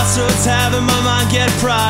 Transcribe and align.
crossroads 0.00 0.46
having 0.46 0.84
my 0.84 1.00
mind 1.02 1.30
get 1.30 1.50
fried. 1.60 1.89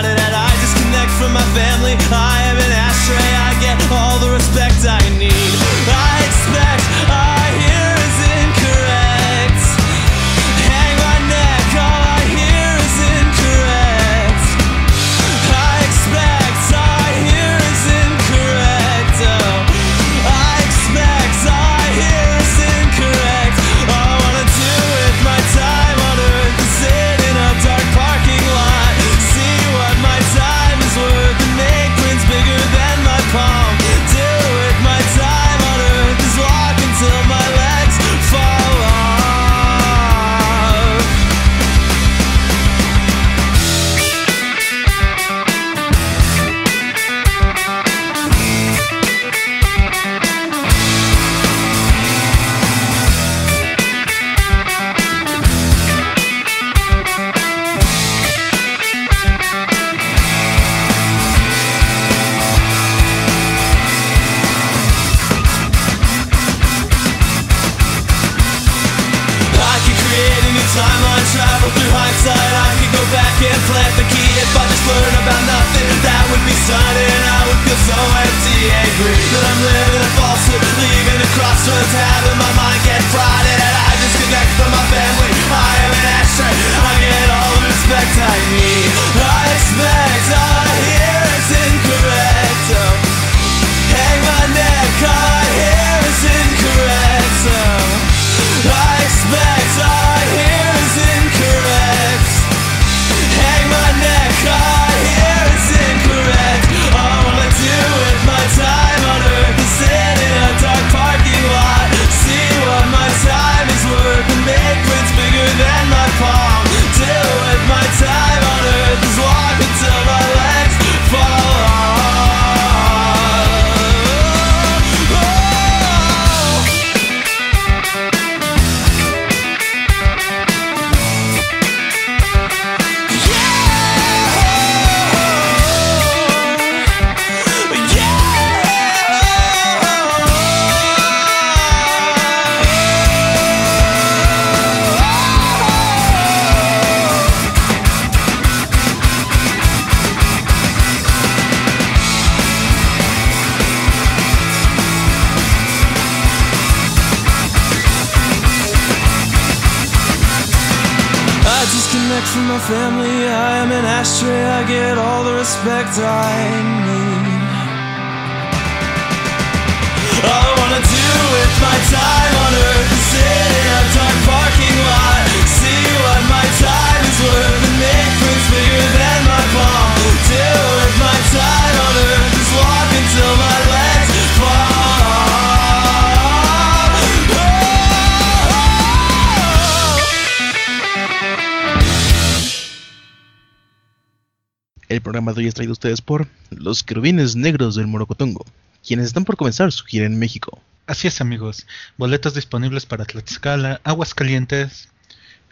Programa 195.11 195.33
de 195.33 195.41
hoy 195.41 195.49
es 195.49 195.55
traído 195.55 195.73
a 195.73 195.75
ustedes 195.75 196.01
por 196.01 196.29
los 196.51 196.85
querubines 196.85 197.35
negros 197.35 197.75
del 197.75 197.89
Morocotongo, 197.89 198.47
quienes 198.87 199.07
están 199.07 199.25
por 199.25 199.37
comenzar 199.37 199.73
su 199.73 199.85
gira 199.85 200.07
en 200.07 200.17
México. 200.17 200.63
Así 200.87 201.09
es, 201.09 201.21
amigos. 201.21 201.67
Boletos 201.97 202.35
disponibles 202.35 202.87
para 202.87 203.05
Tlaxcala, 203.05 203.81
Aguascalientes. 203.83 204.89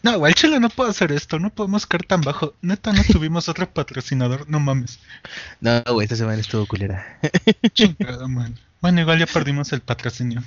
No, 0.05 0.25
al 0.25 0.35
chile 0.35 0.61
no 0.61 0.69
puedo 0.71 0.91
hacer 0.91 1.11
esto, 1.11 1.41
no 1.41 1.51
podemos 1.51 1.87
caer 1.87 2.05
tan 2.05 2.21
bajo. 2.21 2.55
Neta, 2.63 2.93
no 2.93 3.03
tuvimos 3.13 3.49
otro 3.49 3.69
patrocinador, 3.69 4.49
no 4.49 4.61
mames. 4.61 5.01
No, 5.61 5.83
güey, 5.91 6.05
esta 6.05 6.15
semana 6.15 6.41
estuvo 6.41 6.65
culera. 6.65 7.19
Chingado, 7.73 8.29
man. 8.29 8.55
Bueno, 8.81 9.01
igual 9.01 9.19
ya 9.19 9.27
perdimos 9.27 9.73
el 9.73 9.81
patrocinio. 9.81 10.45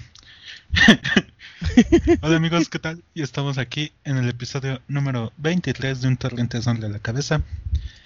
Hola 2.22 2.38
amigos, 2.38 2.70
¿qué 2.70 2.80
tal? 2.80 3.04
Y 3.14 3.22
estamos 3.22 3.58
aquí 3.58 3.92
en 4.04 4.18
el 4.18 4.28
episodio 4.28 4.82
número 4.88 5.32
23 5.38 6.02
de 6.02 6.08
Un 6.08 6.18
Torrente 6.18 6.62
Son 6.62 6.80
de 6.80 6.90
la 6.90 7.00
Cabeza. 7.00 7.42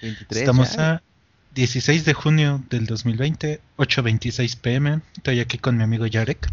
23, 0.02 0.42
Estamos 0.42 0.75
ya. 0.75 0.96
a 0.96 1.02
16 1.54 2.06
de 2.06 2.13
junio 2.13 2.63
del 2.69 2.86
2020, 2.86 3.62
8.26 3.78 4.57
pm. 4.60 5.02
Estoy 5.16 5.40
aquí 5.40 5.57
con 5.57 5.78
mi 5.78 5.84
amigo 5.84 6.06
Yarek. 6.06 6.50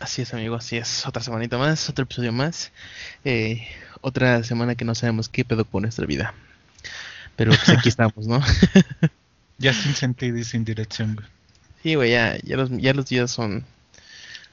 Así 0.00 0.22
es, 0.22 0.32
amigo, 0.32 0.56
así 0.56 0.76
es. 0.76 1.06
Otra 1.06 1.22
semanita 1.22 1.58
más, 1.58 1.88
otro 1.88 2.04
episodio 2.04 2.32
más. 2.32 2.72
Eh, 3.24 3.66
otra 4.00 4.42
semana 4.44 4.74
que 4.74 4.84
no 4.84 4.94
sabemos 4.94 5.28
qué 5.28 5.44
pedo 5.44 5.64
con 5.64 5.82
nuestra 5.82 6.06
vida. 6.06 6.34
Pero 7.36 7.52
pues 7.52 7.68
aquí 7.68 7.88
estamos, 7.90 8.26
¿no? 8.26 8.42
Ya 9.58 9.72
sin 9.72 9.94
sentido 9.94 10.38
y 10.38 10.44
sin 10.44 10.64
dirección. 10.64 11.20
Sí, 11.82 11.94
güey, 11.96 12.12
ya, 12.12 12.38
ya, 12.42 12.56
los, 12.56 12.70
ya 12.70 12.94
los 12.94 13.06
días 13.06 13.30
son 13.30 13.64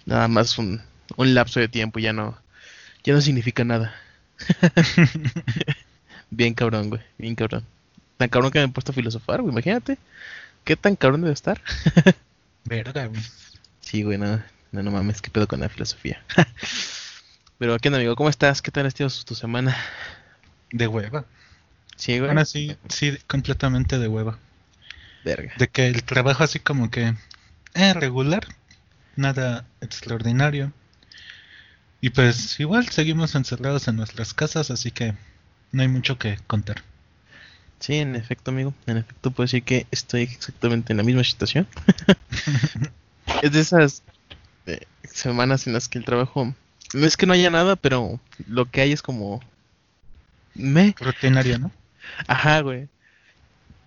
nada 0.05 0.27
más 0.27 0.57
un, 0.57 0.81
un 1.17 1.33
lapso 1.33 1.59
de 1.59 1.67
tiempo, 1.67 1.99
ya 1.99 2.13
no, 2.13 2.37
ya 3.03 3.13
no 3.13 3.21
significa 3.21 3.63
nada. 3.63 3.95
bien 6.29 6.53
cabrón, 6.53 6.89
güey, 6.89 7.01
bien 7.17 7.35
cabrón. 7.35 7.65
Tan 8.17 8.29
cabrón 8.29 8.51
que 8.51 8.59
me 8.59 8.65
he 8.65 8.69
puesto 8.69 8.91
a 8.91 8.95
filosofar, 8.95 9.41
güey, 9.41 9.51
imagínate. 9.51 9.97
¿Qué 10.63 10.75
tan 10.75 10.95
cabrón 10.95 11.21
debe 11.21 11.33
estar? 11.33 11.61
Verga, 12.65 13.07
güey. 13.07 13.21
Sí, 13.81 14.03
güey, 14.03 14.17
no, 14.17 14.41
no, 14.71 14.83
no 14.83 14.91
mames, 14.91 15.21
qué 15.21 15.29
pedo 15.31 15.47
con 15.47 15.61
la 15.61 15.69
filosofía. 15.69 16.23
Pero, 17.57 17.77
¿qué 17.79 17.89
onda, 17.89 17.97
amigo? 17.99 18.15
¿Cómo 18.15 18.29
estás? 18.29 18.61
¿Qué 18.61 18.71
tal 18.71 18.85
ha 18.85 18.91
sido 18.91 19.09
tu 19.25 19.35
semana? 19.35 19.75
De 20.71 20.87
hueva. 20.87 21.25
Sí, 21.95 22.17
güey. 22.17 22.27
Bueno, 22.27 22.45
sí, 22.45 22.77
sí, 22.87 23.17
completamente 23.27 23.99
de 23.99 24.07
hueva. 24.07 24.39
Verga. 25.25 25.53
De 25.57 25.67
que 25.67 25.87
el 25.87 26.03
trabajo 26.03 26.43
así 26.43 26.59
como 26.59 26.89
que 26.89 27.15
eh, 27.73 27.93
regular, 27.93 28.47
nada 29.15 29.65
extraordinario. 29.81 30.71
Y 32.01 32.11
pues 32.11 32.59
igual 32.59 32.87
seguimos 32.89 33.35
encerrados 33.35 33.87
en 33.87 33.97
nuestras 33.97 34.33
casas, 34.33 34.71
así 34.71 34.91
que 34.91 35.15
no 35.71 35.81
hay 35.81 35.87
mucho 35.87 36.17
que 36.17 36.37
contar. 36.47 36.83
Sí, 37.79 37.95
en 37.95 38.15
efecto, 38.15 38.51
amigo. 38.51 38.73
En 38.87 38.97
efecto, 38.97 39.31
puedo 39.31 39.45
decir 39.45 39.63
que 39.63 39.87
estoy 39.91 40.23
exactamente 40.23 40.93
en 40.93 40.97
la 40.97 41.03
misma 41.03 41.23
situación. 41.23 41.67
es 43.41 43.51
de 43.51 43.59
esas 43.59 44.03
eh, 44.65 44.85
semanas 45.03 45.67
en 45.67 45.73
las 45.73 45.87
que 45.87 45.97
el 45.97 46.05
trabajo 46.05 46.53
no 46.93 47.05
es 47.05 47.17
que 47.17 47.25
no 47.25 47.33
haya 47.33 47.49
nada, 47.49 47.75
pero 47.75 48.19
lo 48.47 48.65
que 48.65 48.81
hay 48.81 48.91
es 48.91 49.01
como 49.01 49.41
Me. 50.55 50.95
Rutinario, 50.99 51.59
¿no? 51.59 51.71
Ajá, 52.27 52.61
güey. 52.61 52.87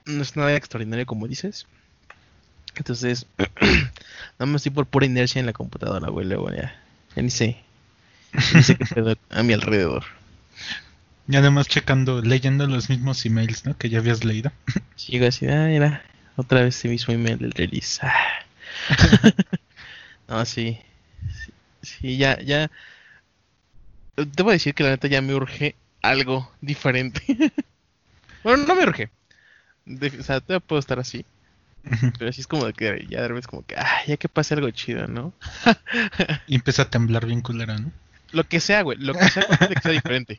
No 0.06 0.22
es 0.22 0.36
nada 0.36 0.54
extraordinario 0.54 1.06
como 1.06 1.28
dices. 1.28 1.66
Entonces, 2.76 3.26
nada 3.38 4.46
más 4.46 4.56
estoy 4.56 4.72
por 4.72 4.86
pura 4.86 5.06
inercia 5.06 5.40
en 5.40 5.46
la 5.46 5.52
computadora, 5.52 6.08
güey. 6.10 6.26
Luego 6.26 6.50
ya, 6.50 6.80
ya 7.16 7.22
ni 7.22 7.30
sé. 7.30 7.56
A 9.30 9.42
mi 9.42 9.52
alrededor. 9.52 10.04
Y 11.28 11.36
además 11.36 11.68
checando, 11.68 12.20
leyendo 12.20 12.66
los 12.66 12.88
mismos 12.90 13.24
emails, 13.24 13.64
¿no? 13.64 13.76
Que 13.76 13.88
ya 13.88 13.98
habías 13.98 14.24
leído. 14.24 14.50
Sigo 14.96 15.26
así, 15.26 15.46
ah, 15.48 15.66
mira, 15.68 16.02
otra 16.36 16.62
vez 16.62 16.76
ese 16.76 16.88
mismo 16.88 17.14
email 17.14 17.38
del 17.38 17.52
release. 17.52 18.00
Ah. 18.02 18.44
no, 20.28 20.44
sí, 20.44 20.78
sí. 21.44 21.52
Sí, 21.82 22.16
ya, 22.16 22.40
ya. 22.40 22.70
Debo 24.16 24.50
decir 24.50 24.74
que 24.74 24.84
la 24.84 24.90
neta 24.90 25.08
ya 25.08 25.20
me 25.22 25.34
urge 25.34 25.74
algo 26.02 26.50
diferente. 26.60 27.22
bueno, 28.44 28.64
no 28.66 28.74
me 28.76 28.84
urge. 28.84 29.10
De- 29.86 30.20
o 30.20 30.24
sea, 30.24 30.40
todavía 30.40 30.66
puedo 30.66 30.80
estar 30.80 30.98
así. 31.00 31.24
Pero 32.18 32.30
así 32.30 32.40
es 32.42 32.46
como 32.46 32.66
de 32.66 32.74
que 32.74 33.06
ya 33.10 33.22
de 33.22 33.28
repente 33.28 33.40
es 33.40 33.48
como 33.48 33.66
que, 33.66 33.76
ah, 33.76 34.02
ya 34.06 34.16
que 34.16 34.28
pase 34.28 34.54
algo 34.54 34.70
chido, 34.70 35.06
¿no? 35.08 35.34
Y 36.46 36.54
empieza 36.54 36.82
a 36.82 36.90
temblar 36.90 37.26
bien 37.26 37.40
culero, 37.40 37.76
¿no? 37.78 37.90
Lo 38.32 38.44
que 38.44 38.60
sea, 38.60 38.82
güey, 38.82 38.98
lo 38.98 39.14
que 39.14 39.28
sea, 39.28 39.44
que 39.74 39.80
sea 39.80 39.92
diferente. 39.92 40.38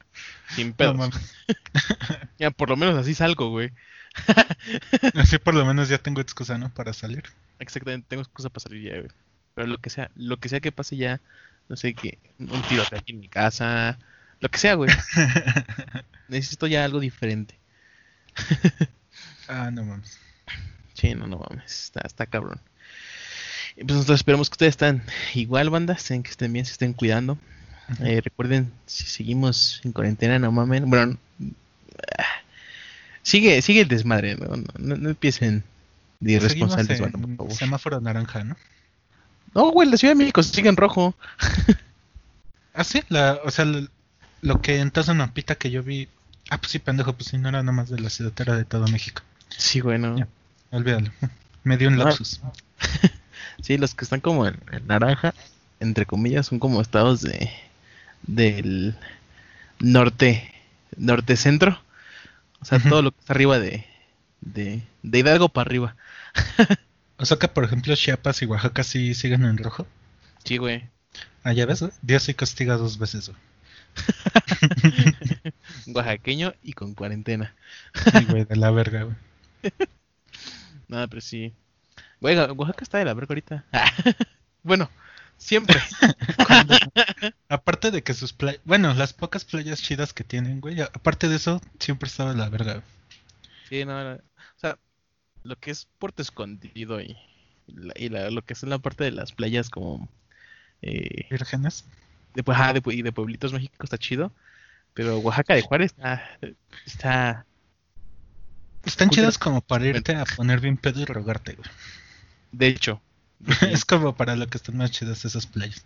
Sin 0.50 0.70
No 0.70 0.76
pedos. 0.76 0.96
mames. 0.98 1.36
ya, 2.40 2.52
por 2.52 2.70
lo 2.70 2.76
menos 2.76 2.98
así 2.98 3.14
salgo, 3.14 3.50
güey. 3.50 3.72
Así 5.16 5.40
por 5.40 5.56
lo 5.56 5.66
menos 5.66 5.90
ya 5.90 5.98
tengo 5.98 6.22
excusa, 6.22 6.60
¿no? 6.60 6.70
Para 6.72 6.94
salir. 6.94 7.24
Exactamente, 7.58 8.06
tengo 8.08 8.22
excusa 8.22 8.50
para 8.50 8.62
salir 8.64 8.84
ya, 8.84 8.98
güey. 9.00 9.10
Pero 9.56 9.68
lo 9.68 9.80
que 9.80 9.90
sea, 9.90 10.12
lo 10.16 10.38
que 10.38 10.50
sea 10.50 10.60
que 10.60 10.72
pase 10.72 10.98
ya, 10.98 11.20
no 11.68 11.76
sé, 11.76 11.96
que 11.96 12.20
un 12.38 12.62
tiroteo 12.64 13.00
aquí 13.00 13.14
en 13.14 13.22
mi 13.22 13.28
casa, 13.28 13.98
lo 14.40 14.50
que 14.50 14.60
sea, 14.60 14.76
güey. 14.76 14.92
Necesito 16.28 16.68
ya 16.68 16.86
algo 16.86 17.00
diferente. 17.00 17.58
ah, 19.48 19.72
no 19.72 19.84
mames. 19.84 20.20
Sí, 20.94 21.16
no, 21.16 21.26
no 21.28 21.40
mames, 21.50 21.86
está, 21.86 22.02
está 22.06 22.26
cabrón. 22.28 22.62
Pues 23.76 23.88
nosotros 23.88 24.20
esperamos 24.20 24.50
que 24.50 24.54
ustedes 24.54 24.72
estén 24.74 25.02
igual, 25.34 25.72
banda, 25.72 25.94
estén, 25.94 26.22
que 26.22 26.30
estén 26.30 26.54
bien, 26.54 26.66
se 26.66 26.74
estén 26.74 26.94
cuidando. 26.94 27.38
Eh, 28.00 28.22
recuerden, 28.24 28.72
si 28.86 29.06
seguimos 29.06 29.82
en 29.84 29.92
cuarentena, 29.92 30.40
no 30.40 30.52
mamen. 30.52 30.90
Bueno, 30.90 31.18
ah, 32.18 32.24
sigue, 33.22 33.62
sigue 33.62 33.82
el 33.82 33.88
desmadre, 33.88 34.36
no, 34.36 34.56
no, 34.78 34.96
no- 34.98 35.10
empiecen 35.10 35.64
de 36.20 36.40
Seguimos 36.40 36.72
irresponsables, 36.74 37.00
en 37.00 37.12
banda, 37.12 37.28
por 37.28 37.38
favor. 37.48 37.54
semáforo 37.54 38.02
naranja, 38.02 38.44
¿no? 38.44 38.56
No, 39.54 39.72
güey, 39.72 39.90
la 39.90 39.98
Ciudad 39.98 40.14
de 40.14 40.18
México 40.20 40.42
sigue 40.44 40.70
en 40.70 40.78
rojo. 40.78 41.16
Ah, 42.76 42.84
sí, 42.84 43.04
la, 43.10 43.40
o 43.46 43.52
sea, 43.52 43.66
lo, 43.66 43.88
lo 44.42 44.60
que 44.60 44.80
entonces 44.80 45.12
en 45.12 45.18
mapita 45.18 45.54
que 45.54 45.70
yo 45.70 45.84
vi. 45.84 46.08
Ah, 46.50 46.58
pues 46.58 46.72
sí, 46.72 46.80
pendejo, 46.80 47.14
pues 47.14 47.28
sí, 47.30 47.38
no 47.38 47.50
era 47.50 47.62
nada 47.62 47.72
más 47.72 47.88
de 47.90 48.00
la 48.00 48.10
ciudad, 48.10 48.32
era 48.40 48.56
de 48.58 48.66
todo 48.66 48.88
México. 48.88 49.22
Sí, 49.50 49.80
güey, 49.80 50.00
no. 50.00 50.18
Ya. 50.18 50.28
Olvídalo. 50.72 51.12
Me 51.64 51.78
dio 51.78 51.88
un 51.90 52.02
Ah. 52.02 52.06
lapsus. 52.06 52.42
Sí, 53.62 53.78
los 53.78 53.94
que 53.94 54.04
están 54.06 54.22
como 54.22 54.48
en, 54.48 54.58
en 54.72 54.88
naranja, 54.88 55.36
entre 55.80 56.08
comillas, 56.08 56.48
son 56.48 56.58
como 56.58 56.82
estados 56.82 57.22
de 57.22 57.48
del 58.24 58.96
norte, 59.80 60.52
norte 60.98 61.36
centro. 61.38 61.82
O 62.62 62.66
sea, 62.66 62.80
todo 62.80 63.02
lo 63.02 63.12
que 63.12 63.20
está 63.20 63.34
arriba 63.34 63.60
de, 63.60 63.86
de, 64.42 64.82
de 65.02 65.20
Hidalgo 65.20 65.50
para 65.50 65.68
arriba. 65.68 65.96
O 67.18 67.26
sea 67.26 67.38
que, 67.38 67.48
por 67.48 67.64
ejemplo, 67.64 67.96
Chiapas 67.96 68.42
y 68.42 68.46
Oaxaca 68.48 68.84
sí 68.84 69.14
siguen 69.14 69.46
en 69.46 69.58
rojo. 69.58 69.88
Sí, 70.44 70.58
güey. 70.58 70.90
Ah, 71.44 71.54
ya 71.54 71.66
ves, 71.66 71.82
güey? 71.82 71.94
Dios 72.02 72.24
sí 72.24 72.34
castiga 72.34 72.76
dos 72.76 72.98
veces, 72.98 73.30
güey. 73.30 73.40
Oaxaqueño 75.96 76.54
y 76.64 76.74
con 76.74 76.96
cuarentena. 76.96 77.56
Sí, 77.94 78.26
güey, 78.26 78.44
de 78.44 78.56
la 78.58 78.72
verga, 78.72 79.04
güey. 79.04 79.16
Nada, 80.90 81.08
pero 81.08 81.22
sí. 81.22 81.54
Güey, 82.20 82.36
Oaxaca 82.36 82.84
está 82.84 82.98
de 82.98 83.06
la 83.06 83.14
verga 83.14 83.32
ahorita. 83.32 83.66
bueno, 84.64 84.90
siempre. 85.38 85.80
Cuando- 86.48 86.78
aparte 87.50 87.92
de 87.92 88.04
que 88.04 88.14
sus 88.14 88.34
playas, 88.34 88.62
bueno, 88.66 88.94
las 88.94 89.14
pocas 89.14 89.46
playas 89.46 89.82
chidas 89.82 90.14
que 90.14 90.24
tienen, 90.24 90.62
güey, 90.62 90.82
aparte 90.82 91.28
de 91.30 91.36
eso, 91.36 91.62
siempre 91.80 92.08
estaba 92.08 92.34
la 92.34 92.50
verga. 92.50 92.82
Sí, 93.70 93.86
no, 93.86 94.14
o 94.14 94.20
sea, 94.58 94.78
lo 95.44 95.56
que 95.58 95.72
es 95.72 95.88
Puerto 96.00 96.22
Escondido 96.22 97.02
y, 97.02 97.16
la- 97.68 97.94
y 97.96 98.10
la- 98.10 98.30
lo 98.30 98.42
que 98.44 98.54
es 98.54 98.64
la 98.64 98.80
parte 98.80 99.04
de 99.04 99.12
las 99.12 99.32
playas 99.32 99.70
como 99.70 100.08
eh, 100.82 101.28
Vírgenes. 101.30 101.86
de, 102.36 102.44
pues, 102.44 102.58
de 102.58 102.82
y 102.94 103.02
de 103.02 103.12
pueblitos 103.12 103.54
México 103.54 103.76
está 103.84 103.98
chido, 103.98 104.32
pero 104.94 105.18
Oaxaca 105.20 105.54
de 105.56 105.62
Juárez 105.62 105.92
está, 105.92 106.38
está 106.86 107.46
Están 108.86 109.10
chidas 109.10 109.38
como 109.38 109.62
para 109.62 109.86
irte 109.88 110.16
a 110.16 110.26
poner 110.26 110.60
bien 110.60 110.78
pedo 110.78 111.00
y 111.02 111.06
rogarte, 111.06 111.54
güey. 111.54 111.70
de 112.52 112.68
hecho, 112.68 113.02
Es 113.70 113.86
como 113.86 114.16
para 114.16 114.36
lo 114.36 114.48
que 114.48 114.58
están 114.58 114.78
más 114.78 114.92
chidas 114.92 115.26
esas 115.26 115.46
playas. 115.48 115.84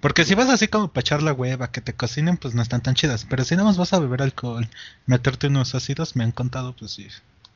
Porque 0.00 0.24
si 0.24 0.34
vas 0.34 0.48
así 0.48 0.68
como 0.68 0.88
para 0.92 1.00
echar 1.00 1.22
la 1.22 1.32
hueva, 1.32 1.70
que 1.72 1.80
te 1.80 1.94
cocinen, 1.94 2.36
pues 2.36 2.54
no 2.54 2.62
están 2.62 2.82
tan 2.82 2.94
chidas. 2.94 3.26
Pero 3.28 3.44
si 3.44 3.54
nada 3.56 3.66
más 3.68 3.76
vas 3.78 3.92
a 3.92 3.98
beber 3.98 4.22
alcohol, 4.22 4.68
meterte 5.06 5.48
unos 5.48 5.74
ácidos, 5.74 6.14
me 6.16 6.24
han 6.24 6.32
contado, 6.32 6.74
pues 6.76 6.92
sí, 6.92 7.08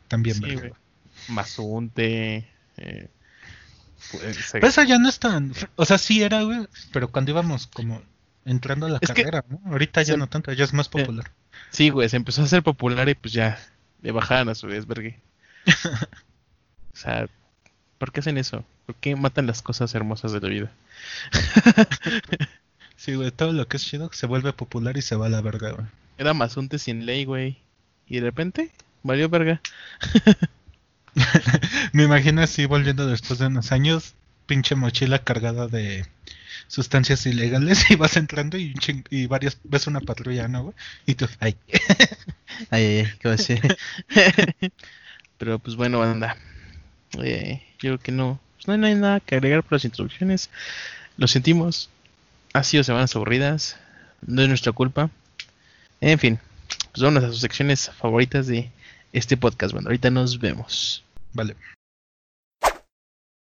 también 0.09 0.37
sí. 0.37 0.56
Mazunte, 1.29 2.49
eh, 2.77 3.09
pues, 4.11 4.49
Pero 4.53 4.67
eso 4.67 4.83
ya 4.83 4.99
no 4.99 5.09
es 5.09 5.19
tan... 5.19 5.53
O 5.77 5.85
sea, 5.85 5.99
sí 5.99 6.23
era, 6.23 6.43
güey, 6.43 6.67
pero 6.93 7.11
cuando 7.11 7.31
íbamos 7.31 7.67
como 7.69 8.03
entrando 8.45 8.87
a 8.87 8.91
la 8.91 8.99
Es 9.01 9.11
que- 9.11 9.23
carrera, 9.23 9.45
¿no? 9.49 9.61
Ahorita 9.71 10.03
ya 10.03 10.17
no 10.17 10.27
tanto, 10.29 10.53
ya 10.53 10.65
es 10.65 10.73
más 10.73 10.89
popular. 10.89 11.31
sí, 11.71 11.89
güey, 11.91 12.09
se 12.09 12.17
empezó 12.17 12.43
a 12.43 12.45
hacer 12.45 12.62
popular 12.62 13.09
y 13.09 13.15
pues 13.15 13.33
ya 13.33 13.59
le 14.03 14.12
bajaban 14.12 14.49
a 14.49 14.55
su 14.55 14.67
desvergue. 14.67 15.20
O 16.93 16.96
sea, 16.96 17.27
¿por 18.05 18.13
qué 18.13 18.20
hacen 18.20 18.37
eso? 18.37 18.67
¿Por 18.84 18.94
qué 18.96 19.17
matan 19.17 19.46
las 19.46 19.63
cosas 19.63 19.94
hermosas 19.94 20.32
de 20.32 20.41
la 20.41 20.49
vida? 20.51 20.73
Sí, 22.96 23.15
güey, 23.15 23.31
todo 23.32 23.53
lo 23.53 23.67
que 23.67 23.77
es 23.79 23.84
chido 23.84 24.08
se 24.13 24.27
vuelve 24.27 24.53
popular 24.53 24.96
y 24.96 25.03
se 25.03 25.17
va 25.17 25.27
a 25.27 25.29
la 25.29 25.41
verga, 25.41 25.73
güey. 25.73 25.87
Era 26.17 26.32
Mazunte 26.32 26.79
sin 26.79 27.06
ley, 27.06 27.25
güey. 27.25 27.58
Y 28.06 28.17
de 28.17 28.20
repente, 28.23 28.70
valió 29.03 29.29
verga. 29.29 29.61
Me 31.93 32.05
imagino 32.05 32.43
así 32.43 32.67
volviendo 32.67 33.06
después 33.06 33.39
de 33.39 33.46
unos 33.46 33.73
años, 33.73 34.15
pinche 34.46 34.75
mochila 34.75 35.19
cargada 35.25 35.67
de 35.67 36.06
sustancias 36.69 37.27
ilegales 37.27 37.84
y 37.91 37.96
vas 37.96 38.17
entrando 38.17 38.56
y, 38.58 38.69
un 38.69 38.75
ching- 38.75 39.06
y 39.11 39.27
varias 39.27 39.58
ves 39.65 39.87
una 39.87 40.01
patrulla, 40.01 40.49
¿no, 40.49 40.63
güey? 40.65 40.75
Y 41.06 41.15
tú, 41.17 41.27
ay, 41.41 41.56
Ay, 42.70 42.84
ay, 42.84 42.99
ay, 42.99 43.08
¿qué 43.19 43.29
va 43.29 43.34
a 43.34 43.39
ser? 43.39 43.77
Pero 45.39 45.58
pues 45.58 45.77
bueno, 45.77 45.99
banda. 45.99 46.37
Eh, 47.23 47.63
yo 47.75 47.79
creo 47.91 47.99
que 47.99 48.13
no. 48.13 48.41
Pues 48.56 48.67
no, 48.69 48.73
hay- 48.75 48.79
no 48.81 48.87
hay 48.87 48.94
nada 48.94 49.21
que 49.21 49.35
agregar 49.37 49.63
por 49.63 49.73
las 49.73 49.85
introducciones. 49.85 50.51
Lo 51.17 51.29
sentimos. 51.29 51.91
Ha 52.53 52.63
sido 52.65 52.85
semanas 52.85 53.15
aburridas. 53.17 53.77
No 54.27 54.43
es 54.43 54.49
nuestra 54.49 54.73
culpa. 54.73 55.11
En 56.01 56.19
fin, 56.19 56.39
pues 56.93 57.03
vamos 57.03 57.23
a 57.25 57.29
sus 57.29 57.41
secciones 57.41 57.91
favoritas 57.99 58.47
de 58.47 58.71
este 59.13 59.37
podcast. 59.37 59.73
Bueno, 59.73 59.89
ahorita 59.89 60.11
nos 60.11 60.39
vemos. 60.39 61.05
vale. 61.33 61.56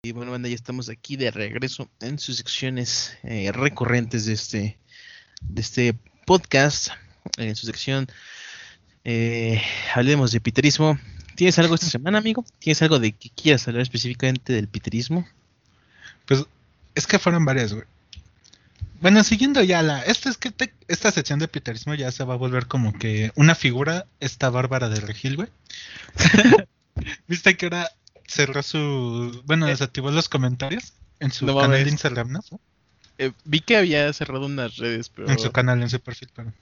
Y 0.03 0.13
bueno, 0.13 0.31
banda, 0.31 0.49
ya 0.49 0.55
estamos 0.55 0.89
aquí 0.89 1.15
de 1.15 1.29
regreso 1.29 1.87
en 1.99 2.17
sus 2.17 2.37
secciones 2.37 3.15
eh, 3.23 3.51
recurrentes 3.51 4.25
de 4.25 4.33
este, 4.33 4.77
de 5.41 5.61
este 5.61 5.93
podcast. 6.25 6.89
En 7.37 7.55
su 7.55 7.67
sección, 7.67 8.07
eh, 9.03 9.61
hablemos 9.93 10.31
de 10.31 10.41
piterismo. 10.41 10.97
¿Tienes 11.41 11.57
algo 11.57 11.73
esta 11.73 11.87
semana, 11.87 12.19
amigo? 12.19 12.45
¿Tienes 12.59 12.83
algo 12.83 12.99
de 12.99 13.13
que 13.13 13.31
quieras 13.31 13.67
hablar 13.67 13.81
específicamente 13.81 14.53
del 14.53 14.67
piterismo? 14.67 15.27
Pues 16.27 16.45
es 16.93 17.07
que 17.07 17.17
fueron 17.17 17.45
varias, 17.45 17.73
güey. 17.73 17.85
Bueno, 18.99 19.23
siguiendo 19.23 19.63
ya 19.63 19.81
la. 19.81 20.03
Esta 20.03 20.29
es 20.29 20.37
que 20.37 20.51
te- 20.51 20.71
esta 20.87 21.09
sección 21.09 21.39
de 21.39 21.47
piterismo 21.47 21.95
ya 21.95 22.11
se 22.11 22.23
va 22.25 22.35
a 22.35 22.37
volver 22.37 22.67
como 22.67 22.93
que 22.93 23.31
una 23.33 23.55
figura, 23.55 24.05
esta 24.19 24.51
Bárbara 24.51 24.87
de 24.89 24.99
Regil, 24.99 25.35
güey. 25.37 25.47
¿Viste 27.27 27.57
que 27.57 27.65
ahora 27.65 27.89
cerró 28.27 28.61
su. 28.61 29.41
Bueno, 29.47 29.65
desactivó 29.65 30.11
los 30.11 30.29
comentarios 30.29 30.93
en 31.19 31.31
su 31.31 31.47
No 31.47 31.57
canal 31.57 31.83
de 31.83 31.89
Instagram, 31.89 32.33
¿no? 32.33 32.41
Eh, 33.17 33.31
vi 33.45 33.61
que 33.61 33.77
había 33.77 34.13
cerrado 34.13 34.45
unas 34.45 34.77
redes, 34.77 35.09
pero 35.09 35.27
En 35.27 35.39
su 35.39 35.51
canal, 35.51 35.81
en 35.81 35.89
su 35.89 35.99
perfil, 35.99 36.29
perdón. 36.35 36.53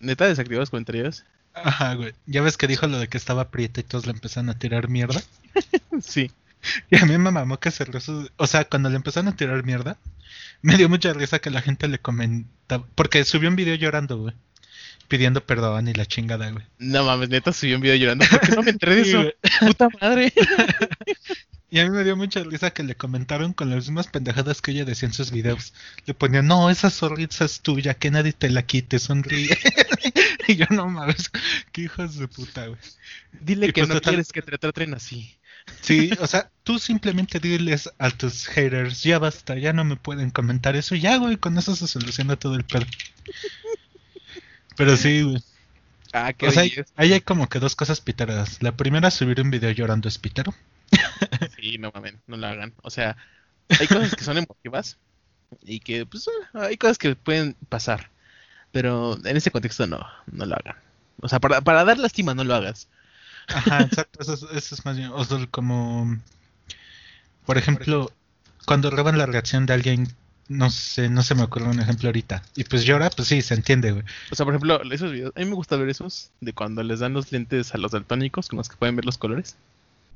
neta 0.00 0.26
desactivó 0.26 0.58
los 0.58 0.70
comentarios. 0.70 1.22
Ajá, 1.64 1.94
güey. 1.94 2.12
Ya 2.26 2.42
ves 2.42 2.56
que 2.56 2.66
dijo 2.66 2.86
lo 2.86 2.98
de 2.98 3.08
que 3.08 3.16
estaba 3.16 3.50
prieta 3.50 3.80
y 3.80 3.84
todos 3.84 4.06
le 4.06 4.12
empezaron 4.12 4.50
a 4.50 4.58
tirar 4.58 4.88
mierda. 4.88 5.22
sí. 6.02 6.30
Y 6.90 6.96
a 6.96 7.06
mí 7.06 7.16
me 7.18 7.30
mamó 7.30 7.58
que 7.58 7.70
cerró 7.70 8.00
su... 8.00 8.28
O 8.36 8.46
sea, 8.46 8.64
cuando 8.64 8.90
le 8.90 8.96
empezaron 8.96 9.28
a 9.28 9.36
tirar 9.36 9.62
mierda, 9.64 9.96
me 10.62 10.76
dio 10.76 10.88
mucha 10.88 11.12
risa 11.12 11.38
que 11.38 11.50
la 11.50 11.62
gente 11.62 11.88
le 11.88 11.98
comentaba... 11.98 12.84
Porque 12.94 13.24
subió 13.24 13.48
un 13.48 13.56
video 13.56 13.74
llorando, 13.76 14.18
güey. 14.18 14.34
Pidiendo 15.08 15.44
perdón 15.46 15.86
y 15.86 15.94
la 15.94 16.04
chingada, 16.06 16.50
güey. 16.50 16.64
No 16.78 17.04
mames, 17.04 17.28
neta 17.28 17.52
subió 17.52 17.76
un 17.76 17.82
video 17.82 17.94
llorando. 17.96 18.26
¿Por 18.28 18.40
qué 18.40 18.52
no 18.56 18.62
me 18.62 18.70
enteré 18.70 18.96
de 18.96 19.04
Sí, 19.04 19.10
eso? 19.10 19.18
güey. 19.22 19.34
Puta 19.60 19.88
madre. 20.00 20.32
Y 21.68 21.80
a 21.80 21.84
mí 21.84 21.90
me 21.90 22.04
dio 22.04 22.16
mucha 22.16 22.44
risa 22.44 22.70
que 22.70 22.84
le 22.84 22.94
comentaron 22.94 23.52
con 23.52 23.70
las 23.70 23.86
mismas 23.86 24.06
pendejadas 24.06 24.62
que 24.62 24.70
ella 24.70 24.84
decía 24.84 25.08
en 25.08 25.12
sus 25.12 25.32
videos. 25.32 25.72
Le 26.06 26.14
ponían, 26.14 26.46
no, 26.46 26.70
esa 26.70 26.90
sonrisa 26.90 27.44
es 27.44 27.60
tuya, 27.60 27.94
que 27.94 28.10
nadie 28.10 28.32
te 28.32 28.48
la 28.50 28.62
quite, 28.62 28.98
sonríe. 29.00 29.56
y 30.48 30.56
yo 30.56 30.66
no 30.70 30.88
mames, 30.88 31.30
qué 31.72 31.82
hijos 31.82 32.16
de 32.16 32.28
puta, 32.28 32.66
güey. 32.66 32.78
Dile 33.40 33.66
Y 33.66 33.72
que 33.72 33.80
pues 33.80 33.88
no 33.88 33.94
total- 33.96 34.12
quieres 34.14 34.32
que 34.32 34.42
te 34.42 34.56
traten 34.58 34.94
así. 34.94 35.34
Sí, 35.80 36.10
o 36.20 36.26
sea, 36.28 36.50
tú 36.62 36.78
simplemente 36.78 37.40
diles 37.40 37.90
a 37.98 38.10
tus 38.10 38.46
haters, 38.46 39.02
ya 39.02 39.18
basta, 39.18 39.56
ya 39.58 39.72
no 39.72 39.84
me 39.84 39.96
pueden 39.96 40.30
comentar 40.30 40.76
eso, 40.76 40.94
ya, 40.94 41.16
güey, 41.16 41.36
con 41.36 41.58
eso 41.58 41.74
se 41.74 41.88
soluciona 41.88 42.36
todo 42.36 42.54
el 42.54 42.64
pedo. 42.64 42.86
Pero 44.76 44.96
sí, 44.96 45.22
güey. 45.22 45.42
Ah, 46.12 46.32
qué 46.32 46.46
O 46.46 46.50
sea, 46.52 46.62
ahí 46.94 47.12
hay 47.12 47.20
como 47.20 47.48
que 47.48 47.58
dos 47.58 47.74
cosas 47.74 48.00
piteras. 48.00 48.62
La 48.62 48.76
primera, 48.76 49.10
subir 49.10 49.40
un 49.40 49.50
video 49.50 49.70
llorando 49.72 50.08
es 50.08 50.18
pitero. 50.18 50.54
Sí, 51.56 51.78
no 51.78 51.90
mames, 51.92 52.14
no 52.26 52.36
lo 52.36 52.46
hagan. 52.46 52.74
O 52.82 52.90
sea, 52.90 53.16
hay 53.68 53.86
cosas 53.86 54.14
que 54.14 54.24
son 54.24 54.38
emotivas 54.38 54.98
y 55.62 55.80
que, 55.80 56.06
pues, 56.06 56.28
eh, 56.28 56.30
hay 56.54 56.76
cosas 56.76 56.98
que 56.98 57.16
pueden 57.16 57.56
pasar. 57.68 58.10
Pero 58.72 59.16
en 59.24 59.36
ese 59.36 59.50
contexto 59.50 59.86
no, 59.86 60.06
no 60.26 60.46
lo 60.46 60.54
hagan. 60.54 60.76
O 61.20 61.28
sea, 61.28 61.40
para, 61.40 61.60
para 61.62 61.84
dar 61.84 61.98
lástima 61.98 62.34
no 62.34 62.44
lo 62.44 62.54
hagas. 62.54 62.88
Ajá, 63.48 63.82
exacto, 63.82 64.20
eso 64.20 64.34
es, 64.34 64.42
eso 64.42 64.74
es 64.74 64.84
más 64.84 64.96
bien, 64.96 65.10
o 65.12 65.24
sea, 65.24 65.46
como, 65.50 66.18
por 67.44 67.58
ejemplo, 67.58 68.10
cuando 68.64 68.90
roban 68.90 69.18
la 69.18 69.26
reacción 69.26 69.66
de 69.66 69.74
alguien, 69.74 70.08
no 70.48 70.70
sé, 70.70 71.08
no 71.08 71.22
se 71.22 71.34
me 71.34 71.44
ocurre 71.44 71.68
un 71.68 71.80
ejemplo 71.80 72.08
ahorita, 72.08 72.42
y 72.56 72.64
pues 72.64 72.84
llora, 72.84 73.08
pues 73.10 73.28
sí, 73.28 73.42
se 73.42 73.54
entiende, 73.54 73.92
güey. 73.92 74.04
O 74.30 74.34
sea, 74.34 74.44
por 74.44 74.54
ejemplo, 74.54 74.82
esos 74.92 75.12
videos, 75.12 75.32
a 75.36 75.40
mí 75.40 75.46
me 75.46 75.54
gusta 75.54 75.76
ver 75.76 75.88
esos 75.88 76.30
de 76.40 76.52
cuando 76.52 76.82
les 76.82 77.00
dan 77.00 77.12
los 77.12 77.30
lentes 77.30 77.74
a 77.74 77.78
los 77.78 77.92
daltónicos 77.92 78.48
con 78.48 78.56
los 78.56 78.68
que 78.68 78.76
pueden 78.76 78.96
ver 78.96 79.04
los 79.04 79.18
colores. 79.18 79.56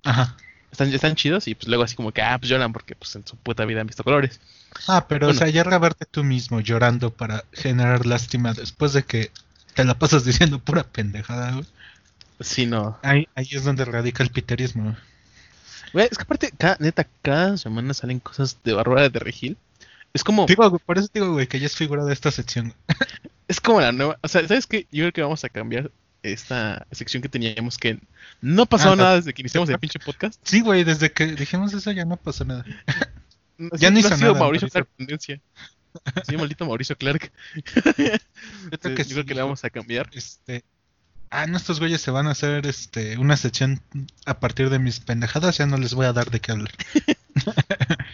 Ajá. 0.05 0.37
Están, 0.71 0.93
están 0.93 1.17
chidos 1.17 1.49
y 1.49 1.55
pues 1.55 1.69
luego 1.69 1.83
así 1.83 1.97
como 1.97 2.13
que, 2.13 2.23
ah, 2.23 2.39
pues 2.39 2.49
lloran 2.51 2.73
porque 2.73 2.95
pues 2.95 3.15
en 3.17 3.27
su 3.27 3.37
puta 3.37 3.65
vida 3.65 3.81
han 3.81 3.87
visto 3.87 4.05
colores. 4.05 4.41
Ah, 4.87 5.07
pero, 5.09 5.27
Bueno. 5.27 5.37
o 5.37 5.39
sea, 5.39 5.49
ya 5.49 5.65
grabarte 5.65 6.07
tú 6.07 6.23
mismo 6.23 6.61
llorando 6.61 7.11
para 7.13 7.45
generar 7.53 8.07
lástima 8.07 8.55
después 8.55 8.93
de 8.93 9.03
que 9.03 9.31
te 9.75 9.85
la 9.85 9.99
pasas 9.99 10.25
diciendo 10.25 10.59
pura 10.61 10.85
pendejada, 10.85 11.53
güey. 11.53 11.67
Sí, 12.41 12.67
no. 12.67 12.99
Ahí, 13.03 13.29
ahí 13.35 13.49
es 13.51 13.65
donde 13.65 13.85
radica 13.85 14.23
el 14.23 14.31
piterismo. 14.31 14.85
güey. 14.85 14.97
Güey, 15.93 16.09
es 16.11 16.17
que 16.17 16.23
aparte, 16.23 16.53
cada, 16.57 16.77
neta, 16.79 17.07
cada 17.23 17.57
semana 17.57 17.93
salen 17.95 18.21
cosas 18.21 18.59
de 18.65 18.73
Bárbara 18.73 19.09
de 19.09 19.19
Regil. 19.19 19.59
Es 20.15 20.25
como, 20.25 20.47
Digo, 20.47 20.69
güey, 20.71 20.81
por 20.87 20.99
eso 20.99 21.09
digo, 21.13 21.33
güey, 21.33 21.47
que 21.49 21.59
ya 21.61 21.67
es 21.67 21.77
figura 21.77 22.05
de 22.05 22.13
esta 22.13 22.31
sección. 22.31 22.75
es 23.49 23.61
como 23.61 23.81
la 23.81 23.93
nueva. 23.93 24.19
O 24.23 24.29
sea, 24.29 24.47
¿sabes 24.47 24.67
qué? 24.67 24.87
Yo 24.93 25.03
creo 25.03 25.13
que 25.13 25.23
vamos 25.23 25.45
a 25.45 25.49
cambiar 25.49 25.91
esta 26.23 26.87
sección 26.93 27.23
que 27.23 27.29
teníamos 27.29 27.79
que 27.79 28.01
no 28.41 28.67
pasó 28.67 28.93
Ah, 28.93 28.97
nada 28.97 29.17
desde 29.17 29.33
que 29.35 29.43
iniciamos 29.43 29.69
el 29.71 29.79
pinche 29.79 29.99
podcast. 29.99 30.41
Sí, 30.45 30.61
güey, 30.61 30.85
desde 30.85 31.13
que 31.13 31.27
dijimos 31.29 31.73
eso 31.73 31.91
ya 31.93 32.05
no 32.05 32.17
pasó 32.17 32.45
nada. 32.45 32.65
No, 33.59 33.71
Ya 33.77 33.91
sí, 33.91 33.95
no 33.95 33.99
no 34.01 34.01
hizo 34.01 34.15
ha 34.15 34.17
sido 34.17 34.35
nada, 34.35 34.41
Mauricio 34.41 34.69
Mauricio. 34.69 34.69
Clark 34.69 34.89
tendencia. 34.97 35.41
Sí, 36.29 36.37
maldito 36.37 36.67
Mauricio 36.67 36.97
Clark. 36.97 37.33
Yo 38.71 38.79
creo 38.79 38.95
que 38.95 39.05
creo 39.07 39.23
sí, 39.23 39.25
que 39.25 39.35
le 39.35 39.43
vamos 39.43 39.65
a 39.65 39.71
cambiar. 39.71 40.09
Este. 40.13 40.65
Ah, 41.31 41.47
no, 41.47 41.57
estos 41.57 41.79
güeyes 41.81 42.01
se 42.01 42.11
van 42.11 42.27
a 42.27 42.33
hacer 42.33 42.67
este 42.67 43.17
una 43.19 43.37
sección 43.37 43.81
a 44.27 44.41
partir 44.41 44.71
de 44.71 44.79
mis 44.79 45.01
pendejadas. 45.01 45.59
Ya 45.59 45.67
no 45.67 45.77
les 45.79 45.95
voy 45.95 46.07
a 46.07 46.13
dar 46.13 46.31
de 46.31 46.41
qué 46.41 46.53
hablar. 46.53 46.73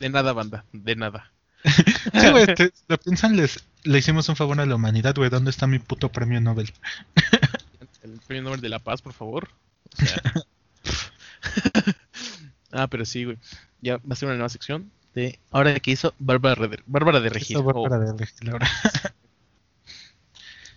De 0.00 0.08
nada, 0.08 0.32
banda, 0.32 0.64
de 0.72 0.94
nada. 0.96 1.32
Sí, 1.64 2.30
güey, 2.30 2.46
te- 2.54 2.72
lo 2.88 2.98
piensan, 2.98 3.36
les, 3.36 3.64
le 3.84 3.98
hicimos 3.98 4.28
un 4.28 4.36
favor 4.36 4.60
a 4.60 4.66
la 4.66 4.74
humanidad, 4.74 5.14
güey. 5.16 5.30
¿Dónde 5.30 5.50
está 5.50 5.66
mi 5.66 5.78
puto 5.78 6.10
premio 6.10 6.40
Nobel? 6.40 6.72
El 8.02 8.20
premio 8.26 8.44
Nobel 8.44 8.60
de 8.60 8.68
la 8.68 8.78
Paz, 8.78 9.02
por 9.02 9.12
favor. 9.12 9.48
O 10.00 10.06
sea. 10.06 10.22
ah, 12.72 12.86
pero 12.88 13.04
sí, 13.04 13.24
güey. 13.24 13.38
Ya 13.80 13.96
va 13.98 14.02
a 14.12 14.16
ser 14.16 14.26
una 14.28 14.36
nueva 14.36 14.48
sección 14.48 14.90
de. 15.14 15.38
Ahora 15.50 15.78
que 15.80 15.90
hizo 15.90 16.14
Bárbara 16.18 16.66
de, 16.68 16.80
Bárbara 16.86 17.20
de 17.20 17.28
Regil. 17.30 17.56
Va 17.58 17.72
Oh, 17.74 17.88
de 17.88 18.12
Regil 18.16 18.50
ahora. 18.50 18.68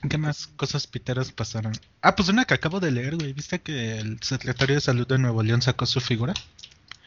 ¿Qué 0.10 0.18
más 0.18 0.48
cosas 0.48 0.88
piteras 0.88 1.32
pasaron? 1.32 1.74
Ah, 2.02 2.16
pues 2.16 2.28
una 2.30 2.46
que 2.46 2.56
acabo 2.56 2.80
de 2.80 2.90
leer, 2.92 3.16
güey. 3.18 3.34
¿Viste 3.34 3.60
que 3.62 4.00
el 4.00 4.18
secretario 4.24 4.76
de 4.76 4.82
salud 4.82 5.08
de 5.08 5.20
Nuevo 5.20 5.44
León 5.44 5.62
sacó 5.62 5.86
su 5.86 6.02
figura? 6.02 6.34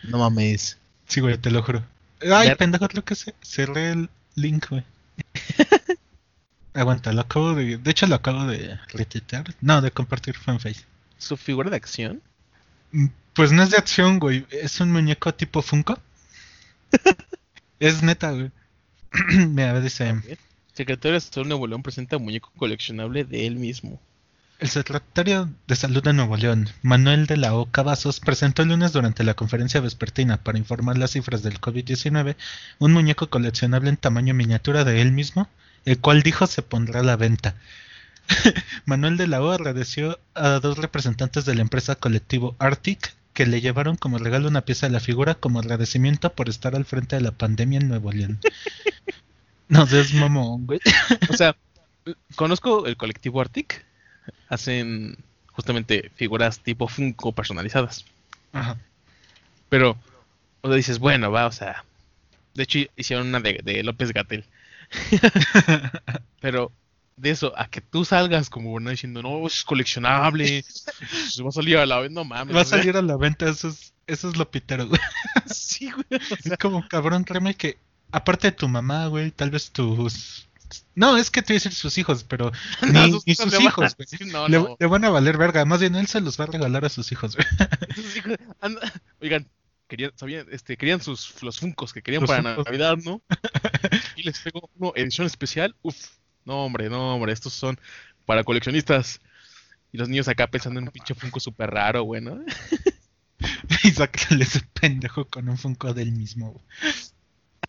no 0.04 0.18
mames. 0.18 0.78
Sí, 1.08 1.20
güey, 1.20 1.36
te 1.38 1.50
lo 1.50 1.62
juro. 1.62 1.84
Ay, 2.22 2.48
Ver- 2.48 2.56
pendejo, 2.56 2.88
creo 2.88 3.04
que 3.04 3.14
se 3.14 3.34
cerré 3.42 3.90
el 3.92 4.10
link, 4.34 4.66
güey. 4.70 4.84
Aguanta, 6.74 7.12
lo 7.12 7.20
acabo 7.20 7.54
de. 7.54 7.76
De 7.78 7.90
hecho, 7.90 8.06
lo 8.06 8.16
acabo 8.16 8.46
de 8.46 8.78
retuitear. 8.88 9.54
No, 9.60 9.80
de 9.80 9.90
compartir 9.92 10.36
fanface. 10.36 10.84
Su 11.18 11.36
figura 11.36 11.70
de 11.70 11.76
acción. 11.76 12.20
Mm, 12.92 13.06
Pues 13.32 13.52
no 13.52 13.62
es 13.62 13.70
de 13.70 13.76
acción, 13.76 14.18
güey. 14.18 14.46
Es 14.50 14.80
un 14.80 14.90
muñeco 14.92 15.32
tipo 15.34 15.62
Funko. 15.62 15.98
es 17.78 18.02
neta, 18.02 18.32
güey. 18.32 18.50
Mira, 19.48 19.80
dice. 19.80 20.14
Secretario 20.72 21.20
de 21.20 21.24
de 21.30 21.44
Nuevo 21.44 21.66
León 21.68 21.82
presenta 21.84 22.18
muñeco 22.18 22.50
coleccionable 22.56 23.24
de 23.24 23.46
él 23.46 23.54
mismo. 23.56 24.00
El 24.60 24.68
secretario 24.68 25.50
de 25.66 25.74
Salud 25.74 26.02
de 26.02 26.12
Nuevo 26.12 26.36
León, 26.36 26.68
Manuel 26.80 27.26
de 27.26 27.36
la 27.36 27.54
O. 27.54 27.66
Cavazos, 27.66 28.20
presentó 28.20 28.62
el 28.62 28.68
lunes 28.68 28.92
durante 28.92 29.24
la 29.24 29.34
conferencia 29.34 29.80
vespertina 29.80 30.36
para 30.36 30.58
informar 30.58 30.96
las 30.96 31.10
cifras 31.10 31.42
del 31.42 31.60
COVID-19 31.60 32.36
un 32.78 32.92
muñeco 32.92 33.28
coleccionable 33.28 33.90
en 33.90 33.96
tamaño 33.96 34.32
miniatura 34.32 34.84
de 34.84 35.02
él 35.02 35.10
mismo, 35.10 35.48
el 35.84 35.98
cual 35.98 36.22
dijo 36.22 36.46
se 36.46 36.62
pondrá 36.62 37.00
a 37.00 37.02
la 37.02 37.16
venta. 37.16 37.56
Manuel 38.86 39.16
de 39.16 39.26
la 39.26 39.42
O 39.42 39.50
agradeció 39.50 40.20
a 40.34 40.60
dos 40.60 40.78
representantes 40.78 41.44
de 41.44 41.56
la 41.56 41.62
empresa 41.62 41.96
colectivo 41.96 42.54
Arctic 42.60 43.12
que 43.32 43.46
le 43.46 43.60
llevaron 43.60 43.96
como 43.96 44.18
regalo 44.18 44.48
una 44.48 44.64
pieza 44.64 44.86
de 44.86 44.92
la 44.92 45.00
figura 45.00 45.34
como 45.34 45.58
agradecimiento 45.58 46.32
por 46.32 46.48
estar 46.48 46.76
al 46.76 46.84
frente 46.84 47.16
de 47.16 47.22
la 47.22 47.32
pandemia 47.32 47.80
en 47.80 47.88
Nuevo 47.88 48.12
León. 48.12 48.40
No 49.66 49.86
seas 49.86 50.12
mamón, 50.12 50.66
güey. 50.66 50.78
O 51.30 51.32
sea, 51.32 51.56
conozco 52.36 52.86
el 52.86 52.98
colectivo 52.98 53.40
Arctic. 53.40 53.86
Hacen 54.48 55.16
justamente 55.52 56.10
figuras 56.14 56.60
tipo 56.60 56.88
Funko 56.88 57.32
personalizadas. 57.32 58.04
Ajá. 58.52 58.78
Pero, 59.68 59.98
o 60.60 60.68
sea, 60.68 60.76
dices, 60.76 60.98
bueno, 60.98 61.30
va, 61.30 61.46
o 61.46 61.52
sea. 61.52 61.84
De 62.54 62.62
hecho, 62.62 62.78
hicieron 62.96 63.28
una 63.28 63.40
de, 63.40 63.60
de 63.64 63.82
López 63.82 64.12
Gatel. 64.12 64.44
Pero 66.40 66.70
de 67.16 67.30
eso 67.30 67.52
a 67.56 67.68
que 67.68 67.80
tú 67.80 68.04
salgas 68.04 68.50
como 68.50 68.70
bueno 68.70 68.90
diciendo, 68.90 69.22
no, 69.22 69.46
es 69.46 69.64
coleccionable. 69.64 70.64
Va 71.42 71.48
a 71.48 71.52
salir 71.52 71.78
a 71.78 71.86
la 71.86 72.00
vez, 72.00 72.10
no 72.10 72.24
mames. 72.24 72.54
Va 72.54 72.62
a 72.62 72.64
salir 72.64 72.96
a 72.96 73.02
la 73.02 73.16
venta, 73.16 73.48
eso 73.48 73.68
es, 73.68 73.92
eso 74.06 74.28
es 74.28 74.36
lo 74.36 74.50
pitero, 74.50 74.88
güey. 74.88 75.00
Sí, 75.46 75.90
güey. 75.90 76.20
o 76.20 76.36
sea, 76.42 76.54
Es 76.54 76.58
como 76.58 76.86
cabrón, 76.88 77.24
créeme 77.24 77.54
que 77.54 77.78
aparte 78.12 78.48
de 78.48 78.56
tu 78.56 78.68
mamá, 78.68 79.06
güey, 79.06 79.30
tal 79.30 79.50
vez 79.50 79.70
tus... 79.70 80.48
No, 80.94 81.16
es 81.16 81.30
que 81.30 81.42
te 81.42 81.52
voy 81.52 81.56
a 81.56 81.60
decir 81.60 81.72
sus 81.72 81.98
hijos, 81.98 82.24
pero 82.24 82.52
ni, 82.82 83.10
sus 83.10 83.26
ni 83.26 83.32
hijos 83.32 83.50
sus 83.50 83.52
le 83.52 83.58
van 83.58 83.68
a 83.78 84.32
no, 84.32 84.48
le, 84.48 84.58
no. 84.58 84.76
le 84.78 84.86
van 84.86 85.04
a 85.04 85.10
valer 85.10 85.36
verga. 85.36 85.64
Más 85.64 85.80
bien 85.80 85.94
él 85.96 86.06
se 86.06 86.20
los 86.20 86.38
va 86.38 86.44
a 86.44 86.48
regalar 86.48 86.84
a 86.84 86.88
sus 86.88 87.10
hijos. 87.12 87.36
Sus 87.94 88.16
hijos, 88.16 88.36
Oigan, 89.20 89.48
querían, 89.88 90.12
sabían, 90.16 90.46
este, 90.50 90.76
querían 90.76 91.00
sus 91.00 91.42
los 91.42 91.60
Funcos 91.60 91.92
que 91.92 92.02
querían 92.02 92.22
Los 92.22 92.30
para. 92.30 92.42
Navidad, 92.42 92.96
¿no? 93.04 93.22
Y 94.16 94.22
les 94.24 94.42
tengo 94.42 94.68
uno, 94.76 94.92
edición 94.96 95.26
especial. 95.26 95.76
Uf, 95.82 95.96
no, 96.44 96.64
hombre, 96.64 96.90
no, 96.90 97.14
hombre, 97.14 97.32
estos 97.32 97.52
son 97.52 97.78
para 98.26 98.44
coleccionistas. 98.44 99.20
Y 99.92 99.98
los 99.98 100.08
niños 100.08 100.26
acá 100.26 100.48
pensando 100.48 100.80
en 100.80 100.86
un 100.86 100.92
pinche 100.92 101.14
Funko 101.14 101.38
súper 101.38 101.70
raro, 101.70 102.02
güey, 102.02 102.20
¿no? 102.20 102.42
y 103.84 103.90
sácale 103.90 104.42
ese 104.42 104.60
pendejo 104.80 105.26
con 105.26 105.48
un 105.48 105.56
Funko 105.56 105.94
del 105.94 106.10
mismo, 106.10 106.50
güey. 106.50 106.64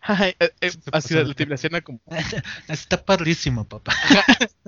Ay, 0.07 0.35
eh, 0.39 0.51
eh, 0.61 0.71
la, 0.91 1.45
la 1.47 1.55
escena 1.55 1.81
como, 1.81 1.99
Está 2.67 3.03
padrísimo, 3.03 3.67
papá. 3.67 3.93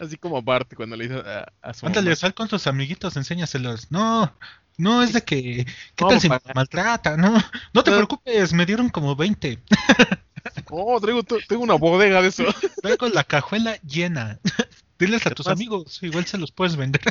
así 0.00 0.16
como 0.16 0.42
Bart 0.42 0.72
cuando 0.74 0.96
le 0.96 1.08
dice 1.08 1.20
a, 1.20 1.52
a 1.62 1.74
su 1.74 1.86
Ándale, 1.86 2.06
mamá, 2.10 2.16
sal 2.16 2.34
con 2.34 2.48
tus 2.48 2.66
amiguitos, 2.66 3.16
enséñaselos. 3.16 3.90
No, 3.90 4.32
no 4.76 5.02
es 5.02 5.12
de 5.12 5.22
que... 5.22 5.64
¿Qué 5.96 6.04
No, 6.04 6.08
tal 6.08 6.20
si 6.20 6.28
me 6.28 6.38
maltrata? 6.54 7.16
No, 7.16 7.34
no 7.72 7.84
te 7.84 7.90
No. 7.90 7.96
preocupes, 7.96 8.52
me 8.52 8.66
dieron 8.66 8.88
como 8.90 9.16
20. 9.16 9.62
oh, 10.70 11.00
traigo, 11.00 11.22
tengo 11.22 11.62
una 11.62 11.74
bodega 11.74 12.22
de 12.22 12.28
eso. 12.28 12.44
Traigo 12.82 13.08
la 13.08 13.24
cajuela 13.24 13.76
llena. 13.82 14.38
Diles 14.98 15.26
a 15.26 15.30
tus 15.30 15.46
Además- 15.46 15.58
amigos, 15.60 16.02
igual 16.02 16.26
se 16.26 16.38
los 16.38 16.52
puedes 16.52 16.76
vender. 16.76 17.02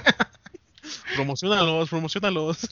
promocionalos, 1.15 1.89
promocionalos. 1.89 2.69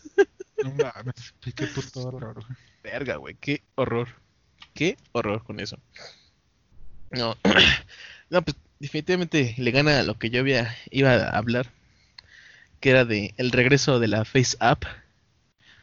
No 0.63 0.71
mames, 0.73 1.33
qué 1.55 1.67
puto 1.67 2.01
horror. 2.07 2.43
Verga, 2.83 3.15
güey, 3.17 3.35
qué 3.35 3.63
horror. 3.75 4.07
Qué 4.73 4.97
horror 5.11 5.43
con 5.43 5.59
eso. 5.59 5.77
No, 7.11 7.37
no, 8.29 8.41
pues 8.41 8.55
definitivamente 8.79 9.53
le 9.57 9.71
gana 9.71 9.99
a 9.99 10.03
lo 10.03 10.17
que 10.17 10.29
yo 10.29 10.39
había, 10.41 10.75
iba 10.89 11.11
a 11.13 11.37
hablar, 11.37 11.71
que 12.79 12.89
era 12.91 13.05
de 13.05 13.33
el 13.37 13.51
regreso 13.51 13.99
de 13.99 14.07
la 14.07 14.25
Face 14.25 14.55
App. 14.59 14.85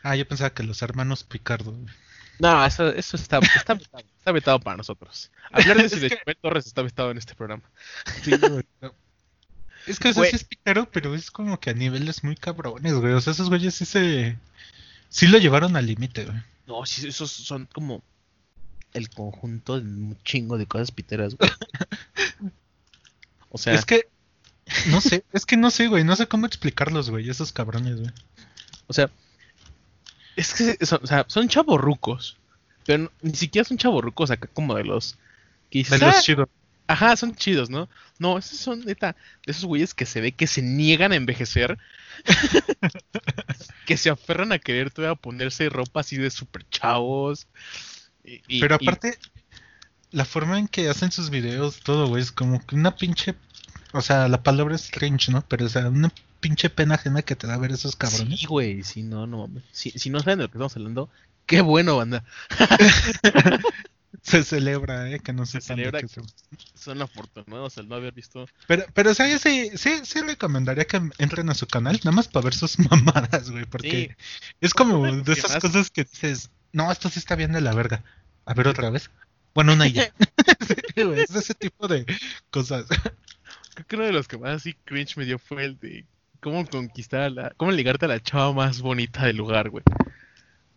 Ah, 0.03 0.17
yo 0.17 0.27
pensaba 0.27 0.51
que 0.51 0.63
los 0.63 0.81
hermanos 0.83 1.25
Picardo. 1.25 1.73
güey. 1.73 1.95
No, 2.39 2.65
eso, 2.65 2.89
eso 2.93 3.17
está, 3.17 3.39
está, 3.39 3.75
vetado, 3.75 3.99
está 4.17 4.33
vetado 4.33 4.61
para 4.61 4.77
nosotros. 4.77 5.31
Hablar 5.51 5.77
de 5.79 5.85
Es 5.87 6.01
de 6.01 6.09
que- 6.11 6.35
Torres 6.37 6.67
está 6.67 6.83
vetado 6.83 7.11
en 7.11 7.19
este 7.19 7.35
programa. 7.35 7.65
Sí, 8.23 8.31
güey, 8.37 8.65
no. 8.81 8.95
Es 9.89 9.99
que 9.99 10.09
eso 10.11 10.23
sí 10.31 10.37
es 10.37 10.45
picaro, 10.45 10.91
pero 10.91 11.15
es 11.15 11.31
como 11.31 11.59
que 11.61 11.71
a 11.71 11.75
niveles 11.75 12.23
muy 12.25 12.37
cabrones, 12.37 12.95
güey. 12.95 13.13
O 13.15 13.21
sea, 13.21 13.33
esos 13.33 13.49
güeyes 13.49 13.75
sí 13.75 13.85
se. 13.85 14.39
Sí 15.09 15.27
lo 15.29 15.39
llevaron 15.39 15.77
al 15.77 15.87
límite, 15.87 16.25
güey. 16.27 16.37
No, 16.67 16.85
sí, 16.87 17.07
esos 17.09 17.31
son 17.31 17.67
como 17.67 18.03
el 18.93 19.09
conjunto 19.11 19.81
de 19.81 19.87
un 19.87 20.19
chingo 20.25 20.59
de 20.59 20.67
cosas 20.67 20.91
piteras, 20.91 21.35
güey. 21.37 21.51
O 23.51 23.57
sea, 23.59 23.75
Es 23.75 23.87
que, 23.87 24.09
no 24.91 25.01
sé, 25.01 25.25
es 25.33 25.47
que 25.47 25.57
no 25.57 25.71
sé, 25.71 25.87
güey, 25.89 26.05
no 26.05 26.15
sé 26.17 26.27
cómo 26.29 26.45
explicarlos, 26.47 27.09
güey, 27.09 27.29
esos 27.31 27.53
cabrones, 27.53 27.99
güey. 27.99 28.13
o 28.87 28.93
sea, 28.93 29.11
es 30.37 30.53
que 30.55 30.85
son, 30.85 31.01
o 31.03 31.07
sea, 31.07 31.25
son 31.29 31.49
chavorrucos, 31.49 32.37
pero 32.85 33.05
no- 33.05 33.13
ni 33.23 33.35
siquiera 33.35 33.67
son 33.67 33.79
chavorrucos 33.79 34.31
acá 34.31 34.49
como 34.53 34.75
de 34.75 34.85
los 34.85 35.17
De 35.73 35.83
los 35.83 36.03
"Ah, 36.03 36.21
chidos. 36.23 36.49
Ajá, 36.89 37.15
son 37.17 37.35
chidos, 37.37 37.71
¿no? 37.71 37.89
No, 38.19 38.39
esos 38.39 38.59
son 38.59 38.81
neta, 38.85 39.15
de 39.47 39.53
esos 39.53 39.67
güeyes 39.67 39.95
que 39.95 40.07
se 40.07 40.21
ve 40.21 40.33
que 40.33 40.47
se 40.47 40.63
niegan 40.63 41.13
a 41.13 41.17
envejecer. 41.17 41.79
que 43.87 43.97
se 43.97 44.11
aferran 44.11 44.53
a 44.53 44.59
querer 44.59 44.91
todavía 44.91 45.15
ponerse 45.15 45.69
ropa 45.69 46.01
así 46.01 46.17
de 46.17 46.31
super 46.31 46.67
chavos. 46.71 47.47
y- 48.25 48.43
y- 48.49 48.61
Pero 48.61 48.79
y- 48.81 48.85
aparte, 48.89 49.19
la 50.11 50.25
forma 50.25 50.59
en 50.59 50.67
que 50.67 50.89
hacen 50.89 51.13
sus 51.13 51.31
videos, 51.31 51.81
todo, 51.81 52.09
güey, 52.09 52.23
es 52.23 52.33
como 52.33 52.65
que 52.67 52.75
una 52.75 52.97
pinche. 52.97 53.35
O 53.93 54.01
sea, 54.03 54.29
la 54.29 54.43
palabra 54.43 54.75
es 54.75 54.91
cringe, 54.91 55.29
¿no? 55.31 55.43
Pero, 55.47 55.67
o 55.67 55.69
sea, 55.69 55.89
una 55.89 56.11
pinche 56.41 56.71
pena 56.71 56.95
ajena 56.97 57.23
que 57.23 57.37
te 57.37 57.47
da 57.47 57.57
ver 57.59 57.73
esos 57.73 57.97
cabrones. 57.97 58.41
Sí, 58.41 58.47
güey, 58.47 58.83
si 58.83 59.03
no, 59.03 59.27
no 59.27 59.39
mames. 59.47 59.63
Si, 59.73 59.91
si 59.91 60.09
no 60.11 60.21
saben 60.21 60.39
de 60.39 60.45
lo 60.45 60.49
que 60.51 60.57
estamos 60.59 60.77
hablando, 60.77 61.11
qué 61.47 61.61
bueno, 61.61 61.97
banda. 61.99 62.25
Se 64.23 64.43
celebra, 64.43 65.11
¿eh? 65.11 65.21
Que 65.21 65.33
no 65.33 65.45
Se 65.47 65.61
sepan 65.61 65.77
celebra 65.79 66.01
se- 66.09 66.21
Son 66.75 67.01
afortunados 67.03 67.77
al 67.79 67.89
no 67.89 67.97
haber 67.97 68.13
visto. 68.15 68.47
Pero, 68.67 68.85
pero, 68.95 69.11
o 69.11 69.15
sea, 69.15 69.29
yo 69.29 69.39
sí, 69.39 69.71
sí, 69.77 70.01
sí 70.05 70.21
recomendaría 70.23 70.87
que 70.87 71.01
entren 71.19 71.51
a 71.51 71.55
su 71.55 71.67
canal, 71.67 71.97
nada 72.05 72.13
más 72.13 72.29
para 72.29 72.45
ver 72.45 72.55
sus 72.55 72.79
mamadas, 72.91 73.51
güey, 73.51 73.65
porque 73.67 74.17
es 74.61 74.73
como 74.75 75.05
de 75.07 75.23
¿qué 75.25 75.33
esas 75.33 75.53
más? 75.53 75.61
cosas 75.63 75.91
que 75.91 76.05
dices, 76.05 76.51
no, 76.73 76.91
esto 76.91 77.09
sí 77.11 77.19
está 77.19 77.35
bien 77.37 77.53
de 77.53 77.61
la 77.61 77.75
verga. 77.75 78.03
A 78.47 78.55
ver 78.55 78.69
otra 78.69 78.89
vez. 78.91 79.11
Bueno, 79.55 79.73
una 79.75 79.87
y 79.87 79.93
ya. 79.93 80.13
Sí, 80.95 81.03
güey, 81.03 81.21
es 81.21 81.35
ese 81.35 81.55
tipo 81.55 81.87
de 81.89 82.05
cosas. 82.51 82.87
Creo 83.75 83.87
que 83.87 83.97
uno 83.97 84.05
de 84.07 84.13
los 84.13 84.27
que 84.29 84.39
más 84.39 84.57
así 84.57 84.75
cringe 84.85 85.17
me 85.17 85.25
dio 85.25 85.39
fue 85.39 85.65
el 85.65 85.79
de 85.79 86.05
cómo 86.41 86.67
conquistar 86.67 87.21
a 87.23 87.31
la. 87.31 87.53
cómo 87.57 87.71
ligarte 87.73 88.07
a 88.07 88.09
la 88.09 88.21
chava 88.23 88.53
más 88.53 88.81
bonita 88.81 89.27
del 89.27 89.37
lugar, 89.37 89.71
güey. 89.71 89.85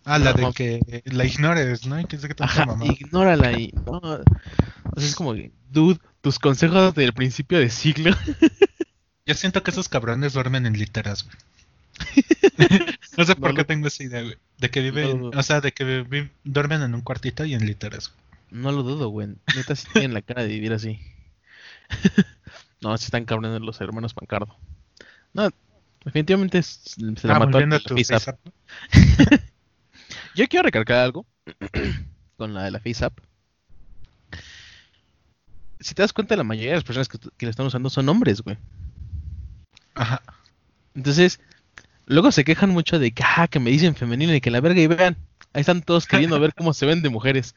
Ah, 0.04 0.18
la 0.18 0.34
de 0.34 0.52
que 0.54 1.04
la 1.06 1.26
ignores, 1.26 1.86
¿no? 1.86 2.06
Que 2.08 2.18
Ajá, 2.40 2.66
mamada. 2.66 2.92
ignórala 2.92 3.52
y 3.54 3.72
no. 3.86 4.00
O 4.00 5.00
sea, 5.00 5.08
es 5.08 5.16
como 5.16 5.36
dude, 5.70 6.00
tus 6.22 6.40
consejos 6.40 6.94
del 6.96 7.14
principio 7.14 7.60
de 7.60 7.70
siglo. 7.70 8.12
Yo 9.26 9.36
siento 9.36 9.62
que 9.64 9.72
esos 9.72 9.88
cabrones 9.90 10.34
duermen 10.34 10.66
en 10.66 10.74
literas, 10.74 11.24
güey. 11.24 11.36
no 13.18 13.26
sé 13.26 13.36
No 13.36 13.40
por 13.40 13.54
qué 13.54 13.64
tengo 13.64 13.88
esa 13.88 14.04
idea, 14.04 14.24
güey. 14.24 14.38
De 14.58 14.70
que 14.70 14.82
viven, 14.82 15.22
No 15.22 15.30
o 15.30 15.44
sea, 15.44 15.62
de 15.62 15.72
que 15.72 16.30
duermen 16.44 16.82
en 16.82 16.96
un 16.96 17.02
cuartito 17.02 17.46
y 17.46 17.54
en 17.54 17.66
literas. 17.66 18.10
güey. 18.10 18.62
No 18.64 18.72
lo 18.72 18.84
dudo, 18.84 19.10
güey. 19.10 19.30
Neta, 19.56 19.76
sí 19.76 19.88
tienen 19.94 20.14
la 20.14 20.22
cara 20.22 20.42
de 20.42 20.50
vivir 20.50 20.74
así. 20.74 21.00
no, 22.82 22.98
sí 22.98 23.06
están 23.06 23.26
cabrones 23.26 23.62
los 23.62 23.80
hermanos 23.82 24.14
Pancardo. 24.14 24.58
No, 25.34 25.50
definitivamente 26.04 26.62
se 26.64 27.02
la 27.28 27.36
Ah, 27.36 27.40
mató 27.40 27.60
a 27.60 27.80
tu 27.80 27.96
face 27.96 28.16
up. 28.32 28.52
Yo 30.36 30.48
quiero 30.48 30.64
recargar 30.64 31.00
algo 31.00 31.26
con 32.38 32.54
la 32.54 32.64
de 32.64 32.72
la 32.72 32.80
Face 32.80 33.04
App. 33.04 33.20
Si 35.80 35.96
te 35.96 36.02
das 36.04 36.14
cuenta, 36.14 36.36
la 36.36 36.44
mayoría 36.44 36.72
de 36.72 36.76
las 36.78 36.84
personas 36.84 37.08
que, 37.10 37.18
que 37.38 37.46
la 37.46 37.50
están 37.50 37.66
usando 37.66 37.90
son 37.90 38.08
hombres, 38.10 38.42
güey. 38.42 38.58
Ajá. 39.96 40.22
Entonces, 40.96 41.40
luego 42.06 42.32
se 42.32 42.44
quejan 42.44 42.70
mucho 42.70 43.00
de 43.00 43.12
que, 43.12 43.24
ah, 43.26 43.48
que 43.48 43.60
me 43.60 43.72
dicen 43.72 43.96
femenino 43.96 44.34
y 44.34 44.42
que 44.42 44.52
la 44.52 44.62
verga, 44.62 44.80
y 44.80 44.88
vean, 44.88 45.18
ahí 45.54 45.62
están 45.62 45.82
todos 45.82 46.06
queriendo 46.06 46.40
ver 46.40 46.54
cómo 46.54 46.74
se 46.74 46.86
ven 46.86 47.02
de 47.02 47.10
mujeres. 47.10 47.56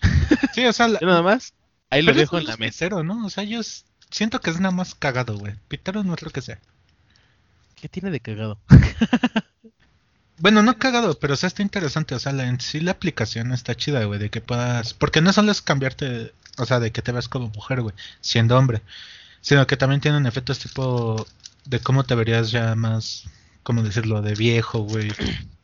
Sí, 0.54 0.64
o 0.64 0.72
sea, 0.72 0.88
la- 0.88 0.98
nada 1.00 1.22
más, 1.22 1.54
ahí 1.90 2.02
lo 2.02 2.06
pero 2.06 2.18
dejo 2.20 2.36
eso 2.38 2.40
en 2.40 2.46
la 2.48 2.54
es 2.54 2.58
mesa. 2.60 2.88
¿no? 2.88 3.24
O 3.26 3.30
sea, 3.30 3.44
yo 3.44 3.60
siento 4.10 4.40
que 4.40 4.50
es 4.50 4.58
nada 4.58 4.74
más 4.74 4.94
cagado, 4.94 5.38
güey. 5.38 5.54
Pitero 5.68 6.02
no 6.02 6.14
es 6.14 6.22
lo 6.22 6.30
que 6.30 6.42
sea. 6.42 6.58
¿Qué 7.76 7.88
tiene 7.88 8.10
de 8.10 8.20
cagado? 8.20 8.58
Bueno, 10.40 10.62
no 10.62 10.78
cagado, 10.78 11.18
pero 11.18 11.34
o 11.34 11.36
sea, 11.36 11.46
está 11.46 11.62
interesante. 11.62 12.14
O 12.14 12.18
sea, 12.18 12.32
la, 12.32 12.48
en 12.48 12.60
sí 12.60 12.80
la 12.80 12.92
aplicación 12.92 13.52
está 13.52 13.74
chida, 13.74 14.04
güey, 14.04 14.18
de 14.18 14.30
que 14.30 14.40
puedas... 14.40 14.94
Porque 14.94 15.20
no 15.20 15.32
solo 15.32 15.52
es 15.52 15.60
cambiarte, 15.60 16.32
o 16.56 16.64
sea, 16.64 16.80
de 16.80 16.92
que 16.92 17.02
te 17.02 17.12
veas 17.12 17.28
como 17.28 17.48
mujer, 17.48 17.82
güey, 17.82 17.94
siendo 18.20 18.56
hombre. 18.56 18.80
Sino 19.42 19.66
que 19.66 19.76
también 19.76 20.00
tienen 20.00 20.26
efectos 20.26 20.58
tipo 20.58 21.26
de 21.66 21.80
cómo 21.80 22.04
te 22.04 22.14
verías 22.14 22.50
ya 22.50 22.74
más, 22.74 23.24
¿cómo 23.62 23.82
decirlo? 23.82 24.22
De 24.22 24.34
viejo, 24.34 24.80
güey. 24.80 25.10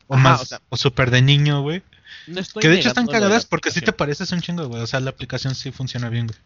O 0.07 0.15
Ajá, 0.15 0.23
más, 0.23 0.41
o 0.41 0.45
sea, 0.45 0.61
o 0.69 0.77
súper 0.77 1.11
de 1.11 1.21
niño, 1.21 1.61
güey. 1.61 1.83
No 2.27 2.39
estoy 2.39 2.61
Que 2.61 2.69
de 2.69 2.77
hecho 2.77 2.89
están 2.89 3.07
cagadas 3.07 3.45
porque 3.45 3.71
sí 3.71 3.81
te 3.81 3.93
pareces 3.93 4.31
un 4.31 4.41
chingo, 4.41 4.67
güey. 4.67 4.81
O 4.81 4.87
sea, 4.87 4.99
la 4.99 5.09
aplicación 5.09 5.55
sí 5.55 5.71
funciona 5.71 6.09
bien, 6.09 6.27
güey. 6.27 6.39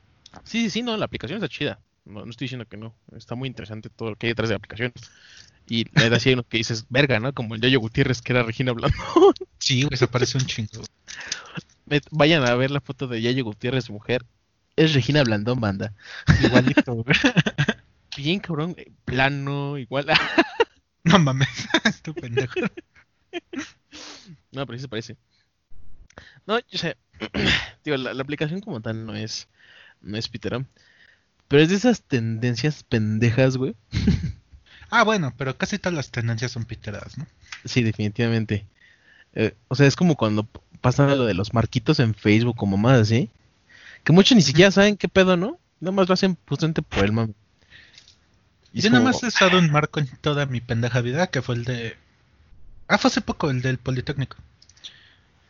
Sí, 0.46 0.64
sí, 0.64 0.70
sí, 0.70 0.82
no, 0.84 0.96
la 0.98 1.06
aplicación 1.06 1.38
está 1.38 1.50
chida. 1.50 1.80
No, 2.06 2.26
no 2.26 2.32
estoy 2.32 2.46
diciendo 2.46 2.66
que 2.66 2.78
no. 2.78 2.96
Está 3.16 3.36
muy 3.36 3.48
interesante 3.48 3.90
todo 3.90 4.12
lo 4.12 4.16
que 4.16 4.28
hay 4.28 4.32
detrás 4.32 4.50
de 4.50 4.54
la 4.54 4.58
aplicación. 4.58 4.94
Y 5.72 5.86
la 5.94 6.04
verdad 6.04 6.20
sí 6.20 6.28
hay 6.28 6.34
unos 6.34 6.48
que 6.48 6.58
dices, 6.58 6.86
verga, 6.90 7.22
¿no? 7.22 7.34
Como 7.34 7.56
el 7.56 7.62
Yayo 7.62 7.80
Gutiérrez 7.80 8.22
que 8.22 8.34
era 8.34 8.44
Regina 8.44 8.74
Blandón. 8.74 8.92
Sí, 9.58 9.84
güey, 9.84 9.96
se 9.96 10.06
parece 10.06 10.38
un 10.38 10.46
chingo. 10.46 10.84
Vayan 12.10 12.44
a 12.44 12.54
ver 12.56 12.72
la 12.72 12.82
foto 12.82 13.08
de 13.08 13.22
Yayo 13.22 13.46
Gutiérrez, 13.46 13.90
mujer. 13.90 14.26
Es 14.76 14.94
Regina 14.94 15.24
Blandón, 15.24 15.62
banda. 15.62 15.94
Igualito, 16.44 16.96
güey. 16.96 17.16
Bien 18.18 18.42
cabrón, 18.42 18.76
eh, 18.78 18.92
plano, 19.06 19.78
igual. 19.78 20.08
No 21.06 21.18
mames, 21.20 21.48
tu 22.04 22.14
pendejo. 22.14 22.60
no, 24.52 24.66
pero 24.68 24.78
sí 24.78 24.82
se 24.82 24.90
parece. 24.90 25.18
No, 26.46 26.60
yo 26.60 26.78
sé. 26.78 26.98
Digo, 27.86 27.96
la, 27.96 28.14
la 28.14 28.22
aplicación 28.22 28.60
como 28.60 28.82
tal 28.82 29.06
no 29.06 29.16
es. 29.16 29.48
No 30.02 30.18
es 30.18 30.28
Peter. 30.28 30.66
Pero 31.48 31.64
es 31.64 31.70
de 31.70 31.76
esas 31.76 32.04
tendencias 32.04 32.84
pendejas, 32.84 33.56
güey. 33.56 33.74
Ah, 34.92 35.04
bueno, 35.04 35.34
pero 35.38 35.58
casi 35.58 35.80
todas 35.80 35.96
las 35.96 36.12
tendencias 36.12 36.52
son 36.52 36.66
piteradas, 36.66 37.18
¿no? 37.18 37.26
Sí, 37.66 37.82
definitivamente. 37.82 38.66
Eh, 39.34 39.56
o 39.70 39.76
sea, 39.76 39.88
es 39.88 39.96
como 39.96 40.16
cuando 40.16 40.44
pasa 40.82 41.16
lo 41.16 41.26
de 41.26 41.34
los 41.34 41.54
marquitos 41.54 42.00
en 42.00 42.14
Facebook 42.14 42.58
como 42.58 42.78
más 42.78 43.00
así. 43.00 43.30
Que 44.04 44.12
muchos 44.14 44.36
ni 44.36 44.42
siquiera 44.42 44.70
saben 44.70 44.98
qué 44.98 45.08
pedo, 45.08 45.38
¿no? 45.38 45.58
Nada 45.80 45.94
más 45.94 46.08
lo 46.08 46.14
hacen 46.14 46.38
justamente 46.48 46.82
por 46.82 47.06
el 47.06 47.12
mame. 47.14 47.34
Y 48.74 48.82
Yo 48.82 48.90
nada 48.90 49.04
más 49.04 49.22
he 49.24 49.28
usado 49.28 49.58
un 49.60 49.72
marco 49.72 50.00
en 50.00 50.08
toda 50.22 50.46
mi 50.46 50.62
pendeja 50.62 51.02
vida, 51.02 51.28
que 51.28 51.42
fue 51.42 51.56
el 51.56 51.64
de... 51.66 51.96
Ah, 52.88 52.98
fue 52.98 53.10
hace 53.10 53.22
poco, 53.22 53.50
el 53.50 53.62
del 53.62 53.78
Politécnico. 53.78 54.38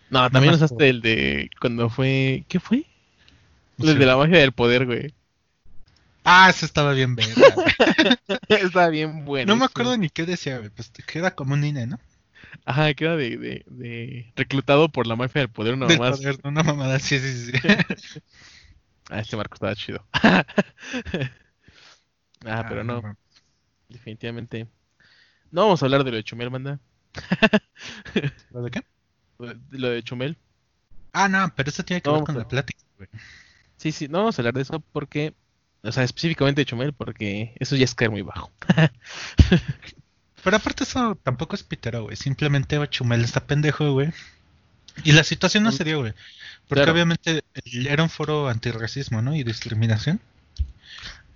No, 0.09 0.29
también 0.29 0.53
usaste 0.53 0.75
por- 0.75 0.83
el 0.83 1.01
de 1.01 1.49
cuando 1.59 1.89
fue... 1.89 2.45
¿Qué 2.47 2.59
fue? 2.59 2.85
El 3.79 3.97
de 3.97 4.05
la 4.05 4.17
magia 4.17 4.37
del 4.37 4.51
poder, 4.51 4.85
güey. 4.85 5.13
Ah, 6.23 6.49
ese 6.49 6.65
estaba 6.65 6.93
bien 6.93 7.15
verga. 7.15 7.33
Estaba 8.47 8.89
bien 8.89 9.25
bueno. 9.25 9.53
No 9.53 9.59
me 9.59 9.65
acuerdo 9.65 9.97
ni 9.97 10.09
qué 10.09 10.25
decía, 10.25 10.59
güey. 10.59 10.69
Pues 10.69 10.89
que 10.91 11.19
era 11.19 11.33
como 11.33 11.53
un 11.55 11.63
INE, 11.63 11.87
¿no? 11.87 11.99
Ajá, 12.65 12.93
que 12.93 13.05
era 13.05 13.15
de, 13.15 13.37
de, 13.37 13.63
de 13.67 14.31
reclutado 14.35 14.89
por 14.89 15.07
la 15.07 15.15
mafia 15.15 15.41
del 15.41 15.49
poder 15.49 15.77
Del 15.77 15.97
poder, 15.97 16.37
¿no? 16.43 16.49
una 16.51 16.63
mamada, 16.63 16.99
sí, 16.99 17.17
sí, 17.19 17.51
sí. 17.51 17.51
Ah, 19.09 19.19
este 19.19 19.35
marco 19.35 19.55
estaba 19.55 19.75
chido. 19.75 20.05
ah, 20.13 20.45
pero 22.69 22.83
no, 22.83 23.01
definitivamente. 23.89 24.67
No 25.51 25.63
vamos 25.63 25.81
a 25.81 25.85
hablar 25.85 26.03
de 26.03 26.11
lo 26.11 26.17
de 26.17 26.23
Chumel, 26.23 26.49
manda. 26.49 26.79
¿Lo 28.51 28.61
de 28.61 28.71
qué? 28.71 28.81
De 29.39 29.57
Lo 29.79 29.89
de 29.89 30.03
Chumel. 30.03 30.37
Ah, 31.11 31.27
no, 31.27 31.51
pero 31.55 31.69
eso 31.69 31.83
tiene 31.83 32.01
que 32.01 32.09
No, 32.09 32.15
ver 32.17 32.23
con 32.23 32.35
pero- 32.35 32.43
la 32.43 32.47
plática, 32.47 32.83
güey. 32.97 33.09
Sí, 33.75 33.91
sí, 33.91 34.07
no 34.07 34.19
vamos 34.19 34.37
a 34.37 34.41
hablar 34.41 34.53
de 34.53 34.61
eso 34.61 34.79
porque, 34.93 35.33
o 35.83 35.91
sea, 35.91 36.03
específicamente 36.03 36.61
de 36.61 36.65
Chumel 36.65 36.93
porque 36.93 37.53
eso 37.59 37.75
ya 37.75 37.85
es 37.85 37.95
caer 37.95 38.11
muy 38.11 38.21
bajo. 38.21 38.51
Pero 40.43 40.57
aparte 40.57 40.83
eso 40.83 41.15
tampoco 41.23 41.55
es 41.55 41.63
pitero, 41.63 42.03
güey. 42.03 42.15
Simplemente 42.15 42.79
Chumel 42.89 43.23
está 43.23 43.45
pendejo, 43.45 43.91
güey. 43.93 44.11
Y 45.03 45.11
la 45.11 45.23
situación 45.23 45.63
no 45.63 45.71
se 45.71 45.83
dio, 45.83 45.99
güey. 45.99 46.13
Porque 46.67 46.81
Claro. 46.83 46.93
obviamente 46.93 47.43
era 47.65 48.03
un 48.03 48.09
foro 48.09 48.47
antirracismo, 48.49 49.21
¿no? 49.21 49.35
Y 49.35 49.43
discriminación. 49.43 50.19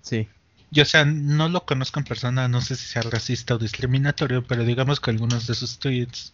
Sí. 0.02 0.28
Y 0.72 0.82
o 0.82 0.86
sea, 0.86 1.06
no 1.06 1.50
lo 1.50 1.66
conozco 1.66 2.00
en 2.00 2.06
persona, 2.06 2.48
no 2.48 2.62
sé 2.62 2.76
si 2.76 2.86
sea 2.86 3.02
racista 3.04 3.56
o 3.56 3.58
discriminatorio, 3.60 4.44
pero 4.46 4.64
digamos 4.66 5.00
que 5.00 5.12
algunos 5.12 5.48
de 5.48 5.54
sus 5.56 5.78
tweets 5.80 6.34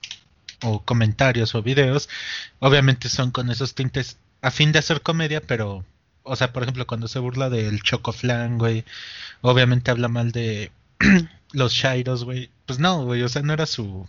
o 0.63 0.81
comentarios 0.83 1.53
o 1.55 1.61
videos, 1.61 2.09
obviamente 2.59 3.09
son 3.09 3.31
con 3.31 3.49
esos 3.51 3.75
tintes 3.75 4.17
a 4.41 4.49
fin 4.51 4.71
de 4.71 4.79
hacer 4.79 5.01
comedia, 5.01 5.41
pero, 5.41 5.85
o 6.23 6.35
sea, 6.35 6.53
por 6.53 6.63
ejemplo, 6.63 6.87
cuando 6.87 7.07
se 7.07 7.19
burla 7.19 7.49
del 7.49 7.81
chocoflan, 7.83 8.57
güey, 8.57 8.85
obviamente 9.41 9.91
habla 9.91 10.07
mal 10.07 10.31
de 10.31 10.71
los 11.51 11.73
shairos, 11.73 12.23
güey. 12.23 12.49
Pues 12.65 12.79
no, 12.79 13.03
güey, 13.05 13.23
o 13.23 13.29
sea, 13.29 13.41
no 13.41 13.53
era 13.53 13.65
su... 13.65 14.07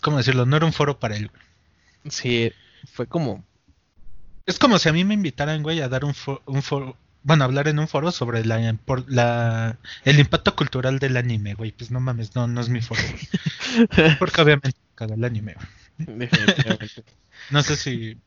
¿Cómo 0.00 0.18
decirlo? 0.18 0.46
No 0.46 0.56
era 0.56 0.66
un 0.66 0.72
foro 0.72 0.98
para 0.98 1.16
él. 1.16 1.28
güey. 1.28 1.42
Sí, 2.12 2.52
fue 2.92 3.06
como, 3.06 3.42
Es 4.46 4.58
como 4.58 4.78
si 4.78 4.88
a 4.88 4.92
mí 4.92 5.04
me 5.04 5.14
invitaran, 5.14 5.62
güey, 5.62 5.80
a 5.80 5.88
dar 5.88 6.04
un, 6.04 6.12
fo- 6.14 6.42
un 6.46 6.62
foro 6.62 6.96
bueno, 7.26 7.44
hablar 7.44 7.68
en 7.68 7.78
un 7.78 7.88
foro 7.88 8.12
sobre 8.12 8.44
la, 8.44 8.76
por 8.84 9.10
la 9.10 9.78
el 10.04 10.18
impacto 10.20 10.54
cultural 10.54 10.98
del 10.98 11.16
anime, 11.16 11.54
güey. 11.54 11.72
Pues 11.72 11.90
no 11.90 11.98
mames, 11.98 12.34
no, 12.34 12.46
no 12.46 12.60
es 12.60 12.68
mi 12.68 12.82
foro. 12.82 13.00
güey. 13.02 14.16
Porque 14.18 14.42
obviamente 14.42 14.76
caga 14.94 15.14
el 15.14 15.24
anime, 15.24 15.54
güey. 15.54 16.18
Definitivamente. 16.18 17.02
No 17.50 17.62
sé 17.62 17.76
si. 17.76 18.18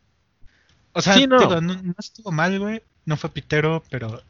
O 0.97 1.01
sea, 1.01 1.13
Sí, 1.13 1.27
no. 1.27 1.39
digo, 1.39 1.61
no, 1.61 1.75
no 1.75 1.95
estuvo 1.99 2.31
mal, 2.31 2.57
güey. 2.59 2.81
No 3.05 3.17
fue 3.17 3.29
pitero, 3.29 3.83
pero. 3.89 4.21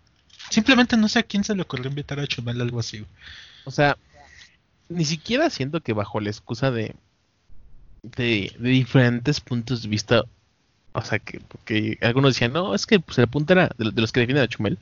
Simplemente 0.49 0.97
no 0.97 1.07
sé 1.07 1.19
a 1.19 1.23
quién 1.23 1.43
se 1.43 1.55
le 1.55 1.61
ocurrió 1.61 1.89
invitar 1.89 2.19
a 2.19 2.27
Chumel 2.27 2.61
algo 2.61 2.79
así, 2.79 2.99
güey. 2.99 3.09
O 3.65 3.71
sea, 3.71 3.97
ni 4.89 5.05
siquiera 5.05 5.49
siento 5.49 5.81
que 5.81 5.93
bajo 5.93 6.19
la 6.19 6.29
excusa 6.29 6.71
de, 6.71 6.95
de, 8.03 8.53
de 8.57 8.69
diferentes 8.69 9.41
puntos 9.41 9.81
de 9.83 9.89
vista, 9.89 10.23
o 10.93 11.01
sea, 11.01 11.19
que 11.19 11.39
porque 11.41 11.97
algunos 12.01 12.33
decían, 12.33 12.53
no, 12.53 12.75
es 12.75 12.85
que 12.85 12.99
pues, 12.99 13.17
el 13.17 13.27
punto 13.27 13.53
era 13.53 13.69
de, 13.77 13.91
de 13.91 14.01
los 14.01 14.11
que 14.11 14.21
defienden 14.21 14.45
a 14.45 14.47
Chumel. 14.49 14.77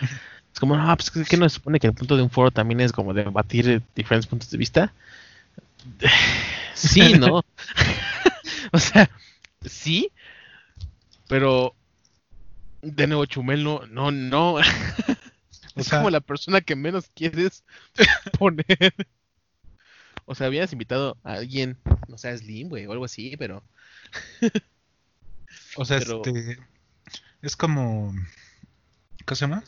Es 0.52 0.60
como, 0.60 0.76
no, 0.76 0.96
pues 0.96 1.10
que, 1.10 1.24
que 1.24 1.36
no 1.36 1.48
se 1.48 1.56
supone 1.56 1.78
que 1.78 1.86
el 1.86 1.92
punto 1.94 2.16
de 2.16 2.22
un 2.22 2.30
foro 2.30 2.50
también 2.50 2.80
es 2.80 2.90
como 2.90 3.14
debatir 3.14 3.68
eh, 3.68 3.80
diferentes 3.94 4.26
puntos 4.26 4.50
de 4.50 4.58
vista. 4.58 4.92
Sí, 6.74 7.14
¿no? 7.14 7.44
o 8.72 8.78
sea, 8.78 9.10
sí, 9.64 10.12
pero 11.28 11.74
de 12.82 13.06
nuevo 13.06 13.24
Chumel 13.26 13.62
no, 13.62 13.86
no, 13.86 14.10
no. 14.10 14.56
Es 15.76 15.86
sea- 15.86 15.98
como 15.98 16.10
la 16.10 16.20
persona 16.20 16.60
que 16.60 16.74
menos 16.74 17.08
quieres 17.14 17.62
poner. 18.38 18.92
O 20.24 20.34
sea, 20.34 20.48
habías 20.48 20.72
invitado 20.72 21.16
a 21.22 21.34
alguien, 21.34 21.78
no 22.08 22.18
sé, 22.18 22.28
a 22.30 22.36
Slim, 22.36 22.68
güey, 22.68 22.84
o 22.86 22.92
algo 22.92 23.04
así, 23.04 23.36
pero. 23.38 23.62
O 25.76 25.84
sea, 25.84 25.98
Pero- 26.00 26.22
este. 26.24 26.58
Es 27.42 27.56
como. 27.56 28.12
¿Qué 29.24 29.34
se 29.36 29.42
llama? 29.46 29.62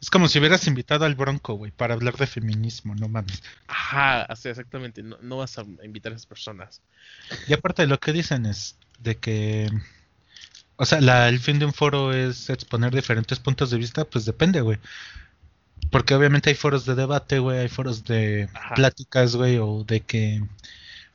Es 0.00 0.08
como 0.10 0.28
si 0.28 0.38
hubieras 0.38 0.66
invitado 0.66 1.04
al 1.04 1.14
Bronco, 1.14 1.54
güey, 1.54 1.72
para 1.72 1.92
hablar 1.94 2.16
de 2.16 2.26
feminismo, 2.26 2.94
no 2.94 3.08
mames. 3.08 3.42
Ajá, 3.66 4.26
sea, 4.36 4.52
exactamente, 4.52 5.02
no, 5.02 5.18
no 5.20 5.36
vas 5.38 5.58
a 5.58 5.64
invitar 5.82 6.12
a 6.12 6.14
esas 6.14 6.26
personas. 6.26 6.80
Y 7.48 7.52
aparte 7.52 7.86
lo 7.86 7.98
que 7.98 8.12
dicen 8.12 8.46
es 8.46 8.78
de 8.98 9.16
que. 9.16 9.68
O 10.80 10.86
sea, 10.86 11.00
la- 11.02 11.28
el 11.28 11.38
fin 11.40 11.58
de 11.58 11.66
un 11.66 11.74
foro 11.74 12.12
es 12.14 12.48
exponer 12.48 12.94
diferentes 12.94 13.38
puntos 13.38 13.70
de 13.70 13.76
vista, 13.76 14.04
pues 14.06 14.24
depende, 14.24 14.62
güey. 14.62 14.78
Porque 15.90 16.14
obviamente 16.14 16.48
hay 16.48 16.56
foros 16.56 16.86
de 16.86 16.94
debate, 16.94 17.38
güey, 17.38 17.58
hay 17.58 17.68
foros 17.68 18.04
de 18.04 18.48
Ajá. 18.54 18.74
pláticas, 18.74 19.36
güey, 19.36 19.58
o 19.58 19.84
de 19.84 20.00
que. 20.00 20.42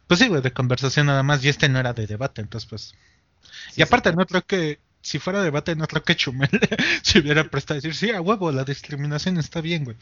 Pues 0.07 0.19
sí, 0.19 0.27
güey, 0.27 0.41
de 0.43 0.51
conversación 0.53 1.07
nada 1.07 1.23
más. 1.23 1.43
Y 1.43 1.49
este 1.49 1.67
no 1.67 1.79
era 1.79 1.93
de 1.93 2.05
debate, 2.05 2.41
entonces, 2.41 2.69
pues. 2.69 2.95
Sí, 3.71 3.79
y 3.79 3.81
aparte, 3.81 4.11
sí. 4.11 4.15
no 4.15 4.25
creo 4.25 4.43
que. 4.45 4.79
Si 5.01 5.19
fuera 5.19 5.41
debate, 5.43 5.75
no 5.75 5.85
creo 5.87 6.03
que 6.03 6.15
Chumel 6.15 6.49
se 7.03 7.19
hubiera 7.19 7.43
prestado 7.43 7.75
a 7.77 7.81
decir, 7.81 7.93
sí, 7.95 8.09
a 8.11 8.21
huevo, 8.21 8.51
la 8.51 8.63
discriminación 8.63 9.37
está 9.37 9.61
bien, 9.61 9.83
güey. 9.83 9.97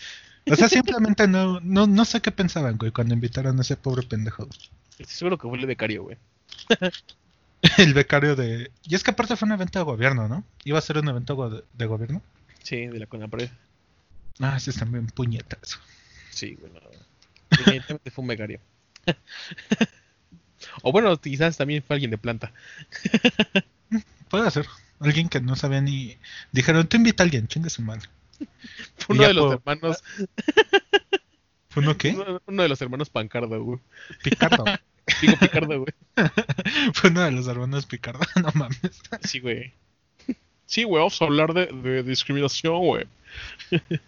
O 0.49 0.56
sea, 0.56 0.69
simplemente 0.69 1.28
no, 1.28 1.60
no, 1.60 1.88
no 1.88 2.06
sé 2.06 2.21
qué 2.21 2.32
pensaban, 2.32 2.78
güey, 2.78 2.91
cuando 2.91 3.13
invitaron 3.13 3.58
a 3.60 3.62
ese 3.63 3.76
pobre 3.76 4.04
pendejo. 4.08 4.47
seguro 5.06 5.38
que 5.38 5.47
fue 5.49 5.58
el 5.58 5.65
becario, 5.65 6.04
güey. 6.04 6.17
El 7.78 7.93
becario 7.93 8.36
de. 8.36 8.71
Y 8.84 8.95
es 8.95 9.04
que 9.04 9.12
aparte 9.12 9.36
fue 9.38 9.45
un 9.47 9.54
evento 9.54 9.80
de 9.80 9.86
gobierno, 9.86 10.28
¿no? 10.28 10.43
Iba 10.65 10.80
a 10.80 10.82
ser 10.82 10.97
un 10.97 11.08
evento 11.10 11.36
go- 11.36 11.63
de 11.73 11.86
gobierno. 11.86 12.21
Sí, 12.62 12.88
de 12.88 12.99
la 12.99 13.06
Conapred. 13.08 13.49
Ah, 14.39 14.60
sí, 14.60 14.69
están 14.71 14.91
bien 14.91 15.08
puñetas. 15.08 15.80
Sí, 16.30 16.56
bueno. 16.60 16.80
Definitivamente 17.49 18.12
fue 18.12 18.21
un 18.23 18.28
becario. 18.28 18.60
o 20.82 20.91
bueno, 20.91 21.15
quizás 21.19 21.58
también 21.58 21.84
fue 21.84 21.95
alguien 21.95 22.12
de 22.12 22.17
planta. 22.17 22.52
Puede 24.30 24.49
ser. 24.52 24.67
Alguien 24.99 25.30
que 25.30 25.41
no 25.41 25.56
sabía 25.56 25.82
ni. 25.82 26.17
Dijeron, 26.52 26.88
tú 26.88 26.97
invita 26.97 27.23
a 27.23 27.26
alguien, 27.26 27.47
chingue 27.47 27.69
su 27.69 27.82
madre. 27.82 28.10
Fue 28.97 29.15
uno 29.15 29.28
de 29.28 29.34
los 29.34 29.45
puedo- 29.45 29.62
hermanos. 29.65 30.04
¿Fue 31.69 31.84
uno 31.84 31.97
qué? 31.97 32.12
Uno, 32.12 32.41
uno 32.45 32.63
de 32.63 32.69
los 32.69 32.82
hermanos 32.82 33.10
Pancardo, 33.10 33.62
güey. 33.63 33.80
Picardo. 34.23 34.63
Digo 35.21 35.37
Picardo, 35.39 35.79
güey. 35.79 35.93
Fue 36.93 37.09
uno 37.09 37.21
de 37.21 37.31
los 37.31 37.47
hermanos 37.47 37.85
Picardo, 37.85 38.25
no 38.41 38.49
mames. 38.53 39.01
Sí, 39.23 39.39
güey. 39.39 39.73
Sí, 40.65 40.83
güey, 40.83 40.99
vamos 40.99 41.21
a 41.21 41.25
hablar 41.25 41.53
de, 41.53 41.67
de 41.67 42.03
discriminación, 42.03 42.79
güey. 42.79 43.05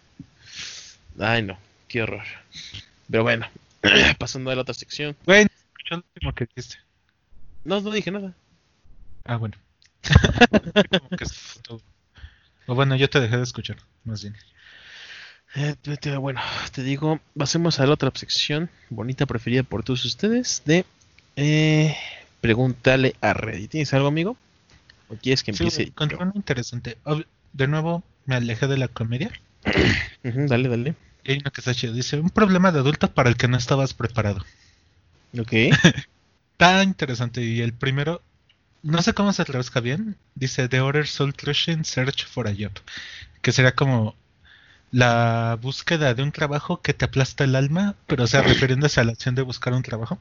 Ay, 1.19 1.43
no, 1.43 1.57
qué 1.87 2.03
horror. 2.03 2.23
Pero 3.09 3.23
bueno, 3.23 3.47
pasando 4.19 4.51
a 4.51 4.55
la 4.55 4.61
otra 4.61 4.73
sección. 4.73 5.15
Güey, 5.25 5.47
no 5.91 5.97
último 5.97 6.33
que 6.33 6.45
dijiste. 6.45 6.77
No, 7.63 7.81
no 7.81 7.91
dije 7.91 8.11
nada. 8.11 8.33
Ah, 9.25 9.37
bueno. 9.37 9.57
Como 10.91 11.09
que. 11.09 11.25
O 12.67 12.75
bueno, 12.75 12.95
yo 12.95 13.09
te 13.09 13.19
dejé 13.19 13.37
de 13.37 13.43
escuchar, 13.43 13.77
más 14.03 14.23
bien. 14.23 14.35
Eh, 15.55 15.75
bueno, 16.19 16.41
te 16.73 16.83
digo, 16.83 17.19
pasemos 17.37 17.79
a 17.79 17.85
la 17.85 17.93
otra 17.93 18.11
sección, 18.13 18.69
bonita, 18.89 19.25
preferida 19.25 19.63
por 19.63 19.83
todos 19.83 20.03
ustedes, 20.03 20.61
de 20.65 20.85
eh, 21.37 21.95
Pregúntale 22.41 23.15
a 23.21 23.33
Reddit. 23.33 23.71
¿Tienes 23.71 23.93
algo, 23.93 24.07
amigo? 24.07 24.37
¿O 25.09 25.15
quieres 25.15 25.43
que 25.43 25.53
Sí, 25.53 25.63
empiece? 25.63 25.93
uno 26.19 26.31
interesante. 26.35 26.97
De 27.53 27.67
nuevo, 27.67 28.03
me 28.25 28.35
alejé 28.35 28.67
de 28.67 28.77
la 28.77 28.87
comedia. 28.87 29.31
Dale, 30.23 30.69
dale. 30.69 30.95
Y 31.23 31.31
hay 31.31 31.37
uno 31.39 31.51
que 31.51 31.61
está 31.61 31.73
chido. 31.73 31.93
Dice, 31.93 32.19
un 32.19 32.29
problema 32.29 32.71
de 32.71 32.79
adulto 32.79 33.11
para 33.11 33.29
el 33.29 33.37
que 33.37 33.47
no 33.47 33.57
estabas 33.57 33.93
preparado. 33.93 34.45
Ok. 35.39 35.51
Está 36.51 36.83
interesante. 36.83 37.41
Y 37.43 37.61
el 37.61 37.73
primero, 37.73 38.21
no 38.83 39.01
sé 39.01 39.13
cómo 39.13 39.33
se 39.33 39.43
traduzca 39.45 39.79
bien. 39.79 40.15
Dice 40.35 40.69
The 40.69 40.81
Order 40.81 41.07
Soul 41.07 41.33
Crushing 41.35 41.83
Search 41.83 42.25
for 42.27 42.47
a 42.47 42.51
Job. 42.51 42.71
Que 43.41 43.51
sería 43.51 43.73
como 43.73 44.15
la 44.95 45.57
búsqueda 45.61 46.13
de 46.13 46.23
un 46.23 46.31
trabajo 46.31 46.81
que 46.81 46.93
te 46.93 47.03
aplasta 47.03 47.43
el 47.43 47.55
alma, 47.57 47.95
pero 48.07 48.23
o 48.23 48.27
sea, 48.27 48.41
refiriéndose 48.43 49.01
a 49.01 49.03
la 49.03 49.11
acción 49.11 49.35
de 49.35 49.41
buscar 49.41 49.73
un 49.73 49.83
trabajo. 49.83 50.19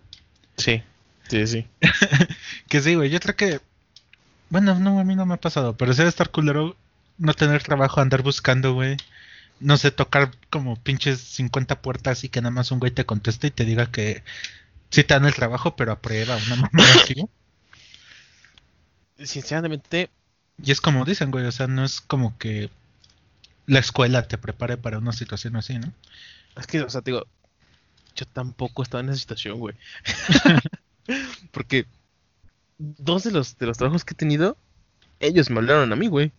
Sí, 0.56 0.82
sí, 1.28 1.46
sí. 1.46 1.66
Que 2.68 2.80
sí, 2.80 2.96
güey, 2.96 3.08
yo 3.10 3.20
creo 3.20 3.36
que. 3.36 3.60
Bueno, 4.50 4.78
no, 4.80 4.98
a 4.98 5.04
mí 5.04 5.14
no 5.14 5.26
me 5.26 5.34
ha 5.34 5.40
pasado, 5.40 5.76
pero 5.76 5.94
debe 5.94 6.08
estar 6.08 6.30
culero 6.30 6.76
no 7.18 7.34
tener 7.34 7.62
trabajo, 7.62 8.00
andar 8.00 8.22
buscando, 8.22 8.74
güey. 8.74 8.96
No 9.60 9.76
sé, 9.76 9.92
tocar 9.92 10.32
como 10.50 10.76
pinches 10.82 11.20
50 11.20 11.80
puertas 11.80 12.24
y 12.24 12.28
que 12.28 12.40
nada 12.40 12.50
más 12.50 12.72
un 12.72 12.80
güey 12.80 12.90
te 12.90 13.06
conteste 13.06 13.48
y 13.48 13.50
te 13.52 13.64
diga 13.64 13.86
que 13.92 14.24
sí 14.90 15.04
te 15.04 15.14
dan 15.14 15.26
el 15.26 15.34
trabajo, 15.34 15.76
pero 15.76 15.92
a 15.92 16.00
prueba, 16.00 16.36
una 16.36 16.56
mamada 16.56 16.94
así. 17.04 17.14
Sinceramente, 19.18 20.10
Y 20.62 20.72
es 20.72 20.80
como 20.80 21.04
dicen, 21.04 21.30
güey, 21.30 21.46
o 21.46 21.52
sea, 21.52 21.68
no 21.68 21.84
es 21.84 22.00
como 22.00 22.36
que 22.38 22.70
la 23.66 23.78
escuela 23.80 24.26
te 24.28 24.38
prepare 24.38 24.76
para 24.76 24.98
una 24.98 25.12
situación 25.12 25.56
así, 25.56 25.78
¿no? 25.78 25.92
es 26.56 26.66
que, 26.66 26.80
o 26.82 26.88
sea, 26.90 27.02
te 27.02 27.10
digo, 27.10 27.26
yo 28.14 28.26
tampoco 28.26 28.82
estaba 28.82 29.02
en 29.02 29.10
esa 29.10 29.18
situación, 29.20 29.58
güey. 29.58 29.74
Porque 31.52 31.86
dos 32.78 33.24
de 33.24 33.30
los, 33.32 33.56
de 33.58 33.66
los 33.66 33.76
trabajos 33.78 34.04
que 34.04 34.14
he 34.14 34.16
tenido, 34.16 34.56
ellos 35.20 35.50
me 35.50 35.58
hablaron 35.58 35.92
a 35.92 35.96
mí, 35.96 36.08
güey. 36.08 36.32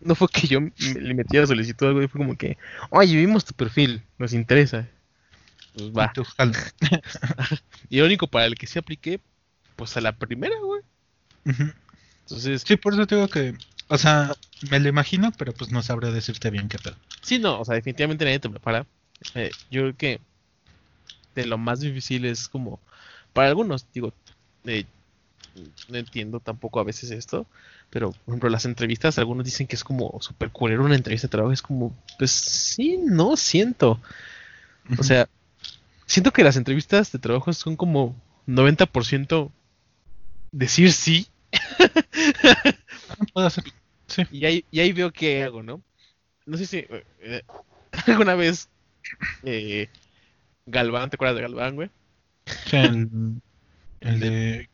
No 0.00 0.14
fue 0.14 0.28
que 0.28 0.46
yo 0.46 0.60
me- 0.60 0.72
le 1.00 1.14
metí 1.14 1.36
la 1.36 1.46
solicitud, 1.46 1.92
güey. 1.92 2.08
Fue 2.08 2.18
como 2.20 2.36
que, 2.36 2.56
oye, 2.90 3.16
vimos 3.16 3.44
tu 3.44 3.54
perfil, 3.54 4.02
nos 4.18 4.32
interesa. 4.32 4.88
Pues 5.74 5.90
va. 5.90 6.12
Y 7.90 7.98
el 7.98 8.04
único 8.06 8.26
para 8.28 8.46
el 8.46 8.54
que 8.54 8.66
sí 8.66 8.78
apliqué, 8.78 9.20
pues 9.76 9.96
a 9.96 10.00
la 10.00 10.12
primera, 10.16 10.54
güey. 10.62 10.82
Entonces, 12.20 12.62
Sí, 12.66 12.76
por 12.76 12.94
eso 12.94 13.06
te 13.06 13.16
digo 13.16 13.28
que, 13.28 13.54
o 13.88 13.98
sea, 13.98 14.34
me 14.70 14.80
lo 14.80 14.88
imagino, 14.88 15.32
pero 15.36 15.52
pues 15.52 15.70
no 15.70 15.82
sabré 15.82 16.10
decirte 16.12 16.50
bien 16.50 16.68
qué 16.68 16.78
pedo. 16.78 16.96
sí, 17.22 17.38
no, 17.38 17.60
o 17.60 17.64
sea, 17.64 17.74
definitivamente 17.74 18.24
nadie 18.24 18.38
te 18.38 18.48
prepara. 18.48 18.86
Eh, 19.34 19.50
yo 19.70 19.82
creo 19.82 19.96
que 19.96 20.20
de 21.34 21.46
lo 21.46 21.58
más 21.58 21.80
difícil 21.80 22.24
es 22.24 22.48
como, 22.48 22.80
para 23.32 23.48
algunos, 23.48 23.86
digo, 23.92 24.12
eh, 24.64 24.84
no 25.88 25.98
entiendo 25.98 26.40
tampoco 26.40 26.80
a 26.80 26.84
veces 26.84 27.10
esto, 27.10 27.46
pero 27.90 28.10
por 28.10 28.32
ejemplo, 28.32 28.48
las 28.48 28.64
entrevistas, 28.64 29.18
algunos 29.18 29.44
dicen 29.44 29.66
que 29.66 29.76
es 29.76 29.84
como 29.84 30.18
súper 30.20 30.50
culero 30.50 30.84
una 30.84 30.96
entrevista 30.96 31.28
de 31.28 31.30
trabajo. 31.30 31.52
Es 31.52 31.62
como, 31.62 31.96
pues 32.18 32.32
sí, 32.32 32.98
no 32.98 33.36
siento. 33.36 34.00
O 34.98 35.02
sea, 35.02 35.28
siento 36.06 36.32
que 36.32 36.42
las 36.42 36.56
entrevistas 36.56 37.12
de 37.12 37.18
trabajo 37.18 37.52
son 37.52 37.76
como 37.76 38.16
90% 38.48 39.50
decir 40.50 40.92
sí. 40.92 41.28
puedo 43.32 43.46
hacer. 43.46 43.64
Sí. 44.06 44.22
y 44.30 44.44
ahí, 44.44 44.64
y 44.70 44.80
ahí 44.80 44.92
veo 44.92 45.10
qué 45.12 45.44
hago, 45.44 45.62
¿no? 45.62 45.82
No 46.46 46.56
sé 46.58 46.66
si 46.66 46.78
eh, 46.78 47.04
eh, 47.20 47.42
alguna 48.06 48.34
vez 48.34 48.68
eh, 49.42 49.88
Galván, 50.66 51.10
¿te 51.10 51.16
acuerdas 51.16 51.36
de 51.36 51.42
Galván, 51.42 51.74
güey? 51.76 51.90
Sí, 52.66 52.76
el, 52.76 53.08
el 54.00 54.20
de. 54.20 54.68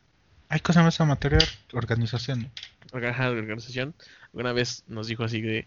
Hay 0.49 0.59
cosa 0.59 0.83
más 0.83 0.99
materia 0.99 1.39
organización. 1.71 2.51
Ajá, 2.93 3.31
de 3.31 3.39
organización, 3.39 3.95
alguna 4.33 4.51
vez 4.51 4.83
nos 4.87 5.07
dijo 5.07 5.23
así 5.23 5.39
de... 5.41 5.65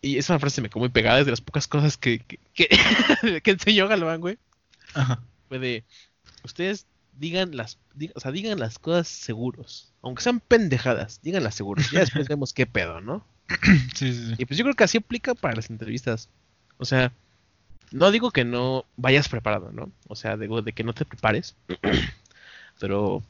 Y 0.00 0.16
esa 0.16 0.38
frase 0.38 0.60
me 0.60 0.68
quedó 0.70 0.78
muy 0.78 0.90
pegada, 0.90 1.18
es 1.18 1.24
de 1.24 1.32
las 1.32 1.40
pocas 1.40 1.66
cosas 1.66 1.96
que, 1.96 2.20
que, 2.20 2.38
que, 2.54 2.68
que 3.42 3.50
enseñó 3.50 3.88
Galván, 3.88 4.20
güey. 4.20 4.38
Ajá. 4.94 5.20
Fue 5.48 5.58
de... 5.58 5.82
Ustedes 6.44 6.86
digan 7.14 7.56
las, 7.56 7.78
di- 7.94 8.12
o 8.14 8.20
sea, 8.20 8.30
digan 8.30 8.60
las 8.60 8.78
cosas 8.78 9.08
seguros. 9.08 9.87
Aunque 10.08 10.22
sean 10.22 10.40
pendejadas, 10.40 11.20
díganlas 11.22 11.54
seguros. 11.54 11.90
Ya 11.90 12.00
después 12.00 12.28
vemos 12.28 12.54
qué 12.54 12.66
pedo, 12.66 13.02
¿no? 13.02 13.24
Sí, 13.94 14.12
sí, 14.14 14.26
sí. 14.28 14.34
Y 14.38 14.46
pues 14.46 14.56
yo 14.56 14.64
creo 14.64 14.74
que 14.74 14.84
así 14.84 14.96
aplica 14.96 15.34
para 15.34 15.54
las 15.54 15.68
entrevistas. 15.68 16.30
O 16.78 16.86
sea, 16.86 17.12
no 17.92 18.10
digo 18.10 18.30
que 18.30 18.44
no 18.44 18.86
vayas 18.96 19.28
preparado, 19.28 19.70
¿no? 19.70 19.90
O 20.06 20.16
sea, 20.16 20.38
digo 20.38 20.62
de 20.62 20.72
que 20.72 20.82
no 20.82 20.94
te 20.94 21.04
prepares. 21.04 21.56
Pero, 22.80 23.22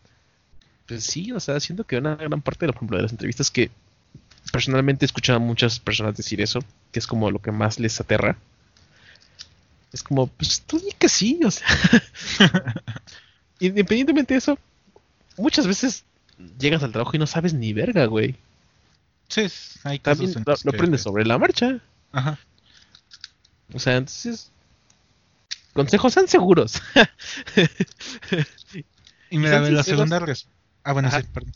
pues 0.86 1.02
sí, 1.04 1.32
o 1.32 1.40
sea, 1.40 1.58
siento 1.58 1.82
que 1.82 1.96
una 1.96 2.14
gran 2.14 2.42
parte, 2.42 2.64
de, 2.66 2.72
por 2.72 2.76
ejemplo, 2.76 2.96
de 2.96 3.02
las 3.02 3.12
entrevistas 3.12 3.50
que 3.50 3.70
personalmente 4.52 5.04
he 5.04 5.06
escuchado 5.06 5.38
a 5.38 5.40
muchas 5.40 5.80
personas 5.80 6.16
decir 6.16 6.40
eso, 6.40 6.60
que 6.92 7.00
es 7.00 7.08
como 7.08 7.30
lo 7.32 7.40
que 7.40 7.50
más 7.50 7.80
les 7.80 8.00
aterra. 8.00 8.36
Es 9.92 10.04
como, 10.04 10.28
pues 10.28 10.60
tú 10.62 10.78
di 10.78 10.92
que 10.96 11.08
sí, 11.08 11.40
o 11.44 11.50
sea. 11.50 11.66
Independientemente 13.58 14.34
de 14.34 14.38
eso, 14.38 14.58
muchas 15.36 15.66
veces 15.66 16.04
llegas 16.58 16.82
al 16.82 16.92
trabajo 16.92 17.14
y 17.14 17.18
no 17.18 17.26
sabes 17.26 17.54
ni 17.54 17.72
verga, 17.72 18.06
güey. 18.06 18.36
Sí, 19.28 19.46
hay 19.84 19.98
casos 19.98 20.32
También 20.32 20.44
lo, 20.46 20.54
lo 20.64 20.70
aprendes 20.70 21.02
sobre 21.02 21.26
la 21.26 21.38
marcha. 21.38 21.80
Ajá. 22.12 22.38
O 23.74 23.78
sea, 23.78 23.96
entonces. 23.96 24.50
Consejos 25.74 26.14
sean 26.14 26.28
seguros. 26.28 26.82
Y 29.30 29.38
Sean 29.42 29.74
la 29.74 29.82
segunda 29.82 30.24
Ah, 30.84 30.92
bueno, 30.94 31.08
Ajá. 31.08 31.20
sí, 31.20 31.28
perdón. 31.34 31.52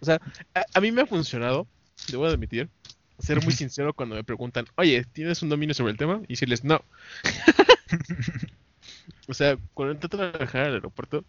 O 0.00 0.04
sea, 0.04 0.20
a, 0.54 0.64
a 0.72 0.80
mí 0.80 0.92
me 0.92 1.02
ha 1.02 1.06
funcionado, 1.06 1.66
debo 2.08 2.24
admitir, 2.24 2.70
ser 3.18 3.42
muy 3.42 3.52
sincero 3.52 3.92
cuando 3.92 4.14
me 4.14 4.24
preguntan, 4.24 4.66
oye, 4.76 5.04
¿tienes 5.12 5.42
un 5.42 5.50
dominio 5.50 5.74
sobre 5.74 5.92
el 5.92 5.98
tema? 5.98 6.22
Y 6.24 6.34
decirles, 6.34 6.64
no. 6.64 6.82
o 9.28 9.34
sea, 9.34 9.56
cuando 9.74 9.92
entré 9.92 10.06
a 10.06 10.30
trabajar 10.30 10.62
al 10.62 10.74
aeropuerto, 10.74 11.24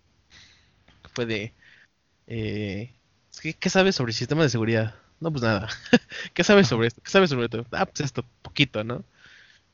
fue 1.16 1.26
de, 1.26 1.54
eh, 2.28 2.94
¿qué, 3.42 3.54
qué 3.54 3.70
sabes 3.70 3.96
sobre 3.96 4.12
el 4.12 4.16
sistema 4.16 4.44
de 4.44 4.50
seguridad? 4.50 4.96
No, 5.20 5.32
pues 5.32 5.44
nada. 5.44 5.70
¿Qué 6.34 6.44
sabes 6.44 6.68
sobre 6.68 6.88
esto? 6.90 7.02
¿Qué 7.04 7.12
sabes 7.12 7.30
sobre 7.30 7.46
esto? 7.46 7.66
Ah, 7.72 7.86
pues 7.86 8.02
esto, 8.02 8.26
poquito, 8.42 8.84
¿no? 8.84 9.04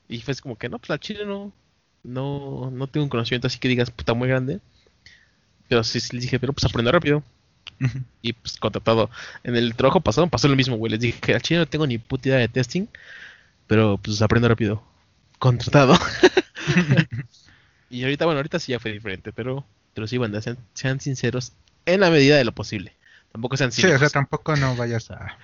Y 0.10 0.22
fue 0.22 0.36
como 0.36 0.58
que, 0.58 0.70
no, 0.70 0.80
pues 0.80 0.90
la 0.90 1.00
chile 1.00 1.26
no, 1.26 1.54
no, 2.04 2.72
no 2.72 2.88
tengo 2.88 3.06
un 3.06 3.10
conocimiento 3.10 3.48
así 3.48 3.60
que 3.60 3.68
digas, 3.70 3.92
puta, 3.92 4.14
muy 4.14 4.28
grande. 4.30 4.60
Pero 5.68 5.84
sí, 5.84 6.00
sí 6.00 6.16
les 6.16 6.24
dije, 6.24 6.40
pero 6.40 6.54
pues 6.54 6.66
aprendo 6.66 6.92
rápido. 6.92 7.24
Y 8.22 8.34
pues 8.34 8.58
contratado. 8.58 9.10
En 9.44 9.56
el 9.56 9.76
trabajo 9.76 10.02
pasado 10.02 10.28
pasó 10.28 10.48
lo 10.48 10.56
mismo, 10.56 10.76
güey. 10.78 10.92
Les 10.92 11.00
dije 11.00 11.20
que 11.20 11.34
al 11.34 11.42
chile 11.42 11.60
no 11.62 11.66
tengo 11.68 11.88
ni 11.88 11.98
puta 11.98 12.30
idea 12.30 12.40
de 12.40 12.48
testing. 12.48 12.88
Pero 13.68 13.98
pues 13.98 14.22
aprendo 14.22 14.48
rápido. 14.50 14.84
Contratado. 15.40 15.96
y 17.90 18.04
ahorita, 18.04 18.26
bueno, 18.26 18.40
ahorita 18.40 18.60
sí 18.60 18.72
ya 18.72 18.80
fue 18.80 18.92
diferente. 18.92 19.32
Pero, 19.32 19.66
pero 19.94 20.08
sí, 20.08 20.18
banda, 20.18 20.42
sean, 20.42 20.58
sean 20.74 21.00
sinceros 21.00 21.54
en 21.86 22.02
la 22.02 22.10
medida 22.10 22.38
de 22.38 22.46
lo 22.46 22.54
posible. 22.54 22.94
Tampoco 23.32 23.58
sean 23.58 23.72
Sí, 23.72 23.86
o 23.86 23.98
sea, 23.98 24.10
tampoco 24.10 24.56
no 24.56 24.76
vayas 24.76 25.10
a, 25.12 25.38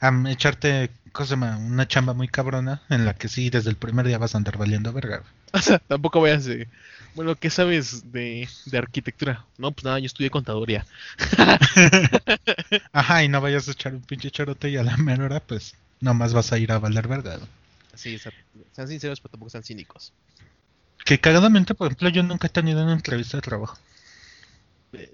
a 0.00 0.30
echarte 0.30 0.90
cosa, 1.12 1.34
una 1.34 1.88
chamba 1.88 2.12
muy 2.12 2.28
cabrona 2.28 2.82
en 2.90 3.04
la 3.04 3.14
que 3.14 3.28
sí, 3.28 3.48
desde 3.48 3.70
el 3.70 3.76
primer 3.76 4.06
día 4.06 4.18
vas 4.18 4.34
a 4.34 4.38
andar 4.38 4.58
valiendo 4.58 4.92
verga. 4.92 5.22
O 5.52 5.58
sea, 5.58 5.78
tampoco 5.78 6.20
vayas 6.20 6.44
de. 6.44 6.68
Bueno, 7.14 7.34
¿qué 7.34 7.48
sabes 7.48 8.12
de, 8.12 8.46
de 8.66 8.78
arquitectura? 8.78 9.46
No, 9.56 9.72
pues 9.72 9.84
nada, 9.84 9.98
yo 9.98 10.04
estudié 10.04 10.28
contaduría. 10.28 10.84
Ajá, 12.92 13.24
y 13.24 13.28
no 13.28 13.40
vayas 13.40 13.66
a 13.68 13.70
echar 13.72 13.94
un 13.94 14.02
pinche 14.02 14.30
charote 14.30 14.68
y 14.68 14.76
a 14.76 14.82
la 14.82 14.98
mera 14.98 15.24
hora, 15.24 15.40
pues, 15.40 15.74
nomás 16.00 16.34
vas 16.34 16.52
a 16.52 16.58
ir 16.58 16.72
a 16.72 16.78
valer 16.78 17.08
verga. 17.08 17.38
Sí, 17.94 18.16
o 18.16 18.18
sea, 18.18 18.32
sean 18.72 18.88
sinceros, 18.88 19.20
pero 19.20 19.30
tampoco 19.30 19.48
sean 19.48 19.64
cínicos. 19.64 20.12
Que 21.04 21.20
cagadamente, 21.20 21.74
por 21.74 21.88
ejemplo, 21.88 22.08
yo 22.08 22.22
nunca 22.22 22.46
he 22.46 22.50
tenido 22.50 22.82
una 22.82 22.92
entrevista 22.92 23.36
de 23.36 23.42
trabajo. 23.42 23.78
Eh, 24.92 25.12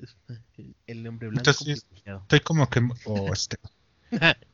El, 0.86 1.06
hombre 1.06 1.28
blanco. 1.28 1.50
Entonces. 1.50 1.86
Estoy 2.04 2.40
como 2.40 2.68
que... 2.68 2.80
O 3.04 3.32
este, 3.32 3.58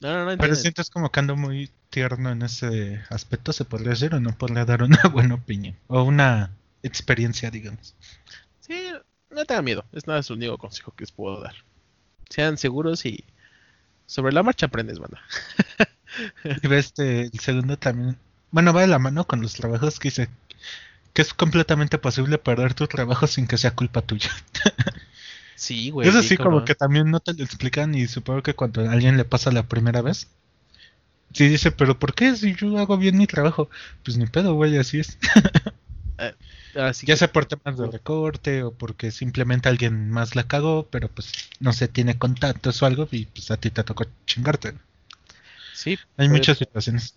No, 0.00 0.12
no, 0.12 0.30
no. 0.30 0.38
pero 0.38 0.54
sientes 0.54 0.90
como 0.90 1.10
que 1.10 1.20
ando 1.20 1.36
muy 1.36 1.70
tierno 1.88 2.30
en 2.30 2.42
ese 2.42 3.02
aspecto, 3.08 3.52
se 3.52 3.64
podría 3.64 3.90
decir, 3.90 4.14
o 4.14 4.20
no 4.20 4.36
podría 4.36 4.64
dar 4.64 4.82
una 4.82 5.00
buena 5.12 5.36
opinión. 5.36 5.76
O 5.86 6.02
una 6.02 6.50
experiencia, 6.82 7.50
digamos. 7.50 7.94
Sí, 8.60 8.90
no 9.30 9.44
tengan 9.44 9.64
miedo. 9.64 9.84
Es 9.92 10.06
nada, 10.06 10.20
es 10.20 10.30
el 10.30 10.36
único 10.36 10.58
consejo 10.58 10.92
que 10.92 11.04
les 11.04 11.12
puedo 11.12 11.40
dar. 11.40 11.54
Sean 12.28 12.58
seguros 12.58 13.06
y 13.06 13.24
sobre 14.06 14.32
la 14.32 14.42
marcha 14.42 14.66
aprendes, 14.66 14.98
banda. 14.98 15.20
Y 16.44 16.66
ves, 16.68 16.86
este, 16.86 17.22
el 17.22 17.40
segundo 17.40 17.76
también, 17.76 18.18
bueno, 18.54 18.72
va 18.72 18.80
de 18.82 18.86
la 18.86 18.98
mano 18.98 19.26
con 19.26 19.42
los 19.42 19.54
trabajos 19.54 19.98
que 20.00 20.08
dice 20.08 20.28
que 21.12 21.22
es 21.22 21.34
completamente 21.34 21.98
posible 21.98 22.38
perder 22.38 22.74
tu 22.74 22.86
trabajo 22.88 23.26
sin 23.26 23.46
que 23.46 23.58
sea 23.58 23.72
culpa 23.74 24.02
tuya. 24.02 24.30
Sí, 25.56 25.90
güey. 25.90 26.08
Eso 26.08 26.22
sí, 26.22 26.36
como 26.36 26.64
que 26.64 26.74
también 26.74 27.10
no 27.10 27.20
te 27.20 27.32
lo 27.34 27.44
explican 27.44 27.94
y 27.94 28.06
supongo 28.08 28.42
que 28.42 28.54
cuando 28.54 28.82
a 28.88 28.92
alguien 28.92 29.16
le 29.16 29.24
pasa 29.24 29.52
la 29.52 29.62
primera 29.68 30.02
vez, 30.02 30.26
sí 31.32 31.48
dice, 31.48 31.70
pero 31.72 31.98
¿por 31.98 32.14
qué 32.14 32.36
si 32.36 32.54
yo 32.54 32.78
hago 32.78 32.96
bien 32.96 33.18
mi 33.18 33.26
trabajo? 33.26 33.68
Pues 34.04 34.16
ni 34.16 34.26
pedo, 34.26 34.54
güey, 34.54 34.76
así 34.78 35.00
es. 35.00 35.18
Así 36.74 37.06
ya 37.06 37.14
que- 37.14 37.18
sea 37.18 37.32
por 37.32 37.46
temas 37.46 37.78
de 37.78 37.86
recorte 37.86 38.62
o 38.64 38.72
porque 38.72 39.10
simplemente 39.12 39.68
alguien 39.68 40.10
más 40.10 40.34
la 40.36 40.46
cagó, 40.48 40.88
pero 40.90 41.08
pues 41.08 41.32
no 41.60 41.72
se 41.72 41.88
tiene 41.88 42.18
contactos 42.18 42.82
o 42.82 42.86
algo 42.86 43.08
y 43.12 43.26
pues 43.26 43.50
a 43.50 43.56
ti 43.56 43.70
te 43.70 43.84
tocó 43.84 44.04
chingarte. 44.26 44.74
sí, 45.72 45.98
Hay 46.16 46.28
muchas 46.28 46.58
situaciones. 46.58 47.14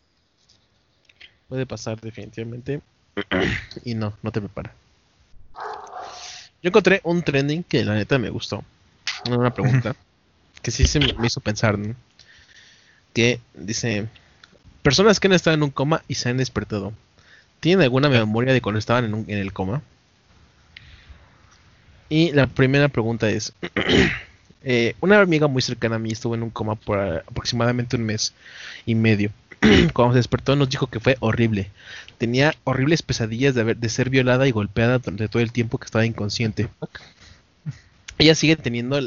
Puede 1.47 1.65
pasar 1.65 1.99
definitivamente. 2.01 2.81
y 3.85 3.95
no, 3.95 4.13
no 4.21 4.31
te 4.31 4.39
prepara. 4.41 4.73
Yo 6.61 6.69
encontré 6.69 7.01
un 7.03 7.21
trending 7.21 7.63
que 7.63 7.83
la 7.85 7.93
neta 7.95 8.17
me 8.17 8.29
gustó. 8.29 8.63
Una 9.29 9.53
pregunta 9.53 9.95
que 10.61 10.71
sí 10.71 10.85
se 10.85 10.99
me, 10.99 11.13
hizo 11.23 11.39
pensar. 11.39 11.77
¿no? 11.77 11.95
Que 13.13 13.39
dice: 13.53 14.07
Personas 14.81 15.19
que 15.19 15.27
han 15.27 15.33
estado 15.33 15.55
en 15.55 15.63
un 15.63 15.71
coma 15.71 16.03
y 16.07 16.15
se 16.15 16.29
han 16.29 16.37
despertado. 16.37 16.93
¿Tienen 17.59 17.83
alguna 17.83 18.09
memoria 18.09 18.53
de 18.53 18.61
cuando 18.61 18.79
estaban 18.79 19.05
en, 19.05 19.13
un- 19.13 19.25
en 19.27 19.37
el 19.39 19.53
coma? 19.53 19.81
Y 22.09 22.31
la 22.31 22.47
primera 22.47 22.87
pregunta 22.87 23.29
es: 23.29 23.53
eh, 24.63 24.95
Una 24.99 25.19
amiga 25.19 25.47
muy 25.47 25.61
cercana 25.61 25.95
a 25.95 25.99
mí 25.99 26.11
estuvo 26.11 26.35
en 26.35 26.43
un 26.43 26.49
coma 26.49 26.75
por 26.75 26.99
aproximadamente 26.99 27.95
un 27.95 28.03
mes 28.03 28.33
y 28.85 28.95
medio. 28.95 29.31
Cuando 29.93 30.13
se 30.13 30.19
despertó 30.19 30.55
nos 30.55 30.69
dijo 30.69 30.87
que 30.87 30.99
fue 30.99 31.17
horrible. 31.19 31.71
Tenía 32.17 32.55
horribles 32.63 33.01
pesadillas 33.01 33.55
de, 33.55 33.61
haber- 33.61 33.77
de 33.77 33.89
ser 33.89 34.09
violada 34.09 34.47
y 34.47 34.51
golpeada 34.51 34.99
durante 34.99 35.27
todo 35.27 35.41
el 35.41 35.51
tiempo 35.51 35.77
que 35.77 35.85
estaba 35.85 36.05
inconsciente. 36.05 36.69
Ella 38.19 38.33
sigue 38.33 38.55
teniendo 38.55 38.99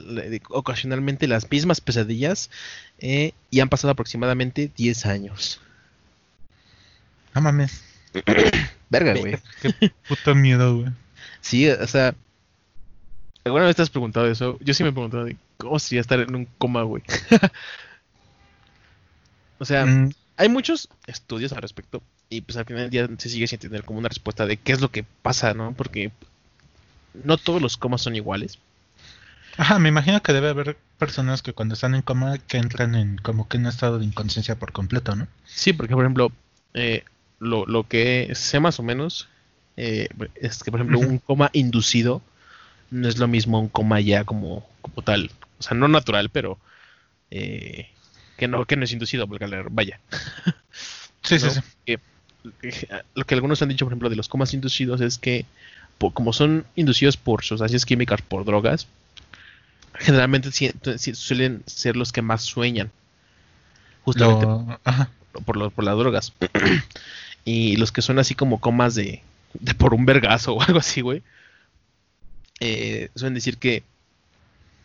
ocasionalmente 0.50 1.26
las 1.26 1.50
mismas 1.50 1.80
pesadillas 1.80 2.50
eh, 2.98 3.32
y 3.50 3.60
han 3.60 3.68
pasado 3.68 3.90
aproximadamente 3.92 4.70
10 4.76 5.06
años. 5.06 5.60
No 7.34 7.40
mames. 7.40 7.82
Verga, 8.90 9.14
güey. 9.14 9.38
Qué 9.62 9.92
puto 10.08 10.34
miedo, 10.34 10.78
güey. 10.78 10.90
Sí, 11.40 11.68
o 11.68 11.86
sea, 11.86 12.14
¿alguna 13.44 13.66
vez 13.66 13.76
te 13.76 13.82
has 13.82 13.90
preguntado 13.90 14.30
eso? 14.30 14.58
Yo 14.60 14.74
sí 14.74 14.82
me 14.84 14.90
he 14.90 14.92
preguntado 14.92 15.24
de 15.24 15.36
cómo 15.56 15.78
sería 15.78 16.00
estar 16.00 16.20
en 16.20 16.34
un 16.34 16.44
coma, 16.58 16.82
güey. 16.82 17.02
o 19.58 19.64
sea, 19.64 19.86
Mm, 19.86 20.10
hay 20.40 20.48
muchos 20.48 20.88
estudios 21.06 21.52
al 21.52 21.60
respecto 21.60 22.02
y 22.30 22.40
pues 22.40 22.56
al 22.56 22.64
final 22.64 22.88
del 22.88 22.90
día 22.90 23.08
se 23.18 23.28
sigue 23.28 23.46
sin 23.46 23.58
tener 23.58 23.84
como 23.84 23.98
una 23.98 24.08
respuesta 24.08 24.46
de 24.46 24.56
qué 24.56 24.72
es 24.72 24.80
lo 24.80 24.90
que 24.90 25.04
pasa, 25.04 25.52
¿no? 25.52 25.74
Porque 25.74 26.12
no 27.24 27.36
todos 27.36 27.60
los 27.60 27.76
comas 27.76 28.00
son 28.00 28.16
iguales. 28.16 28.58
Ajá, 29.58 29.78
me 29.78 29.90
imagino 29.90 30.22
que 30.22 30.32
debe 30.32 30.48
haber 30.48 30.78
personas 30.98 31.42
que 31.42 31.52
cuando 31.52 31.74
están 31.74 31.94
en 31.94 32.00
coma 32.00 32.38
que 32.38 32.56
entran 32.56 32.94
en 32.94 33.18
como 33.18 33.48
que 33.48 33.58
en 33.58 33.64
un 33.64 33.68
estado 33.68 33.98
de 33.98 34.06
inconsciencia 34.06 34.58
por 34.58 34.72
completo, 34.72 35.14
¿no? 35.14 35.28
Sí, 35.44 35.74
porque 35.74 35.92
por 35.92 36.04
ejemplo, 36.04 36.32
eh, 36.72 37.04
lo, 37.38 37.66
lo 37.66 37.86
que 37.86 38.30
sé 38.34 38.60
más 38.60 38.80
o 38.80 38.82
menos 38.82 39.28
eh, 39.76 40.08
es 40.36 40.62
que 40.62 40.70
por 40.70 40.80
ejemplo 40.80 41.00
un 41.00 41.18
coma 41.18 41.50
inducido 41.52 42.22
no 42.90 43.08
es 43.08 43.18
lo 43.18 43.28
mismo 43.28 43.60
un 43.60 43.68
coma 43.68 44.00
ya 44.00 44.24
como, 44.24 44.66
como 44.80 45.02
tal. 45.02 45.30
O 45.58 45.62
sea, 45.62 45.76
no 45.76 45.86
natural, 45.86 46.30
pero 46.30 46.56
eh, 47.30 47.90
que 48.40 48.48
no 48.48 48.64
que 48.64 48.74
no 48.76 48.84
es 48.84 48.92
inducido, 48.92 49.28
porque 49.28 49.46
vaya. 49.70 50.00
Sí, 51.22 51.38
sí, 51.38 51.44
¿no? 51.46 51.52
sí. 51.52 51.60
Que- 51.84 52.00
que- 52.62 52.88
lo 53.14 53.24
que 53.26 53.34
algunos 53.34 53.60
han 53.60 53.68
dicho, 53.68 53.84
por 53.84 53.92
ejemplo, 53.92 54.08
de 54.08 54.16
los 54.16 54.28
comas 54.28 54.54
inducidos 54.54 55.02
es 55.02 55.18
que, 55.18 55.44
como 56.14 56.32
son 56.32 56.64
inducidos 56.76 57.18
por 57.18 57.44
sustancias 57.44 57.84
químicas, 57.84 58.22
por 58.22 58.46
drogas, 58.46 58.86
generalmente 59.94 60.50
si- 60.50 60.72
si- 60.96 61.14
suelen 61.14 61.62
ser 61.66 61.94
los 61.96 62.10
que 62.10 62.22
más 62.22 62.42
sueñan. 62.42 62.90
Justamente 64.02 64.46
Lo- 64.46 64.80
por, 65.44 65.70
por 65.72 65.84
las 65.84 65.98
drogas. 65.98 66.32
y 67.44 67.76
los 67.76 67.92
que 67.92 68.00
son 68.00 68.18
así 68.18 68.34
como 68.34 68.58
comas 68.60 68.94
de, 68.94 69.22
de 69.52 69.74
por 69.74 69.92
un 69.92 70.06
vergazo 70.06 70.54
o 70.54 70.62
algo 70.62 70.78
así, 70.78 71.02
güey. 71.02 71.22
eh, 72.60 73.10
suelen 73.14 73.34
decir 73.34 73.58
que 73.58 73.82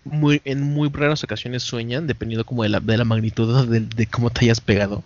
muy, 0.06 0.41
en 0.46 0.62
muy 0.63 0.89
raras 0.89 1.24
ocasiones 1.24 1.63
sueñan, 1.63 2.08
dependiendo 2.08 2.46
como 2.46 2.63
de 2.63 2.70
la, 2.70 2.80
de 2.80 2.98
la 2.98 3.04
magnitud 3.06 3.68
de, 3.68 3.82
de 3.82 4.08
cómo 4.08 4.30
te 4.30 4.46
hayas 4.46 4.62
pegado. 4.62 5.04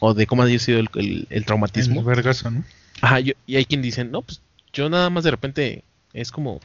O 0.00 0.14
de 0.14 0.26
cómo 0.26 0.42
haya 0.42 0.58
sido 0.58 0.78
el, 0.80 0.88
el- 0.94 1.26
el 1.30 1.44
traumatismo. 1.44 2.00
El 2.00 2.06
vergazo, 2.06 2.50
¿no? 2.50 2.64
Ajá, 3.00 3.20
yo- 3.20 3.32
y 3.46 3.56
hay 3.56 3.64
quien 3.64 3.82
dicen, 3.82 4.10
no, 4.10 4.22
pues 4.22 4.40
yo 4.72 4.88
nada 4.90 5.08
más 5.10 5.24
de 5.24 5.30
repente 5.30 5.82
es 6.12 6.30
como 6.30 6.60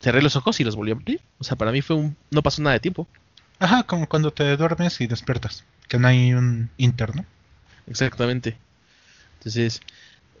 cerré 0.00 0.22
los 0.22 0.36
ojos 0.36 0.60
y 0.60 0.64
los 0.64 0.76
volví 0.76 0.92
a 0.92 0.94
abrir. 0.94 1.20
O 1.38 1.44
sea, 1.44 1.56
para 1.56 1.72
mí 1.72 1.82
fue 1.82 1.96
un, 1.96 2.16
no 2.30 2.42
pasó 2.42 2.62
nada 2.62 2.74
de 2.74 2.80
tiempo. 2.80 3.06
Ajá, 3.58 3.82
como 3.82 4.08
cuando 4.08 4.30
te 4.30 4.56
duermes 4.56 5.00
y 5.00 5.06
despiertas. 5.06 5.64
Que 5.88 5.98
no 5.98 6.08
hay 6.08 6.32
un 6.32 6.70
interno. 6.78 7.24
Exactamente. 7.86 8.56
Entonces, 9.38 9.80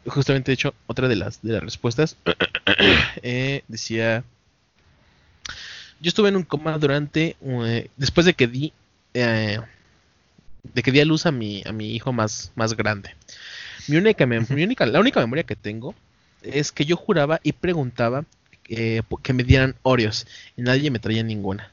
justamente 0.06 0.50
de 0.50 0.54
hecho, 0.54 0.74
otra 0.86 1.08
de 1.08 1.16
las, 1.16 1.42
de 1.42 1.52
las 1.54 1.62
respuestas 1.62 2.16
eh, 3.22 3.62
decía, 3.68 4.24
yo 6.00 6.08
estuve 6.08 6.30
en 6.30 6.36
un 6.36 6.44
coma 6.44 6.78
durante, 6.78 7.36
eh, 7.42 7.88
después 7.96 8.24
de 8.24 8.34
que 8.34 8.46
di, 8.46 8.72
eh, 9.14 9.60
de 10.62 10.82
que 10.82 10.92
di 10.92 11.00
a 11.00 11.04
luz 11.04 11.26
a 11.26 11.30
mi, 11.30 11.62
a 11.66 11.72
mi 11.72 11.94
hijo 11.94 12.12
más, 12.12 12.52
más 12.54 12.74
grande. 12.74 13.14
Mi 13.88 13.96
única, 13.96 14.26
mi 14.26 14.62
única, 14.62 14.86
la 14.86 15.00
única 15.00 15.20
memoria 15.20 15.44
que 15.44 15.56
tengo 15.56 15.94
es 16.42 16.72
que 16.72 16.84
yo 16.84 16.96
juraba 16.96 17.40
y 17.42 17.52
preguntaba 17.52 18.24
eh, 18.68 19.02
que 19.22 19.32
me 19.32 19.44
dieran 19.44 19.74
Oreos 19.82 20.26
y 20.56 20.62
nadie 20.62 20.90
me 20.90 20.98
traía 20.98 21.22
ninguna. 21.22 21.70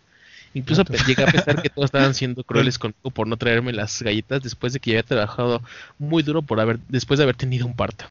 Incluso 0.54 0.84
llegué 1.06 1.24
a 1.24 1.28
pensar 1.28 1.62
que 1.62 1.70
todos 1.70 1.86
estaban 1.86 2.16
siendo 2.16 2.44
crueles 2.46 2.80
conmigo 2.80 3.12
por 3.12 3.28
no 3.28 3.38
traerme 3.38 3.72
las 3.74 4.02
galletas 4.02 4.42
después 4.42 4.74
de 4.74 4.80
que 4.80 4.92
ya 4.92 5.00
había 5.00 5.08
trabajado 5.08 5.62
muy 6.00 6.24
duro 6.24 6.42
por 6.42 6.60
haber, 6.60 6.80
después 6.90 7.18
de 7.20 7.24
haber 7.24 7.36
tenido 7.36 7.66
un 7.66 7.76
parto. 7.76 8.06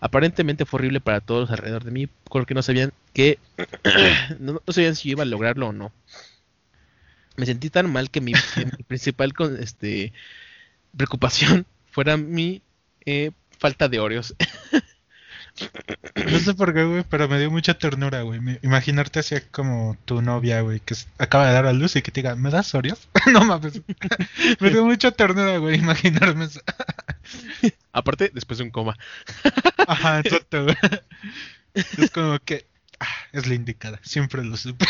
Aparentemente 0.00 0.66
fue 0.66 0.78
horrible 0.78 1.00
para 1.00 1.20
todos 1.20 1.50
alrededor 1.50 1.84
de 1.84 1.90
mí 1.90 2.08
porque 2.24 2.54
no 2.54 2.62
sabían 2.62 2.92
que 3.12 3.38
no, 4.38 4.60
no 4.66 4.72
sabían 4.72 4.94
si 4.94 5.08
yo 5.08 5.12
iba 5.12 5.22
a 5.22 5.26
lograrlo 5.26 5.68
o 5.68 5.72
no. 5.72 5.92
Me 7.36 7.46
sentí 7.46 7.70
tan 7.70 7.90
mal 7.90 8.10
que 8.10 8.20
mi, 8.20 8.32
mi 8.32 8.82
principal 8.86 9.32
con, 9.32 9.60
este, 9.60 10.12
preocupación 10.96 11.66
fuera 11.90 12.16
mi 12.16 12.62
eh, 13.06 13.32
falta 13.58 13.88
de 13.88 14.00
Oreos. 14.00 14.34
No 16.26 16.38
sé 16.38 16.54
por 16.54 16.74
qué, 16.74 16.84
güey, 16.84 17.04
pero 17.08 17.28
me 17.28 17.38
dio 17.38 17.50
mucha 17.50 17.74
ternura, 17.74 18.22
güey. 18.22 18.40
Imaginarte 18.62 19.20
así 19.20 19.36
como 19.52 19.96
tu 20.04 20.20
novia, 20.20 20.60
güey, 20.62 20.80
que 20.80 20.96
acaba 21.18 21.46
de 21.46 21.52
dar 21.52 21.66
a 21.66 21.72
luz 21.72 21.94
y 21.96 22.02
que 22.02 22.10
te 22.10 22.22
diga, 22.22 22.34
¿me 22.34 22.50
das 22.50 22.74
Oreos? 22.74 23.08
no 23.32 23.44
mames. 23.44 23.80
me 24.60 24.70
dio 24.70 24.84
mucha 24.84 25.12
ternura, 25.12 25.58
güey, 25.58 25.78
imaginarme 25.78 26.46
eso. 26.46 26.60
Aparte, 27.92 28.30
después 28.34 28.58
de 28.58 28.64
un 28.64 28.70
coma. 28.70 28.96
Ajá, 29.86 30.18
exacto, 30.24 30.64
güey. 30.64 30.76
Es 31.74 32.10
como 32.10 32.38
que 32.40 32.66
ah, 33.00 33.06
es 33.32 33.46
la 33.46 33.54
indicada, 33.54 34.00
siempre 34.02 34.44
lo 34.44 34.56
supe. 34.56 34.86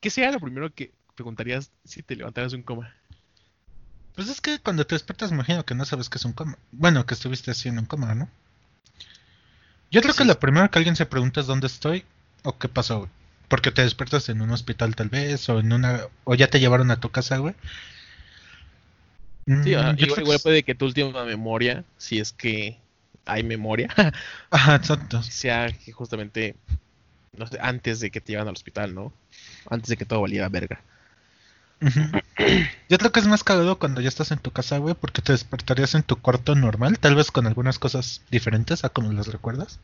¿Qué 0.00 0.10
sería 0.10 0.32
lo 0.32 0.40
primero 0.40 0.72
que 0.72 0.92
preguntarías 1.14 1.70
si 1.84 2.02
te 2.02 2.16
levantaras 2.16 2.52
de 2.52 2.58
un 2.58 2.62
coma? 2.62 2.94
Pues 4.14 4.28
es 4.28 4.40
que 4.40 4.58
cuando 4.60 4.86
te 4.86 4.94
despiertas, 4.94 5.32
imagino 5.32 5.64
que 5.64 5.74
no 5.74 5.84
sabes 5.84 6.08
que 6.08 6.18
es 6.18 6.24
un 6.24 6.32
coma. 6.32 6.56
Bueno, 6.72 7.04
que 7.06 7.14
estuviste 7.14 7.50
haciendo 7.50 7.80
un 7.80 7.86
coma, 7.86 8.14
¿no? 8.14 8.28
Yo 9.90 10.02
creo 10.02 10.14
que 10.14 10.24
lo 10.24 10.38
primero 10.38 10.70
que 10.70 10.78
alguien 10.78 10.96
se 10.96 11.06
pregunta 11.06 11.40
es 11.40 11.46
dónde 11.46 11.66
estoy 11.66 12.04
o 12.42 12.58
qué 12.58 12.68
pasó, 12.68 12.98
güey. 13.00 13.10
Porque 13.48 13.70
te 13.70 13.82
despiertas 13.82 14.28
en 14.28 14.40
un 14.40 14.50
hospital 14.50 14.96
tal 14.96 15.08
vez, 15.08 15.48
o 15.48 15.60
en 15.60 15.72
una, 15.72 16.02
o 16.24 16.34
ya 16.34 16.48
te 16.48 16.60
llevaron 16.60 16.90
a 16.90 17.00
tu 17.00 17.10
casa, 17.10 17.38
güey. 17.38 17.54
Sí, 19.46 19.52
Mm, 19.52 19.96
yo 19.96 20.06
igual, 20.06 20.22
igual 20.22 20.38
puede 20.42 20.62
que 20.62 20.74
tu 20.74 20.86
última 20.86 21.24
memoria, 21.24 21.84
si 21.98 22.18
es 22.18 22.32
que 22.32 22.78
hay 23.26 23.42
memoria, 23.42 23.88
Ajá, 24.50 24.76
exacto. 24.76 25.22
sea 25.22 25.70
que 25.70 25.92
justamente, 25.92 26.56
no 27.36 27.46
sé, 27.46 27.58
antes 27.60 28.00
de 28.00 28.10
que 28.10 28.20
te 28.20 28.32
llevan 28.32 28.48
al 28.48 28.54
hospital, 28.54 28.94
¿no? 28.94 29.12
Antes 29.68 29.88
de 29.90 29.96
que 29.96 30.06
todo 30.06 30.22
valiera 30.22 30.48
verga. 30.48 30.82
Yo 32.88 32.98
creo 32.98 33.12
que 33.12 33.20
es 33.20 33.26
más 33.26 33.44
cagado 33.44 33.78
cuando 33.78 34.00
ya 34.00 34.08
estás 34.08 34.30
en 34.30 34.38
tu 34.38 34.50
casa, 34.50 34.78
güey, 34.78 34.94
porque 34.94 35.22
te 35.22 35.32
despertarías 35.32 35.94
en 35.94 36.02
tu 36.02 36.16
cuarto 36.16 36.54
normal, 36.54 36.98
tal 36.98 37.14
vez 37.14 37.30
con 37.30 37.46
algunas 37.46 37.78
cosas 37.78 38.22
diferentes 38.30 38.84
a 38.84 38.88
como 38.88 39.12
las 39.12 39.26
recuerdas. 39.28 39.78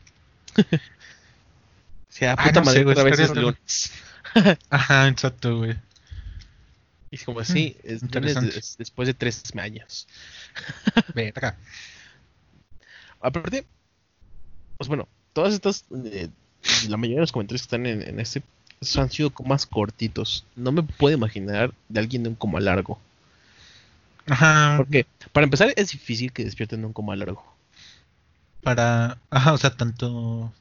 O 2.09 2.13
sea, 2.13 2.35
Ay, 2.37 2.49
puta 2.49 2.59
no 2.59 2.65
sé, 2.65 2.65
madre, 2.65 2.83
güey, 2.83 2.93
otra 2.93 3.03
vez 3.03 3.19
es 3.19 3.35
lunes. 3.35 3.91
Ajá, 4.69 5.07
exacto, 5.07 5.57
güey. 5.57 5.77
Y 7.11 7.17
como 7.19 7.41
así, 7.41 7.77
es 7.83 8.01
lunes 8.01 8.03
interesante. 8.03 8.55
des- 8.55 8.75
después 8.77 9.07
de 9.07 9.13
tres 9.13 9.43
años. 9.57 10.07
Verga. 11.13 11.57
Aparte, 13.19 13.65
pues 14.77 14.87
bueno, 14.87 15.07
todas 15.33 15.53
estas, 15.53 15.85
eh, 16.05 16.29
la 16.89 16.97
mayoría 16.97 17.17
de 17.17 17.21
los 17.21 17.31
comentarios 17.31 17.61
que 17.61 17.65
están 17.65 17.85
en, 17.85 18.01
en 18.01 18.19
este 18.19 18.41
han 18.97 19.11
sido 19.11 19.29
comas 19.29 19.65
cortitos. 19.65 20.45
No 20.55 20.71
me 20.71 20.83
puedo 20.83 21.15
imaginar 21.15 21.73
de 21.89 21.99
alguien 21.99 22.23
de 22.23 22.29
un 22.29 22.35
coma 22.35 22.59
largo. 22.59 22.99
Ajá. 24.27 24.75
Porque, 24.77 25.05
para 25.31 25.43
empezar, 25.45 25.73
es 25.75 25.91
difícil 25.91 26.31
que 26.31 26.43
despierten 26.45 26.81
de 26.81 26.87
un 26.87 26.93
coma 26.93 27.15
largo. 27.15 27.43
para, 28.63 29.17
ajá, 29.31 29.53
o 29.53 29.57
sea, 29.57 29.71
tanto 29.75 30.53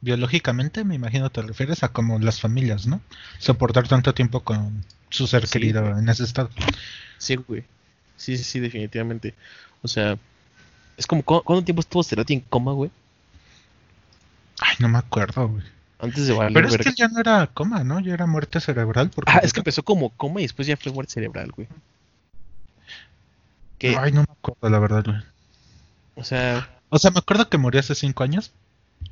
biológicamente, 0.00 0.84
me 0.84 0.94
imagino 0.94 1.28
te 1.30 1.42
refieres 1.42 1.82
a 1.82 1.88
como 1.92 2.18
las 2.20 2.40
familias, 2.40 2.86
¿no? 2.86 3.00
Soportar 3.38 3.88
tanto 3.88 4.14
tiempo 4.14 4.44
con 4.44 4.84
su 5.10 5.26
ser 5.26 5.46
Sí, 5.46 5.52
querido 5.54 5.82
güey. 5.82 5.98
en 5.98 6.08
ese 6.08 6.22
estado. 6.24 6.50
Sí, 7.18 7.34
güey. 7.36 7.64
Sí, 8.16 8.36
sí, 8.36 8.44
sí, 8.44 8.60
definitivamente. 8.60 9.34
O 9.82 9.88
sea, 9.88 10.16
es 10.96 11.06
como, 11.06 11.22
¿cu- 11.24 11.42
¿cuánto 11.42 11.64
tiempo 11.64 11.80
estuvo 11.80 12.02
Cerati 12.04 12.34
en 12.34 12.40
coma, 12.42 12.72
güey? 12.72 12.90
Ay, 14.60 14.76
no 14.80 14.88
me 14.88 14.98
acuerdo, 14.98 15.48
güey. 15.48 15.64
Antes 15.98 16.26
de 16.26 16.34
Pero 16.52 16.68
es 16.68 16.72
verga. 16.72 16.90
que 16.90 16.92
ya 16.94 17.08
no 17.08 17.20
era 17.20 17.46
coma, 17.48 17.84
¿no? 17.84 18.00
Ya 18.00 18.14
era 18.14 18.26
muerte 18.26 18.60
cerebral. 18.60 19.10
Porque 19.10 19.32
Ah, 19.32 19.40
es 19.42 19.52
que 19.52 19.60
empezó 19.60 19.82
como 19.84 20.10
coma 20.10 20.40
y 20.40 20.44
después 20.44 20.66
ya 20.68 20.76
fue 20.76 20.92
muerte 20.92 21.12
cerebral, 21.14 21.50
güey. 21.52 21.68
Que, 23.78 23.96
Ay, 23.96 24.12
no 24.12 24.20
me 24.22 24.32
acuerdo, 24.32 24.68
la 24.70 24.78
verdad, 24.78 25.04
güey. 25.04 25.18
o 26.14 26.24
sea, 26.24 26.68
O 26.90 26.98
sea, 26.98 27.10
me 27.10 27.18
acuerdo 27.20 27.48
que 27.48 27.58
murió 27.58 27.80
hace 27.80 27.94
cinco 27.94 28.24
años, 28.24 28.52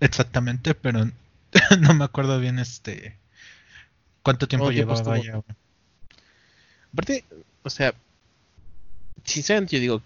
exactamente, 0.01 0.75
pero 0.75 1.07
no 1.81 1.95
me 1.95 2.05
acuerdo 2.05 2.39
bien, 2.41 2.59
este, 2.59 3.17
cuánto 4.23 4.49
tiempo 4.49 4.67
¿Cuánto 4.67 4.73
tiempo 4.73 4.95
llevaba 4.97 5.19
ya. 5.19 5.33
güey. 5.37 5.57
aparte, 6.93 7.25
o 7.63 7.71
sea, 7.71 7.95
sinceramente 9.25 9.77
yo 9.77 9.81
digo, 9.81 10.03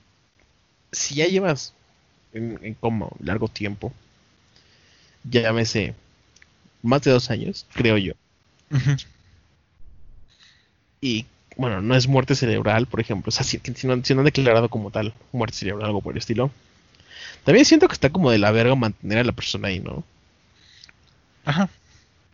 si 0.92 1.16
ya 1.16 1.26
llevas 1.26 1.74
en, 2.32 2.58
en 2.62 2.74
coma 2.74 3.08
largo 3.20 3.48
tiempo, 3.48 3.92
llámese 5.24 5.94
más 6.82 7.02
de 7.02 7.10
dos 7.10 7.30
años, 7.30 7.66
creo 7.74 7.98
yo, 7.98 8.14
y 11.00 11.26
bueno, 11.56 11.80
no 11.80 11.94
es 11.94 12.06
muerte 12.06 12.34
cerebral, 12.34 12.86
por 12.86 13.00
ejemplo, 13.00 13.28
o 13.28 13.32
sea, 13.32 13.44
si, 13.44 13.60
si 13.74 13.86
no, 13.86 14.02
si 14.04 14.14
no 14.14 14.20
han 14.20 14.24
declarado 14.24 14.68
como 14.68 14.90
tal 14.90 15.14
muerte 15.32 15.56
cerebral, 15.56 15.86
algo 15.86 16.00
por 16.00 16.14
el 16.14 16.18
estilo. 16.18 16.50
También 17.44 17.64
siento 17.64 17.88
que 17.88 17.94
está 17.94 18.10
como 18.10 18.30
de 18.30 18.38
la 18.38 18.50
verga 18.50 18.74
mantener 18.74 19.18
a 19.18 19.24
la 19.24 19.32
persona 19.32 19.68
ahí, 19.68 19.80
¿no? 19.80 20.04
Ajá. 21.44 21.68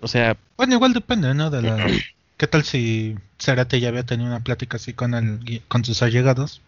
O 0.00 0.09
sea, 0.09 0.37
Bueno, 0.56 0.74
igual 0.74 0.92
depende, 0.92 1.32
¿no? 1.35 1.50
De 1.50 1.62
la... 1.62 1.87
¿Qué 2.37 2.46
tal 2.46 2.64
si 2.64 3.16
Cerati 3.38 3.80
ya 3.80 3.88
había 3.88 4.04
tenido 4.04 4.28
una 4.28 4.40
plática 4.40 4.76
así 4.76 4.92
con, 4.92 5.14
el, 5.14 5.62
con 5.68 5.85
sus 5.85 6.02
allegados? 6.02 6.61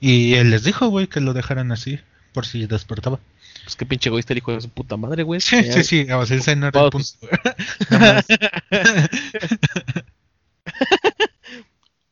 Y 0.00 0.34
él 0.34 0.50
les 0.50 0.64
dijo, 0.64 0.88
güey, 0.88 1.06
que 1.06 1.20
lo 1.20 1.32
dejaran 1.32 1.70
así, 1.70 2.00
por 2.34 2.44
si 2.44 2.66
despertaba. 2.66 3.18
pues 3.62 3.76
qué 3.76 3.86
pinche 3.86 4.10
egoísta 4.10 4.34
el 4.34 4.38
hijo 4.38 4.52
de 4.52 4.60
su 4.60 4.68
puta 4.68 4.98
madre, 4.98 5.22
güey. 5.22 5.40
Sí, 5.40 5.62
sí, 5.72 5.84
sí, 5.84 6.10
o 6.10 6.26
sea, 6.26 6.36
ese 6.36 6.56
no 6.56 6.66
era 6.66 6.84
el 6.84 6.90
punto. 6.90 7.08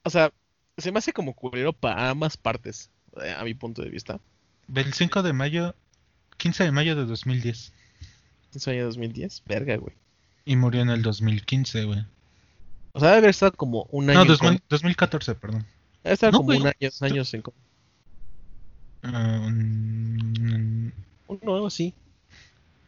O 0.04 0.10
sea, 0.10 0.32
se 0.78 0.90
me 0.90 0.98
hace 0.98 1.12
como 1.12 1.32
culero 1.32 1.72
para 1.72 2.10
ambas 2.10 2.36
partes, 2.36 2.90
eh, 3.22 3.34
a 3.38 3.44
mi 3.44 3.54
punto 3.54 3.82
de 3.82 3.90
vista. 3.90 4.18
El 4.74 4.92
5 4.92 5.22
de 5.22 5.32
mayo, 5.32 5.76
15 6.38 6.64
de 6.64 6.72
mayo 6.72 6.96
de 6.96 7.04
2010. 7.04 7.72
Eso 8.54 8.70
año 8.70 8.84
2010, 8.86 9.44
verga, 9.46 9.76
güey. 9.76 9.94
Y 10.44 10.56
murió 10.56 10.82
en 10.82 10.90
el 10.90 11.02
2015, 11.02 11.84
güey. 11.84 12.04
O 12.94 13.00
sea, 13.00 13.10
debe 13.10 13.18
haber 13.18 13.30
estado 13.30 13.52
como 13.52 13.86
un 13.90 14.10
año. 14.10 14.20
No, 14.20 14.24
2000 14.24 14.38
coma. 14.38 14.62
2014, 14.68 15.34
perdón. 15.36 15.66
Debe 16.02 16.14
estar 16.14 16.32
No, 16.32 16.38
como 16.38 16.46
güey, 16.46 16.60
un 16.60 16.66
año, 16.66 16.76
dos 16.80 17.02
años 17.02 17.32
en 17.32 17.42
coma. 19.02 19.18
Ah, 19.18 19.48
mm, 19.50 20.92
Uno, 21.28 21.54
algo 21.54 21.66
así. 21.66 21.94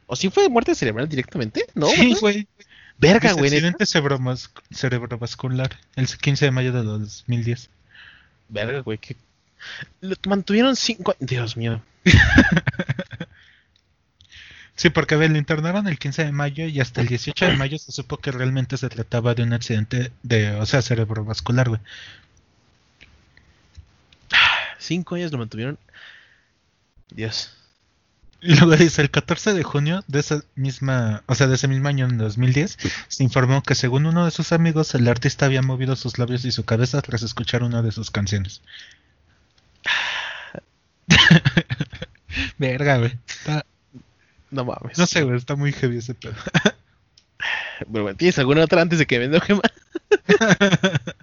¿O 0.07 0.17
sí 0.17 0.31
fue 0.31 0.49
muerte 0.49 0.75
cerebral 0.75 1.09
directamente? 1.09 1.67
No, 1.75 1.89
sí, 1.89 2.15
güey. 2.21 2.47
Verga, 2.99 3.33
güey. 3.33 3.47
accidente 3.47 3.85
cerebrovas- 3.87 4.51
cerebrovascular, 4.71 5.77
el 5.97 6.07
15 6.07 6.45
de 6.45 6.51
mayo 6.51 6.73
de 6.73 6.83
2010. 6.83 7.71
Verga, 8.49 8.81
güey. 8.81 8.99
Que... 8.99 9.17
Lo 10.01 10.15
mantuvieron 10.29 10.77
cinco 10.77 11.13
a- 11.13 11.17
Dios 11.19 11.57
mío. 11.57 11.83
Sí, 14.77 14.91
porque 14.91 15.15
ve, 15.15 15.29
lo 15.29 15.39
internaron 15.39 15.87
el 15.87 15.99
15 16.01 16.25
de 16.25 16.33
mayo 16.33 16.67
y 16.67 16.81
hasta 16.81 17.01
el 17.01 17.07
18 17.07 17.47
de 17.47 17.57
mayo 17.57 17.79
se 17.79 17.93
supo 17.93 18.17
que 18.17 18.33
realmente 18.33 18.77
se 18.77 18.89
trataba 18.89 19.33
de 19.35 19.45
un 19.45 19.53
accidente 19.53 20.11
de, 20.25 20.51
o 20.57 20.67
sea, 20.67 20.83
cerebrovascular, 20.83 21.69
güey. 21.69 21.81
Cinco 24.85 25.15
años 25.15 25.33
lo 25.33 25.39
mantuvieron. 25.39 25.79
Dios. 27.11 27.57
Y 28.43 28.57
luego 28.57 28.77
dice, 28.77 29.01
el 29.01 29.11
14 29.11 29.55
de 29.55 29.63
junio 29.63 30.05
de 30.07 30.21
esa 30.21 30.43
misma, 30.55 31.23
o 31.27 31.35
sea, 31.35 31.47
de 31.47 31.55
ese 31.55 31.67
mismo 31.69 31.89
año, 31.89 32.05
en 32.05 32.19
2010, 32.19 32.77
se 33.09 33.25
informó 33.25 33.63
que 33.63 33.75
según 33.75 34.05
uno 34.05 34.27
de 34.27 34.31
sus 34.31 34.53
amigos, 34.53 34.95
el 34.95 35.09
artista 35.09 35.47
había 35.47 35.63
movido 35.63 35.97
sus 35.97 36.19
labios 36.19 36.45
y 36.45 36.53
su 36.53 36.65
cabeza 36.67 37.01
tras 37.01 37.23
escuchar 37.23 37.63
una 37.63 37.81
de 37.81 37.93
sus 37.93 38.11
canciones. 38.11 38.61
Verga, 42.59 42.99
güey. 42.99 43.19
Está- 43.27 43.65
No 44.51 44.65
mames. 44.67 44.99
No 44.99 45.07
sé, 45.07 45.23
güey, 45.23 45.37
está 45.39 45.57
muy 45.57 45.73
heavy 45.73 45.99
ese 45.99 46.15
pedo. 46.15 46.35
Pero 47.91 48.03
bueno, 48.03 48.17
¿tienes 48.17 48.39
alguna 48.39 48.65
otra 48.65 48.83
antes 48.83 48.99
de 48.99 49.07
que 49.07 49.19
me 49.19 49.25
enoje 49.25 49.55
más? 49.55 49.73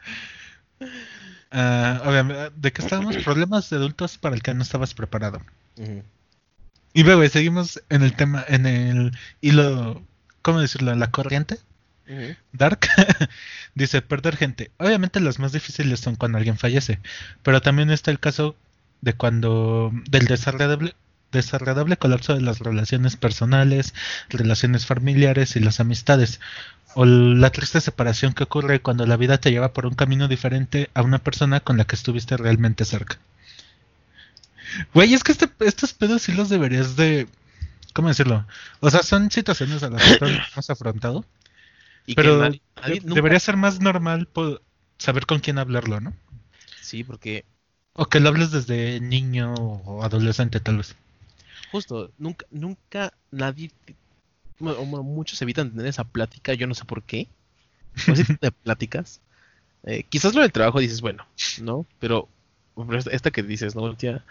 Obviamente, 1.52 2.52
¿de 2.56 2.72
qué 2.72 2.82
estábamos? 2.82 3.18
Problemas 3.18 3.70
de 3.70 3.78
adultos 3.78 4.18
para 4.18 4.36
el 4.36 4.42
que 4.42 4.54
no 4.54 4.64
estabas 4.64 4.94
preparado. 4.94 5.42
Ujú. 5.78 6.04
Y 6.94 7.04
luego 7.04 7.28
seguimos 7.30 7.82
en 7.90 8.04
el 8.04 8.14
tema, 8.14 8.44
en 8.48 8.66
el 8.66 9.18
hilo, 9.40 10.02
¿cómo 10.42 10.60
decirlo? 10.60 10.92
En 10.92 11.00
la 11.00 11.12
corriente. 11.12 11.58
Dark 12.52 12.80
dice 13.76 14.02
perder 14.02 14.36
gente. 14.36 14.72
Obviamente 14.78 15.22
las 15.22 15.40
más 15.40 15.54
difíciles 15.54 16.02
son 16.02 16.18
cuando 16.18 16.38
alguien 16.38 16.58
fallece, 16.58 17.00
pero 17.42 17.62
también 17.62 17.90
está 17.90 18.12
el 18.12 18.20
caso 18.20 18.56
de 19.00 19.14
cuando 19.14 19.92
del 20.10 20.26
desagradable 20.26 20.94
desagradable 21.32 21.98
colapso 21.98 22.34
de 22.36 22.42
las 22.42 22.60
relaciones 22.60 23.16
personales, 23.16 23.94
relaciones 24.30 24.86
familiares 24.86 25.56
y 25.56 25.60
las 25.60 25.80
amistades, 25.80 26.40
o 26.94 27.06
la 27.06 27.50
triste 27.52 27.80
separación 27.82 28.34
que 28.34 28.44
ocurre 28.44 28.82
cuando 28.82 29.06
la 29.06 29.18
vida 29.18 29.38
te 29.38 29.52
lleva 29.52 29.72
por 29.74 29.86
un 29.86 29.94
camino 29.96 30.28
diferente 30.28 30.90
a 30.94 31.02
una 31.04 31.20
persona 31.20 31.60
con 31.62 31.78
la 31.78 31.86
que 31.86 31.96
estuviste 31.96 32.36
realmente 32.38 32.84
cerca. 32.86 33.18
Güey, 34.94 35.14
es 35.14 35.24
que 35.24 35.32
este, 35.34 35.50
estos 35.60 35.94
pedos 35.94 36.22
sí 36.24 36.32
los 36.34 36.50
deberías 36.50 36.96
de... 36.96 37.28
¿Cómo 37.94 38.08
decirlo? 38.08 38.46
O 38.80 38.90
sea, 38.90 39.04
son 39.04 39.30
situaciones 39.32 39.84
a 39.84 39.90
las 39.90 40.02
que 40.18 40.26
hemos 40.54 40.70
afrontado. 40.70 41.26
Y 42.06 42.16
Pero 42.16 42.40
que 42.40 42.42
nadie- 42.50 42.62
nadie 42.82 42.94
de- 42.96 43.02
nunca- 43.02 43.16
debería 43.16 43.40
ser 43.40 43.58
más 43.58 43.80
normal 43.82 44.28
saber 44.98 45.26
con 45.26 45.40
quién 45.40 45.58
hablarlo, 45.60 46.00
¿no? 46.00 46.14
Sí, 46.82 47.04
porque 47.04 47.46
O 47.94 48.06
que 48.06 48.20
lo 48.22 48.30
hables 48.30 48.52
desde 48.52 49.00
niño 49.02 49.54
o 49.54 50.04
adolescente, 50.04 50.60
tal 50.62 50.78
vez. 50.78 50.96
Justo, 51.72 52.12
nunca, 52.18 52.46
nunca 52.52 53.14
nadie, 53.32 53.72
bueno, 54.60 54.86
muchos 54.86 55.42
evitan 55.42 55.72
tener 55.72 55.88
esa 55.88 56.04
plática, 56.04 56.54
yo 56.54 56.68
no 56.68 56.76
sé 56.76 56.86
por 56.86 57.04
qué, 57.04 57.28
o 58.08 58.12
ese 58.14 58.26
tipo 58.26 58.46
de 58.46 58.52
pláticas. 58.52 59.22
Eh, 59.84 60.04
quizás 60.10 60.36
lo 60.36 60.42
del 60.42 60.52
trabajo 60.52 60.80
dices, 60.80 61.02
bueno, 61.02 61.26
¿no? 61.62 61.86
Pero, 62.00 62.30
esta- 63.12 63.32
que 63.32 63.44
dices, 63.44 63.76
¿no? 63.76 63.96
Tía, 63.96 64.24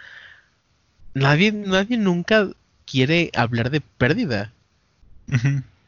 nadie, 1.14 1.52
nadie 1.52 1.96
nunca 1.96 2.48
quiere 2.86 3.30
hablar 3.34 3.70
de 3.70 3.80
pérdida. 3.80 4.52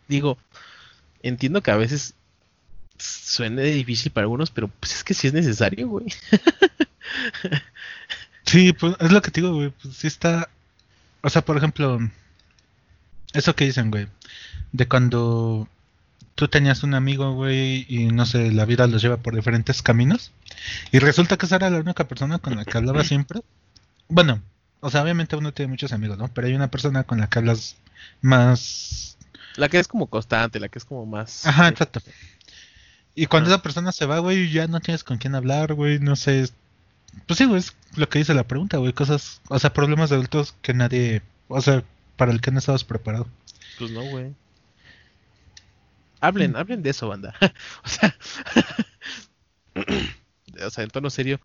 Digo, 0.08 0.38
entiendo 1.22 1.62
que 1.62 1.70
a 1.70 1.76
veces 1.76 2.14
suene 2.98 3.62
difícil 3.64 4.12
para 4.12 4.24
algunos, 4.24 4.50
pero 4.50 4.68
pues 4.68 4.94
es 4.96 5.04
que 5.04 5.14
sí 5.14 5.26
es 5.28 5.32
necesario, 5.32 5.88
güey. 5.88 6.06
Sí, 8.44 8.72
pues 8.72 8.94
es 9.00 9.12
lo 9.12 9.22
que 9.22 9.30
te 9.30 9.40
digo, 9.40 9.54
güey. 9.54 9.70
Pues 9.70 9.96
sí 9.96 10.06
está. 10.06 10.48
O 11.22 11.30
sea, 11.30 11.44
por 11.44 11.56
ejemplo, 11.56 11.98
eso 13.32 13.54
que 13.54 13.64
dicen, 13.64 13.90
güey. 13.90 14.08
De 14.72 14.88
cuando 14.88 15.68
tú 16.34 16.48
tenías 16.48 16.82
un 16.82 16.94
amigo, 16.94 17.34
güey, 17.34 17.86
y 17.88 18.06
no 18.06 18.26
sé, 18.26 18.50
la 18.52 18.64
vida 18.64 18.86
los 18.86 19.02
lleva 19.02 19.18
por 19.18 19.34
diferentes 19.34 19.82
caminos. 19.82 20.32
Y 20.90 20.98
resulta 20.98 21.36
que 21.36 21.46
esa 21.46 21.56
era 21.56 21.70
la 21.70 21.80
única 21.80 22.08
persona 22.08 22.38
con 22.38 22.56
la 22.56 22.64
que 22.64 22.76
hablaba 22.76 23.04
siempre. 23.04 23.40
Bueno, 24.08 24.42
o 24.80 24.90
sea, 24.90 25.02
obviamente 25.02 25.36
uno 25.36 25.52
tiene 25.52 25.70
muchos 25.70 25.92
amigos, 25.92 26.18
¿no? 26.18 26.28
Pero 26.28 26.46
hay 26.46 26.54
una 26.54 26.70
persona 26.70 27.04
con 27.04 27.20
la 27.20 27.28
que 27.28 27.38
hablas 27.38 27.76
más 28.20 29.16
La 29.56 29.68
que 29.68 29.78
es 29.78 29.88
como 29.88 30.08
constante, 30.08 30.58
la 30.60 30.68
que 30.68 30.78
es 30.78 30.84
como 30.84 31.06
más... 31.06 31.46
Ajá, 31.46 31.66
eh, 31.66 31.70
exacto. 31.70 32.00
Y 33.14 33.26
cuando 33.26 33.50
esa 33.50 33.62
persona 33.62 33.92
se 33.92 34.06
va, 34.06 34.18
güey, 34.18 34.50
ya 34.50 34.66
no 34.66 34.80
tienes 34.80 35.04
con 35.04 35.18
quién 35.18 35.34
hablar, 35.34 35.74
güey, 35.74 35.98
no 35.98 36.16
sé. 36.16 36.48
Es- 37.16 37.22
Pues 37.26 37.38
sí, 37.38 37.44
güey, 37.46 37.58
es 37.60 37.74
lo 37.96 38.08
que 38.08 38.18
dice 38.18 38.34
la 38.34 38.44
pregunta, 38.44 38.78
güey, 38.78 38.92
cosas, 38.92 39.40
o 39.48 39.58
sea, 39.58 39.72
problemas 39.72 40.10
de 40.10 40.16
adultos 40.16 40.54
que 40.62 40.74
nadie, 40.74 41.22
o 41.48 41.60
sea, 41.60 41.82
para 42.16 42.32
el 42.32 42.40
que 42.40 42.50
no 42.50 42.58
estabas 42.58 42.84
preparado. 42.84 43.26
Pues 43.78 43.90
no, 43.90 44.02
güey. 44.02 44.32
Hablen, 46.20 46.54
hablen 46.56 46.82
de 46.82 46.90
eso, 46.90 47.08
banda. 47.08 47.34
o 47.84 47.88
sea, 47.88 48.16
o 50.66 50.70
sea, 50.70 50.84
en 50.84 50.90
tono 50.90 51.10
serio, 51.10 51.40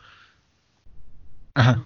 Ajá. 1.53 1.83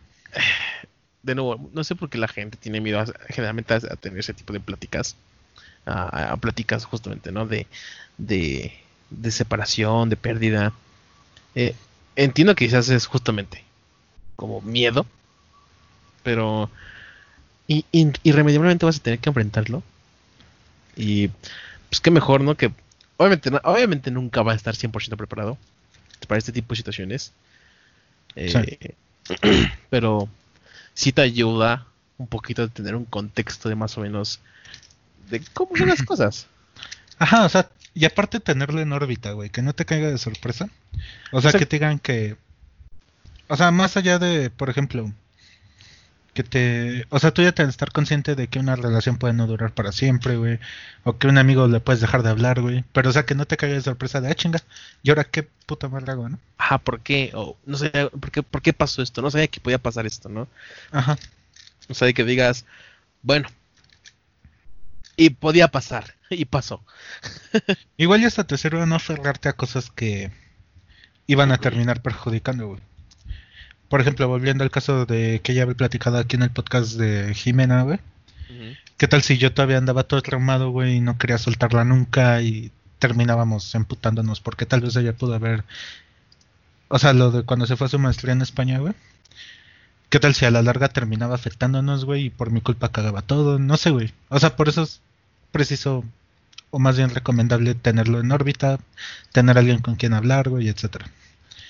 de 1.23 1.35
nuevo, 1.35 1.69
no 1.73 1.83
sé 1.83 1.95
por 1.95 2.09
qué 2.09 2.17
la 2.17 2.27
gente 2.27 2.57
tiene 2.57 2.81
miedo 2.81 2.99
a- 2.99 3.05
generalmente 3.29 3.73
a, 3.73 3.77
a 3.77 3.95
tener 3.95 4.19
ese 4.19 4.33
tipo 4.33 4.51
de 4.53 4.59
pláticas, 4.59 5.15
a, 5.85 6.31
a 6.33 6.37
pláticas 6.37 6.85
justamente, 6.85 7.31
¿no? 7.31 7.45
De, 7.45 7.67
de, 8.17 8.73
de 9.09 9.31
separación, 9.31 10.09
de 10.09 10.17
pérdida. 10.17 10.73
Eh, 11.55 11.75
entiendo 12.15 12.55
que 12.55 12.65
quizás 12.65 12.89
es 12.89 13.05
justamente 13.07 13.63
como 14.41 14.59
miedo, 14.61 15.05
pero 16.23 16.67
in- 17.67 18.17
irremediablemente 18.23 18.87
vas 18.87 18.97
a 18.97 19.03
tener 19.03 19.19
que 19.19 19.29
enfrentarlo. 19.29 19.83
Y 20.95 21.27
pues 21.89 22.01
qué 22.01 22.09
mejor, 22.09 22.41
¿no? 22.41 22.55
Que 22.57 22.71
obviamente, 23.17 23.51
obviamente 23.63 24.09
nunca 24.09 24.41
va 24.41 24.53
a 24.53 24.55
estar 24.55 24.75
100% 24.75 25.15
preparado 25.15 25.59
para 26.27 26.39
este 26.39 26.51
tipo 26.51 26.73
de 26.73 26.77
situaciones. 26.77 27.33
Eh, 28.35 28.95
pero 29.91 30.27
sí 30.95 31.11
te 31.11 31.21
ayuda 31.21 31.85
un 32.17 32.25
poquito 32.25 32.63
a 32.63 32.67
tener 32.67 32.95
un 32.95 33.05
contexto 33.05 33.69
de 33.69 33.75
más 33.75 33.95
o 33.99 34.01
menos 34.01 34.39
de 35.29 35.39
cómo 35.53 35.77
son 35.77 35.87
las 35.89 36.01
cosas. 36.11 36.47
Ajá, 37.19 37.45
o 37.45 37.49
sea, 37.49 37.69
y 37.93 38.05
aparte 38.05 38.39
tenerlo 38.39 38.81
en 38.81 38.91
órbita, 38.91 39.33
güey, 39.33 39.51
que 39.51 39.61
no 39.61 39.73
te 39.73 39.85
caiga 39.85 40.09
de 40.09 40.17
sorpresa. 40.17 40.67
O 41.31 41.41
sea, 41.41 41.51
que 41.51 41.67
te 41.67 41.75
digan 41.75 41.99
que, 41.99 42.37
o 43.51 43.57
sea, 43.57 43.71
más 43.71 43.97
allá 43.97 44.17
de, 44.17 44.49
por 44.49 44.69
ejemplo, 44.69 45.11
que 46.33 46.43
te, 46.43 47.05
o 47.09 47.19
sea, 47.19 47.31
tú 47.31 47.41
ya 47.41 47.51
tienes 47.51 47.73
que 47.73 47.75
estar 47.75 47.91
consciente 47.91 48.35
de 48.35 48.47
que 48.47 48.59
una 48.59 48.77
relación 48.77 49.17
puede 49.17 49.33
no 49.33 49.45
durar 49.45 49.73
para 49.73 49.91
siempre, 49.91 50.37
güey, 50.37 50.57
o 51.03 51.17
que 51.17 51.27
un 51.27 51.37
amigo 51.37 51.67
le 51.67 51.81
puedes 51.81 51.99
dejar 51.99 52.23
de 52.23 52.29
hablar, 52.29 52.61
güey, 52.61 52.85
pero 52.93 53.09
o 53.09 53.13
sea, 53.13 53.25
que 53.25 53.35
no 53.35 53.45
te 53.45 53.57
caiga 53.57 53.75
de 53.75 53.81
sorpresa 53.81 54.21
de, 54.21 54.29
ah, 54.29 54.35
chinga, 54.35 54.61
y 55.03 55.09
ahora 55.09 55.25
qué 55.25 55.43
puta 55.65 55.89
madre 55.89 56.13
hago, 56.13 56.29
¿no? 56.29 56.39
Ajá, 56.57 56.77
¿por 56.77 57.01
qué? 57.01 57.31
O 57.33 57.57
no 57.65 57.77
sé, 57.77 57.89
¿por 57.89 58.31
qué, 58.31 58.41
¿por 58.41 58.61
qué 58.61 58.71
pasó 58.71 59.01
esto? 59.01 59.21
No 59.21 59.31
sabía 59.31 59.47
que 59.47 59.59
podía 59.59 59.79
pasar 59.79 60.05
esto, 60.05 60.29
¿no? 60.29 60.47
Ajá. 60.91 61.17
O 61.89 61.93
sea, 61.93 62.05
de 62.05 62.13
que 62.13 62.23
digas, 62.23 62.65
bueno, 63.21 63.49
y 65.17 65.31
podía 65.31 65.67
pasar, 65.67 66.15
y 66.29 66.45
pasó. 66.45 66.81
Igual 67.97 68.21
ya 68.21 68.27
hasta 68.27 68.45
te 68.47 68.57
sirve 68.57 68.85
no 68.85 68.95
aferrarte 68.95 69.49
a 69.49 69.53
cosas 69.53 69.91
que 69.91 70.31
iban 71.27 71.51
a 71.51 71.57
terminar 71.57 72.01
perjudicando, 72.01 72.67
güey. 72.69 72.90
Por 73.91 73.99
ejemplo, 73.99 74.29
volviendo 74.29 74.63
al 74.63 74.71
caso 74.71 75.05
de 75.05 75.41
que 75.43 75.53
ya 75.53 75.63
había 75.63 75.75
platicado 75.75 76.17
aquí 76.17 76.37
en 76.37 76.43
el 76.43 76.49
podcast 76.49 76.93
de 76.93 77.33
Jimena, 77.33 77.83
güey. 77.83 77.99
¿Qué 78.95 79.09
tal 79.09 79.21
si 79.21 79.37
yo 79.37 79.53
todavía 79.53 79.79
andaba 79.79 80.03
todo 80.03 80.21
traumado, 80.21 80.69
güey, 80.69 80.95
y 80.95 81.01
no 81.01 81.17
quería 81.17 81.37
soltarla 81.37 81.83
nunca 81.83 82.41
y 82.41 82.71
terminábamos 82.99 83.75
emputándonos? 83.75 84.39
Porque 84.39 84.65
tal 84.65 84.79
vez 84.79 84.95
ella 84.95 85.11
pudo 85.11 85.33
haber... 85.33 85.65
O 86.87 86.99
sea, 86.99 87.11
lo 87.11 87.31
de 87.31 87.43
cuando 87.43 87.67
se 87.67 87.75
fue 87.75 87.87
a 87.87 87.89
su 87.89 87.99
maestría 87.99 88.31
en 88.31 88.41
España, 88.41 88.79
güey. 88.79 88.93
¿Qué 90.09 90.21
tal 90.21 90.35
si 90.35 90.45
a 90.45 90.51
la 90.51 90.61
larga 90.61 90.87
terminaba 90.87 91.35
afectándonos, 91.35 92.05
güey, 92.05 92.27
y 92.27 92.29
por 92.29 92.49
mi 92.49 92.61
culpa 92.61 92.93
cagaba 92.93 93.21
todo? 93.21 93.59
No 93.59 93.75
sé, 93.75 93.89
güey. 93.89 94.13
O 94.29 94.39
sea, 94.39 94.55
por 94.55 94.69
eso 94.69 94.83
es 94.83 95.01
preciso, 95.51 96.05
o 96.69 96.79
más 96.79 96.95
bien 96.95 97.09
recomendable, 97.09 97.75
tenerlo 97.75 98.21
en 98.21 98.31
órbita, 98.31 98.79
tener 99.33 99.57
alguien 99.57 99.79
con 99.79 99.97
quien 99.97 100.13
hablar, 100.13 100.47
güey, 100.47 100.69
etcétera. 100.69 101.11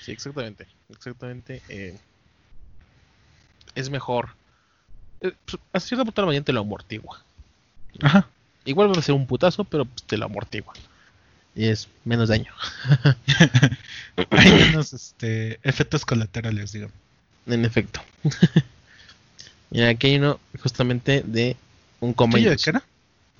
Sí, 0.05 0.11
exactamente. 0.11 0.67
Exactamente. 0.87 1.63
eh, 1.67 1.97
es 3.75 3.89
mejor. 3.89 4.29
Eh, 5.21 5.33
pues, 5.45 5.61
a 5.73 5.79
cierto 5.79 6.05
punto 6.05 6.21
la 6.21 6.27
mañana 6.27 6.45
te 6.45 6.53
lo 6.53 6.61
amortigua. 6.61 7.21
Ajá. 8.01 8.27
Igual 8.65 8.89
va 8.89 8.99
a 8.99 9.01
ser 9.01 9.15
un 9.15 9.27
putazo, 9.27 9.63
pero 9.63 9.85
pues, 9.85 10.03
te 10.03 10.17
lo 10.17 10.25
amortigua. 10.25 10.73
Y 11.55 11.65
es 11.67 11.87
menos 12.05 12.29
daño. 12.29 12.53
Hay 14.29 14.51
menos 14.51 14.93
este, 14.93 15.59
efectos 15.63 16.05
colaterales, 16.05 16.71
digo. 16.71 16.89
En 17.47 17.65
efecto. 17.65 18.01
y 19.71 19.81
aquí 19.81 20.07
hay 20.07 20.15
uno 20.17 20.39
justamente 20.61 21.23
de 21.25 21.57
un 21.99 22.13
coma 22.13 22.33
¿Tuyo 22.33 22.51
de 22.51 22.57
qué 22.57 22.69
era? 22.69 22.83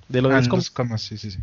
De 0.10 0.22
lo 0.22 0.30
de 0.30 0.36
Ah, 0.36 0.38
los 0.40 0.48
los 0.48 0.50
comas. 0.50 0.70
comas, 0.70 1.02
sí, 1.02 1.18
sí, 1.18 1.32
sí. 1.32 1.38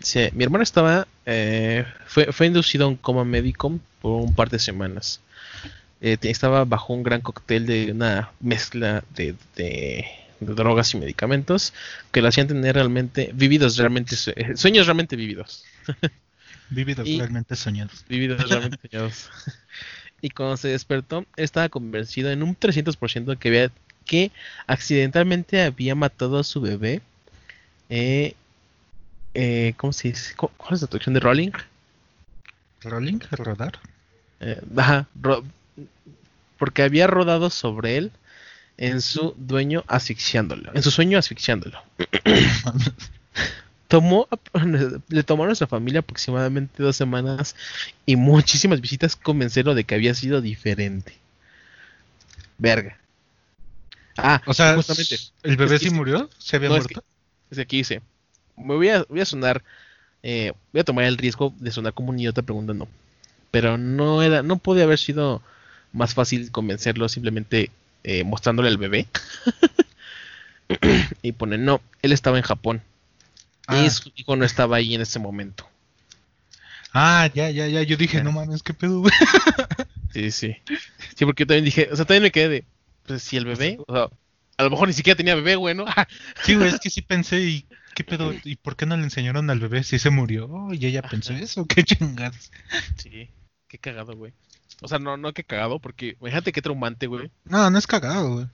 Sí, 0.00 0.28
mi 0.32 0.44
hermano 0.44 0.62
estaba, 0.62 1.06
eh, 1.26 1.84
fue, 2.06 2.32
fue 2.32 2.46
inducido 2.46 2.84
a 2.84 2.88
un 2.88 2.96
coma 2.96 3.24
médico 3.24 3.78
por 4.00 4.22
un 4.22 4.34
par 4.34 4.50
de 4.50 4.58
semanas. 4.58 5.20
Eh, 6.06 6.18
estaba 6.20 6.66
bajo 6.66 6.92
un 6.92 7.02
gran 7.02 7.22
cóctel 7.22 7.64
de 7.64 7.90
una 7.90 8.30
mezcla 8.40 9.02
de, 9.16 9.34
de- 9.56 10.04
de 10.40 10.54
drogas 10.54 10.92
y 10.92 10.98
medicamentos 10.98 11.72
que 12.12 12.20
lo 12.20 12.28
hacían 12.28 12.46
tener 12.46 12.74
realmente, 12.74 13.30
vividos 13.32 13.78
realmente, 13.78 14.14
eh, 14.36 14.54
sueños 14.56 14.86
realmente 14.86 15.16
vividos. 15.16 15.64
Vividos 16.68 17.08
Y- 17.08 17.18
realmente 17.18 17.56
soñados. 17.56 18.04
Vividos 18.08 18.46
realmente 18.50 18.78
soñados. 18.90 19.30
y 20.20 20.28
cuando 20.28 20.58
se 20.58 20.68
despertó, 20.68 21.24
estaba 21.36 21.70
convencido 21.70 22.30
en 22.30 22.42
un 22.42 22.54
300% 22.54 23.38
que 23.38 23.48
había, 23.48 23.70
que 24.04 24.30
accidentalmente 24.66 25.62
había 25.62 25.94
matado 25.94 26.38
a 26.38 26.44
su 26.44 26.60
bebé. 26.60 27.00
Eh, 27.88 28.34
eh, 29.32 29.72
¿Cómo 29.78 29.92
se 29.94 30.08
dice? 30.08 30.34
¿Cu- 30.34 30.50
¿Cuál 30.58 30.74
es 30.74 30.82
la 30.82 30.88
traducción 30.88 31.14
de 31.14 31.20
Rolling? 31.20 31.50
¿Rolling? 32.82 33.20
¿Rodar? 33.30 33.78
Eh, 34.40 34.60
ajá, 34.76 35.06
ro- 35.22 35.44
porque 36.58 36.82
había 36.82 37.06
rodado 37.06 37.50
sobre 37.50 37.96
él 37.96 38.12
en 38.76 39.00
su 39.02 39.34
dueño 39.36 39.84
asfixiándolo, 39.88 40.70
en 40.74 40.82
su 40.82 40.90
sueño 40.90 41.18
asfixiándolo. 41.18 41.80
tomó, 43.88 44.28
le 45.08 45.22
tomó 45.24 45.44
a 45.44 45.46
nuestra 45.46 45.66
familia 45.66 46.00
aproximadamente 46.00 46.82
dos 46.82 46.96
semanas 46.96 47.54
y 48.06 48.16
muchísimas 48.16 48.80
visitas 48.80 49.16
convencerlo 49.16 49.74
de 49.74 49.84
que 49.84 49.94
había 49.94 50.14
sido 50.14 50.40
diferente. 50.40 51.14
Verga. 52.58 52.98
Ah, 54.16 54.40
O 54.46 54.54
sea, 54.54 54.74
justamente. 54.76 55.16
¿el 55.42 55.56
bebé 55.56 55.78
sí 55.78 55.90
murió? 55.90 56.30
¿Se 56.38 56.56
había 56.56 56.68
No, 56.68 56.76
es 56.76 56.82
muerto? 56.84 57.04
Es 57.50 57.56
que 57.56 57.62
aquí 57.62 57.78
dice, 57.78 58.02
me 58.56 58.74
voy 58.74 58.88
a, 58.88 59.04
voy 59.04 59.20
a 59.20 59.24
sonar, 59.24 59.64
eh, 60.22 60.52
voy 60.72 60.80
a 60.80 60.84
tomar 60.84 61.04
el 61.04 61.18
riesgo 61.18 61.54
de 61.58 61.70
sonar 61.72 61.94
como 61.94 62.10
un 62.10 62.18
idiota 62.20 62.42
preguntando, 62.42 62.88
pero 63.50 63.78
no 63.78 64.22
era, 64.22 64.42
no 64.42 64.58
podía 64.58 64.84
haber 64.84 64.98
sido 64.98 65.42
más 65.94 66.12
fácil 66.12 66.50
convencerlo 66.50 67.08
simplemente 67.08 67.70
eh, 68.02 68.22
mostrándole 68.24 68.68
al 68.68 68.76
bebé 68.76 69.06
y 71.22 71.32
pone, 71.32 71.56
no, 71.58 71.80
él 72.02 72.12
estaba 72.12 72.36
en 72.36 72.42
Japón 72.44 72.82
Ah. 73.66 73.82
y 73.82 73.88
su 73.88 74.12
hijo 74.14 74.36
no 74.36 74.44
estaba 74.44 74.76
ahí 74.76 74.94
en 74.94 75.00
ese 75.00 75.18
momento. 75.18 75.66
Ah, 76.92 77.30
ya, 77.34 77.48
ya, 77.50 77.66
ya. 77.66 77.82
Yo 77.82 77.96
dije, 77.96 78.22
no 78.22 78.30
mames, 78.30 78.62
qué 78.62 78.74
pedo, 78.74 79.00
güey. 79.00 79.12
Sí, 80.12 80.30
sí. 80.30 80.56
Sí, 81.16 81.24
porque 81.24 81.42
yo 81.42 81.46
también 81.48 81.64
dije, 81.64 81.88
o 81.90 81.96
sea, 81.96 82.04
también 82.04 82.22
me 82.22 82.30
quedé 82.30 82.48
de, 82.48 82.64
pues 83.04 83.20
si 83.22 83.36
el 83.36 83.46
bebé, 83.46 83.78
o 83.88 83.92
sea, 83.92 84.08
a 84.58 84.62
lo 84.62 84.70
mejor 84.70 84.86
ni 84.86 84.94
siquiera 84.94 85.16
tenía 85.16 85.34
bebé, 85.34 85.56
güey, 85.56 85.74
¿no? 85.74 85.86
Sí, 86.44 86.54
güey, 86.54 86.68
es 86.68 86.78
que 86.78 86.88
sí 86.90 87.02
pensé, 87.02 87.40
¿y 87.40 87.66
qué 87.96 88.04
pedo? 88.04 88.32
¿Y 88.44 88.54
por 88.56 88.76
qué 88.76 88.86
no 88.86 88.96
le 88.96 89.02
enseñaron 89.02 89.50
al 89.50 89.58
bebé 89.58 89.82
si 89.82 89.98
se 89.98 90.10
murió? 90.10 90.68
Y 90.72 90.86
ella 90.86 91.02
pensó 91.02 91.32
eso, 91.32 91.64
qué 91.68 91.82
chingados. 91.82 92.52
sí, 92.96 93.28
qué 93.66 93.78
cagado, 93.78 94.14
güey. 94.14 94.32
O 94.82 94.88
sea, 94.88 94.98
no, 94.98 95.16
no 95.16 95.32
qué 95.32 95.44
cagado, 95.44 95.78
porque 95.78 96.16
imagínate 96.20 96.52
qué 96.52 96.62
traumante, 96.62 97.06
güey. 97.06 97.30
No, 97.44 97.70
no 97.70 97.78
es 97.78 97.86
cagado, 97.86 98.34
güey. 98.34 98.46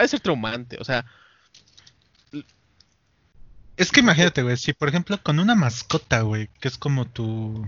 De 0.00 0.08
ser 0.08 0.20
traumante, 0.20 0.76
o 0.80 0.84
sea, 0.84 1.04
Es 3.76 3.90
que 3.90 4.00
imagínate, 4.00 4.42
güey, 4.42 4.56
si 4.56 4.72
por 4.74 4.88
ejemplo 4.88 5.20
con 5.22 5.38
una 5.38 5.54
mascota, 5.54 6.20
güey, 6.20 6.48
que 6.60 6.68
es 6.68 6.76
como 6.76 7.06
tu... 7.06 7.66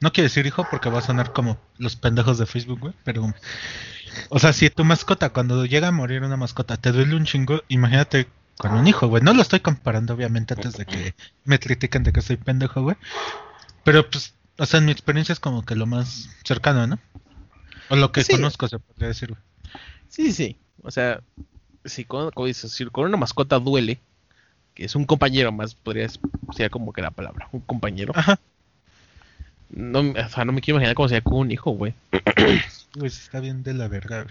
No 0.00 0.12
quiero 0.12 0.26
decir 0.26 0.46
hijo 0.46 0.66
porque 0.70 0.90
va 0.90 0.98
a 0.98 1.02
sonar 1.02 1.32
como 1.32 1.58
los 1.78 1.96
pendejos 1.96 2.38
de 2.38 2.46
Facebook, 2.46 2.80
güey, 2.80 2.94
pero... 3.04 3.34
O 4.28 4.38
sea, 4.38 4.52
si 4.52 4.70
tu 4.70 4.84
mascota, 4.84 5.30
cuando 5.30 5.66
llega 5.66 5.88
a 5.88 5.92
morir 5.92 6.22
una 6.22 6.36
mascota, 6.36 6.76
te 6.76 6.92
duele 6.92 7.16
un 7.16 7.24
chingo, 7.24 7.62
imagínate 7.68 8.28
con 8.58 8.72
un 8.74 8.86
hijo, 8.86 9.08
güey. 9.08 9.22
No 9.22 9.34
lo 9.34 9.42
estoy 9.42 9.60
comparando, 9.60 10.14
obviamente, 10.14 10.54
antes 10.54 10.74
de 10.74 10.86
que 10.86 11.14
me 11.44 11.58
critiquen 11.58 12.02
de 12.02 12.12
que 12.12 12.22
soy 12.22 12.36
pendejo, 12.36 12.82
güey. 12.82 12.96
Pero 13.84 14.08
pues, 14.08 14.35
o 14.58 14.66
sea, 14.66 14.78
en 14.78 14.86
mi 14.86 14.92
experiencia 14.92 15.32
es 15.32 15.40
como 15.40 15.64
que 15.64 15.74
lo 15.74 15.86
más 15.86 16.28
cercano, 16.44 16.86
¿no? 16.86 16.98
O 17.88 17.96
lo 17.96 18.12
que 18.12 18.22
Sí. 18.24 18.32
conozco, 18.32 18.68
se 18.68 18.78
podría 18.78 19.08
decir, 19.08 19.34
sí, 20.08 20.32
sí. 20.32 20.56
O 20.82 20.90
sea, 20.90 21.20
si 21.84 22.04
con, 22.04 22.30
como 22.30 22.46
dices, 22.46 22.72
si 22.72 22.84
con 22.86 23.06
una 23.06 23.16
mascota 23.16 23.58
duele, 23.58 23.98
que 24.74 24.84
es 24.84 24.94
un 24.94 25.04
compañero 25.04 25.52
más, 25.52 25.74
podría 25.74 26.08
ser 26.54 26.70
como 26.70 26.92
que 26.92 27.02
la 27.02 27.10
palabra, 27.10 27.48
un 27.52 27.60
compañero. 27.60 28.12
Ajá. 28.16 28.38
No, 29.70 30.00
o 30.00 30.28
sea, 30.28 30.44
no 30.44 30.52
me 30.52 30.60
quiero 30.60 30.76
imaginar 30.76 30.94
cómo 30.94 31.08
sería 31.08 31.22
con 31.22 31.38
un 31.38 31.50
hijo, 31.50 31.70
güey. 31.72 31.94
Sí 32.68 32.86
está 33.04 33.40
bien 33.40 33.62
de 33.62 33.74
la 33.74 33.88
verga. 33.88 34.26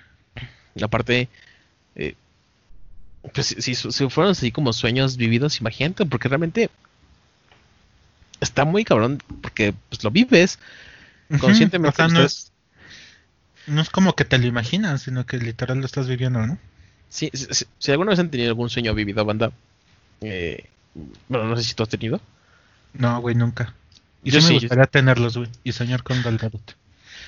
Aparte, 0.82 1.30
eh, 1.96 2.16
pues 3.34 3.48
si, 3.48 3.76
si- 3.76 3.92
si 3.92 4.10
fueron 4.10 4.32
así 4.32 4.52
como 4.52 4.72
sueños 4.74 5.18
vividos, 5.18 5.60
imagínate, 5.60 6.06
porque 6.06 6.28
realmente 6.30 6.70
está 8.42 8.66
muy 8.66 8.84
cabrón, 8.84 9.22
porque 9.42 9.74
pues 9.90 10.04
lo 10.04 10.12
vives 10.12 10.60
conscientemente. 11.40 12.04
O 12.04 12.08
sea, 12.08 12.08
no 12.08 12.24
es, 12.24 12.52
no 13.68 13.82
es 13.82 13.90
como 13.90 14.16
que 14.16 14.26
te 14.26 14.38
lo 14.38 14.46
imaginas, 14.46 15.04
sino 15.04 15.26
que 15.26 15.38
literal 15.38 15.80
lo 15.80 15.86
estás 15.86 16.08
viviendo, 16.08 16.46
¿no? 16.46 16.58
Sí, 17.10 17.30
sí, 17.34 17.48
sí, 17.52 17.66
si 17.80 17.92
alguna 17.92 18.12
vez 18.12 18.20
han 18.20 18.30
tenido 18.30 18.50
algún 18.50 18.70
sueño 18.70 18.94
vivido, 18.94 19.24
banda, 19.26 19.52
eh, 20.22 20.66
bueno, 21.28 21.46
no 21.46 21.58
sé 21.58 21.64
si 21.64 21.74
tú 21.74 21.84
has 21.84 21.90
tenido. 21.90 22.20
No, 22.94 23.20
güey, 23.22 23.36
nunca. 23.36 23.74
Y 24.24 24.32
Yo 24.32 24.42
sí, 24.42 24.48
me 24.48 24.54
yo 24.56 24.60
gustaría 24.62 24.86
tenerlos, 24.86 25.38
güey. 25.38 25.50
Y 25.64 25.72
soñar 25.72 26.04
con 26.04 26.22
Gal 26.22 26.38
Gadot. 26.38 26.76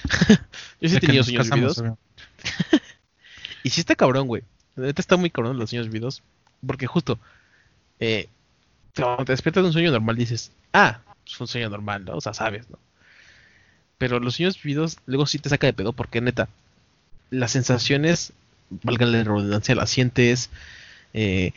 Yo 0.82 0.90
sí 0.90 0.96
he 0.96 1.00
tenido 1.00 1.24
sueños 1.24 1.48
casamos, 1.50 1.76
vividos. 1.76 1.98
Y 3.64 3.70
sí 3.70 3.82
está 3.82 3.96
cabrón, 3.96 4.28
güey. 4.28 4.44
Neta 4.78 5.02
está 5.02 5.18
muy 5.18 5.30
cabrón 5.30 5.58
los 5.58 5.70
sueños 5.70 5.88
vividos. 5.88 6.24
Porque 6.66 6.88
justo, 6.88 7.20
eh, 8.00 8.30
cuando 9.06 9.26
te 9.26 9.34
despiertas 9.34 9.64
de 9.64 9.68
un 9.68 9.74
sueño 9.74 9.92
normal 9.92 10.16
dices, 10.16 10.52
ah, 10.74 11.02
es 11.26 11.40
un 11.40 11.48
sueño 11.48 11.70
normal, 11.70 12.06
¿no? 12.06 12.16
O 12.16 12.22
sea, 12.22 12.34
sabes, 12.34 12.70
¿no? 12.70 12.80
Pero 13.98 14.20
los 14.20 14.36
sueños 14.36 14.62
vividos 14.62 14.98
luego 15.06 15.26
sí 15.26 15.40
te 15.40 15.50
saca 15.50 15.68
de 15.68 15.74
pedo 15.74 15.94
porque 15.94 16.22
neta, 16.22 16.50
las 17.30 17.52
sensaciones, 17.52 18.34
valga 18.70 19.06
la 19.06 19.24
redundancia, 19.24 19.76
las 19.76 19.90
sientes, 19.90 20.50
eh, 21.14 21.52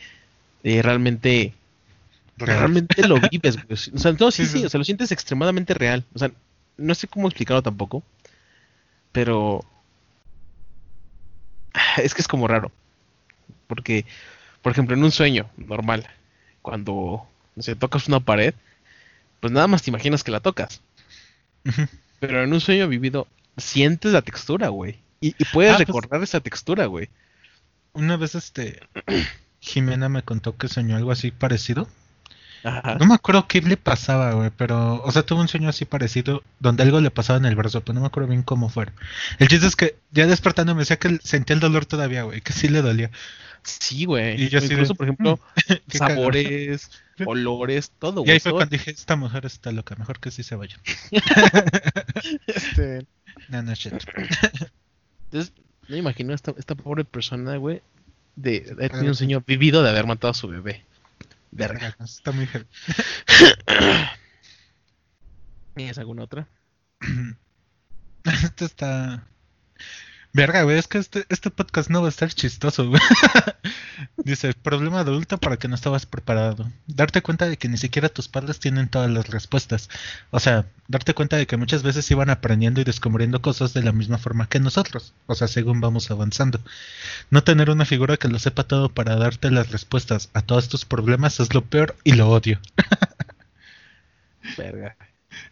eh, 0.63 0.81
realmente, 0.81 1.53
realmente 2.37 3.07
lo 3.07 3.19
vives, 3.31 3.57
güey. 3.63 3.79
O 3.93 3.99
sea, 3.99 4.13
no, 4.13 4.31
sí, 4.31 4.45
sí. 4.45 4.65
o 4.65 4.69
sea, 4.69 4.77
lo 4.77 4.83
sientes 4.83 5.11
extremadamente 5.11 5.73
real. 5.73 6.03
O 6.13 6.19
sea, 6.19 6.31
no 6.77 6.95
sé 6.95 7.07
cómo 7.07 7.27
explicarlo 7.27 7.61
tampoco, 7.61 8.03
pero 9.11 9.63
es 11.97 12.13
que 12.13 12.21
es 12.21 12.27
como 12.27 12.47
raro. 12.47 12.71
Porque, 13.67 14.05
por 14.61 14.71
ejemplo, 14.71 14.95
en 14.95 15.03
un 15.03 15.11
sueño 15.11 15.49
normal, 15.57 16.07
cuando 16.61 17.27
no 17.55 17.63
sé, 17.63 17.75
tocas 17.75 18.07
una 18.07 18.19
pared, 18.19 18.53
pues 19.39 19.51
nada 19.51 19.67
más 19.67 19.81
te 19.83 19.89
imaginas 19.89 20.23
que 20.23 20.31
la 20.31 20.39
tocas. 20.39 20.81
Pero 22.19 22.43
en 22.43 22.53
un 22.53 22.61
sueño 22.61 22.87
vivido, 22.87 23.27
sientes 23.57 24.13
la 24.13 24.21
textura, 24.21 24.69
güey. 24.69 24.99
Y, 25.19 25.29
y 25.37 25.45
puedes 25.51 25.73
Ah, 25.73 25.77
pues- 25.77 25.87
recordar 25.87 26.23
esa 26.23 26.39
textura, 26.39 26.85
güey. 26.85 27.09
Una 27.93 28.15
vez, 28.17 28.35
este. 28.35 28.79
Jimena 29.59 30.07
me 30.09 30.23
contó 30.23 30.57
que 30.57 30.67
soñó 30.67 30.95
algo 30.95 31.11
así 31.11 31.31
parecido. 31.31 31.87
Ajá. 32.63 32.95
No 32.99 33.05
me 33.07 33.15
acuerdo 33.15 33.47
qué 33.47 33.61
le 33.61 33.75
pasaba, 33.77 34.33
güey, 34.33 34.51
pero, 34.55 35.01
o 35.03 35.11
sea, 35.11 35.23
tuvo 35.23 35.41
un 35.41 35.47
sueño 35.47 35.69
así 35.69 35.85
parecido, 35.85 36.43
donde 36.59 36.83
algo 36.83 37.01
le 37.01 37.09
pasaba 37.11 37.37
en 37.39 37.45
el 37.45 37.55
brazo, 37.55 37.81
pero 37.81 37.95
no 37.95 38.01
me 38.01 38.07
acuerdo 38.07 38.29
bien 38.29 38.43
cómo 38.43 38.69
fue. 38.69 38.87
El 39.39 39.47
chiste 39.47 39.65
es 39.67 39.75
que 39.75 39.95
ya 40.11 40.27
despertando 40.27 40.75
me 40.75 40.81
decía 40.81 40.99
que 40.99 41.17
sentía 41.23 41.53
el 41.55 41.59
dolor 41.59 41.85
todavía, 41.85 42.23
güey, 42.23 42.41
que 42.41 42.53
sí 42.53 42.67
le 42.67 42.81
dolía. 42.81 43.09
Sí, 43.63 44.05
güey. 44.05 44.41
Y 44.43 44.49
yo 44.49 44.57
así 44.59 44.67
de, 44.69 44.73
Incluso, 44.73 44.95
por 44.95 45.05
ejemplo, 45.07 45.39
cagado. 45.91 46.15
sabores, 46.15 46.91
olores, 47.25 47.91
todo, 47.99 48.21
Y 48.21 48.23
güey. 48.23 48.31
ahí 48.31 48.39
fue 48.39 48.51
todo- 48.51 48.59
cuando 48.59 48.71
dije, 48.77 48.91
esta 48.91 49.15
mujer 49.15 49.45
está 49.45 49.71
loca, 49.71 49.95
mejor 49.97 50.19
que 50.19 50.31
sí 50.31 50.43
se 50.43 50.55
vaya. 50.55 50.77
este, 52.47 53.05
No, 53.49 53.61
no, 53.61 53.73
shit. 53.73 53.93
Entonces, 55.25 55.53
me 55.87 55.97
imagino 55.97 56.33
esta, 56.33 56.53
esta 56.57 56.75
pobre 56.75 57.05
persona, 57.05 57.57
güey, 57.57 57.81
de, 58.35 58.61
de 58.61 58.71
haber 58.71 58.91
tenido 58.91 59.09
un 59.11 59.15
sueño 59.15 59.43
vivido 59.45 59.83
de 59.83 59.89
haber 59.89 60.05
matado 60.07 60.31
a 60.31 60.35
su 60.35 60.47
bebé. 60.47 60.85
Verga. 61.51 61.95
Está 61.99 62.31
muy 62.31 62.47
heavy. 62.47 62.65
¿Tienes 65.75 65.97
alguna 65.97 66.23
otra? 66.23 66.47
Este 68.23 68.65
está. 68.65 69.27
Verga, 70.33 70.63
güey, 70.63 70.77
es 70.77 70.87
que 70.87 70.97
este, 70.97 71.25
este 71.27 71.51
podcast 71.51 71.89
no 71.89 71.99
va 72.01 72.07
a 72.07 72.09
estar 72.09 72.29
chistoso, 72.33 72.87
güey. 72.87 73.01
Dice, 74.17 74.53
problema 74.53 75.01
adulto 75.01 75.37
para 75.37 75.57
que 75.57 75.67
no 75.67 75.75
estabas 75.75 76.05
preparado. 76.05 76.71
Darte 76.87 77.21
cuenta 77.21 77.49
de 77.49 77.57
que 77.57 77.67
ni 77.67 77.77
siquiera 77.77 78.07
tus 78.07 78.29
padres 78.29 78.59
tienen 78.59 78.87
todas 78.87 79.11
las 79.11 79.27
respuestas. 79.27 79.89
O 80.29 80.39
sea, 80.39 80.65
darte 80.87 81.13
cuenta 81.13 81.35
de 81.35 81.47
que 81.47 81.57
muchas 81.57 81.83
veces 81.83 82.09
iban 82.11 82.29
aprendiendo 82.29 82.79
y 82.79 82.85
descubriendo 82.85 83.41
cosas 83.41 83.73
de 83.73 83.83
la 83.83 83.91
misma 83.91 84.17
forma 84.17 84.47
que 84.47 84.61
nosotros. 84.61 85.13
O 85.25 85.35
sea, 85.35 85.49
según 85.49 85.81
vamos 85.81 86.09
avanzando. 86.11 86.61
No 87.29 87.43
tener 87.43 87.69
una 87.69 87.83
figura 87.83 88.15
que 88.15 88.29
lo 88.29 88.39
sepa 88.39 88.63
todo 88.63 88.87
para 88.87 89.17
darte 89.17 89.51
las 89.51 89.69
respuestas 89.71 90.29
a 90.33 90.41
todos 90.43 90.69
tus 90.69 90.85
problemas 90.85 91.41
es 91.41 91.53
lo 91.53 91.65
peor 91.65 91.97
y 92.05 92.13
lo 92.13 92.29
odio. 92.29 92.61
Verga. 94.57 94.95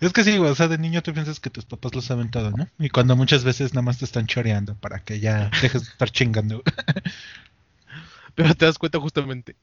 Es 0.01 0.11
que 0.13 0.23
sí, 0.23 0.37
o 0.37 0.55
sea, 0.55 0.67
de 0.67 0.77
niño 0.77 1.01
tú 1.01 1.13
piensas 1.13 1.39
que 1.39 1.49
tus 1.49 1.65
papás 1.65 1.95
lo 1.95 2.01
saben 2.01 2.29
todo, 2.31 2.51
¿no? 2.51 2.67
Y 2.79 2.89
cuando 2.89 3.15
muchas 3.15 3.43
veces 3.43 3.73
nada 3.73 3.83
más 3.83 3.97
te 3.97 4.05
están 4.05 4.27
choreando 4.27 4.75
para 4.75 4.99
que 4.99 5.19
ya 5.19 5.49
dejes 5.61 5.83
de 5.85 5.89
estar 5.91 6.09
chingando. 6.11 6.63
Pero 8.35 8.55
te 8.55 8.65
das 8.65 8.77
cuenta 8.77 8.99
justamente. 8.99 9.55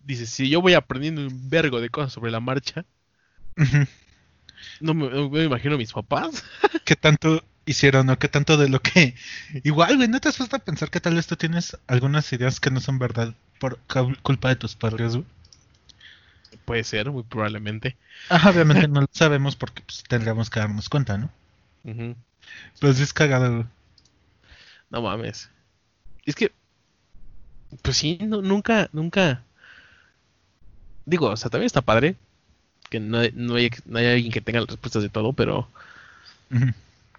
Dices, 0.00 0.30
si 0.30 0.48
yo 0.48 0.60
voy 0.60 0.74
aprendiendo 0.74 1.20
un 1.26 1.48
vergo 1.50 1.80
de 1.80 1.90
cosas 1.90 2.12
sobre 2.12 2.30
la 2.30 2.40
marcha, 2.40 2.84
no 4.80 4.94
me, 4.94 5.08
no 5.10 5.28
me 5.30 5.44
imagino 5.44 5.74
a 5.74 5.78
mis 5.78 5.92
papás. 5.92 6.44
¿Qué 6.84 6.96
tanto 6.96 7.44
hicieron 7.66 8.08
o 8.10 8.18
qué 8.18 8.28
tanto 8.28 8.56
de 8.56 8.68
lo 8.68 8.80
que... 8.80 9.14
Igual, 9.62 9.96
güey, 9.96 10.08
¿no 10.08 10.20
te 10.20 10.28
has 10.28 10.36
puesto 10.36 10.56
a 10.56 10.60
pensar 10.60 10.90
que 10.90 11.00
tal 11.00 11.14
vez 11.14 11.26
tú 11.26 11.36
tienes 11.36 11.76
algunas 11.86 12.32
ideas 12.32 12.60
que 12.60 12.70
no 12.70 12.80
son 12.80 12.98
verdad 12.98 13.34
por 13.58 13.78
cul- 13.86 14.18
culpa 14.22 14.48
de 14.48 14.56
tus 14.56 14.74
padres, 14.76 15.16
güey? 15.16 15.26
Puede 16.70 16.84
ser, 16.84 17.10
muy 17.10 17.24
probablemente. 17.24 17.96
Ajá, 18.28 18.50
obviamente 18.50 18.86
no 18.86 19.00
lo 19.00 19.08
sabemos 19.10 19.56
porque 19.56 19.82
pues, 19.82 20.04
tendríamos 20.06 20.50
que 20.50 20.60
darnos 20.60 20.88
cuenta, 20.88 21.18
¿no? 21.18 21.28
Ujú. 21.82 22.14
Pero 22.78 22.92
sí 22.92 23.02
es 23.02 23.12
cagado. 23.12 23.66
No 24.88 25.02
mames. 25.02 25.50
Es 26.26 26.36
que, 26.36 26.52
pues 27.82 27.96
sí, 27.96 28.18
no- 28.22 28.40
nunca, 28.40 28.88
nunca. 28.92 29.42
Digo, 31.06 31.26
o 31.26 31.36
sea, 31.36 31.50
también 31.50 31.66
está 31.66 31.80
padre 31.80 32.14
que 32.88 33.00
no, 33.00 33.18
no, 33.34 33.56
hay, 33.56 33.70
no 33.86 33.98
hay 33.98 34.06
alguien 34.06 34.32
que 34.32 34.40
tenga 34.40 34.60
las 34.60 34.68
respuestas 34.68 35.02
de 35.02 35.08
todo, 35.08 35.32
pero 35.32 35.68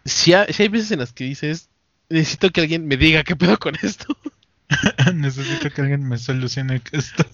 sí, 0.06 0.34
hay- 0.34 0.54
sí 0.54 0.64
hay 0.64 0.70
veces 0.70 0.92
en 0.92 1.00
las 1.00 1.14
que 1.14 1.24
dices, 1.26 1.68
necesito 2.10 2.50
que 2.52 2.62
alguien 2.62 2.88
me 2.88 2.98
diga 2.98 3.24
qué 3.24 3.36
pedo 3.36 3.58
con 3.60 3.76
esto. 3.82 4.16
Necesito 5.14 5.70
que 5.70 5.82
alguien 5.82 6.08
me 6.08 6.18
solucione 6.18 6.82
esto. 6.92 7.26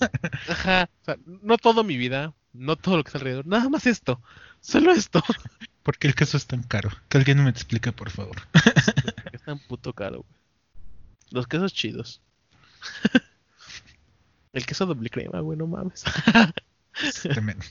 Ajá. 0.50 0.90
O 1.02 1.06
sea, 1.06 1.18
no 1.26 1.58
todo 1.58 1.84
mi 1.84 1.98
vida, 1.98 2.34
no 2.54 2.76
todo 2.76 2.98
lo 2.98 3.04
que 3.04 3.10
está 3.10 3.20
alrededor, 3.20 3.46
nada 3.46 3.70
más 3.70 3.86
esto. 3.86 4.22
Solo 4.62 4.92
esto. 4.92 5.24
¿Por 5.84 5.98
qué 5.98 6.08
el 6.08 6.16
queso 6.16 6.38
es 6.38 6.48
tan 6.48 6.64
caro? 6.64 6.90
Que 7.10 7.18
alguien 7.18 7.44
me 7.44 7.50
explique, 7.50 7.92
por 7.92 8.10
favor. 8.10 8.38
Es 9.32 9.44
tan 9.44 9.60
puto 9.60 9.94
caro, 9.94 10.24
güey. 10.24 10.40
Los 11.32 11.48
quesos 11.48 11.74
chidos. 11.74 12.22
El 14.54 14.66
queso 14.66 14.86
doble 14.86 15.10
crema, 15.10 15.40
güey, 15.42 15.58
no 15.58 15.68
mames. 15.68 16.04
Tremendo. 17.22 17.66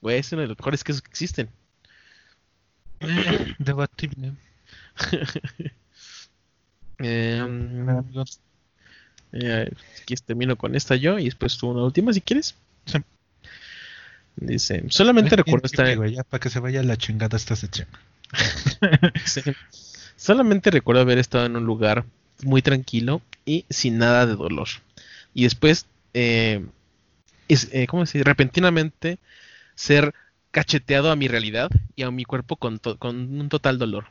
Güey, 0.00 0.18
es 0.18 0.32
uno 0.32 0.42
de 0.42 0.48
los 0.48 0.58
mejores 0.58 0.82
quesos 0.82 1.02
que 1.02 1.10
existen. 1.10 1.50
Eh, 3.00 3.54
Debatible. 3.58 4.34
Amigos, 6.98 8.40
eh, 9.34 9.70
termino 10.26 10.56
con 10.56 10.74
esta 10.74 10.96
yo 10.96 11.18
y 11.18 11.24
después 11.24 11.56
tú 11.58 11.68
una 11.70 11.82
última 11.84 12.12
si 12.12 12.20
quieres. 12.20 12.54
Sí. 12.86 12.98
Dice, 14.36 14.84
solamente 14.88 15.36
recuerdo 15.36 15.66
estar 15.66 15.86
en- 15.86 16.12
ya, 16.12 16.24
para 16.24 16.40
que 16.40 16.50
se 16.50 16.58
vaya 16.60 16.82
la 16.82 16.96
chingada 16.96 17.36
esta 17.36 17.56
sección. 17.56 17.86
Sí. 19.24 19.42
Solamente 20.16 20.70
recuerdo 20.70 21.02
haber 21.02 21.18
estado 21.18 21.46
en 21.46 21.56
un 21.56 21.64
lugar 21.64 22.04
muy 22.42 22.62
tranquilo 22.62 23.20
y 23.44 23.64
sin 23.70 23.98
nada 23.98 24.26
de 24.26 24.34
dolor. 24.36 24.68
Y 25.34 25.44
después, 25.44 25.86
eh, 26.14 26.64
es- 27.48 27.68
eh, 27.72 27.86
¿cómo 27.86 28.02
dice? 28.04 28.22
Repentinamente 28.24 29.18
ser 29.74 30.14
cacheteado 30.50 31.10
a 31.10 31.16
mi 31.16 31.26
realidad 31.28 31.70
y 31.96 32.02
a 32.02 32.10
mi 32.10 32.24
cuerpo 32.24 32.56
con, 32.56 32.78
con 32.78 33.16
un 33.40 33.48
total 33.48 33.78
dolor. 33.78 34.06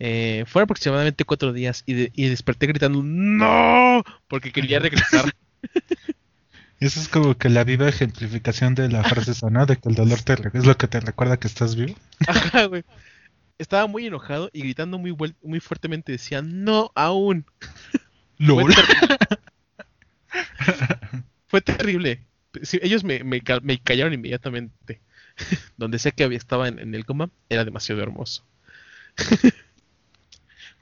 Eh, 0.00 0.44
fueron 0.46 0.66
aproximadamente 0.66 1.24
cuatro 1.24 1.52
días 1.52 1.82
y, 1.86 1.94
de- 1.94 2.12
y 2.14 2.28
desperté 2.28 2.66
gritando 2.66 3.02
¡No! 3.02 4.04
Porque 4.28 4.52
quería 4.52 4.78
regresar. 4.78 5.32
Eso 6.80 7.00
es 7.00 7.08
como 7.08 7.36
que 7.36 7.48
la 7.48 7.64
viva 7.64 7.88
ejemplificación 7.88 8.76
de 8.76 8.88
la 8.88 9.02
frase 9.02 9.32
esa, 9.32 9.50
¿no? 9.50 9.66
De 9.66 9.76
que 9.76 9.88
el 9.88 9.96
dolor 9.96 10.22
te 10.22 10.34
es 10.54 10.64
lo 10.64 10.76
que 10.76 10.86
te 10.86 11.00
recuerda 11.00 11.36
que 11.36 11.48
estás 11.48 11.74
vivo. 11.74 11.96
Ajá, 12.28 12.66
güey. 12.66 12.84
Estaba 13.58 13.88
muy 13.88 14.06
enojado 14.06 14.48
y 14.52 14.60
gritando 14.60 14.96
muy, 14.98 15.16
muy 15.42 15.58
fuertemente 15.58 16.12
decía 16.12 16.40
¡No! 16.40 16.92
¡Aún! 16.94 17.44
Fue, 18.36 18.46
LOL. 18.46 18.72
fue 21.48 21.60
terrible. 21.60 22.22
Sí, 22.62 22.78
ellos 22.82 23.02
me, 23.02 23.24
me 23.24 23.42
me 23.62 23.78
callaron 23.80 24.12
inmediatamente. 24.14 25.00
Donde 25.76 25.98
sé 25.98 26.12
que 26.12 26.24
había, 26.24 26.38
estaba 26.38 26.68
en, 26.68 26.78
en 26.78 26.94
el 26.94 27.04
coma, 27.04 27.30
era 27.48 27.64
demasiado 27.64 28.02
hermoso. 28.02 28.44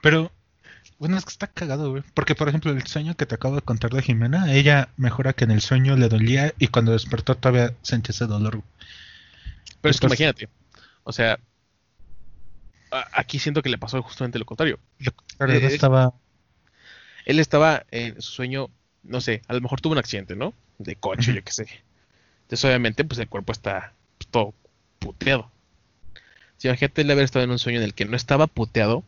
Pero, 0.01 0.31
bueno, 0.99 1.17
es 1.17 1.25
que 1.25 1.31
está 1.31 1.47
cagado, 1.47 1.91
güey. 1.91 2.03
Porque, 2.13 2.35
por 2.35 2.49
ejemplo, 2.49 2.71
el 2.71 2.85
sueño 2.87 3.15
que 3.15 3.25
te 3.25 3.35
acabo 3.35 3.55
de 3.55 3.61
contar 3.61 3.91
de 3.91 4.01
Jimena, 4.01 4.53
ella 4.53 4.89
mejora 4.97 5.33
que 5.33 5.43
en 5.43 5.51
el 5.51 5.61
sueño 5.61 5.95
le 5.95 6.09
dolía 6.09 6.53
y 6.59 6.67
cuando 6.67 6.91
despertó 6.91 7.35
todavía 7.35 7.73
sentía 7.81 8.13
ese 8.13 8.25
dolor. 8.25 8.61
Pero 9.81 9.91
es 9.91 9.99
que 9.99 10.07
imagínate, 10.07 10.49
o 11.03 11.11
sea, 11.11 11.39
aquí 13.13 13.39
siento 13.39 13.61
que 13.61 13.69
le 13.69 13.77
pasó 13.77 14.01
justamente 14.01 14.39
lo 14.39 14.45
contrario. 14.45 14.79
Lo 14.99 15.11
contrario, 15.11 15.59
no 15.59 15.67
Eh, 15.67 15.73
estaba. 15.73 16.13
Él 17.25 17.39
estaba 17.39 17.85
en 17.91 18.21
su 18.21 18.31
sueño, 18.31 18.69
no 19.03 19.21
sé, 19.21 19.41
a 19.47 19.53
lo 19.53 19.61
mejor 19.61 19.81
tuvo 19.81 19.93
un 19.93 19.99
accidente, 19.99 20.35
¿no? 20.35 20.53
De 20.77 20.95
coche, 20.95 21.33
yo 21.33 21.43
qué 21.43 21.51
sé. 21.51 21.67
Entonces, 22.43 22.63
obviamente, 22.65 23.03
pues 23.03 23.19
el 23.19 23.27
cuerpo 23.27 23.51
está 23.51 23.93
pues, 24.17 24.29
todo 24.29 24.53
puteado. 24.99 25.51
Si 26.57 26.67
imagínate 26.67 27.01
el 27.01 27.11
haber 27.11 27.25
estado 27.25 27.43
en 27.43 27.51
un 27.51 27.59
sueño 27.59 27.79
en 27.79 27.83
el 27.83 27.93
que 27.93 28.05
no 28.05 28.15
estaba 28.15 28.47
puteado. 28.47 29.03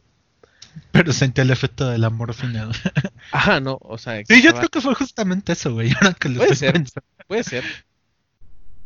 Pero 0.91 1.13
sentía 1.13 1.43
el 1.43 1.51
efecto 1.51 1.87
de 1.89 1.97
la 1.97 2.09
morfina. 2.09 2.65
güey. 2.65 2.77
Ajá, 3.31 3.59
no, 3.59 3.77
o 3.81 3.97
sea, 3.97 4.21
Sí, 4.25 4.41
yo 4.41 4.53
creo 4.53 4.69
que 4.69 4.81
fue 4.81 4.95
justamente 4.95 5.53
eso, 5.53 5.73
güey. 5.73 5.91
Ahora 6.01 6.13
que 6.13 6.29
lo 6.29 6.37
Puede 6.37 6.53
estoy 6.53 6.67
ser. 6.67 6.73
pensando. 6.73 7.07
Puede 7.27 7.43
ser. 7.43 7.63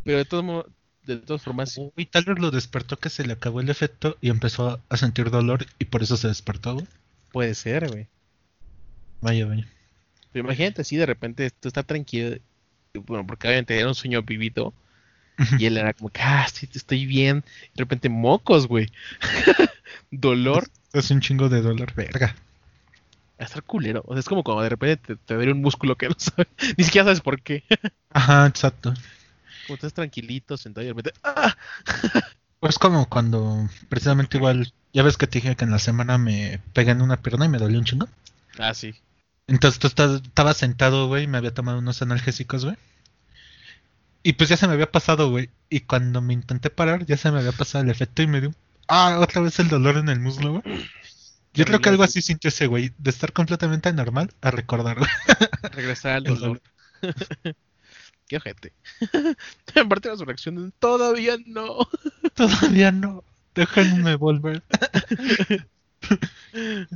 Pero 0.03 0.17
de 0.17 0.25
todos 0.25 0.43
modos, 0.43 0.65
de 1.05 1.17
todas 1.17 1.41
formas, 1.41 1.77
Y 1.95 2.05
tal 2.05 2.23
vez 2.25 2.39
lo 2.39 2.51
despertó 2.51 2.97
que 2.97 3.09
se 3.09 3.25
le 3.25 3.33
acabó 3.33 3.59
el 3.61 3.69
efecto 3.69 4.17
y 4.21 4.29
empezó 4.29 4.81
a 4.89 4.97
sentir 4.97 5.29
dolor 5.31 5.65
y 5.79 5.85
por 5.85 6.03
eso 6.03 6.17
se 6.17 6.27
despertó, 6.27 6.75
güey. 6.75 6.87
puede 7.31 7.55
ser, 7.55 7.89
güey. 7.89 8.07
Vaya, 9.21 9.45
vaya. 9.45 9.67
Pero 10.31 10.45
imagínate 10.45 10.81
así 10.81 10.95
de 10.97 11.05
repente 11.05 11.49
tú 11.51 11.67
estás 11.69 11.85
tranquilo. 11.85 12.37
Bueno, 13.05 13.25
porque 13.25 13.47
obviamente 13.47 13.77
era 13.77 13.87
un 13.87 13.95
sueño 13.95 14.21
vivito. 14.23 14.73
Y 15.57 15.65
él 15.65 15.77
era 15.77 15.93
como 15.93 16.09
que, 16.09 16.21
ah, 16.21 16.47
sí, 16.51 16.69
estoy 16.73 17.05
bien. 17.05 17.43
Y 17.73 17.77
de 17.77 17.83
repente, 17.83 18.09
mocos, 18.09 18.67
güey. 18.67 18.91
Dolor. 20.11 20.67
Es 20.93 21.09
un 21.11 21.21
chingo 21.21 21.49
de 21.49 21.61
dolor, 21.61 21.93
verga. 21.95 22.35
A 23.39 23.43
estar 23.43 23.63
culero. 23.63 24.03
O 24.05 24.13
sea, 24.13 24.19
es 24.19 24.25
como 24.25 24.43
cuando 24.43 24.61
de 24.61 24.69
repente 24.69 24.97
te, 24.97 25.15
te 25.15 25.33
duele 25.33 25.51
un 25.51 25.61
músculo 25.61 25.95
que 25.95 26.07
no 26.07 26.15
sabes. 26.17 26.47
Ni 26.77 26.83
siquiera 26.83 27.05
sabes 27.05 27.21
por 27.21 27.41
qué. 27.41 27.63
Ajá, 28.11 28.45
exacto. 28.45 28.93
Como 29.65 29.75
estás 29.75 29.93
tranquilito, 29.93 30.55
sentado 30.57 30.83
y 30.83 30.87
de 30.87 30.93
repente, 30.93 31.19
¡ah! 31.23 31.55
Pues 32.59 32.77
como 32.77 33.09
cuando 33.09 33.69
precisamente 33.89 34.37
igual, 34.37 34.71
ya 34.93 35.03
ves 35.03 35.17
que 35.17 35.27
te 35.27 35.39
dije 35.39 35.55
que 35.55 35.65
en 35.65 35.71
la 35.71 35.79
semana 35.79 36.17
me 36.17 36.59
pegué 36.73 36.91
en 36.91 37.01
una 37.01 37.17
pierna 37.17 37.45
y 37.45 37.49
me 37.49 37.57
dolió 37.57 37.79
un 37.79 37.85
chingo. 37.85 38.07
Ah, 38.57 38.73
sí. 38.73 38.93
Entonces 39.47 39.79
tú 39.79 39.87
estás, 39.87 40.21
estabas 40.21 40.57
sentado, 40.57 41.07
güey, 41.07 41.23
y 41.23 41.27
me 41.27 41.37
había 41.37 41.53
tomado 41.53 41.79
unos 41.79 42.01
analgésicos, 42.01 42.65
güey. 42.65 42.77
Y 44.23 44.33
pues 44.33 44.49
ya 44.49 44.57
se 44.57 44.67
me 44.67 44.73
había 44.73 44.91
pasado, 44.91 45.29
güey. 45.29 45.49
Y 45.69 45.81
cuando 45.81 46.21
me 46.21 46.33
intenté 46.33 46.69
parar, 46.69 47.05
ya 47.05 47.17
se 47.17 47.29
me 47.29 47.39
había 47.39 47.51
pasado 47.51 47.83
el 47.83 47.91
efecto 47.91 48.21
y 48.21 48.27
me 48.27 48.39
dio. 48.39 48.53
Ah, 48.87 49.19
otra 49.19 49.41
vez 49.41 49.59
el 49.59 49.67
dolor 49.67 49.97
en 49.97 50.09
el 50.09 50.19
muslo, 50.19 50.61
güey. 50.61 50.89
Yo 51.53 51.65
creo 51.65 51.81
que 51.81 51.89
algo 51.89 52.03
así 52.03 52.21
sintió 52.21 52.47
ese 52.47 52.65
güey, 52.65 52.93
de 52.97 53.11
estar 53.11 53.31
completamente 53.31 53.93
normal 53.93 54.33
a 54.41 54.49
recordar. 54.49 54.97
Regresar 55.73 56.13
al 56.13 56.27
El 56.27 56.39
dolor. 56.39 56.61
Qué 58.27 58.37
ojete. 58.37 58.73
Aparte 59.75 60.09
de 60.09 60.17
su 60.17 60.25
reacción, 60.25 60.73
todavía 60.79 61.35
no. 61.45 61.87
Todavía 62.33 62.91
no. 62.91 63.23
Déjenme 63.53 64.15
volver. 64.15 64.63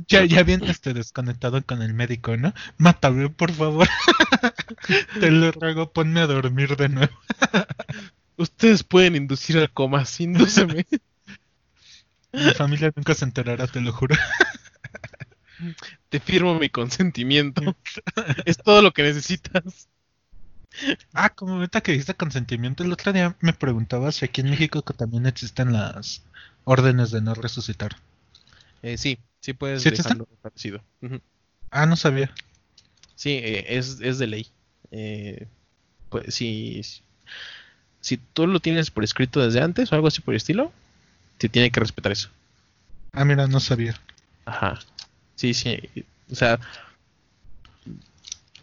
Ya, 0.08 0.24
ya 0.24 0.40
este 0.40 0.94
desconectado 0.94 1.64
con 1.64 1.82
el 1.82 1.94
médico, 1.94 2.36
¿no? 2.36 2.54
Mátame, 2.76 3.28
por 3.30 3.52
favor. 3.52 3.88
Te 5.20 5.30
lo 5.30 5.52
ruego, 5.52 5.92
ponme 5.92 6.20
a 6.20 6.26
dormir 6.26 6.76
de 6.76 6.88
nuevo. 6.88 7.12
Ustedes 8.36 8.84
pueden 8.84 9.16
inducir 9.16 9.58
al 9.58 9.72
coma, 9.72 10.04
sí, 10.04 10.24
indúceme. 10.24 10.86
Mi 12.32 12.50
familia 12.52 12.92
nunca 12.94 13.14
se 13.14 13.24
enterará, 13.24 13.66
te 13.66 13.80
lo 13.80 13.92
juro. 13.92 14.14
Te 16.08 16.20
firmo 16.20 16.58
mi 16.58 16.68
consentimiento. 16.68 17.76
es 18.44 18.58
todo 18.58 18.82
lo 18.82 18.92
que 18.92 19.02
necesitas. 19.02 19.88
Ah, 21.12 21.30
como 21.30 21.54
ahorita 21.54 21.80
que 21.80 21.92
dijiste 21.92 22.14
consentimiento, 22.14 22.84
el 22.84 22.92
otro 22.92 23.12
día 23.12 23.36
me 23.40 23.54
preguntaba 23.54 24.12
si 24.12 24.24
aquí 24.24 24.42
en 24.42 24.50
México 24.50 24.82
que 24.82 24.94
también 24.94 25.26
existen 25.26 25.72
las 25.72 26.22
órdenes 26.64 27.10
de 27.10 27.22
no 27.22 27.34
resucitar. 27.34 27.96
Eh, 28.82 28.96
sí, 28.96 29.18
sí 29.40 29.52
puedes 29.52 29.82
¿Sí 29.82 29.90
dejarlo 29.90 30.26
parecido. 30.42 30.82
Ujú. 31.02 31.20
Ah, 31.70 31.86
no 31.86 31.96
sabía. 31.96 32.32
Sí, 33.14 33.30
eh, 33.30 33.76
es, 33.76 34.00
es 34.00 34.18
de 34.18 34.26
ley. 34.26 34.46
Eh, 34.90 35.46
pues 36.08 36.34
si, 36.34 36.82
si 38.00 38.16
tú 38.16 38.46
lo 38.46 38.60
tienes 38.60 38.90
por 38.90 39.04
escrito 39.04 39.40
desde 39.40 39.60
antes 39.60 39.92
o 39.92 39.94
algo 39.94 40.08
así 40.08 40.20
por 40.20 40.34
el 40.34 40.38
estilo, 40.38 40.72
te 41.38 41.48
tiene 41.48 41.70
que 41.70 41.80
respetar 41.80 42.12
eso. 42.12 42.30
Ah, 43.12 43.24
mira, 43.24 43.46
no 43.46 43.60
sabía. 43.60 44.00
Ajá. 44.44 44.78
Sí, 45.34 45.54
sí. 45.54 45.80
O 46.30 46.34
sea, 46.34 46.58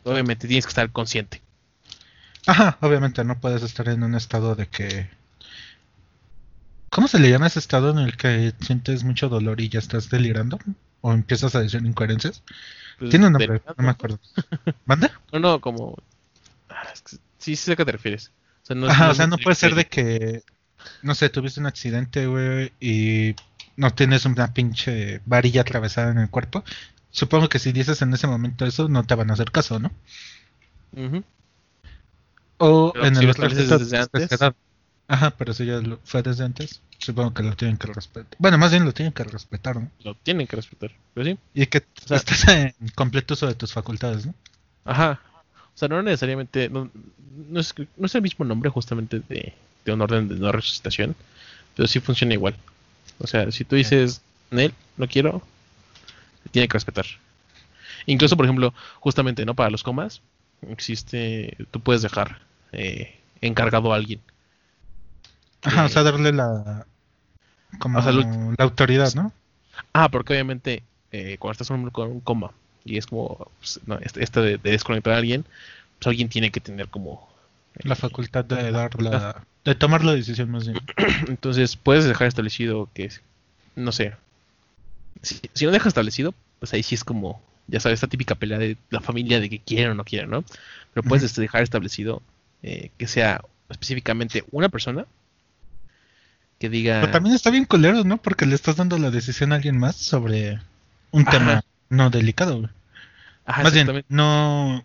obviamente 0.03 0.47
tienes 0.47 0.65
que 0.65 0.69
estar 0.69 0.91
consciente. 0.91 1.41
Ajá, 2.47 2.77
obviamente 2.81 3.23
no 3.23 3.39
puedes 3.39 3.63
estar 3.63 3.89
en 3.89 4.03
un 4.03 4.15
estado 4.15 4.55
de 4.55 4.67
que... 4.67 5.09
¿Cómo 6.95 7.09
se 7.09 7.19
le 7.19 7.29
llama 7.29 7.47
ese 7.47 7.59
estado 7.59 7.89
en 7.89 7.97
el 7.97 8.15
que 8.15 8.53
sientes 8.61 9.03
mucho 9.03 9.27
dolor 9.27 9.59
y 9.59 9.67
ya 9.67 9.79
estás 9.79 10.09
delirando? 10.09 10.57
¿O 11.01 11.11
empiezas 11.11 11.53
a 11.53 11.59
decir 11.59 11.85
incoherencias? 11.85 12.41
Pues, 12.97 13.09
Tiene 13.09 13.25
un 13.25 13.33
nombre, 13.33 13.47
delirando, 13.47 13.75
no 13.77 13.83
me 13.83 13.89
acuerdo. 13.89 14.19
¿Manda? 14.85 15.11
No, 15.33 15.39
no, 15.39 15.59
como... 15.59 15.97
ah, 16.69 16.87
es 16.93 17.01
que 17.01 17.17
Sí, 17.17 17.19
sí 17.37 17.55
sé 17.57 17.73
a 17.73 17.75
qué 17.75 17.83
te 17.83 17.91
refieres. 17.91 18.31
O 18.63 18.65
sea, 18.65 18.77
no, 18.77 18.87
Ajá, 18.87 19.07
no 19.07 19.11
o 19.11 19.13
sea, 19.13 19.27
no 19.27 19.37
puede 19.37 19.55
ser 19.57 19.75
de 19.75 19.87
que, 19.87 20.43
no 21.01 21.15
sé, 21.15 21.27
tuviste 21.27 21.59
un 21.59 21.65
accidente, 21.65 22.27
güey, 22.27 22.71
y 22.79 23.35
no 23.75 23.91
tienes 23.91 24.23
una 24.23 24.53
pinche 24.53 25.19
varilla 25.25 25.61
atravesada 25.63 26.11
en 26.11 26.19
el 26.19 26.29
cuerpo. 26.29 26.63
Supongo 27.11 27.49
que 27.49 27.59
si 27.59 27.73
dices 27.73 28.01
en 28.03 28.13
ese 28.13 28.27
momento 28.27 28.65
eso, 28.65 28.87
no 28.87 29.03
te 29.03 29.15
van 29.15 29.31
a 29.31 29.33
hacer 29.33 29.51
caso, 29.51 29.79
¿no? 29.79 29.91
O 32.57 32.93
Pero 32.93 33.05
en 33.05 33.15
si 33.17 33.23
el 33.25 33.31
otro 33.31 33.49
desde 33.49 33.97
antes. 33.97 34.29
Ajá, 35.07 35.31
pero 35.37 35.53
si 35.53 35.65
ya 35.65 35.79
lo 35.81 35.99
fue 36.03 36.23
desde 36.23 36.43
antes, 36.43 36.81
supongo 36.97 37.33
que 37.33 37.43
lo 37.43 37.55
tienen 37.55 37.77
que 37.77 37.87
respetar. 37.87 38.35
Bueno, 38.39 38.57
más 38.57 38.71
bien 38.71 38.85
lo 38.85 38.93
tienen 38.93 39.13
que 39.13 39.23
respetar, 39.23 39.75
¿no? 39.75 39.91
Lo 40.03 40.15
tienen 40.15 40.47
que 40.47 40.55
respetar. 40.55 40.91
Pero 41.13 41.25
sí. 41.25 41.37
Y 41.53 41.67
que 41.67 41.79
O 41.79 42.07
sea- 42.07 42.17
estás 42.17 42.47
en 42.47 42.73
completo 42.95 43.35
uso 43.35 43.45
de 43.47 43.53
tus 43.55 43.71
facultades, 43.71 44.25
¿no? 44.25 44.33
Ajá. 44.83 45.21
O 45.75 45.77
sea, 45.77 45.87
no 45.87 46.01
necesariamente. 46.01 46.69
No, 46.69 46.89
no 47.49 47.59
es, 47.59 47.73
no 47.97 48.05
es 48.05 48.15
el 48.15 48.21
mismo 48.23 48.45
nombre 48.45 48.69
justamente 48.71 49.19
de, 49.19 49.53
de 49.85 49.93
un 49.93 50.01
orden 50.01 50.27
de 50.27 50.35
no 50.35 50.51
resucitación. 50.51 51.15
Pero 51.75 51.87
sí 51.87 51.99
funciona 51.99 52.33
igual. 52.33 52.55
O 53.19 53.27
sea, 53.27 53.51
si 53.51 53.65
tú 53.65 53.75
dices, 53.75 54.21
Nel, 54.51 54.73
no 54.97 55.07
quiero, 55.07 55.43
tiene 56.51 56.67
que 56.67 56.73
respetar. 56.73 57.05
Incluso, 58.05 58.37
por 58.37 58.45
ejemplo, 58.45 58.73
justamente, 58.99 59.45
¿no? 59.45 59.55
Para 59.55 59.69
los 59.69 59.83
comas, 59.83 60.21
existe, 60.69 61.57
tú 61.71 61.79
puedes 61.79 62.01
dejar 62.01 62.39
eh, 62.71 63.19
encargado 63.41 63.93
a 63.93 63.95
alguien. 63.95 64.21
Ajá, 65.65 65.83
o 65.83 65.85
Eh, 65.87 65.89
sea, 65.89 66.03
darle 66.03 66.31
la. 66.31 66.85
Como 67.79 67.99
o 67.99 68.01
sea, 68.01 68.11
lo- 68.11 68.21
la 68.57 68.63
autoridad, 68.65 69.13
¿no? 69.15 69.31
Ah, 69.93 70.09
porque 70.09 70.33
obviamente 70.33 70.83
eh, 71.11 71.37
cuando 71.39 71.53
estás 71.53 71.67
con 71.91 72.11
un 72.11 72.19
coma 72.21 72.51
y 72.83 72.97
es 72.97 73.07
como, 73.07 73.49
pues, 73.59 73.79
no, 73.87 73.97
este, 73.99 74.23
este 74.23 74.39
de, 74.41 74.57
de 74.57 74.71
desconectar 74.71 75.13
a 75.13 75.17
alguien, 75.17 75.43
pues 75.99 76.07
alguien 76.07 76.29
tiene 76.29 76.51
que 76.51 76.61
tener 76.61 76.89
como... 76.89 77.27
eh, 77.75 77.81
La 77.87 77.95
facultad 77.95 78.45
de 78.45 78.71
dar 78.71 79.01
la. 79.01 79.43
de 79.65 79.75
tomar 79.75 80.03
la 80.03 80.13
decisión 80.13 80.51
más 80.51 80.67
bien. 80.67 80.79
Entonces 81.27 81.75
puedes 81.77 82.05
dejar 82.05 82.27
establecido 82.27 82.89
que, 82.93 83.09
no 83.75 83.91
sé, 83.91 84.15
si, 85.21 85.41
si 85.53 85.65
no 85.65 85.71
dejas 85.71 85.87
establecido, 85.87 86.33
pues 86.59 86.73
ahí 86.73 86.83
sí 86.83 86.95
es 86.95 87.03
como, 87.03 87.41
ya 87.67 87.79
sabes, 87.79 87.97
esta 87.97 88.07
típica 88.07 88.35
pelea 88.35 88.57
de 88.59 88.77
la 88.89 89.01
familia 89.01 89.39
de 89.39 89.49
que 89.49 89.59
quieren 89.59 89.91
o 89.91 89.95
no 89.95 90.03
quieren, 90.03 90.29
¿no? 90.29 90.43
Pero 90.93 91.03
puedes 91.07 91.23
este, 91.23 91.41
dejar 91.41 91.63
establecido 91.63 92.21
eh, 92.63 92.91
que 92.97 93.07
sea 93.07 93.41
específicamente 93.69 94.43
una 94.51 94.69
persona 94.69 95.05
que 96.65 96.69
diga... 96.69 97.01
Pero 97.01 97.11
también 97.11 97.35
está 97.35 97.51
bien 97.51 97.65
culero, 97.65 98.03
¿no? 98.03 98.17
Porque 98.17 98.45
le 98.45 98.55
estás 98.55 98.77
dando 98.77 98.97
la 98.97 99.11
decisión 99.11 99.51
a 99.51 99.55
alguien 99.55 99.77
más 99.77 99.95
sobre 99.95 100.59
un 101.11 101.21
Ajá. 101.21 101.31
tema 101.31 101.63
no 101.89 102.09
delicado, 102.09 102.59
güey. 102.59 102.69
Ajá, 103.45 103.63
más 103.63 103.73
bien, 103.73 104.03
no. 104.09 104.83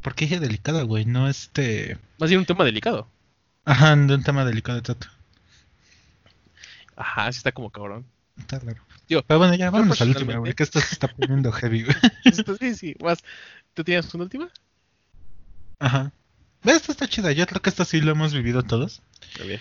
¿Por 0.00 0.14
qué 0.14 0.24
dije 0.24 0.40
delicado, 0.40 0.86
güey? 0.86 1.04
No 1.04 1.28
este. 1.28 1.98
Más 2.18 2.30
bien 2.30 2.40
un 2.40 2.46
tema 2.46 2.64
delicado. 2.64 3.06
Ajá, 3.66 3.94
de 3.94 4.14
un 4.14 4.22
tema 4.22 4.46
delicado, 4.46 4.78
exacto. 4.78 5.08
Ajá, 6.96 7.30
sí 7.30 7.36
está 7.36 7.52
como 7.52 7.68
cabrón. 7.70 8.06
Está 8.38 8.58
raro. 8.58 8.82
Digo, 9.06 9.22
Pero 9.26 9.38
bueno, 9.38 9.54
ya 9.54 9.70
vámonos 9.70 10.00
al 10.00 10.08
último, 10.08 10.38
güey, 10.38 10.54
que 10.54 10.62
esto 10.62 10.80
se 10.80 10.94
está 10.94 11.08
poniendo 11.08 11.52
heavy, 11.52 11.82
güey. 11.82 11.96
Esto 12.24 12.56
sí, 12.56 12.74
sí, 12.74 12.96
más. 13.02 13.18
¿Tú 13.74 13.84
tienes 13.84 14.12
una 14.14 14.24
última? 14.24 14.48
Ajá. 15.78 16.12
Esta 16.64 16.92
está 16.92 17.06
chida, 17.06 17.32
yo 17.32 17.46
creo 17.46 17.60
que 17.60 17.70
esto 17.70 17.84
sí 17.84 18.00
lo 18.00 18.12
hemos 18.12 18.32
vivido 18.32 18.62
todos. 18.62 19.02
A 19.40 19.44
ver. 19.44 19.60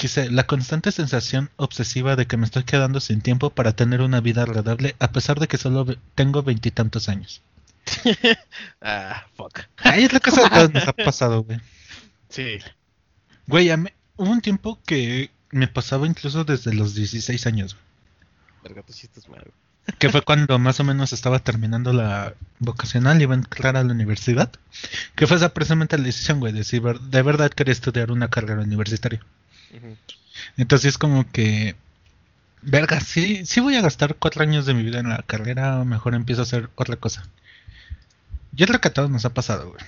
Quise 0.00 0.30
la 0.30 0.46
constante 0.46 0.92
sensación 0.92 1.50
obsesiva 1.56 2.16
de 2.16 2.26
que 2.26 2.38
me 2.38 2.46
estoy 2.46 2.64
quedando 2.64 3.00
sin 3.00 3.20
tiempo 3.20 3.50
para 3.50 3.72
tener 3.76 4.00
una 4.00 4.20
vida 4.22 4.44
agradable 4.44 4.96
a 4.98 5.12
pesar 5.12 5.38
de 5.38 5.46
que 5.46 5.58
solo 5.58 5.84
tengo 6.14 6.42
veintitantos 6.42 7.08
años. 7.10 7.42
Ah, 8.80 9.26
fuck. 9.36 9.60
Ahí 9.78 10.04
es 10.04 10.12
cosa 10.20 10.48
que 10.48 10.68
nos 10.72 10.88
ha 10.88 10.92
pasado, 10.94 11.42
güey. 11.42 11.60
Sí. 12.30 12.58
Güey, 13.46 13.68
a 13.70 13.76
mí- 13.76 13.90
hubo 14.16 14.30
un 14.30 14.40
tiempo 14.40 14.78
que 14.86 15.30
me 15.50 15.68
pasaba 15.68 16.06
incluso 16.06 16.44
desde 16.44 16.72
los 16.72 16.94
16 16.94 17.46
años, 17.46 17.76
Verga, 18.62 18.82
tú 18.82 18.92
mal. 19.30 19.44
que 19.98 20.08
fue 20.08 20.22
cuando 20.22 20.58
más 20.58 20.80
o 20.80 20.84
menos 20.84 21.12
estaba 21.12 21.40
terminando 21.40 21.92
la 21.92 22.32
vocacional 22.58 23.18
y 23.20 23.24
iba 23.24 23.34
a 23.34 23.38
entrar 23.38 23.76
a 23.76 23.84
la 23.84 23.92
universidad, 23.92 24.50
que 25.14 25.26
fue 25.26 25.36
esa 25.36 25.52
precisamente 25.52 25.98
la 25.98 26.04
decisión, 26.04 26.40
güey, 26.40 26.52
de 26.54 26.64
si 26.64 26.78
ver- 26.78 27.00
de 27.00 27.20
verdad 27.22 27.50
quería 27.50 27.72
estudiar 27.72 28.10
una 28.12 28.28
carrera 28.28 28.62
universitaria. 28.62 29.20
Ujú. 29.74 29.96
Entonces 30.56 30.90
es 30.90 30.98
como 30.98 31.30
que, 31.30 31.76
verga, 32.62 33.00
sí, 33.00 33.44
sí 33.46 33.60
voy 33.60 33.76
a 33.76 33.82
gastar 33.82 34.16
cuatro 34.16 34.42
años 34.42 34.66
de 34.66 34.74
mi 34.74 34.82
vida 34.82 35.00
en 35.00 35.08
la 35.08 35.22
carrera, 35.26 35.78
o 35.80 35.84
mejor 35.84 36.14
empiezo 36.14 36.42
a 36.42 36.44
hacer 36.44 36.70
otra 36.76 36.96
cosa. 36.96 37.24
Yo 38.52 38.66
creo 38.66 38.80
que 38.80 38.88
a 38.88 38.92
todos 38.94 39.10
nos 39.10 39.24
ha 39.24 39.34
pasado, 39.34 39.70
güey, 39.70 39.84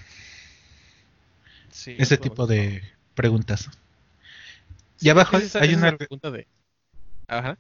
Sí, 1.71 1.95
ese 1.99 2.17
tipo 2.19 2.47
de 2.47 2.83
preguntas. 3.15 3.69
sí, 4.97 5.07
y 5.07 5.09
abajo 5.11 5.37
esa- 5.39 5.61
hay 5.61 5.71
esa 5.71 5.79
una- 5.79 5.97
pregunta 5.97 6.31
de. 6.31 6.47
Ajá. 7.29 7.59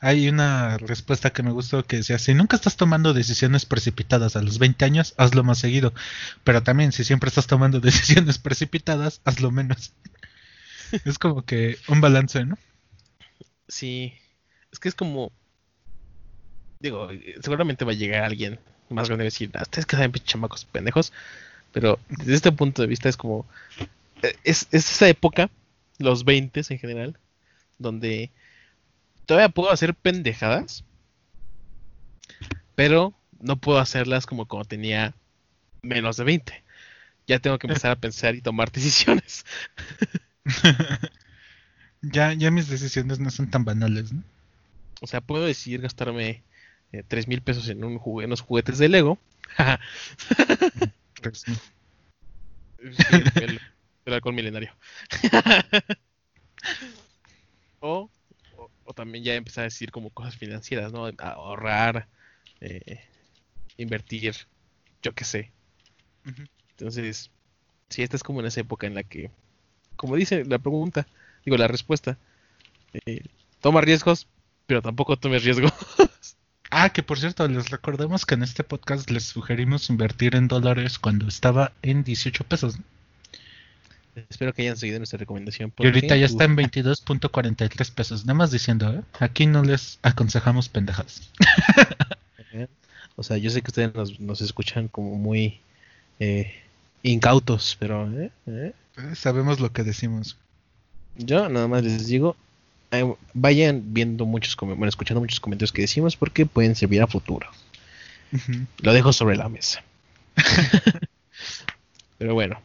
Hay 0.00 0.28
una 0.28 0.76
respuesta 0.78 1.30
que 1.30 1.42
me 1.42 1.50
gustó 1.50 1.84
que 1.84 1.96
decía, 1.96 2.18
si 2.18 2.34
nunca 2.34 2.56
estás 2.56 2.76
tomando 2.76 3.12
decisiones 3.14 3.64
precipitadas 3.66 4.36
a 4.36 4.42
los 4.42 4.58
20 4.58 4.84
años, 4.84 5.14
hazlo 5.16 5.42
más 5.42 5.58
seguido. 5.58 5.92
Pero 6.44 6.62
también, 6.62 6.92
si 6.92 7.02
siempre 7.04 7.28
estás 7.28 7.46
tomando 7.46 7.80
decisiones 8.28 8.38
precipitadas, 8.38 9.20
hazlo 9.24 9.50
menos. 9.50 9.92
Es 11.04 11.18
como 11.18 11.44
que 11.44 11.76
un 11.88 12.00
balance, 12.00 12.44
¿no? 12.44 12.56
Sí. 13.68 14.12
Es 14.72 14.78
que 14.78 14.88
es 14.88 14.94
como. 14.94 15.32
Digo, 16.80 17.08
seguramente 17.42 17.84
va 17.84 17.92
a 17.92 17.94
llegar 17.94 18.24
alguien 18.24 18.58
más 18.90 19.08
grande 19.08 19.24
y 19.24 19.26
decir, 19.28 19.50
"Ah, 19.54 19.62
ustedes 19.62 19.86
que 19.86 19.96
saben, 19.96 20.12
chamacos 20.12 20.64
pendejos. 20.66 21.12
Pero 21.72 21.98
desde 22.08 22.34
este 22.34 22.52
punto 22.52 22.82
de 22.82 22.88
vista 22.88 23.08
es 23.08 23.16
como. 23.16 23.46
eh, 24.22 24.36
Es, 24.44 24.68
es 24.72 24.90
esa 24.90 25.08
época, 25.08 25.50
los 25.98 26.24
20 26.24 26.62
en 26.68 26.78
general, 26.78 27.18
donde 27.78 28.30
todavía 29.26 29.48
puedo 29.50 29.70
hacer 29.70 29.94
pendejadas, 29.94 30.84
pero 32.74 33.14
no 33.40 33.56
puedo 33.56 33.78
hacerlas 33.78 34.26
como 34.26 34.46
cuando 34.46 34.68
tenía 34.68 35.14
menos 35.82 36.16
de 36.16 36.24
20. 36.24 36.64
Ya 37.26 37.38
tengo 37.38 37.58
que 37.58 37.66
empezar 37.66 37.92
a 37.92 37.96
pensar 38.00 38.34
y 38.34 38.42
tomar 38.42 38.70
decisiones. 38.72 39.44
ya, 42.02 42.32
ya 42.34 42.50
mis 42.50 42.68
decisiones 42.68 43.18
no 43.20 43.30
son 43.30 43.50
tan 43.50 43.64
banales, 43.64 44.12
¿no? 44.12 44.22
O 45.02 45.06
sea, 45.06 45.20
puedo 45.20 45.44
decidir 45.44 45.80
gastarme 45.80 46.42
eh, 46.92 47.02
3 47.06 47.28
mil 47.28 47.42
pesos 47.42 47.68
en, 47.68 47.84
un 47.84 47.94
en 47.94 48.26
unos 48.26 48.40
juguetes 48.40 48.78
de 48.78 48.88
Lego. 48.88 49.18
Pues. 51.22 51.44
Sí, 51.44 51.52
el, 53.40 53.60
el 54.04 54.12
halcón 54.14 54.34
milenario. 54.34 54.72
o, 57.80 58.10
o, 58.56 58.70
o 58.84 58.94
también 58.94 59.24
ya 59.24 59.34
empezar 59.34 59.62
a 59.62 59.64
decir 59.66 59.90
como 59.90 60.10
cosas 60.10 60.36
financieras, 60.36 60.92
¿no? 60.92 61.06
A- 61.06 61.12
Ahorrar, 61.18 62.08
eh, 62.60 63.00
invertir, 63.78 64.34
yo 65.02 65.14
qué 65.14 65.24
sé. 65.24 65.52
Entonces, 66.76 67.30
sí, 67.90 68.02
esta 68.02 68.16
es 68.16 68.22
como 68.22 68.40
en 68.40 68.46
esa 68.46 68.60
época 68.60 68.86
en 68.86 68.94
la 68.94 69.04
que, 69.04 69.30
como 70.04 70.16
dice 70.16 70.44
la 70.44 70.58
pregunta, 70.58 71.06
digo 71.46 71.56
la 71.56 71.66
respuesta, 71.66 72.18
eh, 73.06 73.22
toma 73.62 73.80
riesgos, 73.80 74.26
pero 74.66 74.82
tampoco 74.82 75.16
tomes 75.16 75.42
riesgo. 75.42 75.68
Ah, 76.76 76.90
que 76.90 77.04
por 77.04 77.20
cierto, 77.20 77.46
les 77.46 77.70
recordamos 77.70 78.26
que 78.26 78.34
en 78.34 78.42
este 78.42 78.64
podcast 78.64 79.08
les 79.08 79.22
sugerimos 79.22 79.90
invertir 79.90 80.34
en 80.34 80.48
dólares 80.48 80.98
cuando 80.98 81.28
estaba 81.28 81.70
en 81.82 82.02
18 82.02 82.42
pesos. 82.44 82.78
Espero 84.28 84.52
que 84.52 84.62
hayan 84.62 84.76
seguido 84.76 84.98
nuestra 84.98 85.18
recomendación. 85.18 85.72
Y 85.78 85.86
ahorita 85.86 86.16
ya 86.16 86.26
está 86.26 86.42
en 86.44 86.56
22.43 86.56 87.94
pesos. 87.94 88.24
Nada 88.24 88.34
más 88.34 88.50
diciendo, 88.50 88.92
¿eh? 88.92 89.02
Aquí 89.20 89.46
no 89.46 89.62
les 89.62 90.00
aconsejamos 90.02 90.68
pendejadas. 90.68 91.30
O 93.16 93.22
sea, 93.22 93.36
yo 93.36 93.48
sé 93.50 93.62
que 93.62 93.68
ustedes 93.68 93.94
nos, 93.94 94.18
nos 94.18 94.40
escuchan 94.40 94.88
como 94.88 95.14
muy 95.14 95.60
eh, 96.18 96.52
incautos, 97.04 97.76
pero 97.78 98.10
¿eh? 98.10 98.74
¿Eh? 98.96 99.14
Sabemos 99.14 99.60
lo 99.60 99.72
que 99.72 99.82
decimos. 99.82 100.36
yo 101.16 101.48
nada 101.48 101.68
más 101.68 101.84
les 101.84 102.06
digo, 102.06 102.36
eh, 102.90 103.14
vayan 103.32 103.94
viendo 103.94 104.26
muchos, 104.26 104.56
bueno, 104.56 104.86
escuchando 104.86 105.20
muchos 105.20 105.40
comentarios 105.40 105.72
que 105.72 105.82
decimos 105.82 106.16
porque 106.16 106.46
pueden 106.46 106.74
servir 106.74 107.02
a 107.02 107.06
futuro. 107.06 107.48
Lo 108.78 108.92
dejo 108.92 109.12
sobre 109.12 109.36
la 109.36 109.48
mesa. 109.48 109.82
pero 112.18 112.34
bueno, 112.34 112.60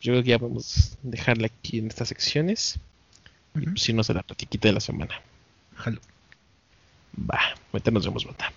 yo 0.00 0.12
creo 0.12 0.22
que 0.22 0.30
ya 0.30 0.38
podemos 0.38 0.98
dejarla 1.02 1.46
aquí 1.46 1.78
en 1.78 1.86
estas 1.86 2.08
secciones 2.08 2.78
y 3.54 3.66
pues 3.66 3.88
irnos 3.88 4.10
a 4.10 4.14
la 4.14 4.22
platiquita 4.22 4.68
de 4.68 4.74
la 4.74 4.80
semana. 4.80 5.20
Jalo. 5.76 6.00
Va, 7.18 7.40
ahorita 7.72 7.90
nos 7.90 8.04
vemos, 8.04 8.24
banda. 8.24 8.52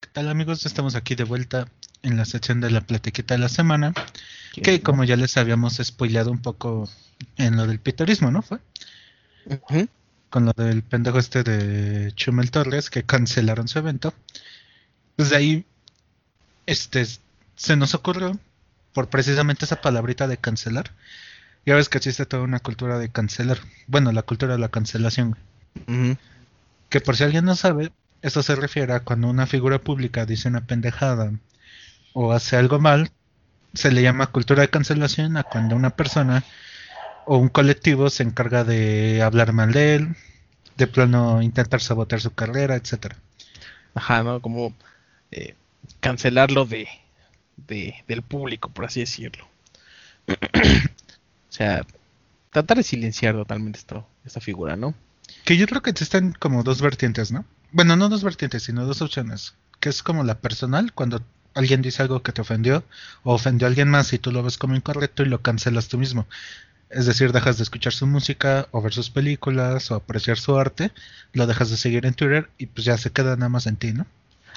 ¿Qué 0.00 0.08
tal 0.12 0.28
amigos? 0.28 0.66
Estamos 0.66 0.94
aquí 0.96 1.14
de 1.14 1.24
vuelta 1.24 1.68
en 2.02 2.16
la 2.16 2.24
sección 2.24 2.60
de 2.60 2.70
la 2.70 2.80
platiquita 2.82 3.34
de 3.34 3.40
la 3.40 3.48
semana. 3.48 3.94
Que 4.52 4.82
como 4.82 5.04
ya 5.04 5.16
les 5.16 5.36
habíamos 5.36 5.78
spoileado 5.82 6.30
un 6.30 6.40
poco 6.40 6.88
en 7.36 7.56
lo 7.56 7.66
del 7.66 7.78
pitorismo, 7.78 8.30
¿no? 8.30 8.42
Fue 8.42 8.58
con 10.32 10.46
lo 10.46 10.52
del 10.52 10.82
pendejo 10.82 11.18
este 11.18 11.42
de 11.42 12.12
Chumel 12.12 12.50
Torres 12.50 12.88
que 12.90 13.02
cancelaron 13.02 13.68
su 13.68 13.78
evento. 13.78 14.14
Pues 15.16 15.30
de 15.30 15.36
ahí 15.36 15.66
este 16.66 17.06
se 17.54 17.76
nos 17.76 17.94
ocurrió 17.94 18.38
por 18.94 19.08
precisamente 19.08 19.64
esa 19.64 19.80
palabrita 19.80 20.28
de 20.28 20.38
cancelar. 20.38 20.90
Ya 21.64 21.76
ves 21.76 21.88
que 21.88 21.98
existe 21.98 22.26
toda 22.26 22.42
una 22.42 22.60
cultura 22.60 22.98
de 22.98 23.10
cancelar. 23.10 23.58
Bueno, 23.86 24.10
la 24.10 24.22
cultura 24.22 24.54
de 24.54 24.58
la 24.58 24.70
cancelación. 24.70 25.36
Ujú. 25.86 26.16
Que 26.88 27.00
por 27.00 27.16
si 27.16 27.24
alguien 27.24 27.44
no 27.44 27.54
sabe, 27.54 27.92
esto 28.22 28.42
se 28.42 28.56
refiere 28.56 28.94
a 28.94 29.00
cuando 29.00 29.28
una 29.28 29.46
figura 29.46 29.80
pública 29.80 30.26
dice 30.26 30.48
una 30.48 30.66
pendejada 30.66 31.32
o 32.12 32.32
hace 32.32 32.56
algo 32.56 32.78
mal, 32.78 33.10
se 33.74 33.90
le 33.90 34.02
llama 34.02 34.26
cultura 34.28 34.62
de 34.62 34.70
cancelación 34.70 35.36
a 35.36 35.44
cuando 35.44 35.76
una 35.76 35.90
persona 35.90 36.44
o 37.24 37.38
un 37.38 37.48
colectivo 37.48 38.10
se 38.10 38.22
encarga 38.22 38.64
de 38.64 39.22
hablar 39.22 39.52
mal 39.52 39.72
de 39.72 39.94
él, 39.94 40.16
de 40.76 40.86
plano 40.86 41.42
intentar 41.42 41.80
sabotear 41.80 42.20
su 42.20 42.34
carrera, 42.34 42.76
etcétera. 42.76 43.16
Ajá, 43.94 44.22
¿no? 44.22 44.40
Como 44.40 44.74
eh, 45.30 45.54
cancelarlo 46.00 46.64
de, 46.64 46.88
de, 47.56 47.94
del 48.08 48.22
público, 48.22 48.70
por 48.70 48.86
así 48.86 49.00
decirlo. 49.00 49.46
o 50.28 50.32
sea, 51.48 51.86
tratar 52.50 52.78
de 52.78 52.82
silenciar 52.82 53.34
totalmente 53.34 53.78
esto, 53.78 54.06
esta 54.24 54.40
figura, 54.40 54.76
¿no? 54.76 54.94
Que 55.44 55.56
yo 55.56 55.66
creo 55.66 55.82
que 55.82 55.90
existen 55.90 56.32
como 56.32 56.62
dos 56.62 56.82
vertientes, 56.82 57.32
¿no? 57.32 57.44
bueno, 57.72 57.96
no 57.96 58.08
dos 58.08 58.22
vertientes, 58.22 58.62
sino 58.62 58.86
dos 58.86 59.02
opciones. 59.02 59.54
Que 59.80 59.88
es 59.88 60.02
como 60.02 60.22
la 60.22 60.38
personal, 60.38 60.92
cuando 60.92 61.22
alguien 61.54 61.82
dice 61.82 62.02
algo 62.02 62.22
que 62.22 62.32
te 62.32 62.40
ofendió 62.40 62.84
o 63.22 63.34
ofendió 63.34 63.66
a 63.66 63.70
alguien 63.70 63.88
más 63.88 64.12
y 64.12 64.18
tú 64.18 64.32
lo 64.32 64.42
ves 64.42 64.58
como 64.58 64.74
incorrecto 64.74 65.22
y 65.22 65.26
lo 65.26 65.42
cancelas 65.42 65.88
tú 65.88 65.98
mismo. 65.98 66.26
Es 66.90 67.06
decir, 67.06 67.32
dejas 67.32 67.56
de 67.56 67.62
escuchar 67.62 67.92
su 67.92 68.06
música 68.06 68.68
o 68.70 68.82
ver 68.82 68.92
sus 68.92 69.10
películas 69.10 69.90
o 69.90 69.94
apreciar 69.94 70.38
su 70.38 70.58
arte, 70.58 70.92
lo 71.32 71.46
dejas 71.46 71.70
de 71.70 71.78
seguir 71.78 72.04
en 72.04 72.14
Twitter 72.14 72.50
y 72.58 72.66
pues 72.66 72.84
ya 72.84 72.98
se 72.98 73.10
queda 73.10 73.34
nada 73.36 73.48
más 73.48 73.66
en 73.66 73.76
ti, 73.76 73.92
¿no? 73.92 74.06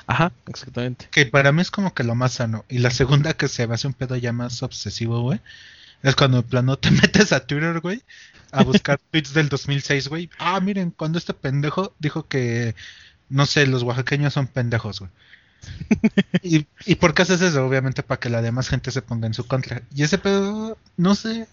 Ajá, 0.07 0.31
exactamente. 0.47 1.07
Que 1.11 1.25
para 1.25 1.51
mí 1.51 1.61
es 1.61 1.71
como 1.71 1.93
que 1.93 2.03
lo 2.03 2.13
más 2.15 2.33
sano. 2.33 2.65
Y 2.69 2.79
la 2.79 2.91
segunda 2.91 3.33
que 3.33 3.47
se 3.47 3.65
me 3.67 3.75
hace 3.75 3.87
un 3.87 3.93
pedo 3.93 4.15
ya 4.15 4.33
más 4.33 4.61
obsesivo, 4.63 5.21
güey. 5.21 5.39
Es 6.03 6.15
cuando 6.15 6.39
en 6.39 6.43
plano 6.43 6.77
te 6.77 6.91
metes 6.91 7.31
a 7.31 7.45
Twitter, 7.45 7.79
güey. 7.79 8.03
A 8.51 8.63
buscar 8.63 8.99
tweets 9.11 9.33
del 9.33 9.49
2006, 9.49 10.07
güey. 10.09 10.29
Ah, 10.37 10.59
miren, 10.59 10.91
cuando 10.91 11.17
este 11.17 11.33
pendejo 11.33 11.95
dijo 11.99 12.27
que, 12.27 12.75
no 13.29 13.45
sé, 13.45 13.65
los 13.65 13.83
oaxaqueños 13.83 14.33
son 14.33 14.47
pendejos, 14.47 14.99
güey. 14.99 15.11
¿Y, 16.43 16.67
¿Y 16.85 16.95
por 16.95 17.13
qué 17.13 17.23
haces 17.23 17.41
eso? 17.41 17.65
Obviamente 17.65 18.03
para 18.03 18.19
que 18.19 18.29
la 18.29 18.41
demás 18.41 18.69
gente 18.69 18.91
se 18.91 19.01
ponga 19.01 19.27
en 19.27 19.33
su 19.33 19.47
contra. 19.47 19.81
Y 19.93 20.03
ese 20.03 20.17
pedo, 20.17 20.77
no 20.97 21.15
sé. 21.15 21.47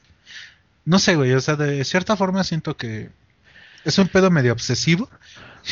No 0.84 0.98
sé, 0.98 1.16
güey. 1.16 1.32
O 1.32 1.40
sea, 1.40 1.56
de 1.56 1.84
cierta 1.84 2.16
forma 2.16 2.44
siento 2.44 2.76
que 2.76 3.10
es 3.84 3.98
un 3.98 4.08
pedo 4.08 4.30
medio 4.30 4.52
obsesivo. 4.52 5.08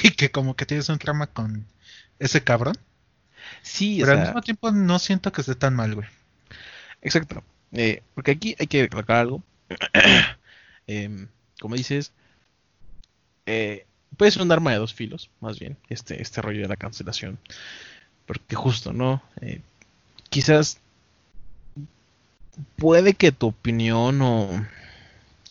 Y 0.05 0.12
que 0.12 0.30
como 0.30 0.55
que 0.55 0.66
tienes 0.66 0.88
un 0.88 0.99
trama 0.99 1.26
con 1.26 1.66
ese 2.20 2.45
cabrón. 2.45 2.76
Sí, 3.62 4.01
o 4.03 4.07
Pero 4.07 4.12
al 4.12 4.18
sea, 4.18 4.26
mismo 4.26 4.41
tiempo 4.43 4.70
no 4.70 4.99
siento 5.01 5.32
que 5.32 5.41
esté 5.41 5.55
tan 5.57 5.74
mal, 5.74 5.95
güey. 5.97 6.07
exacto. 7.03 7.43
Eh, 7.72 8.03
porque 8.14 8.32
aquí 8.32 8.57
hay 8.59 8.66
que 8.68 8.82
recalcar 8.82 9.16
algo. 9.16 9.43
Em, 10.86 11.28
como 11.61 11.76
dices, 11.76 12.12
eh, 13.47 13.86
puede 14.16 14.30
ser 14.32 14.43
un 14.43 14.53
arma 14.53 14.72
de 14.72 14.78
dos 14.78 14.95
filos, 14.95 15.30
más 15.41 15.59
bien, 15.59 15.76
este, 15.88 16.20
este 16.20 16.43
rollo 16.43 16.62
de 16.62 16.68
la 16.68 16.76
cancelación. 16.76 17.38
Porque 18.31 18.55
justo, 18.55 18.93
¿no? 18.93 19.20
Eh, 19.41 19.61
quizás 20.28 20.78
puede 22.76 23.14
que 23.14 23.33
tu 23.33 23.49
opinión 23.49 24.22
o 24.22 24.64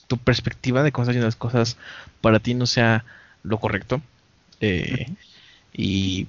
tu 0.07 0.17
perspectiva 0.17 0.82
de 0.82 0.93
cómo 0.93 1.03
están 1.03 1.21
las 1.21 1.36
cosas 1.36 1.75
para 2.21 2.39
ti 2.39 2.53
no 2.53 2.65
sea 2.65 3.03
lo 3.43 3.57
correcto. 3.59 4.01
Eh, 4.61 5.07
Y 5.73 6.27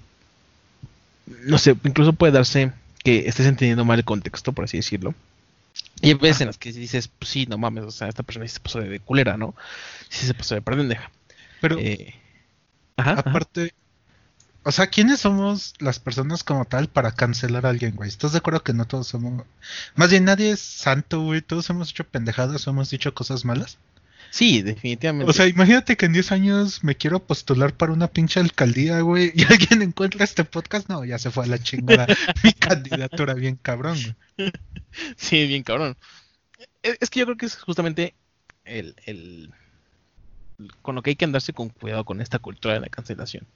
no 1.46 1.56
sé, 1.56 1.76
incluso 1.84 2.14
puede 2.14 2.32
darse 2.32 2.72
que 3.04 3.28
estés 3.28 3.46
entendiendo 3.46 3.84
mal 3.84 4.00
el 4.00 4.04
contexto, 4.04 4.50
por 4.50 4.64
así 4.64 4.78
decirlo. 4.78 5.14
Y 6.02 6.08
hay 6.08 6.14
veces 6.14 6.40
en 6.40 6.48
las 6.48 6.58
que 6.58 6.72
dices, 6.72 7.06
pues 7.16 7.30
sí, 7.30 7.46
no 7.46 7.58
mames, 7.58 7.84
o 7.84 7.92
sea, 7.92 8.08
esta 8.08 8.24
persona 8.24 8.48
sí 8.48 8.54
se 8.54 8.60
pasó 8.60 8.80
de, 8.80 8.98
culera, 8.98 9.36
¿no? 9.36 9.54
Sí 10.08 10.26
se 10.26 10.34
pasó 10.34 10.56
de 10.56 10.62
pendeja. 10.62 11.12
Pero 11.60 11.78
Eh, 11.78 12.12
ajá, 12.96 13.22
ajá. 13.24 13.40
O 14.62 14.72
sea, 14.72 14.88
¿quiénes 14.88 15.20
somos 15.20 15.74
las 15.78 15.98
personas 15.98 16.44
como 16.44 16.64
tal 16.64 16.88
para 16.88 17.12
cancelar 17.12 17.64
a 17.66 17.70
alguien, 17.70 17.96
güey? 17.96 18.08
¿Estás 18.08 18.32
de 18.32 18.38
acuerdo 18.38 18.62
que 18.62 18.72
no 18.74 18.86
todos 18.86 19.08
somos... 19.08 19.44
Más 19.94 20.10
bien 20.10 20.24
nadie 20.24 20.50
es 20.50 20.60
santo, 20.60 21.20
güey. 21.22 21.40
Todos 21.40 21.68
hemos 21.70 21.90
hecho 21.90 22.04
pendejadas, 22.04 22.66
o 22.66 22.70
hemos 22.70 22.90
dicho 22.90 23.14
cosas 23.14 23.44
malas. 23.44 23.78
Sí, 24.30 24.62
definitivamente. 24.62 25.28
O 25.28 25.32
sea, 25.32 25.48
imagínate 25.48 25.96
que 25.96 26.06
en 26.06 26.12
10 26.12 26.30
años 26.32 26.84
me 26.84 26.94
quiero 26.94 27.18
postular 27.18 27.72
para 27.74 27.92
una 27.92 28.06
pinche 28.06 28.38
alcaldía, 28.38 29.00
güey, 29.00 29.32
y 29.34 29.42
alguien 29.50 29.82
encuentra 29.82 30.24
este 30.24 30.44
podcast. 30.44 30.88
No, 30.88 31.04
ya 31.04 31.18
se 31.18 31.30
fue 31.30 31.44
a 31.44 31.48
la 31.48 31.58
chingada 31.58 32.06
mi 32.44 32.52
candidatura, 32.52 33.34
bien 33.34 33.56
cabrón, 33.60 33.98
güey. 34.36 34.52
Sí, 35.16 35.46
bien 35.46 35.62
cabrón. 35.64 35.96
Es, 36.82 36.98
es 37.00 37.10
que 37.10 37.20
yo 37.20 37.26
creo 37.26 37.36
que 37.38 37.46
es 37.46 37.56
justamente 37.56 38.14
el, 38.64 38.94
el- 39.06 39.50
con 40.82 40.94
lo 40.94 41.02
que 41.02 41.10
hay 41.10 41.16
que 41.16 41.24
andarse 41.24 41.52
con 41.52 41.70
cuidado 41.70 42.04
con 42.04 42.20
esta 42.20 42.38
cultura 42.38 42.74
de 42.74 42.80
la 42.80 42.88
cancelación. 42.88 43.46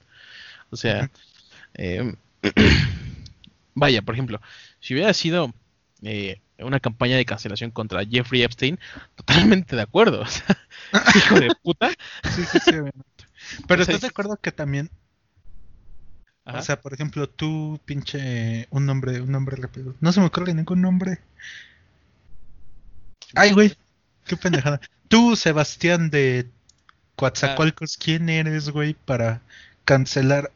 O 0.69 0.77
sea, 0.77 1.09
eh, 1.75 2.15
vaya, 3.75 4.01
por 4.01 4.15
ejemplo, 4.15 4.41
si 4.79 4.93
hubiera 4.93 5.13
sido 5.13 5.53
eh, 6.01 6.41
una 6.59 6.79
campaña 6.79 7.17
de 7.17 7.25
cancelación 7.25 7.71
contra 7.71 8.05
Jeffrey 8.05 8.43
Epstein, 8.43 8.79
totalmente 9.15 9.75
de 9.75 9.81
acuerdo. 9.81 10.23
O 10.25 10.27
sea, 10.27 10.57
hijo 11.15 11.39
de 11.39 11.49
puta. 11.63 11.89
Sí, 12.35 12.43
sí, 12.45 12.59
sí, 12.63 12.71
obviamente. 12.71 13.01
Pero 13.67 13.81
O 13.81 13.85
sea, 13.85 13.95
¿estás 13.95 14.01
de 14.01 14.07
acuerdo 14.07 14.37
que 14.37 14.51
también, 14.51 14.89
Ajá. 16.45 16.59
o 16.59 16.61
sea, 16.61 16.81
por 16.81 16.93
ejemplo, 16.93 17.27
tú, 17.27 17.79
pinche, 17.85 18.67
un 18.69 18.85
nombre, 18.85 19.21
un 19.21 19.31
nombre 19.31 19.55
rápido. 19.55 19.95
No 19.99 20.11
se 20.11 20.19
me 20.19 20.27
ocurre 20.27 20.53
ningún 20.53 20.81
nombre. 20.81 21.19
Ay, 23.33 23.51
güey, 23.51 23.75
qué 24.25 24.37
pendejada. 24.37 24.79
Tú, 25.07 25.35
Sebastián 25.35 26.09
de 26.09 26.49
Coatzacoalcos, 27.15 27.97
¿quién 27.97 28.29
eres, 28.29 28.69
güey, 28.69 28.93
para 28.93 29.41
cancelar 29.85 30.51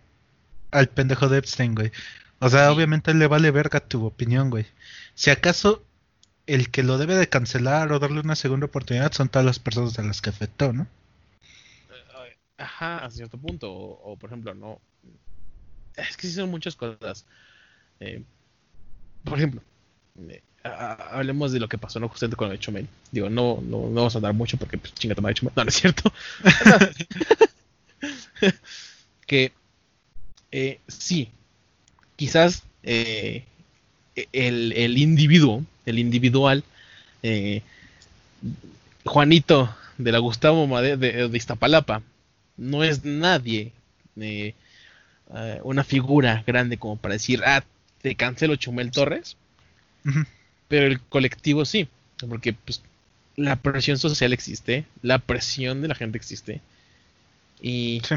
al 0.71 0.89
pendejo 0.89 1.29
de 1.29 1.39
Epstein, 1.39 1.75
güey? 1.75 1.91
O 2.39 2.49
sea, 2.49 2.69
Sí. 2.69 2.71
obviamente 2.71 3.13
le 3.13 3.27
vale 3.27 3.51
verga 3.51 3.79
tu 3.81 4.05
opinión, 4.05 4.49
güey. 4.49 4.65
Si 5.15 5.29
acaso 5.31 5.83
el 6.47 6.71
que 6.71 6.83
lo 6.83 6.97
debe 6.97 7.15
de 7.17 7.29
cancelar 7.29 7.91
o 7.91 7.99
darle 7.99 8.21
una 8.21 8.35
segunda 8.35 8.65
oportunidad 8.67 9.11
son 9.13 9.29
todas 9.29 9.45
las 9.45 9.59
personas 9.59 9.97
a 9.99 10.03
las 10.03 10.21
que 10.21 10.29
afectó, 10.31 10.73
¿no? 10.73 10.87
Ajá, 12.57 13.05
a 13.05 13.09
cierto 13.09 13.37
punto. 13.37 13.71
O, 13.71 14.11
o, 14.13 14.17
por 14.17 14.29
ejemplo, 14.29 14.53
no. 14.53 14.81
Es 15.95 16.17
que 16.17 16.27
sí 16.27 16.33
son 16.33 16.49
muchas 16.51 16.75
cosas. 16.75 17.25
Eh, 17.99 18.23
por 19.23 19.37
ejemplo, 19.37 19.61
eh, 20.29 20.43
hablemos 20.63 21.51
de 21.51 21.59
lo 21.59 21.67
que 21.69 21.77
pasó, 21.77 21.99
¿no? 21.99 22.09
Justamente 22.09 22.37
con 22.37 22.51
el 22.51 22.59
Chomel. 22.59 22.87
Digo, 23.11 23.29
no, 23.29 23.59
no, 23.61 23.89
no 23.89 23.93
vamos 23.95 24.15
a 24.15 24.17
hablar 24.19 24.33
mucho 24.33 24.57
porque, 24.57 24.77
pues, 24.77 24.93
chinga, 24.93 25.15
toma 25.15 25.33
Chomel. 25.33 25.53
No, 25.55 25.63
no 25.63 25.69
es 25.69 25.75
cierto. 25.75 26.11
que, 29.29 29.51
eh, 30.51 30.79
sí, 30.87 31.29
quizás 32.15 32.63
eh, 32.81 33.43
el, 34.33 34.73
el 34.73 34.97
individuo, 34.97 35.63
el 35.85 35.99
individual, 35.99 36.63
eh, 37.21 37.61
Juanito 39.05 39.69
de 39.99 40.11
la 40.11 40.17
Gustavo 40.17 40.65
Madero 40.65 40.97
de, 40.97 41.29
de 41.29 41.37
Iztapalapa, 41.37 42.01
no 42.57 42.83
es 42.83 43.05
nadie, 43.05 43.71
eh, 44.19 44.55
una 45.61 45.83
figura 45.83 46.43
grande 46.47 46.77
como 46.77 46.95
para 46.97 47.13
decir, 47.13 47.43
ah, 47.45 47.63
te 48.01 48.15
cancelo 48.15 48.55
Chumel 48.55 48.89
Torres, 48.89 49.37
pero 50.67 50.87
el 50.87 50.99
colectivo 51.01 51.65
sí, 51.65 51.87
porque 52.27 52.53
pues 52.53 52.81
la 53.35 53.57
presión 53.57 53.99
social 53.99 54.33
existe, 54.33 54.85
la 55.03 55.19
presión 55.19 55.83
de 55.83 55.87
la 55.87 55.95
gente 55.95 56.17
existe, 56.17 56.61
y, 57.61 58.01
Sí. 58.03 58.15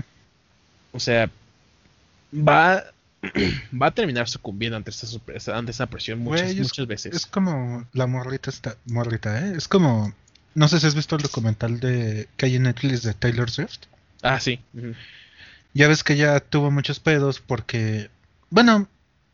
O 0.92 1.00
sea, 1.00 1.30
va, 2.34 2.84
va 3.82 3.86
a 3.86 3.90
terminar 3.90 4.28
sucumbiendo 4.28 4.76
ante 4.76 4.92
super- 4.92 5.40
ante 5.52 5.70
esta 5.72 5.86
presión 5.86 6.18
muchas, 6.20 6.50
es- 6.50 6.58
muchas 6.58 6.86
veces. 6.86 7.14
Es 7.14 7.26
como 7.26 7.86
la 7.92 8.06
morrita 8.06 8.50
esta, 8.50 8.76
morrita, 8.86 9.46
¿eh? 9.46 9.54
Es 9.56 9.68
como, 9.68 10.12
no 10.54 10.68
sé 10.68 10.80
si 10.80 10.86
has 10.86 10.94
visto 10.94 11.16
el 11.16 11.22
documental 11.22 11.80
de 11.80 12.28
que 12.36 12.46
hay 12.46 12.56
en 12.56 12.64
Netflix 12.64 13.02
de 13.02 13.14
Taylor 13.14 13.50
Swift. 13.50 13.80
Ah, 14.22 14.38
sí. 14.40 14.60
Ya 15.74 15.88
ves 15.88 16.04
que 16.04 16.12
ella 16.12 16.38
tuvo 16.40 16.70
muchos 16.70 17.00
pedos 17.00 17.40
porque, 17.40 18.10
bueno, 18.50 18.86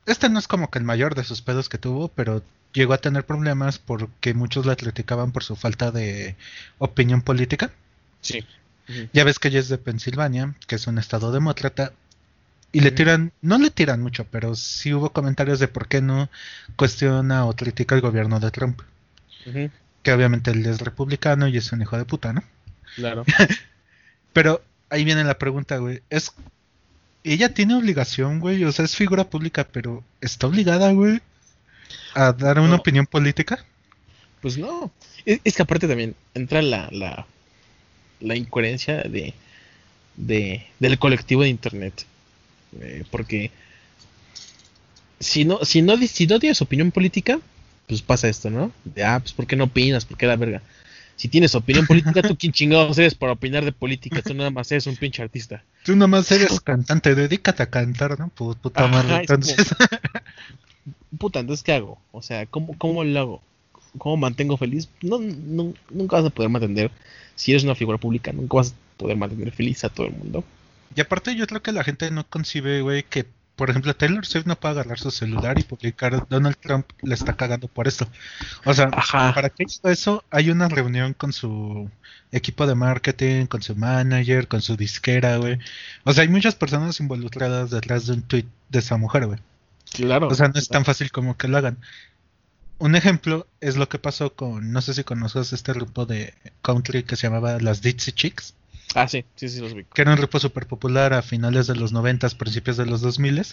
este 0.06 0.28
no 0.28 0.38
es 0.38 0.48
como 0.48 0.70
que 0.70 0.78
el 0.78 0.84
mayor 0.84 1.14
de 1.14 1.24
sus 1.24 1.42
pedos 1.42 1.68
que 1.68 1.78
tuvo, 1.78 2.08
pero 2.08 2.42
llegó 2.72 2.92
a 2.94 2.98
tener 2.98 3.24
problemas 3.26 3.78
porque 3.78 4.34
muchos 4.34 4.64
la 4.64 4.76
criticaban 4.76 5.32
por 5.32 5.42
su 5.44 5.56
falta 5.56 5.90
de 5.90 6.36
opinión 6.78 7.22
política. 7.22 7.70
Sí. 8.20 8.44
Ya 9.12 9.24
ves 9.24 9.38
que 9.38 9.48
ella 9.48 9.60
es 9.60 9.68
de 9.68 9.78
Pensilvania, 9.78 10.54
que 10.66 10.76
es 10.76 10.86
un 10.86 10.98
estado 10.98 11.30
demócrata, 11.32 11.92
y 12.72 12.80
le 12.80 12.90
tiran, 12.90 13.32
no 13.40 13.58
le 13.58 13.70
tiran 13.70 14.02
mucho, 14.02 14.24
pero 14.30 14.54
sí 14.54 14.92
hubo 14.92 15.10
comentarios 15.10 15.58
de 15.58 15.68
por 15.68 15.88
qué 15.88 16.02
no 16.02 16.28
cuestiona 16.76 17.46
o 17.46 17.54
critica 17.56 17.94
el 17.94 18.00
gobierno 18.02 18.40
de 18.40 18.50
Trump. 18.50 18.80
Que 20.02 20.12
obviamente 20.12 20.50
él 20.50 20.64
es 20.66 20.80
republicano 20.80 21.48
y 21.48 21.56
es 21.56 21.72
un 21.72 21.80
hijo 21.82 21.96
de 21.96 22.04
puta, 22.04 22.32
¿no? 22.32 22.42
Claro. 22.96 23.24
Pero 24.32 24.62
ahí 24.90 25.04
viene 25.04 25.24
la 25.24 25.38
pregunta, 25.38 25.78
güey. 25.78 26.02
Es. 26.10 26.32
Ella 27.24 27.52
tiene 27.52 27.74
obligación, 27.74 28.38
güey. 28.40 28.62
O 28.64 28.72
sea, 28.72 28.84
es 28.84 28.94
figura 28.96 29.24
pública, 29.24 29.66
pero 29.70 30.04
¿está 30.20 30.46
obligada, 30.46 30.92
güey? 30.92 31.20
A 32.14 32.32
dar 32.32 32.58
una 32.60 32.68
No. 32.70 32.76
opinión 32.76 33.06
política? 33.06 33.64
Pues 34.40 34.56
no. 34.56 34.92
Es, 35.26 35.40
es 35.44 35.56
que 35.56 35.62
aparte 35.62 35.88
también 35.88 36.14
entra 36.34 36.62
la, 36.62 36.88
la, 36.92 37.26
la 38.20 38.36
incoherencia 38.36 39.02
de, 39.02 39.34
de, 40.16 40.66
del 40.78 40.98
colectivo 40.98 41.42
de 41.42 41.48
internet. 41.48 42.04
Eh, 42.80 43.04
porque 43.10 43.50
si 45.20 45.44
no, 45.44 45.64
si 45.64 45.82
no, 45.82 45.96
si 45.96 46.26
no 46.26 46.38
tienes 46.38 46.60
opinión 46.62 46.90
política, 46.90 47.40
pues 47.86 48.02
pasa 48.02 48.28
esto, 48.28 48.50
¿no? 48.50 48.70
De, 48.84 49.04
ah, 49.04 49.18
pues 49.20 49.32
¿por 49.32 49.46
qué 49.46 49.56
no 49.56 49.64
opinas? 49.64 50.04
¿Por 50.04 50.16
qué 50.16 50.26
la 50.26 50.36
verga? 50.36 50.62
Si 51.16 51.26
tienes 51.26 51.54
opinión 51.56 51.84
política, 51.86 52.22
tú 52.22 52.36
quién 52.36 52.52
chingados 52.52 52.96
eres 52.98 53.14
para 53.16 53.32
opinar 53.32 53.64
de 53.64 53.72
política, 53.72 54.22
tú 54.22 54.34
nada 54.34 54.50
más 54.50 54.70
eres 54.70 54.86
un 54.86 54.94
pinche 54.96 55.20
artista. 55.20 55.64
Tú 55.84 55.96
nomás 55.96 56.30
eres 56.30 56.60
cantante, 56.60 57.16
dedícate 57.16 57.62
a 57.64 57.70
cantar, 57.70 58.18
¿no? 58.20 58.30
Pu- 58.36 58.56
Puta 58.56 58.86
madre. 58.86 59.14
es 59.14 59.20
Entonces, 59.22 59.56
Puta, 61.18 61.40
entonces 61.40 61.64
¿qué 61.64 61.72
hago? 61.72 61.98
O 62.12 62.22
sea, 62.22 62.46
¿cómo, 62.46 62.76
cómo 62.78 63.02
lo 63.02 63.18
hago? 63.18 63.42
¿Cómo 63.96 64.16
mantengo 64.16 64.56
feliz? 64.56 64.88
No, 65.02 65.18
no- 65.18 65.74
nunca 65.90 66.16
vas 66.16 66.26
a 66.26 66.30
poder 66.30 66.50
mantener, 66.50 66.90
si 67.34 67.52
eres 67.52 67.64
una 67.64 67.74
figura 67.74 67.98
pública, 67.98 68.32
nunca 68.32 68.56
vas 68.58 68.72
a 68.72 68.98
poder 68.98 69.16
mantener 69.16 69.52
feliz 69.52 69.82
a 69.84 69.88
todo 69.88 70.06
el 70.06 70.12
mundo. 70.12 70.44
Y 70.94 71.00
aparte 71.00 71.34
yo 71.36 71.46
creo 71.46 71.62
que 71.62 71.72
la 71.72 71.84
gente 71.84 72.10
no 72.10 72.26
concibe, 72.28 72.82
güey, 72.82 73.02
que 73.04 73.26
por 73.56 73.70
ejemplo 73.70 73.94
Taylor 73.96 74.24
Swift 74.24 74.46
no 74.46 74.54
puede 74.54 74.74
agarrar 74.74 74.98
su 75.00 75.10
celular 75.10 75.58
y 75.58 75.64
publicar 75.64 76.26
Donald 76.28 76.56
Trump 76.60 76.86
le 77.02 77.14
está 77.14 77.34
cagando 77.36 77.66
por 77.66 77.88
esto. 77.88 78.06
O 78.64 78.72
sea, 78.72 78.88
Ajá. 78.92 79.32
para 79.34 79.50
que 79.50 79.64
hizo 79.64 79.88
eso 79.88 80.24
hay 80.30 80.50
una 80.50 80.68
reunión 80.68 81.12
con 81.12 81.32
su 81.32 81.90
equipo 82.30 82.66
de 82.68 82.76
marketing, 82.76 83.46
con 83.46 83.62
su 83.62 83.74
manager, 83.74 84.46
con 84.46 84.62
su 84.62 84.76
disquera, 84.76 85.38
güey. 85.38 85.58
O 86.04 86.12
sea, 86.12 86.22
hay 86.22 86.28
muchas 86.28 86.54
personas 86.54 87.00
involucradas 87.00 87.70
detrás 87.70 88.06
de 88.06 88.12
un 88.14 88.22
tweet 88.22 88.44
de 88.68 88.78
esa 88.78 88.96
mujer, 88.96 89.26
güey. 89.26 89.38
Claro. 89.92 90.28
O 90.28 90.34
sea, 90.34 90.48
no 90.48 90.54
es 90.58 90.68
tan 90.68 90.84
fácil 90.84 91.10
como 91.10 91.36
que 91.36 91.48
lo 91.48 91.58
hagan. 91.58 91.78
Un 92.78 92.94
ejemplo 92.94 93.46
es 93.60 93.76
lo 93.76 93.88
que 93.88 93.98
pasó 93.98 94.34
con, 94.34 94.72
no 94.72 94.80
sé 94.82 94.94
si 94.94 95.02
conoces 95.04 95.52
este 95.52 95.72
grupo 95.72 96.06
de 96.06 96.34
country 96.62 97.02
que 97.02 97.16
se 97.16 97.26
llamaba 97.26 97.58
las 97.60 97.82
Dixie 97.82 98.12
Chicks, 98.14 98.54
Ah, 98.94 99.06
sí, 99.06 99.24
sí, 99.36 99.48
sí, 99.48 99.60
los 99.60 99.72
ubico. 99.72 99.90
que 99.94 100.02
era 100.02 100.12
un 100.12 100.16
grupo 100.16 100.38
súper 100.38 100.66
popular 100.66 101.12
a 101.12 101.22
finales 101.22 101.66
de 101.66 101.76
los 101.76 101.92
90, 101.92 102.28
principios 102.30 102.76
de 102.76 102.86
los 102.86 103.00
2000. 103.00 103.44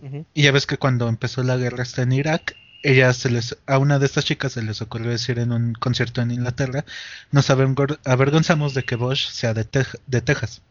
Ujú. 0.00 0.26
Y 0.34 0.42
ya 0.42 0.52
ves 0.52 0.66
que 0.66 0.78
cuando 0.78 1.08
empezó 1.08 1.42
la 1.42 1.56
guerra 1.56 1.82
esta 1.82 2.02
en 2.02 2.12
Irak, 2.12 2.56
ella 2.82 3.12
se 3.12 3.30
les, 3.30 3.56
a 3.66 3.78
una 3.78 3.98
de 3.98 4.06
estas 4.06 4.24
chicas 4.24 4.52
se 4.52 4.62
les 4.62 4.80
ocurrió 4.82 5.10
decir 5.10 5.38
en 5.38 5.52
un 5.52 5.74
concierto 5.74 6.22
en 6.22 6.30
Inglaterra, 6.30 6.84
nos 7.32 7.50
avergonzamos 7.50 8.74
de 8.74 8.84
que 8.84 8.96
Bosch 8.96 9.28
sea 9.30 9.54
de, 9.54 9.64
Texas. 9.64 10.62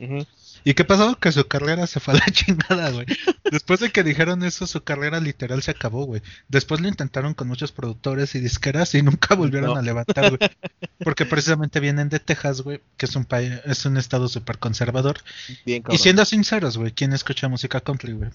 Ujú. 0.00 0.26
¿Y 0.64 0.74
qué 0.74 0.84
pasó? 0.84 1.16
Que 1.18 1.32
su 1.32 1.46
carrera 1.48 1.86
se 1.86 1.98
fue 2.00 2.14
a 2.14 2.18
la 2.18 2.26
chingada, 2.32 2.90
güey. 2.90 3.06
Después 3.50 3.80
de 3.80 3.90
que 3.90 4.02
dijeron 4.04 4.42
eso, 4.44 4.66
su 4.66 4.82
carrera 4.84 5.20
literal 5.20 5.62
se 5.62 5.70
acabó, 5.72 6.04
güey. 6.04 6.22
Después 6.48 6.80
lo 6.80 6.88
intentaron 6.88 7.34
con 7.34 7.48
muchos 7.48 7.72
productores 7.72 8.34
y 8.34 8.40
disqueras 8.40 8.94
y 8.94 9.02
nunca 9.02 9.34
volvieron 9.34 9.70
No. 9.74 9.76
a 9.76 9.82
levantar, 9.82 10.36
güey. 10.36 10.50
Porque 11.02 11.26
precisamente 11.26 11.80
vienen 11.80 12.08
de 12.08 12.20
Texas, 12.20 12.60
güey, 12.62 12.80
que 12.96 13.06
es 13.06 13.16
un 13.16 13.24
país, 13.24 13.52
es 13.64 13.84
un 13.86 13.96
estado 13.96 14.28
súper 14.28 14.58
conservador. 14.58 15.18
Bien, 15.66 15.82
Y 15.90 15.98
siendo 15.98 16.24
sinceros, 16.24 16.78
güey, 16.78 16.92
¿quién 16.92 17.12
escucha 17.12 17.48
música 17.48 17.80
country, 17.80 18.12
güey? 18.12 18.30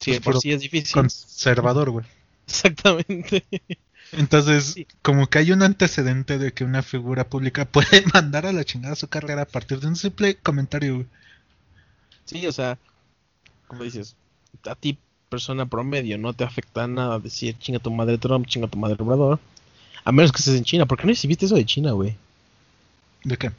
Sí, 0.00 0.10
pues, 0.12 0.20
por 0.20 0.38
sí 0.40 0.52
es 0.52 0.60
difícil. 0.60 0.92
Conservador, 0.92 1.90
güey. 1.90 2.04
Exactamente. 2.46 3.44
Entonces, 4.16 4.72
Sí. 4.74 4.86
como 5.02 5.26
que 5.28 5.38
hay 5.38 5.52
un 5.52 5.62
antecedente 5.62 6.38
de 6.38 6.52
que 6.52 6.64
una 6.64 6.82
figura 6.82 7.28
pública 7.28 7.64
puede 7.70 8.04
mandar 8.12 8.46
a 8.46 8.52
la 8.52 8.64
chingada 8.64 8.94
su 8.96 9.08
carrera 9.08 9.42
a 9.42 9.46
partir 9.46 9.80
de 9.80 9.86
un 9.88 9.96
simple 9.96 10.36
comentario, 10.36 10.94
güey. 10.96 11.06
Sí, 12.24 12.46
o 12.46 12.52
sea, 12.52 12.78
como 13.66 13.82
dices, 13.84 14.16
a 14.64 14.74
ti, 14.74 14.98
persona 15.28 15.66
promedio, 15.66 16.16
no 16.18 16.32
te 16.32 16.44
afecta 16.44 16.86
nada 16.86 17.18
decir 17.18 17.56
chinga 17.58 17.78
tu 17.80 17.90
madre 17.90 18.18
Trump, 18.18 18.46
chinga 18.46 18.68
tu 18.68 18.78
madre 18.78 18.96
Obrador. 19.00 19.40
A 20.04 20.12
menos 20.12 20.30
que 20.32 20.38
estés 20.38 20.54
en 20.56 20.64
China. 20.64 20.86
¿Por 20.86 20.98
qué 20.98 21.04
no 21.06 21.12
exhibiste 21.12 21.46
eso 21.46 21.54
de 21.56 21.64
China, 21.66 21.92
güey? 21.92 22.14
¿De 23.24 23.36
qué? 23.36 23.50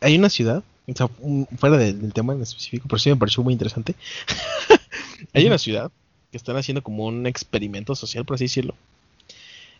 Hay 0.00 0.18
una 0.18 0.28
ciudad, 0.28 0.62
o 0.86 0.94
sea, 0.94 1.08
un- 1.20 1.46
fuera 1.58 1.78
de- 1.78 1.94
del 1.94 2.12
tema 2.12 2.34
en 2.34 2.42
específico, 2.42 2.86
pero 2.86 2.98
sí 2.98 3.08
me 3.08 3.16
pareció 3.16 3.42
muy 3.42 3.52
interesante. 3.54 3.94
Hay 5.32 5.46
una 5.46 5.56
ciudad 5.58 5.90
que 6.30 6.36
están 6.36 6.56
haciendo 6.56 6.82
como 6.82 7.06
un 7.06 7.26
experimento 7.26 7.94
social, 7.94 8.24
por 8.26 8.34
así 8.34 8.44
decirlo, 8.44 8.74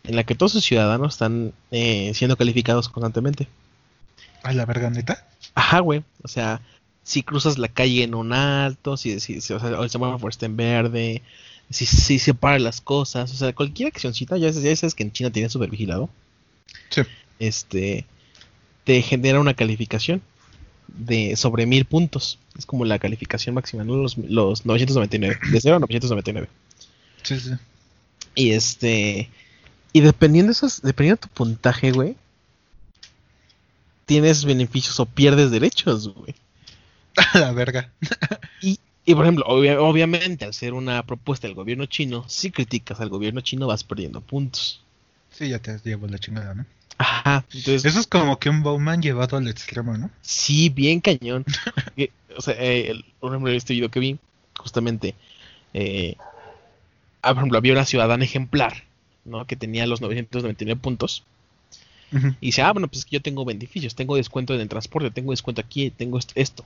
en 0.04 0.16
la 0.16 0.24
que 0.24 0.34
todos 0.34 0.52
sus 0.52 0.64
ciudadanos 0.64 1.14
están 1.14 1.52
eh, 1.70 2.12
siendo 2.14 2.36
calificados 2.36 2.88
constantemente. 2.88 3.48
¿A 4.42 4.52
la 4.52 4.64
verga 4.66 4.90
neta? 4.90 5.26
Ajá, 5.54 5.80
güey. 5.80 6.04
O 6.22 6.28
sea, 6.28 6.60
si 7.02 7.22
cruzas 7.22 7.58
la 7.58 7.68
calle 7.68 8.02
en 8.04 8.14
un 8.14 8.32
alto, 8.32 8.96
si, 8.96 9.18
si, 9.20 9.40
si- 9.40 9.52
o 9.52 9.60
sea, 9.60 9.70
el 9.80 9.90
semáforo 9.90 10.28
está 10.28 10.46
en 10.46 10.56
verde, 10.56 11.22
si, 11.70 11.86
si 11.86 12.18
separa 12.18 12.58
las 12.58 12.80
cosas, 12.80 13.32
o 13.32 13.36
sea, 13.36 13.52
cualquier 13.54 13.88
accioncita, 13.88 14.36
ya, 14.36 14.52
sabes- 14.52 14.62
ya 14.64 14.76
sabes 14.76 14.94
que 14.94 15.02
en 15.02 15.12
China 15.12 15.30
tienen 15.30 15.50
súper 15.50 15.70
vigilado, 15.70 16.08
Sí. 16.90 17.02
este, 17.40 18.06
te 18.84 19.02
genera 19.02 19.40
una 19.40 19.54
calificación 19.54 20.22
de 20.88 21.34
sobre 21.36 21.66
mil 21.66 21.84
puntos. 21.84 22.38
Es 22.56 22.64
como 22.66 22.84
la 22.84 22.98
calificación 23.00 23.54
máxima, 23.56 23.82
¿no? 23.82 23.96
Los, 23.96 24.16
los 24.18 24.64
999, 24.64 25.38
de 25.50 25.60
0 25.60 25.76
a 25.76 25.78
999. 25.80 26.48
Sí, 27.22 27.40
sí. 27.40 27.50
Y 28.36 28.50
este, 28.52 29.28
y 29.96 30.00
dependiendo 30.00 30.48
de 30.48 30.52
esos, 30.52 30.82
dependiendo 30.82 31.20
de 31.22 31.28
tu 31.28 31.34
puntaje, 31.34 31.92
güey, 31.92 32.16
tienes 34.04 34.44
beneficios 34.44 34.98
o 35.00 35.06
pierdes 35.06 35.50
derechos, 35.50 36.12
güey. 36.14 36.34
A 37.34 37.38
la 37.38 37.52
verga. 37.52 37.90
Y, 38.60 38.78
y, 39.04 39.14
por 39.14 39.24
ejemplo, 39.24 39.44
obvia- 39.46 39.78
obviamente, 39.80 40.44
al 40.44 40.54
ser 40.54 40.72
una 40.72 41.02
propuesta 41.04 41.46
del 41.46 41.54
gobierno 41.54 41.86
chino, 41.86 42.24
si 42.28 42.50
criticas 42.50 43.00
al 43.00 43.10
gobierno 43.10 43.40
chino 43.42 43.66
vas 43.66 43.84
perdiendo 43.84 44.20
puntos. 44.20 44.82
Sí, 45.30 45.48
ya 45.50 45.58
te 45.58 45.78
llevo 45.84 46.06
la 46.08 46.18
chingada, 46.18 46.54
¿no? 46.54 46.64
Ajá, 46.98 47.44
entonces, 47.52 47.84
Eso 47.84 48.00
es 48.00 48.06
como 48.06 48.38
que 48.38 48.48
un 48.48 48.62
Bowman 48.62 49.02
llevado 49.02 49.36
al 49.36 49.46
extremo, 49.48 49.96
¿no? 49.98 50.10
sí, 50.22 50.70
bien 50.70 51.00
cañón. 51.00 51.44
Que, 51.94 52.10
o 52.36 52.40
sea, 52.40 52.54
eh, 52.54 52.90
el- 52.90 53.04
por 53.20 53.32
ejemplo, 53.32 53.52
este 53.52 53.74
video 53.74 53.90
que 53.90 54.00
vi, 54.00 54.18
justamente, 54.58 55.14
eh, 55.74 56.16
ah, 57.22 57.28
por 57.34 57.38
ejemplo, 57.38 57.58
había 57.58 57.72
una 57.74 57.84
ciudadana 57.84 58.24
ejemplar, 58.24 58.84
¿no? 59.26 59.46
Que 59.46 59.56
tenía 59.56 59.86
los 59.86 60.00
999 60.00 60.80
puntos. 60.80 61.24
Y 62.40 62.46
dice, 62.46 62.62
ah, 62.62 62.72
bueno, 62.72 62.88
pues 62.88 63.00
es 63.00 63.04
que 63.06 63.16
yo 63.16 63.22
tengo 63.22 63.44
beneficios, 63.44 63.94
tengo 63.94 64.16
descuento 64.16 64.54
en 64.54 64.60
el 64.60 64.68
transporte, 64.68 65.10
tengo 65.10 65.32
descuento 65.32 65.60
aquí, 65.60 65.90
tengo 65.90 66.18
est- 66.18 66.32
esto, 66.34 66.64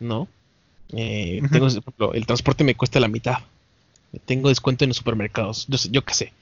¿no? 0.00 0.28
Eh, 0.92 1.44
tengo, 1.50 1.66
por 1.68 1.78
ejemplo, 1.78 2.14
el 2.14 2.26
transporte 2.26 2.64
me 2.64 2.74
cuesta 2.76 3.00
la 3.00 3.08
mitad, 3.08 3.38
tengo 4.24 4.48
descuento 4.48 4.84
en 4.84 4.88
los 4.90 4.96
supermercados, 4.98 5.66
yo, 5.68 5.78
sé- 5.78 5.90
yo 5.92 6.04
qué 6.04 6.14
sé. 6.14 6.32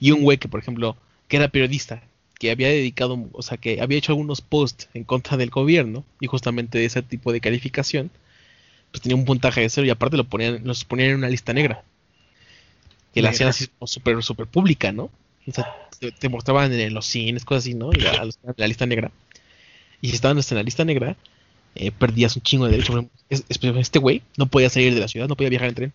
Y 0.00 0.10
un 0.12 0.22
güey 0.22 0.38
que, 0.38 0.48
por 0.48 0.60
ejemplo, 0.60 0.96
que 1.28 1.36
era 1.38 1.48
periodista, 1.48 2.02
que 2.38 2.50
había 2.50 2.68
dedicado, 2.68 3.18
o 3.32 3.42
sea, 3.42 3.56
que 3.58 3.80
había 3.80 3.98
hecho 3.98 4.12
algunos 4.12 4.40
posts 4.42 4.88
en 4.94 5.04
contra 5.04 5.36
del 5.36 5.50
gobierno 5.50 6.04
y 6.20 6.26
justamente 6.26 6.78
de 6.78 6.86
ese 6.86 7.02
tipo 7.02 7.32
de 7.32 7.40
calificación, 7.40 8.10
pues 8.90 9.02
tenía 9.02 9.16
un 9.16 9.24
puntaje 9.24 9.60
de 9.62 9.70
cero 9.70 9.86
y 9.86 9.90
aparte 9.90 10.16
lo 10.16 10.24
ponían, 10.24 10.62
los 10.64 10.84
ponían 10.84 11.10
en 11.10 11.16
una 11.16 11.28
lista 11.30 11.52
negra. 11.52 11.84
Que 13.14 13.22
la 13.22 13.30
hacían 13.30 13.50
así 13.50 13.68
como 13.68 13.86
súper, 13.88 14.22
súper 14.22 14.48
pública, 14.48 14.92
¿no? 14.92 15.04
O 15.46 15.52
sea, 15.52 15.66
te, 16.00 16.12
te 16.12 16.28
mostraban 16.28 16.72
en 16.72 16.94
los 16.94 17.06
cines, 17.06 17.44
cosas 17.44 17.64
así, 17.64 17.74
¿no? 17.74 17.94
Y 17.94 18.00
la, 18.00 18.28
la 18.56 18.68
lista 18.68 18.86
negra. 18.86 19.14
Y 20.00 20.10
si 20.10 20.16
estabas 20.16 20.50
en 20.52 20.56
la 20.58 20.64
lista 20.64 20.84
negra, 20.84 21.18
eh, 21.74 21.92
perdías 21.92 22.36
un 22.36 22.42
chingo 22.42 22.66
de 22.66 22.72
derechos. 22.72 23.06
Este 23.30 23.98
güey 24.00 24.24
no 24.38 24.48
podía 24.48 24.70
salir 24.70 24.94
de 24.94 25.00
la 25.00 25.08
ciudad, 25.08 25.28
no 25.28 25.36
podía 25.36 25.50
viajar 25.50 25.68
en 25.70 25.74
tren. 25.76 25.94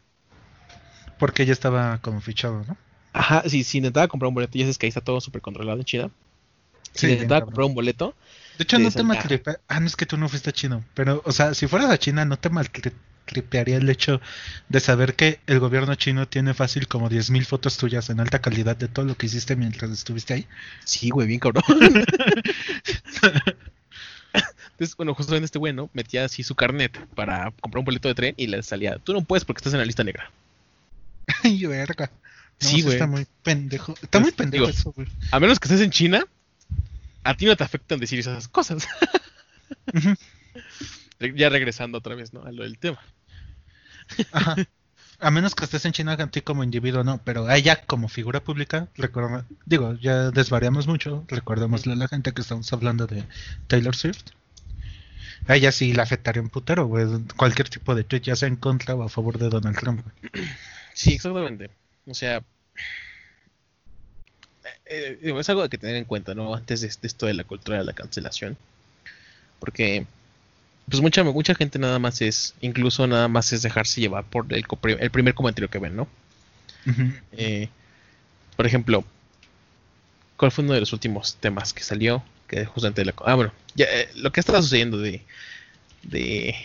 Porque 1.18 1.46
ya 1.46 1.54
estaba 1.54 2.00
como 2.02 2.20
fichado, 2.20 2.64
¿no? 2.66 2.80
Ajá, 3.14 3.44
si, 3.50 3.64
si 3.64 3.78
intentaba 3.80 4.08
comprar 4.08 4.28
un 4.30 4.36
boleto, 4.36 4.58
ya 4.58 4.66
sabes 4.66 4.78
que 4.78 4.86
ahí 4.86 4.90
está 4.90 5.02
todo 5.02 5.20
súper 5.22 5.42
controlado 5.42 5.80
en 5.80 5.86
China. 5.86 6.12
Si 6.96 7.08
Sí, 7.08 7.14
intentaba 7.14 7.44
comprar 7.44 7.68
un 7.68 7.76
boleto, 7.76 8.18
De 8.54 8.64
hecho, 8.64 8.78
Sí, 8.78 8.80
no 8.80 8.92
te 8.94 9.04
ya. 9.04 9.04
maltripea. 9.04 9.60
Ah, 9.68 9.80
no 9.80 9.88
es 9.88 9.96
que 9.96 10.06
tú 10.06 10.18
no 10.18 10.30
fuiste 10.30 10.50
a 10.52 10.54
chino. 10.54 10.86
Pero, 10.94 11.22
o 11.26 11.32
sea, 11.32 11.54
si 11.56 11.68
fueras 11.68 11.90
a 11.92 11.98
China, 11.98 12.26
no 12.26 12.38
te 12.38 12.50
maltripearía 13.30 13.78
el 13.78 13.90
hecho 13.90 14.20
de 14.70 14.80
saber 14.80 15.16
que 15.16 15.40
el 15.46 15.60
gobierno 15.60 15.94
chino 15.96 16.28
tiene 16.28 16.54
fácil 16.54 16.88
como 16.88 17.10
10.000 17.10 17.46
fotos 17.46 17.78
tuyas 17.78 18.10
en 18.10 18.20
alta 18.20 18.40
calidad 18.40 18.76
de 18.76 18.88
todo 18.88 19.06
lo 19.06 19.16
que 19.16 19.28
hiciste 19.28 19.56
mientras 19.56 19.92
estuviste 19.92 20.34
ahí. 20.34 20.48
sí, 20.84 21.10
güey, 21.12 21.28
bien 21.28 21.40
cabrón. 21.40 21.64
Entonces, 24.72 24.96
bueno, 24.96 25.14
justamente 25.14 25.46
este 25.46 25.60
güey, 25.60 25.74
¿no? 25.74 25.90
Metía 25.94 26.26
así 26.26 26.42
su 26.42 26.56
carnet 26.56 26.98
para 27.14 27.52
comprar 27.60 27.80
un 27.80 27.86
boleto 27.86 28.08
de 28.08 28.16
tren 28.16 28.34
y 28.38 28.48
le 28.48 28.64
salía, 28.64 28.98
tú 28.98 29.14
no 29.14 29.22
puedes 29.22 29.46
porque 29.46 29.60
estás 29.60 29.74
en 29.74 29.80
la 29.80 29.86
lista 29.86 30.04
negra. 30.04 30.32
Ay, 31.44 31.66
verga. 31.66 32.10
No, 32.62 32.68
Sí, 32.68 32.82
güey. 32.82 32.96
Está 32.96 33.08
muy 33.08 33.28
pendejo. 33.44 33.96
Está 34.02 34.20
muy 34.20 34.32
pendejo 34.32 34.66
digo, 34.68 34.78
eso, 34.78 34.92
güey. 34.92 35.08
A 35.32 35.40
menos 35.40 35.60
que 35.60 35.68
estés 35.68 35.82
en 35.82 35.92
China, 35.92 36.26
a 37.24 37.36
ti 37.36 37.46
no 37.46 37.56
te 37.56 37.64
afectan 37.64 38.00
decir 38.00 38.20
esas 38.20 38.48
cosas. 38.48 38.88
Ya 41.36 41.50
regresando 41.50 41.98
otra 41.98 42.16
vez, 42.16 42.34
¿no? 42.34 42.44
A 42.44 42.52
lo 42.52 42.64
del 42.64 42.78
tema. 42.78 43.00
A 45.22 45.32
menos 45.32 45.54
que 45.54 45.66
estés 45.66 45.84
en 45.84 45.92
China 45.92 46.14
a 46.14 46.28
ti 46.28 46.42
como 46.42 46.64
individuo, 46.64 47.04
no, 47.04 47.22
pero 47.26 47.52
ella 47.52 47.82
como 47.86 48.08
figura 48.08 48.42
pública, 48.42 48.88
digo, 49.66 49.96
ya 49.96 50.32
desvariamos 50.32 50.88
mucho, 50.88 51.26
recordémosle 51.28 51.92
a 51.92 51.98
la 51.98 52.08
gente 52.08 52.32
que 52.32 52.42
estamos 52.42 52.72
hablando 52.72 53.06
de 53.06 53.26
Taylor 53.68 53.96
Swift. 53.96 54.32
A 55.48 55.56
ella 55.56 55.74
sí 55.74 55.92
la 55.94 56.04
afectaría 56.04 56.42
un 56.42 56.50
putero, 56.50 56.86
güey, 56.86 57.06
cualquier 57.36 57.68
tipo 57.68 57.96
de 57.96 58.06
tweet, 58.06 58.22
ya 58.22 58.36
sea 58.38 58.48
en 58.48 58.56
contra 58.56 58.96
o 58.96 59.04
a 59.04 59.10
favor 59.10 59.38
de 59.38 59.50
Donald 59.50 59.78
Trump. 59.78 60.06
Sí, 60.94 61.14
exactamente. 61.14 61.70
O 62.06 62.14
sea, 62.14 62.44
eh, 64.86 65.20
eh, 65.22 65.36
es 65.38 65.50
algo 65.50 65.68
que 65.70 65.78
tener 65.78 65.96
en 65.96 66.06
cuenta, 66.06 66.34
¿no? 66.34 66.56
Antes 66.56 66.82
de 66.82 66.88
esto 66.88 67.26
de 67.26 67.34
la 67.34 67.44
cultura 67.44 67.78
de 67.78 67.86
la 67.86 67.94
cancelación. 67.94 68.58
Porque, 69.60 70.06
pues 70.90 71.02
mucha, 71.02 71.24
mucha 71.24 71.56
gente 71.56 71.80
nada 71.80 72.00
más 72.00 72.22
es, 72.22 72.56
incluso 72.62 73.06
nada 73.08 73.28
más 73.28 73.54
es 73.54 73.62
dejarse 73.62 74.02
llevar 74.02 74.26
por 74.26 74.46
el, 74.50 74.66
el 75.00 75.12
primer 75.12 75.34
comentario 75.34 75.70
que 75.70 75.80
ven, 75.80 75.96
¿no? 75.96 76.08
Eh, 77.34 77.70
por 78.56 78.66
ejemplo, 78.66 79.04
¿cuál 80.38 80.52
fue 80.52 80.64
uno 80.64 80.74
de 80.74 80.80
los 80.80 80.94
últimos 80.94 81.36
temas 81.36 81.74
que 81.74 81.84
salió? 81.84 82.24
Que 82.48 82.66
justamente 82.66 83.06
la, 83.06 83.14
ah, 83.26 83.36
bueno, 83.36 83.54
ya, 83.76 83.86
eh, 83.86 84.10
lo 84.16 84.32
que 84.32 84.40
estaba 84.40 84.62
sucediendo 84.62 84.98
de, 84.98 85.22
de, 86.04 86.56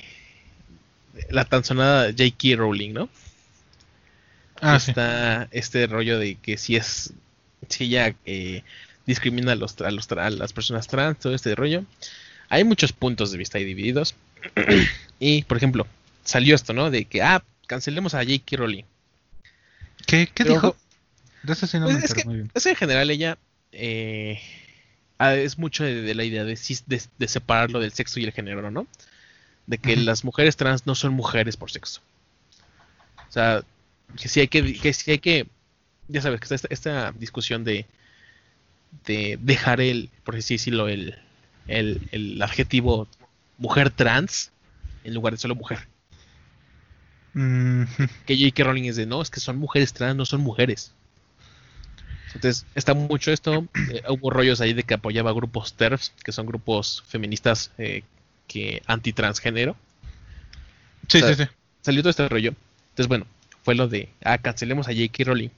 de 1.13 1.27
la 1.31 1.45
tan 1.45 1.65
sonada 1.65 2.07
J.K. 2.07 2.57
Rowling, 2.57 2.93
¿no? 2.93 3.09
Ah, 4.61 4.81
sí. 4.81 4.93
está 4.93 5.49
este 5.51 5.87
rollo 5.87 6.19
de 6.19 6.37
que 6.37 6.57
si 6.57 6.77
es 6.77 7.13
si 7.69 7.85
ella 7.85 8.15
eh, 8.25 8.63
discrimina 9.07 9.53
a 9.53 9.57
los, 9.57 9.79
a 9.81 9.91
los 9.91 10.11
a 10.13 10.31
las 10.31 10.53
personas 10.53 10.87
trans 10.87 11.19
todo 11.19 11.35
este 11.35 11.55
rollo 11.55 11.85
hay 12.49 12.65
muchos 12.65 12.93
puntos 12.93 13.33
de 13.33 13.39
vista 13.39 13.59
ahí 13.59 13.65
divididos 13.65 14.15
y, 15.19 15.43
por 15.45 15.57
ejemplo, 15.57 15.87
salió 16.25 16.55
esto, 16.55 16.73
¿no? 16.73 16.91
De 16.91 17.05
que, 17.07 17.23
ah, 17.23 17.43
cancelemos 17.67 18.15
a 18.15 18.19
J.K. 18.25 18.57
Rowling. 18.57 18.85
¿Qué, 20.07 20.27
qué 20.33 20.45
Pero- 20.45 20.55
dijo? 20.55 20.77
De 21.43 21.53
eso 21.53 21.67
sí 21.67 21.79
no 21.79 21.85
Pues 21.87 21.99
me 21.99 22.05
es, 22.05 22.15
que, 22.15 22.25
muy 22.25 22.35
bien. 22.37 22.51
es 22.55 22.63
que 22.63 22.71
en 22.71 22.77
general 22.77 23.11
ella 23.11 23.37
eh, 23.73 24.41
ah, 25.19 25.35
es 25.35 25.59
mucho 25.59 25.85
de, 25.85 26.01
de 26.03 26.15
la 26.15 26.25
idea 26.25 26.43
de, 26.45 26.59
de, 26.87 27.03
de 27.19 27.29
separarlo 27.29 27.81
del 27.81 27.93
sexo 27.93 28.19
y 28.19 28.25
el 28.25 28.33
género, 28.33 28.71
¿no? 28.71 28.87
De 29.67 29.77
que 29.79 29.95
las 29.97 30.25
mujeres 30.25 30.57
trans 30.57 30.87
no 30.87 30.95
son 30.95 31.13
mujeres 31.13 31.57
por 31.59 31.71
sexo. 31.71 32.01
O 33.29 33.33
sea, 33.33 33.63
que 34.21 34.29
sí 34.29 34.41
hay 34.41 34.49
que, 34.49 34.75
que, 34.79 34.93
sí 34.93 35.11
hay 35.11 35.19
que 35.19 35.47
ya 36.09 36.21
sabes, 36.23 36.39
que 36.41 36.45
está 36.45 36.55
esta, 36.55 36.69
esta 36.71 37.13
discusión 37.13 37.65
de, 37.65 37.87
de 39.07 39.39
dejar 39.41 39.81
el, 39.81 40.11
por 40.23 40.37
así 40.37 40.55
decirlo, 40.55 40.89
el, 40.89 41.19
el, 41.69 42.09
el 42.13 42.41
adjetivo 42.43 43.09
mujer 43.59 43.91
trans 43.91 44.53
en 45.05 45.15
lugar 45.15 45.33
de 45.35 45.39
solo 45.39 45.55
mujer. 45.55 45.79
Mm, 47.35 47.85
Que 48.27 48.37
J.K. 48.37 48.65
Rowling 48.65 48.85
es 48.85 48.97
de, 48.97 49.07
no, 49.07 49.23
es 49.23 49.31
que 49.31 49.41
son 49.41 49.57
mujeres 49.59 49.93
trans, 49.93 50.17
no 50.17 50.25
son 50.25 50.41
mujeres. 50.41 50.93
Entonces, 52.35 52.67
está 52.75 52.95
mucho 52.95 53.31
esto. 53.31 53.67
eh, 53.91 54.03
hubo 54.09 54.31
rollos 54.31 54.61
ahí 54.61 54.73
de 54.73 54.83
que 54.83 54.95
apoyaba 54.95 55.33
grupos 55.33 55.75
TERFs, 55.75 56.13
que 56.25 56.33
son 56.33 56.47
grupos 56.47 57.05
feministas 57.07 57.71
eh, 57.79 58.03
que 58.49 58.83
anti-transgénero. 58.87 59.77
sí, 61.09 61.19
O 61.19 61.21
sea, 61.21 61.35
sí, 61.35 61.45
sí. 61.45 61.51
Salió 61.83 62.03
todo 62.03 62.11
este 62.11 62.29
rollo. 62.29 62.55
Entonces, 62.91 63.09
bueno, 63.09 63.27
fue 63.63 63.75
lo 63.75 63.87
de, 63.89 64.09
ah, 64.25 64.39
cancelemos 64.39 64.89
a 64.89 64.93
J.K. 64.93 65.25
Rowling. 65.25 65.51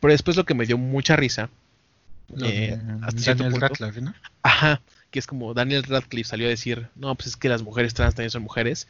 Pero 0.00 0.12
después 0.12 0.36
lo 0.36 0.44
que 0.44 0.54
me 0.54 0.66
dio 0.66 0.78
mucha 0.78 1.16
risa, 1.16 1.48
Lo 2.34 2.46
eh, 2.46 2.76
de 2.76 2.80
hasta 3.02 3.20
cierto 3.20 3.44
Daniel 3.44 3.50
punto, 3.50 3.66
Radcliffe, 3.68 4.00
¿no? 4.00 4.14
Ajá, 4.42 4.80
que 5.14 5.20
es 5.20 5.28
como 5.28 5.54
Daniel 5.54 5.84
Radcliffe 5.84 6.30
salió 6.30 6.48
a 6.48 6.50
decir, 6.50 6.88
no, 6.96 7.14
pues 7.14 7.28
es 7.28 7.36
que 7.36 7.48
las 7.48 7.62
mujeres 7.62 7.94
trans 7.94 8.16
también 8.16 8.32
son 8.32 8.42
mujeres. 8.42 8.88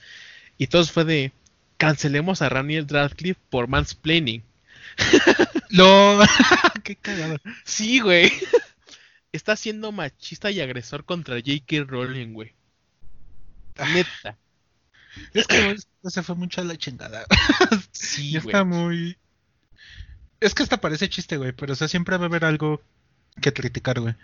Y 0.57 0.69
todo 0.69 0.83
fue 0.87 1.05
de, 1.05 1.33
cancelemos 1.77 2.41
a 2.41 2.49
Daniel 2.49 2.89
Radcliffe 2.89 3.39
por 3.51 3.69
mansplaining. 3.69 4.43
Lo... 5.69 6.19
Qué 6.83 6.97
cagado. 6.97 7.37
Sí, 7.67 8.01
güey. 8.01 8.33
Está 9.33 9.55
siendo 9.55 9.93
machista 9.93 10.51
y 10.51 10.63
agresor 10.63 11.05
contra 11.05 11.35
J.K. 11.37 11.85
Rowling, 11.89 12.33
güey. 12.33 12.55
Neta. 13.93 14.39
Es 15.35 15.47
que 15.47 15.77
se 16.05 16.23
fue 16.23 16.37
mucho 16.37 16.63
a 16.63 16.65
la 16.65 16.79
chingada. 16.79 17.27
Sí, 17.93 18.31
Ya 18.31 18.41
güey. 18.41 18.51
está 18.51 18.65
muy... 18.65 19.19
Es 20.41 20.55
que 20.55 20.63
hasta 20.63 20.81
parece 20.81 21.11
chiste, 21.11 21.37
güey, 21.37 21.53
pero 21.53 21.75
o 21.75 21.77
sea, 21.77 21.87
siempre 21.87 22.17
va 22.17 22.23
a 22.25 22.29
haber 22.29 22.47
algo 22.47 22.83
que 23.43 23.53
criticar, 23.53 24.01
güey. 24.01 24.15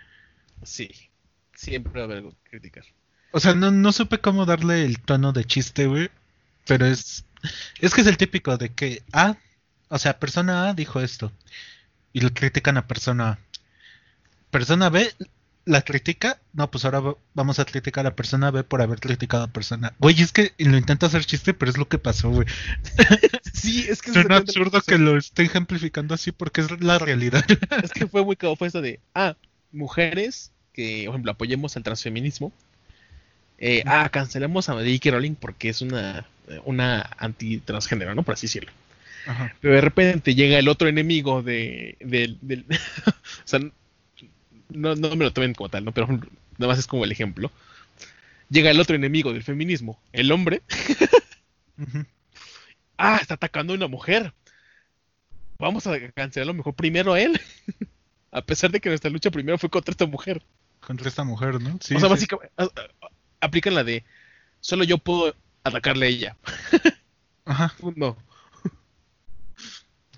Sí. 0.63 1.10
Siempre 1.61 1.93
va 1.93 2.01
a 2.01 2.03
haber 2.05 2.17
algo 2.17 2.31
que 2.43 2.49
criticar. 2.49 2.83
O 3.31 3.39
sea, 3.39 3.53
no, 3.53 3.69
no 3.69 3.91
supe 3.91 4.19
cómo 4.19 4.45
darle 4.47 4.83
el 4.83 4.99
tono 4.99 5.31
de 5.31 5.45
chiste, 5.45 5.85
güey. 5.85 6.09
Pero 6.65 6.87
es. 6.87 7.23
Es 7.79 7.93
que 7.93 8.01
es 8.01 8.07
el 8.07 8.17
típico 8.17 8.57
de 8.57 8.69
que 8.69 9.03
A. 9.13 9.37
O 9.89 9.99
sea, 9.99 10.17
persona 10.19 10.69
A 10.69 10.73
dijo 10.73 11.01
esto. 11.01 11.31
Y 12.13 12.21
lo 12.21 12.31
critican 12.33 12.77
a 12.77 12.87
persona 12.87 13.29
A. 13.29 13.39
Persona 14.49 14.89
B 14.89 15.13
la 15.65 15.83
critica. 15.83 16.39
No, 16.53 16.71
pues 16.71 16.83
ahora 16.83 16.99
va- 16.99 17.15
vamos 17.35 17.59
a 17.59 17.65
criticar 17.65 18.07
a 18.07 18.15
persona 18.15 18.49
B 18.49 18.63
por 18.63 18.81
haber 18.81 18.99
criticado 18.99 19.43
a 19.43 19.47
persona 19.47 19.89
A. 19.89 19.93
Güey, 19.99 20.19
es 20.19 20.31
que 20.31 20.53
lo 20.57 20.75
intento 20.77 21.05
hacer 21.05 21.23
chiste, 21.25 21.53
pero 21.53 21.69
es 21.69 21.77
lo 21.77 21.87
que 21.87 21.99
pasó, 21.99 22.31
güey. 22.31 22.47
Sí, 23.53 23.85
es 23.87 24.01
que 24.01 24.09
Es 24.09 24.17
un 24.17 24.31
absurdo 24.31 24.81
que 24.81 24.97
lo 24.97 25.15
esté 25.17 25.43
ejemplificando 25.43 26.15
así 26.15 26.31
porque 26.31 26.61
es 26.61 26.81
la 26.81 26.97
realidad. 26.97 27.45
Es 27.83 27.91
que 27.91 28.07
fue 28.07 28.25
muy 28.25 28.35
fue 28.57 28.67
esto 28.67 28.81
de, 28.81 28.99
ah, 29.13 29.35
mujeres 29.71 30.51
que, 30.73 31.03
por 31.05 31.15
ejemplo, 31.15 31.31
apoyemos 31.31 31.75
al 31.77 31.83
transfeminismo. 31.83 32.51
Eh, 33.57 33.83
ah, 33.85 34.09
cancelamos 34.09 34.69
a 34.69 34.73
J.K. 34.73 35.11
Rowling 35.11 35.35
porque 35.35 35.69
es 35.69 35.81
una, 35.81 36.25
una 36.65 37.09
anti-transgénero, 37.17 38.15
¿no? 38.15 38.23
Por 38.23 38.33
así 38.33 38.47
decirlo. 38.47 38.71
Ajá. 39.27 39.55
Pero 39.61 39.75
de 39.75 39.81
repente 39.81 40.33
llega 40.33 40.57
el 40.57 40.67
otro 40.67 40.87
enemigo 40.87 41.43
de, 41.43 41.95
del... 41.99 42.39
o 43.07 43.11
sea, 43.45 43.59
no, 44.69 44.95
no 44.95 45.15
me 45.15 45.25
lo 45.25 45.33
tomen 45.33 45.53
como 45.53 45.69
tal, 45.69 45.85
¿no? 45.85 45.91
Pero 45.91 46.07
nada 46.07 46.71
más 46.71 46.79
es 46.79 46.87
como 46.87 47.05
el 47.05 47.11
ejemplo. 47.11 47.51
Llega 48.49 48.71
el 48.71 48.79
otro 48.79 48.95
enemigo 48.95 49.31
del 49.31 49.43
feminismo, 49.43 49.99
el 50.11 50.31
hombre. 50.31 50.61
Ah, 53.03 53.17
está 53.19 53.33
atacando 53.33 53.73
a 53.73 53.75
una 53.75 53.87
mujer. 53.87 54.31
Vamos 55.57 55.87
a 55.87 55.99
cancelarlo 56.11 56.53
mejor 56.53 56.75
primero 56.75 57.13
a 57.13 57.19
él. 57.19 57.41
a 58.31 58.43
pesar 58.43 58.69
de 58.69 58.79
que 58.79 58.89
nuestra 58.89 59.09
lucha 59.09 59.31
primero 59.31 59.57
fue 59.57 59.71
contra 59.71 59.91
esta 59.91 60.05
mujer. 60.05 60.43
Contra 60.91 61.09
esta 61.09 61.23
mujer, 61.23 61.61
¿no? 61.61 61.77
Sí, 61.81 61.95
o 61.95 61.99
sea, 61.99 62.07
sí. 62.09 62.13
básicamente, 62.13 62.53
aplican 63.39 63.75
la 63.75 63.83
de 63.83 64.03
solo 64.59 64.83
yo 64.83 64.97
puedo 64.97 65.35
atacarle 65.63 66.05
a 66.05 66.09
ella. 66.09 66.37
Ajá. 67.45 67.73
No. 67.95 68.17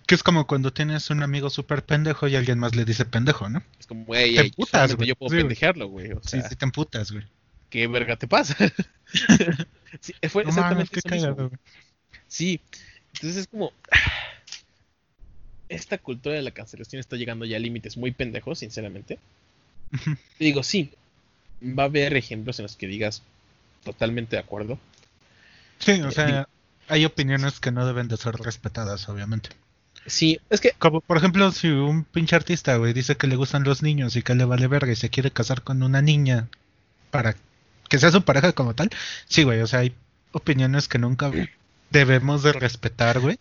Que 0.05 0.15
es 0.15 0.24
como 0.24 0.47
cuando 0.47 0.74
tienes 0.74 1.09
un 1.09 1.24
amigo 1.24 1.49
súper 1.49 1.86
pendejo 1.86 2.28
y 2.28 2.36
alguien 2.36 2.59
más 2.59 2.76
le 2.76 2.84
dice 2.86 3.05
pendejo, 3.05 3.49
¿no? 3.49 3.63
Es 3.80 3.88
como, 3.88 4.03
güey, 4.05 4.36
Te 4.36 4.41
emputas, 4.41 4.95
güey. 4.95 5.07
yo 5.07 5.15
puedo 5.15 5.30
Sí, 5.30 5.36
güey. 5.36 5.43
pendejearlo, 5.43 5.88
güey. 5.88 6.11
O 6.11 6.21
Sí, 6.24 6.39
sea, 6.41 6.49
sí 6.49 6.55
te 6.55 6.65
emputas, 6.65 7.11
güey. 7.11 7.24
¿qué 7.69 7.88
verga 7.88 8.15
te 8.17 8.28
pasa? 8.28 8.55
sí, 10.01 10.13
fue 10.30 10.43
No 10.43 10.49
exactamente 10.49 10.59
mames, 10.76 10.89
qué 10.89 10.99
eso 10.99 11.09
mismo. 11.09 11.36
güey. 11.36 11.49
Sí, 12.28 12.61
entonces 13.13 13.38
es 13.38 13.47
como. 13.47 13.71
Esta 15.69 15.97
cultura 15.97 16.36
de 16.36 16.41
la 16.43 16.51
cancelación 16.51 16.99
está 16.99 17.15
llegando 17.15 17.45
ya 17.45 17.57
a 17.57 17.59
límites 17.59 17.97
muy 17.97 18.11
pendejos, 18.11 18.59
sinceramente. 18.59 19.17
Y 20.39 20.46
digo, 20.46 20.64
sí, 20.64 20.91
va 21.62 21.84
a 21.84 21.86
haber 21.86 22.16
ejemplos 22.16 22.60
en 22.60 22.64
los 22.64 22.76
que 22.76 22.88
digas 22.88 23.22
totalmente 23.84 24.36
de 24.36 24.41
acuerdo. 24.41 24.80
Sí, 25.80 26.02
o 26.02 26.10
Eh, 26.10 26.12
sea, 26.12 26.26
digo- 26.26 26.48
hay 26.89 27.06
opiniones 27.06 27.60
que 27.60 27.72
no 27.72 27.86
deben 27.86 28.08
de 28.08 28.18
ser 28.18 28.36
respetadas, 28.36 29.08
obviamente. 29.10 29.50
Sí, 30.06 30.39
es 30.50 30.60
que, 30.60 30.72
Como, 30.80 31.00
por 31.00 31.16
ejemplo, 31.18 31.50
si 31.54 31.70
un 31.70 32.04
pinche 32.04 32.36
artista, 32.36 32.76
güey, 32.76 32.91
dice 32.94 33.16
que 33.16 33.28
le 33.28 33.38
gustan 33.38 33.64
los 33.64 33.82
niños 33.82 34.16
y 34.18 34.22
que 34.24 34.36
le 34.36 34.44
vale 34.44 34.68
verga 34.68 34.91
y 34.91 34.98
se 34.98 35.10
quiere 35.10 35.32
casar 35.32 35.62
con 35.62 35.82
una 35.82 36.02
niña 36.02 36.50
para 37.10 37.36
que 37.89 38.00
sea 38.00 38.12
su 38.12 38.24
pareja 38.24 38.52
como 38.54 38.74
tal, 38.74 38.89
sí, 39.30 39.44
güey, 39.44 39.62
o 39.62 39.68
sea, 39.68 39.80
hay 39.80 39.94
opiniones 40.34 40.88
que 40.89 40.98
nunca 41.00 41.32
debemos 41.89 42.44
de 42.44 42.52
respetar, 42.54 43.20
güey. 43.22 43.39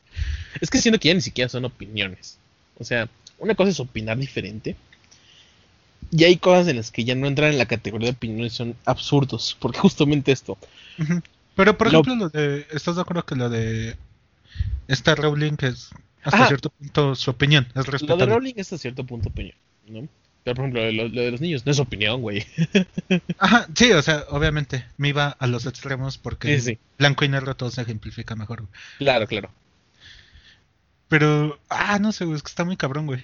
es 0.60 0.70
que 0.70 0.78
siento 0.78 1.00
que 1.00 1.08
ya 1.08 1.14
ni 1.14 1.20
siquiera 1.22 1.48
son 1.48 1.64
opiniones. 1.64 2.38
O 2.78 2.84
sea, 2.84 3.08
una 3.38 3.54
cosa 3.56 3.70
es 3.70 3.80
opinar 3.80 4.16
diferente. 4.18 4.76
Y 6.10 6.24
hay 6.24 6.36
cosas 6.36 6.68
en 6.68 6.76
las 6.76 6.90
que 6.90 7.04
ya 7.04 7.14
no 7.14 7.26
entran 7.26 7.52
en 7.52 7.58
la 7.58 7.66
categoría 7.66 8.08
de 8.10 8.16
opiniones, 8.16 8.52
son 8.52 8.76
absurdos. 8.84 9.56
Porque 9.60 9.78
justamente 9.78 10.32
esto. 10.32 10.58
Pero, 11.56 11.76
por 11.78 11.92
Lo- 11.92 12.00
ejemplo, 12.00 12.14
lo 12.16 12.28
de, 12.28 12.66
¿estás 12.72 12.96
de 12.96 13.02
acuerdo 13.02 13.24
que 13.24 13.36
lo 13.36 13.48
de 13.48 13.96
esta 14.88 15.14
Rowling 15.14 15.56
es 15.60 15.90
hasta 16.22 16.36
Ajá. 16.36 16.46
cierto 16.48 16.70
punto 16.70 17.14
su 17.14 17.30
opinión 17.30 17.64
es 17.70 17.74
Lo 17.76 17.82
de 17.84 17.90
respetable? 17.92 18.26
Rowling 18.26 18.54
es 18.56 18.72
a 18.72 18.78
cierto 18.78 19.04
punto 19.04 19.28
opinión, 19.30 19.56
¿no? 19.86 20.06
Pero 20.44 20.56
por 20.56 20.64
ejemplo, 20.64 20.90
lo, 20.92 21.08
lo 21.08 21.20
de 21.22 21.30
los 21.30 21.40
niños 21.40 21.64
no 21.64 21.72
es 21.72 21.78
opinión, 21.78 22.20
güey. 22.20 22.44
Ajá, 23.38 23.66
sí, 23.74 23.92
o 23.92 24.02
sea, 24.02 24.24
obviamente 24.30 24.84
me 24.96 25.08
iba 25.10 25.28
a 25.28 25.46
los 25.46 25.66
extremos 25.66 26.18
porque 26.18 26.58
Sí, 26.60 26.72
sí. 26.72 26.78
blanco 26.98 27.24
y 27.24 27.28
negro 27.28 27.54
todo 27.56 27.70
se 27.70 27.80
ejemplifica 27.82 28.34
mejor. 28.34 28.62
güey. 28.62 28.72
Claro, 28.98 29.26
claro. 29.26 29.50
Pero, 31.08 31.58
ah, 31.68 31.98
no 31.98 32.12
sé, 32.12 32.24
güey, 32.24 32.36
es 32.36 32.42
que 32.42 32.48
está 32.48 32.64
muy 32.64 32.76
cabrón, 32.76 33.06
güey. 33.06 33.22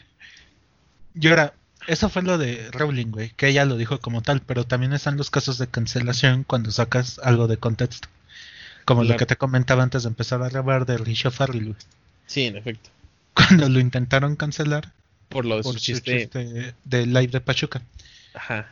Y 1.14 1.26
ahora, 1.28 1.54
eso 1.88 2.08
fue 2.08 2.22
lo 2.22 2.38
de 2.38 2.70
Rowling, 2.70 3.10
güey, 3.10 3.30
que 3.30 3.48
ella 3.48 3.64
lo 3.64 3.76
dijo 3.76 3.98
como 3.98 4.22
tal, 4.22 4.40
pero 4.40 4.64
también 4.64 4.92
están 4.92 5.16
los 5.16 5.30
casos 5.30 5.58
de 5.58 5.66
cancelación 5.66 6.44
cuando 6.44 6.70
sacas 6.70 7.18
algo 7.24 7.48
de 7.48 7.56
contexto. 7.56 8.08
Como 8.84 9.04
lo 9.04 9.16
que 9.16 9.26
te 9.26 9.36
comentaba 9.36 9.82
antes 9.82 10.04
de 10.04 10.08
empezar 10.08 10.42
a 10.42 10.48
grabar 10.48 10.86
de 10.86 10.98
Risha 10.98 11.30
Farrell, 11.30 11.64
güey. 11.64 11.76
Sí, 12.26 12.44
en 12.44 12.56
efecto. 12.56 12.90
Cuando 13.34 13.68
lo 13.68 13.80
intentaron 13.80 14.36
cancelar 14.36 14.92
Por 15.28 15.44
lo 15.44 15.56
de 15.56 15.62
por 15.62 15.74
su 15.74 15.80
chiste. 15.80 16.20
chiste 16.20 16.74
de 16.84 17.06
live 17.06 17.28
de 17.28 17.40
Pachuca. 17.40 17.82
Ajá. 18.34 18.70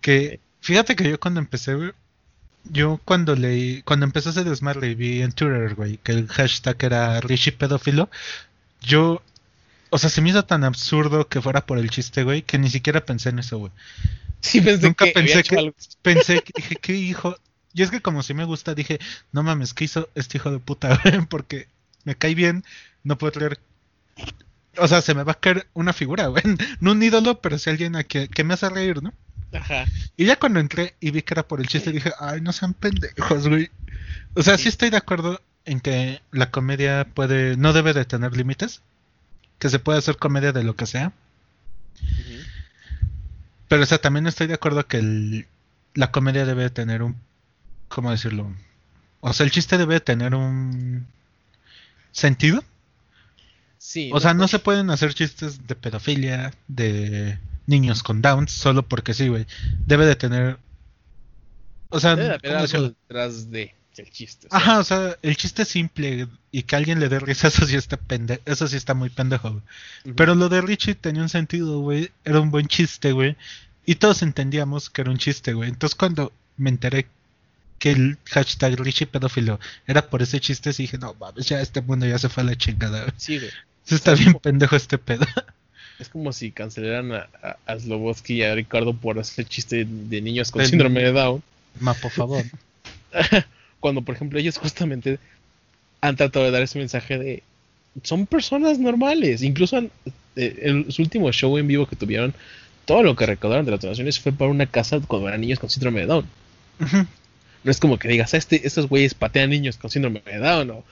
Que 0.00 0.40
fíjate 0.60 0.96
que 0.96 1.08
yo 1.08 1.18
cuando 1.20 1.40
empecé, 1.40 1.74
güey, 1.74 1.92
yo 2.64 3.00
cuando 3.04 3.34
leí, 3.34 3.82
cuando 3.82 4.04
empecé 4.04 4.30
ese 4.30 4.44
desmadre 4.44 4.88
y 4.90 4.94
vi 4.94 5.22
en 5.22 5.32
Twitter, 5.32 5.74
güey, 5.74 5.98
que 5.98 6.12
el 6.12 6.28
hashtag 6.28 6.76
era 6.84 7.20
Rishi 7.20 7.50
pedófilo, 7.50 8.08
yo, 8.80 9.22
o 9.94 9.98
sea, 9.98 10.08
se 10.08 10.22
me 10.22 10.30
hizo 10.30 10.42
tan 10.42 10.64
absurdo 10.64 11.28
que 11.28 11.42
fuera 11.42 11.66
por 11.66 11.76
el 11.76 11.90
chiste, 11.90 12.24
güey, 12.24 12.40
que 12.40 12.56
ni 12.56 12.70
siquiera 12.70 13.04
pensé 13.04 13.28
en 13.28 13.40
eso, 13.40 13.58
güey. 13.58 13.72
Sí, 14.40 14.62
pensé 14.62 14.86
Nunca 14.86 15.04
que 15.04 15.12
pensé 15.12 15.42
que, 15.42 15.58
algo. 15.58 15.74
pensé 16.02 16.40
que 16.40 16.52
dije, 16.56 16.76
¿qué 16.76 16.96
hijo? 16.96 17.36
Y 17.74 17.82
es 17.82 17.90
que 17.90 18.00
como 18.00 18.22
si 18.22 18.32
me 18.32 18.44
gusta, 18.44 18.74
dije, 18.74 18.98
no 19.32 19.42
mames, 19.42 19.74
¿qué 19.74 19.84
hizo 19.84 20.08
este 20.14 20.38
hijo 20.38 20.50
de 20.50 20.60
puta? 20.60 20.98
güey? 21.04 21.26
Porque 21.26 21.68
me 22.04 22.16
cae 22.16 22.34
bien, 22.34 22.64
no 23.04 23.18
puedo 23.18 23.34
creer. 23.34 23.60
O 24.78 24.88
sea, 24.88 25.02
se 25.02 25.14
me 25.14 25.24
va 25.24 25.32
a 25.32 25.40
caer 25.40 25.66
una 25.74 25.92
figura, 25.92 26.28
güey. 26.28 26.42
No 26.80 26.92
un 26.92 27.02
ídolo, 27.02 27.42
pero 27.42 27.58
sí 27.58 27.68
alguien 27.68 27.94
a 27.94 28.04
que, 28.04 28.28
que 28.28 28.44
me 28.44 28.54
hace 28.54 28.70
reír, 28.70 29.02
¿no? 29.02 29.12
Ajá. 29.52 29.84
Y 30.16 30.24
ya 30.24 30.38
cuando 30.38 30.58
entré 30.58 30.94
y 31.00 31.10
vi 31.10 31.20
que 31.20 31.34
era 31.34 31.46
por 31.46 31.60
el 31.60 31.68
chiste, 31.68 31.92
dije, 31.92 32.12
ay, 32.18 32.40
no 32.40 32.54
sean 32.54 32.72
pendejos, 32.72 33.46
güey. 33.46 33.70
O 34.32 34.42
sea, 34.42 34.56
sí. 34.56 34.62
Sí. 34.62 34.68
estoy 34.70 34.88
de 34.88 34.96
acuerdo 34.96 35.42
en 35.66 35.80
que 35.80 36.22
la 36.30 36.50
comedia 36.50 37.06
puede, 37.12 37.58
no 37.58 37.74
debe 37.74 37.92
de 37.92 38.06
tener 38.06 38.34
límites. 38.34 38.80
Que 39.62 39.68
se 39.68 39.78
puede 39.78 40.00
hacer 40.00 40.16
comedia 40.16 40.50
de 40.50 40.64
lo 40.64 40.74
que 40.74 40.86
sea. 40.86 41.12
Pero, 43.68 43.84
o 43.84 43.86
sea, 43.86 43.98
también 43.98 44.26
estoy 44.26 44.48
de 44.48 44.54
acuerdo 44.54 44.84
que 44.88 44.96
el- 44.96 45.46
la 45.94 46.10
comedia 46.10 46.44
debe 46.44 46.68
tener 46.68 47.00
un 47.04 47.14
¿cómo 47.86 48.10
decirlo? 48.10 48.52
O 49.20 49.32
sea, 49.32 49.44
el 49.46 49.52
chiste 49.52 49.78
debe 49.78 50.00
tener 50.00 50.34
un 50.34 51.06
sentido. 52.10 52.64
Sí. 53.78 54.10
O 54.12 54.18
sea, 54.18 54.34
no 54.34 54.48
se 54.48 54.58
pueden 54.58 54.90
hacer 54.90 55.14
chistes 55.14 55.64
de 55.64 55.76
pedofilia, 55.76 56.52
de 56.66 57.38
niños 57.68 58.02
con 58.02 58.20
downs, 58.20 58.50
solo 58.50 58.82
porque 58.82 59.14
sí, 59.14 59.28
güey. 59.28 59.46
Debe 59.86 60.06
de 60.06 60.16
tener... 60.16 60.58
O 61.88 62.00
sea, 62.00 62.16
Debe 62.16 62.30
de 62.30 62.34
haber 62.34 62.40
¿cómo 62.42 62.58
algo 62.64 62.88
detrás 62.88 63.48
de 63.52 63.76
el 64.00 64.10
chiste. 64.10 64.48
Ajá, 64.50 64.78
o 64.78 64.84
sea, 64.84 65.16
el 65.22 65.36
chiste 65.36 65.62
es 65.62 65.68
simple 65.68 66.28
y 66.50 66.62
que 66.62 66.76
alguien 66.76 67.00
le 67.00 67.08
dé 67.08 67.20
risa, 67.20 67.48
eso 67.48 67.66
sí 67.66 67.76
está 67.76 67.96
pende 67.96 68.40
eso 68.46 68.66
sí 68.66 68.76
está 68.76 68.94
muy 68.94 69.10
pendejo, 69.10 69.50
güey. 69.50 70.14
Pero 70.16 70.34
lo 70.34 70.48
de 70.48 70.60
Richie 70.60 70.94
tenía 70.94 71.22
un 71.22 71.28
sentido, 71.28 71.80
güey. 71.80 72.10
Era 72.24 72.40
un 72.40 72.50
buen 72.50 72.68
chiste, 72.68 73.12
güey. 73.12 73.36
Y 73.84 73.96
todos 73.96 74.22
entendíamos 74.22 74.90
que 74.90 75.02
era 75.02 75.10
un 75.10 75.18
chiste, 75.18 75.52
güey. 75.52 75.68
Entonces 75.68 75.96
cuando 75.96 76.32
me 76.56 76.70
enteré 76.70 77.06
que 77.78 77.90
el 77.90 78.18
hashtag 78.26 78.78
Richie 78.78 79.06
pedófilo 79.06 79.58
era 79.86 80.08
por 80.08 80.22
ese 80.22 80.40
chiste, 80.40 80.72
sí 80.72 80.84
dije, 80.84 80.98
no 80.98 81.14
mames, 81.14 81.46
ya 81.46 81.60
este 81.60 81.80
mundo 81.80 82.06
ya 82.06 82.18
se 82.18 82.28
fue 82.28 82.44
a 82.44 82.46
la 82.46 82.56
chingada, 82.56 83.00
güey. 83.00 83.12
Sí, 83.16 83.38
güey. 83.38 83.50
Sí 83.84 83.96
está 83.96 84.14
bien 84.14 84.34
pendejo 84.34 84.76
este 84.76 84.98
pedo. 84.98 85.26
Es 85.98 86.08
como 86.08 86.32
si 86.32 86.50
cancelaran 86.50 87.12
a, 87.12 87.28
a, 87.42 87.56
a 87.64 87.78
Slobodsky 87.78 88.34
y 88.34 88.42
a 88.42 88.56
Ricardo 88.56 88.92
por 88.92 89.20
hacer 89.20 89.44
chiste 89.44 89.86
de 89.86 90.20
niños 90.20 90.50
con 90.50 90.66
síndrome 90.66 91.00
de 91.00 91.12
Down. 91.12 91.42
Ma, 91.78 91.94
por 91.94 92.10
favor. 92.10 92.44
Cuando, 93.82 94.00
por 94.00 94.14
ejemplo, 94.14 94.38
ellos 94.38 94.56
justamente 94.64 95.18
han 96.00 96.16
tratado 96.16 96.46
de 96.46 96.50
dar 96.52 96.62
ese 96.62 96.78
mensaje 96.78 97.18
de 97.18 97.42
son 98.02 98.26
personas 98.26 98.78
normales. 98.78 99.42
Incluso 99.42 99.76
han- 99.76 99.90
eh, 100.36 100.58
en 100.62 100.90
su 100.90 101.02
último 101.02 101.30
show 101.32 101.58
en 101.58 101.66
vivo 101.68 101.86
que 101.86 101.96
tuvieron, 101.96 102.32
todo 102.86 103.02
lo 103.02 103.14
que 103.14 103.26
recaudaron 103.26 103.66
de 103.66 103.72
las 103.72 103.80
donaciones 103.80 104.18
fue 104.18 104.32
para 104.32 104.50
una 104.50 104.64
casa 104.66 104.98
cuando 105.06 105.28
eran 105.28 105.42
niños 105.42 105.58
con 105.58 105.68
síndrome 105.68 106.00
de 106.00 106.06
Down. 106.06 106.26
No 107.64 107.70
es 107.70 107.78
como 107.78 107.96
que 107.98 108.08
digas, 108.08 108.34
este, 108.34 108.66
estos 108.66 108.88
güeyes 108.88 109.14
patean 109.14 109.50
niños 109.50 109.76
con 109.76 109.88
síndrome 109.90 110.20
de 110.26 110.38
Down 110.38 110.70
o 110.70 110.84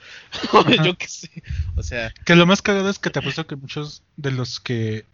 Ajá. 0.53 0.85
yo 0.85 0.97
qué 0.97 1.09
sé. 1.09 1.31
O 1.77 1.83
sea, 1.83 2.13
Que 2.25 2.37
lo 2.37 2.47
más 2.47 2.61
cagado 2.63 2.91
es 2.91 2.99
que 3.01 3.11
te 3.11 3.19
apuesto 3.19 3.47
que 3.47 3.57
muchos 3.57 4.03
de 4.17 4.31
los 4.31 4.61
que, 4.61 5.05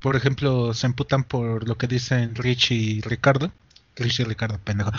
por 0.00 0.16
ejemplo, 0.16 0.74
se 0.74 0.86
emputan 0.86 1.24
por 1.24 1.66
lo 1.66 1.78
que 1.78 1.86
dicen 1.86 2.34
Richie 2.34 2.74
y 2.76 3.00
Ricardo. 3.00 3.52
Richie 3.96 4.22
y 4.24 4.26
Ricardo, 4.26 4.58
pendejo. 4.62 4.92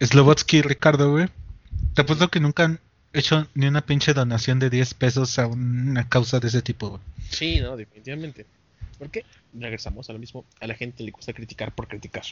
Slobotsky 0.00 0.58
y 0.58 0.62
Ricardo, 0.62 1.10
güey. 1.10 1.28
Te 1.94 2.02
apuesto 2.02 2.28
que 2.28 2.40
nunca 2.40 2.64
han 2.64 2.80
hecho 3.12 3.46
ni 3.54 3.66
una 3.66 3.80
pinche 3.80 4.12
donación 4.12 4.58
de 4.58 4.70
10 4.70 4.94
pesos 4.94 5.38
a 5.38 5.46
una 5.46 6.08
causa 6.08 6.40
de 6.40 6.48
ese 6.48 6.62
tipo, 6.62 6.90
güey. 6.90 7.02
sí, 7.30 7.60
no, 7.60 7.76
definitivamente. 7.76 8.46
Porque 8.98 9.24
regresamos 9.52 10.08
a 10.08 10.12
lo 10.12 10.18
mismo, 10.18 10.44
a 10.60 10.66
la 10.66 10.74
gente 10.74 11.02
le 11.02 11.10
gusta 11.10 11.32
criticar 11.32 11.72
por 11.72 11.88
criticar. 11.88 12.24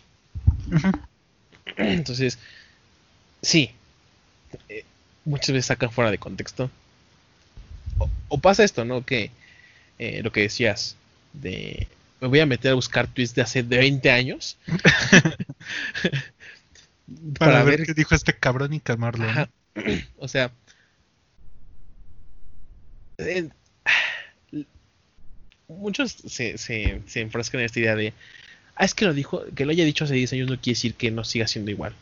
Entonces, 1.77 2.39
sí, 3.43 3.71
eh, 4.69 4.85
muchas 5.25 5.51
veces 5.51 5.67
sacan 5.67 5.91
fuera 5.91 6.11
de 6.11 6.19
contexto. 6.19 6.71
O, 7.99 8.09
o 8.29 8.39
pasa 8.39 8.65
esto, 8.65 8.85
¿no? 8.85 9.05
Que 9.05 9.31
eh, 9.99 10.23
lo 10.23 10.33
que 10.33 10.41
decías, 10.43 10.97
de 11.33 11.89
me 12.21 12.29
voy 12.29 12.41
a 12.41 12.47
meter 12.47 12.71
a 12.71 12.75
buscar 12.75 13.07
tweets 13.07 13.35
de 13.35 13.43
hace 13.43 13.63
de 13.63 13.77
20 13.77 14.11
años 14.11 14.57
Para, 17.39 17.63
ver, 17.63 17.85
qué 17.85 17.95
dijo 17.95 18.15
este 18.15 18.33
cabrón 18.35 18.73
y 18.73 18.81
calmarlo. 18.81 19.27
O 20.19 20.29
sea, 20.29 20.53
eh, 23.19 23.49
muchos 25.69 26.13
se, 26.13 26.59
se, 26.59 27.03
se 27.07 27.21
enfrascan 27.21 27.61
en 27.61 27.67
esta 27.67 27.81
idea 27.81 27.97
de, 27.97 28.13
ah, 28.77 28.85
es 28.85 28.95
que 28.95 29.05
lo 29.05 29.13
dijo, 29.13 29.45
que 29.55 29.65
lo 29.65 29.73
haya 29.73 29.85
dicho 29.85 30.05
hace 30.05 30.15
10 30.15 30.33
años 30.35 30.49
no 30.49 30.61
quiere 30.61 30.77
decir 30.77 30.95
que 30.95 31.11
no 31.11 31.25
siga 31.25 31.47
siendo 31.47 31.71
igual. 31.71 31.95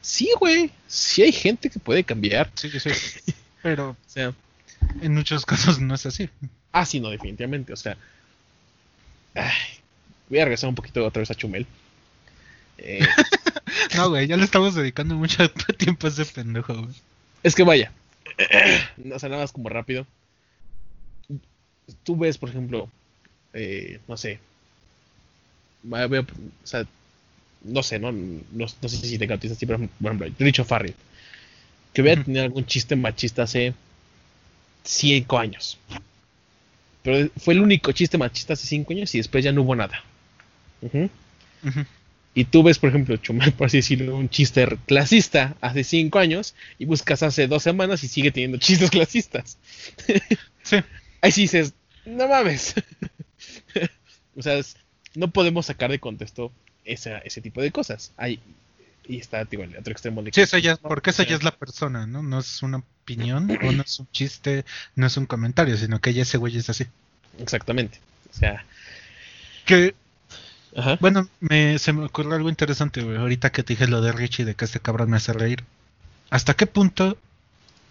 Sí, 0.00 0.30
güey, 0.38 0.70
sí 0.88 1.22
hay 1.22 1.32
gente 1.32 1.70
que 1.70 1.78
puede 1.78 2.04
cambiar. 2.04 2.50
Sí, 2.54 2.70
sí. 2.70 2.90
Pero 3.62 3.90
O 3.90 3.96
sea, 4.06 4.32
en 5.02 5.14
muchos 5.14 5.44
casos 5.44 5.78
no 5.80 5.94
es 5.94 6.06
así. 6.06 6.30
ah, 6.72 6.86
sí, 6.86 7.00
no, 7.00 7.10
definitivamente. 7.10 7.72
O 7.72 7.76
sea, 7.76 7.96
ay, 9.34 9.52
voy 10.28 10.38
a 10.38 10.44
regresar 10.44 10.68
un 10.68 10.74
poquito 10.74 11.04
otra 11.04 11.20
vez 11.20 11.30
a 11.30 11.34
Chumel. 11.34 11.66
Eh, 12.78 13.00
No, 13.96 14.10
güey, 14.10 14.26
ya 14.26 14.36
le 14.36 14.44
estamos 14.44 14.74
dedicando 14.74 15.14
mucho 15.14 15.50
tiempo 15.78 16.06
a 16.06 16.10
ese 16.10 16.24
pendejo, 16.24 16.74
güey. 16.74 16.94
Es 17.42 17.54
que 17.54 17.62
vaya, 17.62 17.92
o 19.14 19.18
sea, 19.18 19.28
nada 19.28 19.42
más 19.42 19.52
como 19.52 19.68
rápido. 19.68 20.06
Tú 22.04 22.16
ves, 22.16 22.38
por 22.38 22.50
ejemplo, 22.50 22.88
eh, 23.52 24.00
no 24.06 24.16
sé, 24.16 24.38
o 25.90 26.24
sea, 26.64 26.86
no 27.64 27.82
sé, 27.82 27.98
no, 27.98 28.12
no, 28.12 28.40
no 28.52 28.88
sé 28.88 28.88
si 28.88 29.18
te 29.18 29.26
cautivas 29.26 29.56
así, 29.56 29.66
pero 29.66 29.78
por 29.78 30.12
ejemplo, 30.12 30.28
Richo 30.38 30.64
Farrell, 30.64 30.94
que 31.92 32.02
hubiera 32.02 32.20
Ujú. 32.20 32.26
tenido 32.26 32.44
algún 32.44 32.66
chiste 32.66 32.96
machista 32.96 33.42
hace 33.42 33.74
5 34.84 35.38
años. 35.38 35.78
Pero 37.02 37.30
fue 37.38 37.54
el 37.54 37.60
único 37.60 37.92
chiste 37.92 38.18
machista 38.18 38.52
hace 38.52 38.66
5 38.66 38.92
años 38.92 39.14
y 39.14 39.18
después 39.18 39.42
ya 39.42 39.52
no 39.52 39.62
hubo 39.62 39.74
nada. 39.74 40.04
Ujú. 40.82 41.08
Y 42.34 42.44
tú 42.44 42.62
ves, 42.62 42.78
por 42.78 42.90
ejemplo, 42.90 43.16
Chumel, 43.16 43.52
por 43.52 43.66
así 43.66 43.78
decirlo, 43.78 44.16
un 44.16 44.28
chiste 44.28 44.66
clasista 44.86 45.56
hace 45.60 45.82
cinco 45.82 46.18
años 46.20 46.54
y 46.78 46.84
buscas 46.84 47.22
hace 47.24 47.48
dos 47.48 47.62
semanas 47.64 48.04
y 48.04 48.08
sigue 48.08 48.30
teniendo 48.30 48.58
chistes 48.58 48.90
clasistas. 48.90 49.58
Sí. 50.62 50.76
Ahí 51.22 51.32
sí 51.32 51.42
dices, 51.42 51.72
no 52.04 52.28
mames. 52.28 52.74
o 54.36 54.42
sea, 54.42 54.54
es- 54.58 54.76
no 55.14 55.30
podemos 55.30 55.66
sacar 55.66 55.90
de 55.90 55.98
contexto 55.98 56.52
esa, 56.84 57.18
ese 57.18 57.40
tipo 57.40 57.60
de 57.60 57.72
cosas. 57.72 58.12
Ahí, 58.16 58.38
y 59.08 59.18
está, 59.18 59.44
digo, 59.44 59.64
el 59.64 59.76
otro 59.76 59.90
extremo 59.92 60.22
de 60.22 60.30
Sí, 60.32 60.42
eso 60.42 60.58
ya, 60.58 60.76
porque 60.76 61.10
esa 61.10 61.24
ya 61.24 61.34
es 61.34 61.42
la 61.42 61.56
persona, 61.56 62.06
¿no? 62.06 62.22
No 62.22 62.38
es 62.38 62.62
una 62.62 62.76
opinión, 63.02 63.50
o 63.62 63.72
no 63.72 63.82
es 63.82 63.98
un 63.98 64.06
chiste, 64.12 64.64
no 64.94 65.06
es 65.06 65.16
un 65.16 65.26
comentario, 65.26 65.76
sino 65.76 66.00
que 66.00 66.12
ya 66.14 66.22
ese 66.22 66.38
güey 66.38 66.56
es 66.56 66.70
así. 66.70 66.86
Exactamente. 67.38 67.98
O 68.32 68.36
sea, 68.38 68.64
Que, 69.64 69.94
ajá. 70.76 70.98
bueno, 71.00 71.28
me, 71.40 71.78
se 71.78 71.92
me 71.92 72.04
ocurrió 72.04 72.34
algo 72.34 72.48
interesante, 72.48 73.02
güey. 73.02 73.16
Ahorita 73.16 73.50
que 73.50 73.62
te 73.62 73.74
dije 73.74 73.86
lo 73.86 74.00
de 74.00 74.12
Richie, 74.12 74.44
de 74.44 74.54
que 74.54 74.64
este 74.64 74.80
cabrón 74.80 75.10
me 75.10 75.16
hace 75.16 75.32
reír. 75.32 75.64
¿Hasta 76.30 76.54
qué 76.54 76.66
punto 76.66 77.18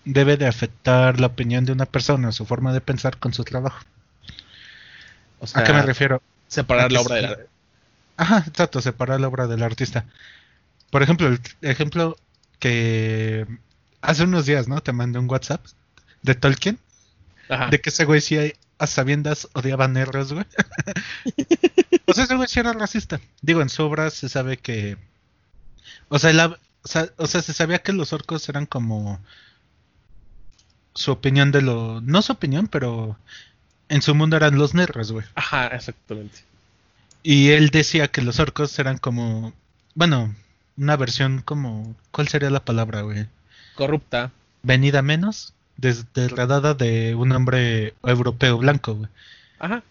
debe 0.05 0.37
de 0.37 0.47
afectar 0.47 1.19
la 1.19 1.27
opinión 1.27 1.65
de 1.65 1.71
una 1.71 1.85
persona, 1.85 2.31
su 2.31 2.45
forma 2.45 2.73
de 2.73 2.81
pensar 2.81 3.17
con 3.17 3.33
su 3.33 3.43
trabajo? 3.43 3.83
O 5.39 5.47
sea, 5.47 5.61
¿A 5.61 5.65
qué 5.65 5.73
me 5.73 5.81
refiero? 5.81 6.21
separar 6.47 6.91
la 6.91 7.01
obra 7.01 7.15
de 7.15 7.21
sí. 7.21 7.27
la... 7.27 7.37
Ajá, 8.17 8.43
exacto, 8.47 8.81
separar 8.81 9.21
la 9.21 9.27
obra 9.27 9.47
del 9.47 9.63
artista. 9.63 10.05
Por 10.89 11.03
ejemplo, 11.03 11.27
el 11.27 11.39
ejemplo 11.61 12.17
que 12.59 13.45
hace 14.01 14.23
unos 14.23 14.45
días, 14.45 14.67
¿no? 14.67 14.81
Te 14.81 14.91
mandé 14.91 15.19
un 15.19 15.29
WhatsApp 15.29 15.65
de 16.23 16.35
Tolkien, 16.35 16.79
Ajá. 17.49 17.67
de 17.67 17.79
que 17.79 17.89
ese 17.89 18.05
güey 18.05 18.19
sí 18.19 18.53
a 18.79 18.87
sabiendas 18.87 19.47
odiaba 19.53 19.87
negros, 19.87 20.33
güey. 20.33 20.45
o 22.07 22.13
sea, 22.13 22.23
ese 22.23 22.35
güey 22.35 22.47
sí 22.47 22.59
era 22.59 22.73
racista. 22.73 23.19
Digo, 23.41 23.61
en 23.61 23.69
su 23.69 23.83
obra 23.83 24.09
se 24.09 24.29
sabe 24.29 24.57
que... 24.57 24.97
O 26.07 26.17
sea, 26.17 26.33
la- 26.33 26.57
o 27.17 27.27
sea, 27.27 27.41
se 27.41 27.53
sabía 27.53 27.79
que 27.83 27.93
los 27.93 28.13
orcos 28.13 28.47
eran 28.49 28.65
como 28.65 29.19
su 30.93 31.11
opinión 31.11 31.51
de 31.51 31.61
lo... 31.61 32.01
No 32.01 32.21
su 32.21 32.31
opinión, 32.33 32.67
pero 32.67 33.17
en 33.89 34.01
su 34.01 34.15
mundo 34.15 34.37
eran 34.37 34.57
los 34.57 34.73
negros, 34.73 35.11
güey. 35.11 35.25
Ajá, 35.35 35.67
exactamente. 35.67 36.39
Y 37.21 37.49
él 37.49 37.69
decía 37.69 38.07
que 38.09 38.21
los 38.21 38.39
orcos 38.39 38.77
eran 38.79 38.97
como, 38.97 39.53
bueno, 39.93 40.33
una 40.77 40.95
versión 40.95 41.41
como, 41.43 41.95
¿cuál 42.11 42.27
sería 42.29 42.49
la 42.49 42.63
palabra, 42.63 43.01
güey? 43.01 43.27
Corrupta. 43.75 44.31
Venida 44.63 45.01
menos, 45.01 45.53
degradada 45.81 46.73
de 46.73 47.15
un 47.15 47.31
hombre 47.31 47.93
europeo 48.03 48.57
blanco, 48.57 48.95
güey. 48.95 49.09
Ajá. 49.59 49.83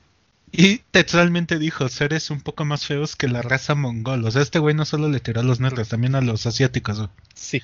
Y 0.51 0.79
textualmente 0.91 1.59
dijo, 1.59 1.89
seres 1.89 2.31
un 2.31 2.41
poco 2.41 2.65
más 2.65 2.87
feos 2.87 3.17
que 3.17 3.29
la 3.29 3.43
raza 3.43 3.75
mongol. 3.75 4.25
O 4.25 4.31
sea, 4.31 4.41
este 4.43 4.59
güey 4.59 4.75
no 4.75 4.85
solo 4.87 5.09
le 5.09 5.21
tiró 5.21 5.41
a 5.41 5.45
los 5.45 5.61
negros, 5.61 5.89
también 5.89 6.15
a 6.15 6.21
los 6.23 6.47
asiáticos, 6.47 6.99
güey. 6.99 7.11
Sí. 7.35 7.63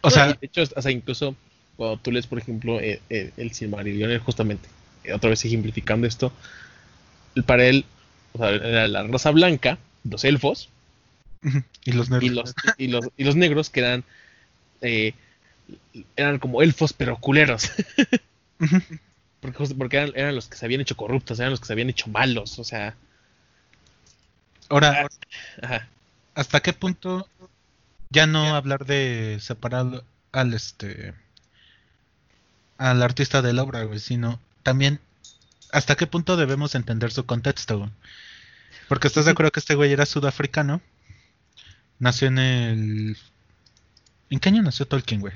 O 0.00 0.10
sea, 0.10 0.28
de 0.32 0.38
hecho, 0.42 0.62
o 0.74 0.82
sea, 0.82 0.90
incluso 0.90 1.36
cuando 1.76 1.96
tú 1.98 2.10
lees, 2.10 2.26
por 2.26 2.38
ejemplo, 2.38 2.80
eh, 2.80 3.00
eh, 3.08 3.30
el 3.36 3.52
Silmarillion, 3.52 4.10
él 4.10 4.18
justamente, 4.18 4.68
eh, 5.04 5.12
otra 5.12 5.30
vez 5.30 5.44
ejemplificando 5.44 6.06
esto, 6.06 6.32
el- 7.36 7.44
para 7.44 7.66
él, 7.66 7.84
o 8.32 8.38
sea, 8.38 8.50
era 8.50 8.88
la 8.88 9.04
raza 9.04 9.30
blanca, 9.30 9.78
los 10.04 10.24
elfos, 10.24 10.70
y 11.84 11.92
los 11.92 12.10
negros. 12.10 12.24
y 12.24 12.34
los, 12.34 12.54
y 12.78 12.86
los, 12.88 13.08
y 13.16 13.24
los 13.24 13.36
negros 13.36 13.70
que 13.70 13.80
eran, 13.80 14.04
eh, 14.80 15.14
eran 16.16 16.38
como 16.38 16.62
elfos, 16.62 16.92
pero 16.92 17.18
culeros. 17.18 17.70
Porque, 19.40 19.74
porque 19.74 19.96
eran, 19.96 20.12
eran 20.14 20.36
los 20.36 20.46
que 20.46 20.56
se 20.56 20.64
habían 20.64 20.82
hecho 20.82 20.96
corruptos, 20.96 21.40
eran 21.40 21.50
los 21.50 21.58
que 21.58 21.66
se 21.66 21.72
habían 21.72 21.90
hecho 21.90 22.08
malos, 22.08 22.60
o 22.60 22.64
sea, 22.64 22.94
Ahora, 24.72 25.06
ajá. 25.60 25.86
¿hasta 26.34 26.60
qué 26.60 26.72
punto 26.72 27.28
ya 28.08 28.26
no 28.26 28.54
hablar 28.54 28.86
de 28.86 29.36
separar 29.38 30.02
al 30.32 30.54
este 30.54 31.12
al 32.78 33.02
artista 33.02 33.42
de 33.42 33.52
la 33.52 33.64
obra, 33.64 33.84
güey, 33.84 33.98
sino 33.98 34.40
también 34.62 34.98
hasta 35.72 35.94
qué 35.94 36.06
punto 36.06 36.38
debemos 36.38 36.74
entender 36.74 37.12
su 37.12 37.26
contexto, 37.26 37.80
güey? 37.80 37.90
Porque 38.88 39.08
estás 39.08 39.26
de 39.26 39.32
acuerdo 39.32 39.52
que 39.52 39.60
este 39.60 39.74
güey 39.74 39.92
era 39.92 40.06
sudafricano, 40.06 40.80
nació 41.98 42.28
en 42.28 42.38
el... 42.38 43.18
¿En 44.30 44.40
qué 44.40 44.48
año 44.48 44.62
nació 44.62 44.86
Tolkien, 44.86 45.20
güey? 45.20 45.34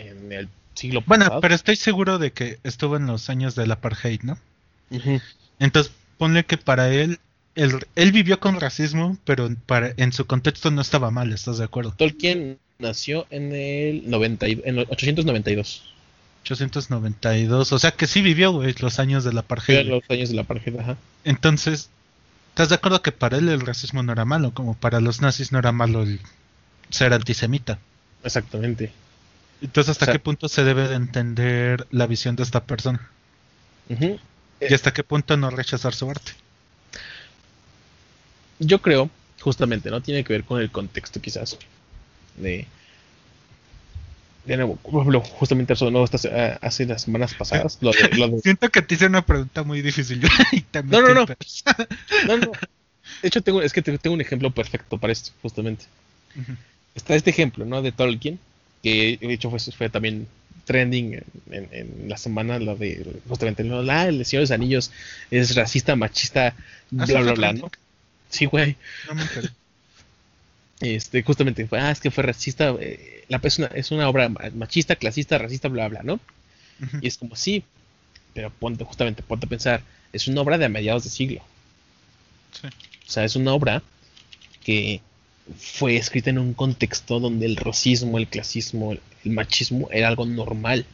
En 0.00 0.32
el 0.32 0.48
siglo 0.74 1.02
Bueno, 1.06 1.24
pasado. 1.26 1.40
pero 1.40 1.54
estoy 1.54 1.76
seguro 1.76 2.18
de 2.18 2.32
que 2.32 2.58
estuvo 2.64 2.96
en 2.96 3.06
los 3.06 3.28
años 3.30 3.54
del 3.54 3.70
apartheid, 3.70 4.22
¿no? 4.22 4.38
Entonces, 5.58 5.92
ponle 6.18 6.44
que 6.44 6.56
para 6.56 6.88
él, 6.92 7.18
él, 7.54 7.86
él 7.96 8.12
vivió 8.12 8.40
con 8.40 8.58
racismo, 8.60 9.18
pero 9.24 9.50
para, 9.66 9.92
en 9.96 10.12
su 10.12 10.26
contexto 10.26 10.70
no 10.70 10.80
estaba 10.80 11.10
mal, 11.10 11.32
¿estás 11.32 11.58
de 11.58 11.64
acuerdo? 11.64 11.92
Tolkien 11.96 12.58
nació 12.78 13.26
en 13.30 13.54
el 13.54 14.08
90 14.08 14.48
y- 14.48 14.62
en 14.64 14.78
el 14.78 14.86
892. 14.88 15.82
892, 16.44 17.72
o 17.72 17.78
sea 17.78 17.90
que 17.90 18.06
sí 18.06 18.22
vivió, 18.22 18.52
güey, 18.52 18.74
los 18.80 18.98
años 18.98 19.24
del 19.24 19.36
apartheid. 19.38 19.78
en 19.80 19.88
los 19.90 20.02
años 20.08 20.30
de 20.30 20.34
la 20.36 20.42
apartheid, 20.42 20.78
ajá. 20.78 20.96
Entonces, 21.24 21.90
¿estás 22.50 22.70
de 22.70 22.76
acuerdo 22.76 23.02
que 23.02 23.12
para 23.12 23.36
él 23.36 23.48
el 23.50 23.60
racismo 23.60 24.02
no 24.02 24.12
era 24.12 24.24
malo? 24.24 24.52
Como 24.54 24.74
para 24.74 25.00
los 25.00 25.20
nazis 25.20 25.52
no 25.52 25.58
era 25.58 25.72
malo 25.72 26.02
el 26.02 26.20
ser 26.88 27.12
antisemita. 27.12 27.78
Exactamente. 28.24 28.90
Entonces, 29.62 29.90
¿hasta 29.90 30.04
O 30.04 30.06
sea- 30.06 30.12
qué 30.12 30.18
punto 30.18 30.48
se 30.48 30.64
debe 30.64 30.88
de 30.88 30.94
entender 30.94 31.86
la 31.90 32.06
visión 32.06 32.36
de 32.36 32.42
esta 32.42 32.64
persona? 32.64 33.08
¿Y 33.88 34.72
hasta 34.74 34.92
qué 34.92 35.02
punto 35.02 35.36
no 35.36 35.50
rechazar 35.50 35.94
su 35.94 36.08
arte? 36.10 36.32
Yo 38.58 38.80
creo, 38.80 39.10
justamente, 39.40 39.90
¿no? 39.90 40.00
Tiene 40.00 40.22
que 40.24 40.32
ver 40.32 40.44
con 40.44 40.60
el 40.60 40.70
contexto, 40.70 41.20
quizás. 41.20 41.56
De. 42.36 42.66
De 44.44 44.56
nuevo, 44.56 44.78
justamente 45.22 45.74
eso, 45.74 45.90
¿no? 45.90 46.02
Estas, 46.02 46.24
eh, 46.24 46.58
hace 46.62 46.86
las 46.86 47.02
semanas 47.02 47.34
pasadas. 47.34 47.78
Lo 47.80 47.90
de, 47.92 48.08
lo 48.16 48.28
de- 48.28 48.40
Siento 48.42 48.68
que 48.70 48.82
te 48.82 48.94
hice 48.94 49.06
una 49.06 49.22
pregunta 49.22 49.62
muy 49.62 49.82
difícil. 49.82 50.22
y 50.52 50.64
No, 50.84 51.00
no, 51.02 51.14
no. 51.14 51.26
No, 52.26 52.36
no. 52.38 52.52
De 53.22 53.28
hecho, 53.28 53.42
tengo, 53.42 53.60
es 53.62 53.72
que 53.72 53.82
te- 53.82 53.98
tengo 53.98 54.14
un 54.14 54.20
ejemplo 54.20 54.50
perfecto 54.50 54.98
para 54.98 55.12
esto, 55.12 55.32
justamente. 55.42 55.84
Está 56.94 57.14
este 57.14 57.30
ejemplo, 57.30 57.64
¿no? 57.64 57.82
De 57.82 57.92
Tolkien, 57.92 58.38
que 58.82 59.18
de 59.20 59.32
hecho 59.32 59.50
fue, 59.50 59.58
fue 59.60 59.88
también 59.90 60.26
trending 60.64 61.14
en, 61.14 61.24
en- 61.50 61.68
en 61.72 62.08
la 62.08 62.16
semana, 62.16 62.58
lo 62.58 62.76
de 62.76 63.04
justamente. 63.28 63.62
Ah, 63.90 64.06
el 64.08 64.24
Señor 64.24 64.40
de 64.40 64.44
los 64.44 64.50
Anillos 64.52 64.90
es 65.30 65.54
racista, 65.56 65.96
machista, 65.96 66.54
Ah, 66.98 67.04
bla, 67.06 67.20
bla, 67.20 67.32
bla. 67.32 67.52
¿no? 67.54 67.70
Sí, 68.30 68.46
güey. 68.46 68.76
No. 69.12 69.22
Este, 70.80 71.22
justamente 71.22 71.68
ah, 71.72 71.90
es 71.90 72.00
que 72.00 72.10
fue 72.10 72.24
racista, 72.24 72.74
eh, 72.80 73.24
la 73.28 73.38
persona 73.38 73.70
es 73.74 73.90
una 73.90 74.08
obra 74.08 74.28
ma- 74.30 74.48
machista, 74.54 74.96
clasista, 74.96 75.36
racista, 75.36 75.68
bla, 75.68 75.88
bla, 75.88 76.02
¿no? 76.02 76.20
Y 77.02 77.06
es 77.08 77.18
como, 77.18 77.36
sí, 77.36 77.62
pero 78.32 78.48
ponte, 78.50 78.84
justamente, 78.84 79.22
ponte 79.22 79.44
a 79.44 79.48
pensar, 79.50 79.82
es 80.14 80.26
una 80.28 80.40
obra 80.40 80.56
de 80.56 80.64
a 80.64 80.68
mediados 80.70 81.04
de 81.04 81.10
siglo. 81.10 81.42
Sí. 82.58 82.68
O 83.06 83.10
sea, 83.10 83.24
es 83.24 83.36
una 83.36 83.52
obra 83.52 83.82
que 84.64 85.02
fue 85.58 85.96
escrita 85.96 86.30
en 86.30 86.38
un 86.38 86.54
contexto 86.54 87.20
donde 87.20 87.46
el 87.46 87.56
racismo, 87.56 88.18
el 88.18 88.28
clasismo, 88.28 88.92
el, 88.92 89.00
el 89.24 89.32
machismo 89.32 89.88
era 89.90 90.08
algo 90.08 90.26
normal. 90.26 90.86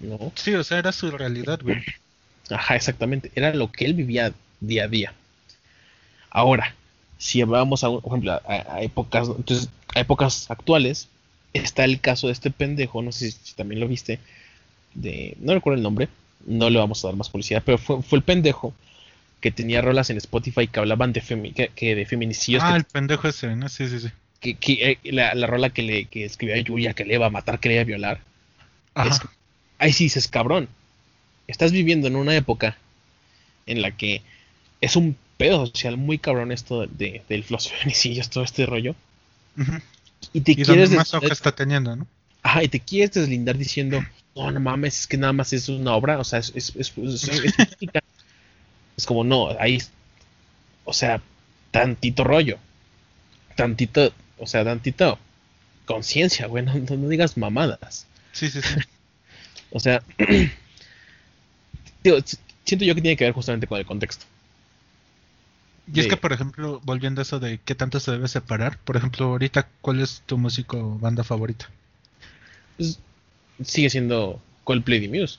¿No? 0.00 0.32
Sí, 0.36 0.54
o 0.54 0.62
sea, 0.64 0.78
era 0.78 0.92
su 0.92 1.10
realidad, 1.10 1.60
güey. 1.62 1.82
Ajá, 2.50 2.76
exactamente. 2.76 3.30
Era 3.34 3.52
lo 3.54 3.70
que 3.72 3.84
él 3.84 3.94
vivía 3.94 4.32
día 4.60 4.84
a 4.84 4.88
día. 4.88 5.12
Ahora, 6.30 6.74
si 7.18 7.42
vamos 7.42 7.82
a, 7.84 7.88
un- 7.88 8.00
por 8.00 8.12
ejemplo, 8.12 8.32
a, 8.32 8.42
a 8.46 8.82
épocas, 8.82 9.28
entonces, 9.28 9.68
a 9.94 10.00
épocas 10.00 10.50
actuales, 10.50 11.08
está 11.52 11.84
el 11.84 12.00
caso 12.00 12.26
de 12.28 12.32
este 12.34 12.50
pendejo, 12.50 13.02
no 13.02 13.12
sé 13.12 13.30
si, 13.30 13.38
si 13.42 13.54
también 13.54 13.80
lo 13.80 13.88
viste, 13.88 14.18
de, 14.94 15.36
no 15.40 15.54
recuerdo 15.54 15.76
el 15.78 15.82
nombre, 15.82 16.08
no 16.46 16.70
le 16.70 16.78
vamos 16.78 17.04
a 17.04 17.08
dar 17.08 17.16
más 17.16 17.28
publicidad, 17.30 17.62
pero 17.64 17.78
fue, 17.78 18.02
fue 18.02 18.18
el 18.18 18.24
pendejo 18.24 18.72
que 19.40 19.50
tenía 19.52 19.80
rolas 19.82 20.10
en 20.10 20.16
Spotify 20.18 20.68
que 20.68 20.80
hablaban 20.80 21.12
de, 21.12 21.22
femi- 21.22 21.54
que, 21.54 21.68
que 21.74 21.94
de 21.94 22.06
feminicidios, 22.06 22.64
Ah, 22.64 22.72
que 22.72 22.76
el 22.76 22.84
pendejo 22.84 23.28
ese, 23.28 23.54
¿no? 23.56 23.68
Sí, 23.68 23.88
sí, 23.88 24.00
sí. 24.00 24.08
que, 24.40 24.54
que, 24.56 24.72
eh, 25.02 25.12
la, 25.12 25.34
la 25.34 25.46
rola 25.46 25.70
que 25.70 25.82
le 25.82 26.06
que 26.06 26.24
escribió 26.24 26.54
a 26.56 26.58
Yuya, 26.58 26.94
que 26.94 27.04
le 27.04 27.14
iba 27.14 27.26
a 27.26 27.30
matar, 27.30 27.60
que 27.60 27.68
le 27.68 27.74
iba 27.76 27.82
a 27.82 27.84
violar. 27.84 28.20
Ajá. 28.94 29.14
Es- 29.14 29.20
ahí 29.78 29.92
sí 29.92 30.04
dices, 30.04 30.28
cabrón, 30.28 30.68
estás 31.48 31.72
viviendo 31.72 32.08
en 32.08 32.16
una 32.16 32.36
época 32.36 32.78
en 33.66 33.82
la 33.82 33.92
que 33.96 34.22
es 34.80 34.96
un 34.96 35.16
pedo 35.38 35.66
social 35.66 35.96
muy 35.96 36.18
cabrón 36.18 36.52
esto 36.52 36.86
de, 36.86 37.22
de 37.28 37.44
los 37.50 37.68
feminicidios, 37.72 38.30
todo 38.30 38.44
este 38.44 38.66
rollo. 38.66 38.94
Y 40.32 40.40
te 40.40 40.52
Y 40.52 40.56
quieres 40.56 40.90
más 40.90 41.12
hoja 41.14 41.32
está 41.32 41.54
teniendo, 41.54 41.94
¿no? 41.96 42.06
ajá, 42.42 42.62
y 42.64 42.68
te 42.68 42.80
quieres 42.80 43.12
deslindar 43.12 43.56
diciendo, 43.56 44.00
no, 44.34 44.50
no 44.50 44.60
mames, 44.60 45.00
es 45.00 45.06
que 45.06 45.16
nada 45.16 45.32
más 45.32 45.52
es 45.52 45.68
una 45.68 45.94
obra, 45.94 46.18
o 46.18 46.24
sea, 46.24 46.38
es, 46.38 46.52
es, 46.54 46.72
es- 46.76 46.92
es- 46.98 47.42
es 48.98 49.04
música". 49.04 49.04
Es 49.04 49.06
como, 49.06 49.24
no, 49.24 49.48
ahí, 49.58 49.78
o 50.84 50.92
sea, 50.92 51.22
tantito 51.70 52.24
rollo, 52.24 52.58
tantito, 53.56 54.12
o 54.38 54.46
sea, 54.46 54.64
tantito 54.64 55.18
conciencia, 55.86 56.46
güey, 56.46 56.64
no, 56.66 56.74
no- 56.74 56.96
no 56.96 57.08
digas 57.08 57.36
mamadas. 57.36 58.06
Sí, 58.32 58.48
sí, 58.50 58.60
sí. 58.62 58.74
O 59.70 59.80
sea, 59.80 60.02
digo, 62.04 62.18
si- 62.24 62.38
siento 62.64 62.84
yo 62.86 62.94
que 62.94 63.02
tiene 63.02 63.16
que 63.16 63.24
ver 63.24 63.34
justamente 63.34 63.66
con 63.66 63.78
el 63.78 63.86
contexto. 63.86 64.24
Y 65.92 66.00
es 66.00 66.06
que, 66.06 66.16
por 66.16 66.32
ejemplo, 66.32 66.80
volviendo 66.84 67.20
a 67.20 67.22
eso 67.22 67.38
de 67.38 67.58
qué 67.64 67.74
tanto 67.74 68.00
se 68.00 68.12
debe 68.12 68.28
separar, 68.28 68.78
por 68.78 68.96
ejemplo, 68.96 69.26
ahorita, 69.26 69.68
¿cuál 69.80 70.00
es 70.00 70.22
tu 70.26 70.36
músico 70.36 70.78
o 70.78 70.98
banda 70.98 71.24
favorita? 71.24 71.70
pues, 72.76 72.98
sigue 73.62 73.90
siendo 73.90 74.40
Coldplay 74.64 75.00
de 75.00 75.08
Muse. 75.08 75.38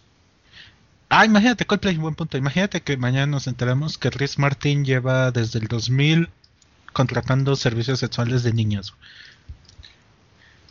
Ah, 1.10 1.26
imagínate, 1.26 1.65
Coldplay, 1.65 1.98
buen 1.98 2.15
punto. 2.15 2.38
Imagínate 2.38 2.81
que 2.81 2.95
mañana 2.98 3.26
nos 3.26 3.48
enteramos 3.48 3.98
que 3.98 4.11
Chris 4.11 4.38
Martin 4.38 4.86
lleva 4.86 5.31
desde 5.31 5.60
el 5.60 5.68
2000 5.68 6.30
contratando 6.94 7.56
servicios 7.56 7.99
sexuales 7.99 8.44
de 8.44 8.53
niños. 8.53 8.94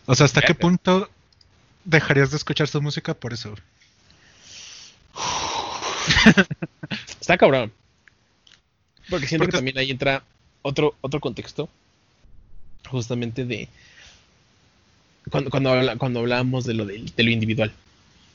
O 0.06 0.14
sea, 0.14 0.26
¿hasta 0.26 0.42
qué 0.42 0.54
punto 0.54 1.10
dejarías 1.84 2.30
de 2.30 2.36
escuchar 2.36 2.68
su 2.68 2.80
música 2.80 3.14
por 3.14 3.32
eso? 3.32 3.54
Está 7.20 7.36
cabrón. 7.36 7.72
Porque 9.10 9.26
siento 9.26 9.44
Porque- 9.44 9.52
que 9.52 9.58
también 9.58 9.78
ahí 9.78 9.90
entra 9.90 10.22
otro, 10.62 10.94
otro 11.00 11.20
contexto. 11.20 11.68
Justamente 12.88 13.44
de. 13.44 13.68
Cuando, 15.30 15.50
cuando, 15.50 15.70
habla- 15.72 15.96
cuando 15.96 16.20
hablábamos 16.20 16.64
de 16.64 16.74
lo, 16.74 16.86
de 16.86 17.02
lo 17.16 17.30
individual. 17.30 17.72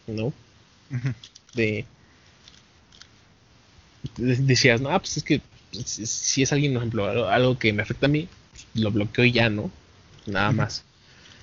¿No? 0.08 0.26
Ujú. 0.26 1.14
De. 1.54 1.86
de- 4.18 4.36
Decías, 4.38 4.82
no, 4.82 4.90
pues 5.00 5.18
es 5.18 5.24
que 5.24 5.42
si- 5.86 6.06
si 6.06 6.44
es 6.44 6.52
alguien, 6.54 6.74
por 6.74 6.82
ejemplo, 6.84 7.06
algo, 7.10 7.26
algo 7.28 7.58
que 7.60 7.74
me 7.74 7.82
afecta 7.84 8.06
a 8.06 8.10
mí, 8.10 8.28
lo 8.76 8.92
bloqueo 8.92 9.26
y 9.26 9.32
ya, 9.32 9.50
¿no? 9.50 9.72
Nada 10.26 10.52
más. 10.52 10.84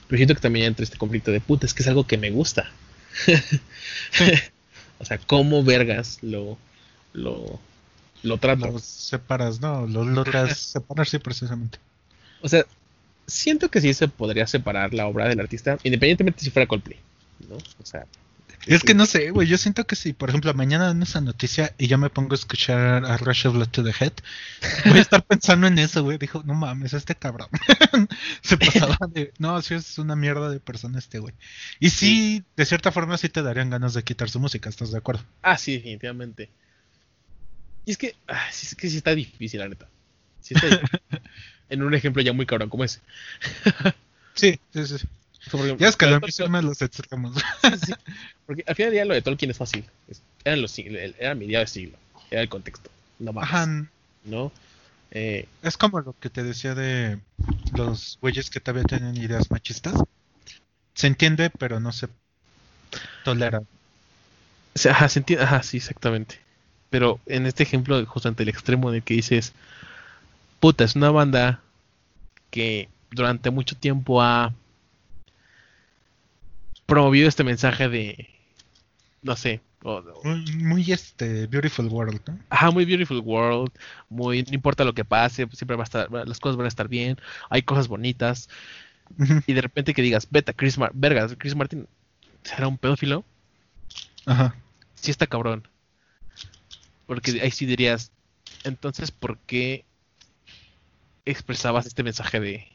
Pero 0.08 0.18
siento 0.18 0.34
que 0.34 0.40
también 0.40 0.66
entra 0.66 0.84
este 0.84 0.98
conflicto 0.98 1.30
de 1.30 1.40
puta, 1.40 1.66
es 1.66 1.74
que 1.74 1.82
es 1.82 1.88
algo 1.88 2.06
que 2.06 2.18
me 2.18 2.30
gusta. 2.30 2.70
o 4.98 5.04
sea, 5.04 5.18
¿cómo 5.18 5.62
vergas 5.64 6.18
lo, 6.22 6.58
lo, 7.12 7.58
lo 8.22 8.38
trato? 8.38 8.66
Los 8.70 8.82
separas, 8.84 9.60
¿no? 9.60 9.86
Los 9.86 10.06
logras 10.06 10.56
separar, 10.58 11.06
sí, 11.06 11.18
precisamente. 11.18 11.78
O 12.42 12.48
sea, 12.48 12.64
siento 13.26 13.70
que 13.70 13.80
sí 13.80 13.92
se 13.94 14.08
podría 14.08 14.46
separar 14.46 14.94
la 14.94 15.06
obra 15.06 15.28
del 15.28 15.40
artista, 15.40 15.78
independientemente 15.82 16.42
si 16.42 16.50
fuera 16.50 16.66
Coldplay, 16.66 16.98
¿no? 17.48 17.56
O 17.56 17.86
sea, 17.86 18.06
Es 18.66 18.82
que 18.82 18.94
no 18.94 19.06
sé, 19.06 19.30
güey. 19.30 19.48
Yo 19.48 19.56
siento 19.56 19.86
que 19.86 19.96
si, 19.96 20.12
por 20.12 20.28
ejemplo, 20.28 20.52
mañana 20.54 20.86
dan 20.86 21.02
esa 21.02 21.20
noticia 21.20 21.74
y 21.78 21.86
yo 21.86 21.98
me 21.98 22.10
pongo 22.10 22.32
a 22.32 22.34
escuchar 22.34 23.04
a 23.04 23.16
Rush 23.16 23.46
of 23.46 23.54
Blood 23.54 23.68
to 23.68 23.82
the 23.82 23.92
Head, 23.98 24.12
voy 24.86 24.98
a 24.98 25.02
estar 25.02 25.24
pensando 25.24 25.66
en 25.66 25.78
eso, 25.78 26.02
güey. 26.02 26.18
Dijo, 26.18 26.42
no 26.44 26.54
mames, 26.54 26.92
este 26.92 27.14
cabrón. 27.14 27.48
Se 28.42 28.58
pasaba 28.58 28.98
de. 29.08 29.32
No, 29.38 29.60
sí 29.62 29.74
es 29.74 29.98
una 29.98 30.14
mierda 30.14 30.50
de 30.50 30.60
persona 30.60 30.98
este, 30.98 31.18
güey. 31.18 31.34
Y 31.78 31.90
sí, 31.90 32.44
de 32.56 32.66
cierta 32.66 32.92
forma, 32.92 33.16
sí 33.16 33.28
te 33.28 33.42
darían 33.42 33.70
ganas 33.70 33.94
de 33.94 34.02
quitar 34.02 34.28
su 34.28 34.40
música, 34.40 34.68
¿estás 34.68 34.92
de 34.92 34.98
acuerdo? 34.98 35.24
Ah, 35.42 35.56
sí, 35.56 35.72
definitivamente. 35.72 36.50
Y 37.86 37.92
es 37.92 37.98
que, 37.98 38.14
ah, 38.28 38.46
sí, 38.52 38.66
es 38.66 38.74
que 38.74 38.90
sí 38.90 38.98
está 38.98 39.14
difícil, 39.14 39.60
la 39.60 39.68
neta. 39.68 39.88
Sí 40.40 40.54
está 40.54 40.68
difícil. 40.68 41.00
en 41.70 41.82
un 41.82 41.94
ejemplo 41.94 42.22
ya 42.22 42.32
muy 42.32 42.46
cabrón 42.46 42.68
como 42.68 42.84
ese. 42.84 43.00
Sí, 44.34 44.60
sí, 44.72 44.86
sí. 44.86 45.06
Ya 45.78 45.88
es 45.88 45.96
que 45.96 46.06
lo 46.06 46.16
a 46.16 46.62
los 46.62 46.82
extremos. 46.82 47.34
sí, 47.62 47.70
sí, 47.86 47.92
Porque 48.50 48.64
al 48.66 48.74
final 48.74 48.90
del 48.90 48.96
día 48.96 49.04
lo 49.04 49.14
de 49.14 49.22
Tolkien 49.22 49.52
es 49.52 49.58
fácil. 49.58 49.84
Eran 50.44 50.60
los 50.60 50.76
era 50.76 51.36
mediado 51.36 51.62
de 51.62 51.68
siglo. 51.68 51.96
Era 52.32 52.42
el 52.42 52.48
contexto. 52.48 52.90
No 53.20 53.32
más. 53.32 53.44
Ajá. 53.44 53.86
¿No? 54.24 54.50
Eh, 55.12 55.46
Es 55.62 55.76
como 55.76 56.00
lo 56.00 56.16
que 56.18 56.30
te 56.30 56.42
decía 56.42 56.74
de 56.74 57.20
los 57.76 58.18
güeyes 58.20 58.50
que 58.50 58.58
todavía 58.58 58.82
tienen 58.82 59.16
ideas 59.16 59.52
machistas. 59.52 59.94
Se 60.94 61.06
entiende, 61.06 61.50
pero 61.50 61.78
no 61.78 61.92
se 61.92 62.08
tolera. 63.22 63.62
Ajá, 64.84 65.08
se 65.08 65.20
entiende, 65.20 65.44
ajá, 65.44 65.62
sí, 65.62 65.76
exactamente. 65.76 66.40
Pero 66.90 67.20
en 67.26 67.46
este 67.46 67.62
ejemplo, 67.62 68.04
justamente 68.04 68.42
el 68.42 68.48
extremo 68.48 68.90
de 68.90 69.00
que 69.00 69.14
dices, 69.14 69.52
puta, 70.58 70.82
es 70.82 70.96
una 70.96 71.12
banda 71.12 71.60
que 72.50 72.88
durante 73.12 73.50
mucho 73.50 73.76
tiempo 73.76 74.20
ha 74.20 74.52
promovido 76.86 77.28
este 77.28 77.44
mensaje 77.44 77.88
de, 77.88 78.39
no 79.22 79.36
sé, 79.36 79.60
O- 79.82 80.02
Muy, 80.24 80.52
muy, 80.56 80.92
este, 80.92 81.46
Beautiful 81.46 81.86
World, 81.86 82.20
¿no? 82.26 82.38
Ajá, 82.50 82.70
muy 82.70 82.84
beautiful 82.84 83.20
world, 83.20 83.70
muy 84.10 84.42
no 84.42 84.54
importa 84.54 84.84
lo 84.84 84.92
que 84.92 85.04
pase, 85.04 85.46
siempre 85.52 85.76
va 85.76 85.84
a 85.84 85.84
estar, 85.84 86.10
las 86.10 86.38
cosas 86.38 86.56
van 86.56 86.66
a 86.66 86.68
estar 86.68 86.88
bien, 86.88 87.16
hay 87.48 87.62
cosas 87.62 87.88
bonitas 87.88 88.48
y 89.46 89.52
de 89.52 89.60
repente 89.60 89.94
que 89.94 90.02
digas, 90.02 90.28
"Beta 90.30 90.52
Chris 90.52 90.78
Mar 90.78 90.90
verga, 90.94 91.28
Chris 91.38 91.54
Martin 91.56 91.86
será 92.42 92.68
un 92.68 92.76
pedófilo." 92.76 93.24
Ajá. 94.26 94.54
Sí 94.94 95.10
está 95.10 95.26
cabrón. 95.26 95.66
Porque 97.06 97.40
ahí 97.42 97.50
sí 97.50 97.66
dirías, 97.66 98.12
entonces 98.64 99.10
¿por 99.10 99.38
qué 99.38 99.84
expresabas 101.24 101.86
este 101.86 102.02
mensaje 102.02 102.40
de 102.40 102.66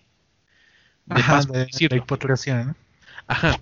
de 1.05 1.22
Ajá, 1.22 1.41
de, 1.41 1.67
de 1.88 1.97
hipocresía, 1.97 2.63
¿no? 2.63 2.76
Ajá. 3.27 3.59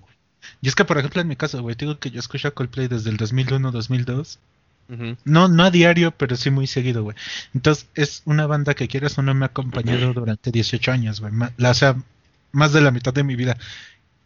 Y 0.62 0.68
es 0.68 0.74
que, 0.74 0.84
por 0.84 0.98
ejemplo, 0.98 1.20
en 1.20 1.28
mi 1.28 1.36
caso, 1.36 1.60
güey, 1.62 1.76
digo 1.76 1.98
que 1.98 2.10
yo 2.10 2.20
escucho 2.20 2.48
a 2.48 2.50
Coldplay 2.52 2.88
desde 2.88 3.10
el 3.10 3.16
2001, 3.16 3.70
2002. 3.70 4.38
ujú. 4.90 5.16
No, 5.24 5.48
no 5.48 5.64
a 5.64 5.70
diario, 5.70 6.10
pero 6.12 6.36
sí 6.36 6.50
muy 6.50 6.66
seguido, 6.66 7.02
güey. 7.02 7.16
Entonces, 7.54 7.86
es 7.94 8.22
una 8.24 8.46
banda 8.46 8.74
que 8.74 8.88
quieras 8.88 9.16
o 9.18 9.22
no 9.22 9.34
me 9.34 9.44
ha 9.44 9.48
acompañado 9.48 10.12
durante 10.12 10.50
18 10.50 10.92
años, 10.92 11.20
güey. 11.20 11.32
O 11.62 11.74
sea, 11.74 11.96
más 12.52 12.72
de 12.72 12.80
la 12.80 12.90
mitad 12.90 13.12
de 13.14 13.24
mi 13.24 13.36
vida. 13.36 13.56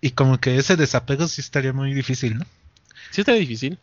Y 0.00 0.10
como 0.10 0.38
que 0.38 0.56
ese 0.58 0.76
desapego 0.76 1.26
sí 1.28 1.40
estaría 1.40 1.72
muy 1.72 1.92
difícil, 1.94 2.38
¿no? 2.38 2.46
Sí 3.10 3.22
está 3.22 3.32
difícil. 3.32 3.78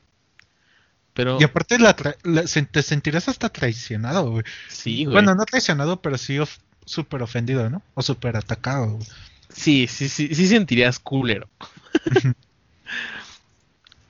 Pero 1.13 1.37
Y 1.39 1.45
aparte, 1.45 1.79
la 1.79 1.95
te 1.95 2.81
sentirás 2.83 3.29
hasta 3.29 3.49
traicionado, 3.49 4.31
güey. 4.31 4.43
sí, 4.67 5.05
güey. 5.05 5.13
Bueno, 5.13 5.33
no 5.33 5.45
traicionado, 5.45 6.01
pero 6.01 6.17
sí 6.17 6.39
of- 6.39 6.57
súper 6.85 7.21
ofendido, 7.23 7.69
¿no? 7.69 7.81
O 7.93 8.01
súper 8.01 8.35
atacado. 8.37 8.97
güey. 8.97 9.07
Sí, 9.49 9.87
sí, 9.87 10.09
sí, 10.09 10.33
sí 10.35 10.47
sentirías 10.47 10.99
culero. 10.99 11.47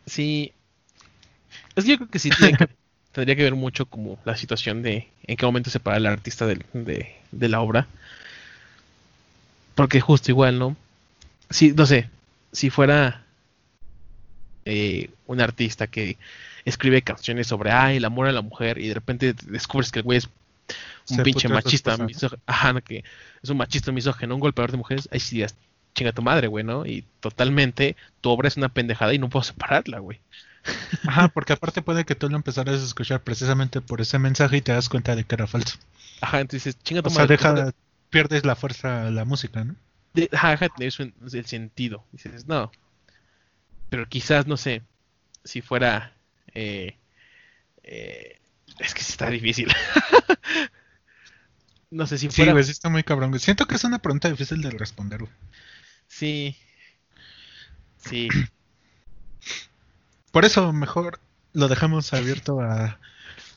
Sí. 0.06 0.52
Es 1.76 1.84
que 1.86 1.92
yo 1.92 1.98
creo 1.98 2.10
que 2.10 2.20
sí 2.20 2.30
tiene 2.30 2.58
que- 2.58 2.68
tendría 3.12 3.36
que 3.36 3.44
ver 3.44 3.56
mucho 3.56 3.86
como 3.86 4.20
la 4.26 4.36
situación 4.36 4.82
de 4.82 5.08
en 5.26 5.38
qué 5.38 5.46
momento 5.46 5.70
separa 5.70 5.98
al 5.98 6.06
artista 6.06 6.46
del- 6.46 6.66
de, 6.74 7.16
de 7.32 7.50
la 7.50 7.62
obra. 7.62 7.88
Porque 9.76 10.00
justo 10.00 10.32
igual, 10.32 10.58
¿no? 10.60 10.76
Si, 11.50 11.72
no 11.74 11.86
sé, 11.86 12.10
si 12.52 12.70
fuera 12.70 13.26
eh, 14.66 15.10
un 15.28 15.42
artista 15.42 15.88
que 15.88 16.18
escribe 16.66 17.02
canciones 17.02 17.48
sobre 17.48 17.72
ay, 17.72 17.98
el 17.98 18.06
amor 18.06 18.28
a 18.28 18.32
la 18.32 18.42
mujer 18.42 18.78
y 18.80 18.88
de 18.88 18.94
repente 18.96 19.34
descubres 19.48 19.92
que 19.92 20.00
el 20.00 20.04
güey 20.04 20.18
es 20.18 20.30
un 21.10 21.18
Se 21.18 21.22
pinche 21.22 21.50
machista, 21.50 21.98
esposa, 21.98 22.04
¿no? 22.08 22.08
misógino, 22.08 22.42
ajá, 22.46 22.82
que 22.82 23.04
es 23.44 23.50
un 23.50 23.58
machista 23.58 23.92
misógino, 23.92 24.36
un 24.36 24.42
golpeador 24.42 24.72
de 24.72 24.78
mujeres, 24.78 25.10
ahí 25.12 25.20
sí 25.20 25.36
digas, 25.38 25.56
chinga 25.96 26.12
tu 26.14 26.22
madre, 26.22 26.48
güey, 26.48 26.64
¿no? 26.64 26.86
Y 26.86 27.04
totalmente 27.20 27.96
tu 28.22 28.30
obra 28.30 28.48
es 28.48 28.58
una 28.58 28.70
pendejada 28.70 29.14
y 29.14 29.20
no 29.20 29.30
puedo 29.30 29.44
separarla, 29.44 30.00
güey. 30.00 30.22
Ajá, 31.08 31.30
porque 31.30 31.54
aparte 31.54 31.82
puede 31.82 32.06
que 32.06 32.16
tú 32.16 32.30
lo 32.30 32.36
empezaras 32.36 32.82
a 32.82 32.86
escuchar 32.86 33.22
precisamente 33.24 33.82
por 33.82 34.02
ese 34.02 34.20
mensaje 34.20 34.58
y 34.58 34.62
te 34.62 34.72
das 34.72 34.90
cuenta 34.90 35.16
de 35.16 35.24
que 35.24 35.36
era 35.36 35.48
falso. 35.48 35.78
Ajá, 36.22 36.42
entonces 36.42 36.78
chinga 36.84 37.02
tu 37.02 37.08
O 37.08 37.10
sea, 37.10 37.26
madre. 37.26 37.28
deja, 37.28 37.72
pierdes 38.10 38.46
la 38.46 38.56
fuerza 38.58 39.10
la 39.12 39.24
música, 39.26 39.64
¿no? 39.64 39.76
de- 40.14 40.30
ajá, 40.34 40.52
deja 40.52 40.66
de 40.66 40.70
tener 40.72 40.92
su- 40.92 41.04
el 41.34 41.46
sentido. 41.46 42.06
Dices, 42.12 42.48
no. 42.48 42.72
Pero 43.90 44.08
quizás, 44.08 44.48
no 44.48 44.58
sé, 44.58 44.84
si 45.44 45.62
fuera... 45.62 46.14
eh, 46.54 46.98
eh, 47.84 48.40
es 48.80 48.94
que 48.94 49.04
sí 49.04 49.12
está 49.12 49.30
difícil. 49.30 49.72
no 51.92 52.08
sé 52.08 52.18
si 52.18 52.30
Sí, 52.30 52.36
fuera... 52.38 52.52
güey, 52.54 52.64
sí 52.64 52.72
está 52.72 52.90
muy 52.90 53.04
cabrón. 53.04 53.30
güey. 53.30 53.40
Siento 53.40 53.68
que 53.68 53.76
es 53.76 53.84
una 53.84 54.00
pregunta 54.00 54.30
difícil 54.30 54.62
de 54.62 54.72
responder, 54.72 55.20
güey. 55.22 55.32
Sí. 56.08 56.56
Sí. 57.98 58.28
Por 60.32 60.46
eso 60.46 60.72
mejor 60.74 61.20
lo 61.54 61.68
dejamos 61.68 62.14
abierto 62.14 62.60
a 62.62 63.00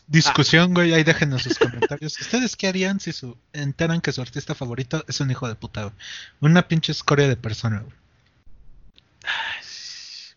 discusión, 0.06 0.72
güey. 0.74 0.94
Ahí 0.94 1.04
déjenos 1.04 1.42
sus 1.42 1.58
comentarios. 1.58 2.18
¿Ustedes 2.20 2.56
qué 2.56 2.68
harían 2.68 3.00
si 3.00 3.12
su 3.12 3.36
enteran 3.52 4.00
que 4.00 4.12
su 4.12 4.20
artista 4.22 4.54
favorito 4.54 5.04
es 5.08 5.20
un 5.20 5.30
hijo 5.30 5.48
de 5.48 5.54
puta, 5.56 5.82
güey? 5.84 5.94
Una 6.40 6.68
pinche 6.68 6.92
escoria 6.92 7.28
de 7.28 7.36
persona, 7.36 7.80
güey. 7.80 7.96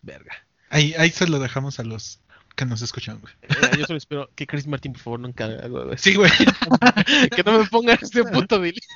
Verga. 0.02 0.34
Ahí, 0.68 0.94
ahí 0.98 1.10
se 1.10 1.28
lo 1.28 1.38
dejamos 1.38 1.78
a 1.78 1.84
los 1.84 2.18
que 2.54 2.64
nos 2.64 2.82
escuchan, 2.82 3.18
güey. 3.20 3.34
Eh, 3.42 3.78
yo 3.78 3.86
solo 3.86 3.98
espero 3.98 4.30
que 4.34 4.46
Chris 4.46 4.66
Martin, 4.66 4.92
por 4.92 5.02
favor, 5.02 5.20
nunca 5.20 5.44
haga 5.44 5.64
algo 5.64 5.84
de. 5.86 5.98
Sí, 5.98 6.14
güey. 6.14 6.30
Que 7.34 7.42
no 7.42 7.58
me 7.58 7.66
pongan 7.66 7.98
este 8.00 8.24
puto 8.32 8.60
dilema. 8.60 8.86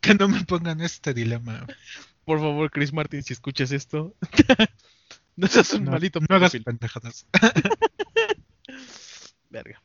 que 0.00 0.14
no 0.14 0.28
me 0.28 0.44
pongan 0.44 0.80
este 0.80 1.14
dilema. 1.14 1.66
Por 2.24 2.38
favor, 2.38 2.70
Chris 2.70 2.92
Martin, 2.92 3.22
si 3.22 3.32
escuchas 3.32 3.72
esto, 3.72 4.14
no 5.36 5.46
seas 5.46 5.72
un 5.74 5.84
No, 5.84 5.92
malito 5.92 6.20
no 6.20 6.36
hagas 6.36 6.52
pendejadas. 6.64 7.26
Verga. 9.50 9.82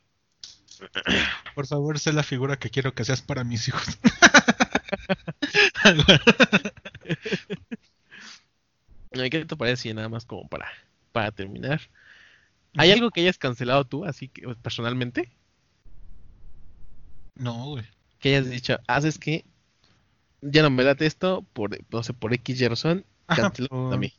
Por 1.55 1.67
favor, 1.67 1.99
sé 1.99 2.11
la 2.11 2.23
figura 2.23 2.57
que 2.57 2.69
quiero 2.69 2.93
que 2.93 3.05
seas 3.05 3.21
para 3.21 3.43
mis 3.43 3.67
hijos. 3.69 3.97
¿Qué 9.11 9.45
te 9.45 9.55
parece 9.55 9.93
nada 9.93 10.09
más 10.09 10.25
como 10.25 10.47
para, 10.49 10.67
para 11.11 11.31
terminar? 11.31 11.81
¿Hay 12.77 12.91
algo 12.91 13.11
que 13.11 13.21
hayas 13.21 13.37
cancelado 13.37 13.85
tú, 13.85 14.05
así 14.05 14.29
que 14.29 14.43
pues, 14.43 14.57
personalmente? 14.57 15.29
no, 17.35 17.65
güey. 17.71 17.83
Que 18.19 18.29
hayas 18.35 18.49
dicho, 18.49 18.77
haces 18.87 19.17
que 19.17 19.45
ya 20.41 20.61
no 20.61 20.69
me 20.69 20.83
late 20.83 21.05
esto, 21.05 21.45
por, 21.53 21.77
no 21.91 22.03
sé, 22.03 22.13
por 22.13 22.33
X 22.33 22.61
y 22.61 22.67
razón, 22.67 23.05
por- 23.27 23.93
a 23.93 23.97
mí. 23.97 24.13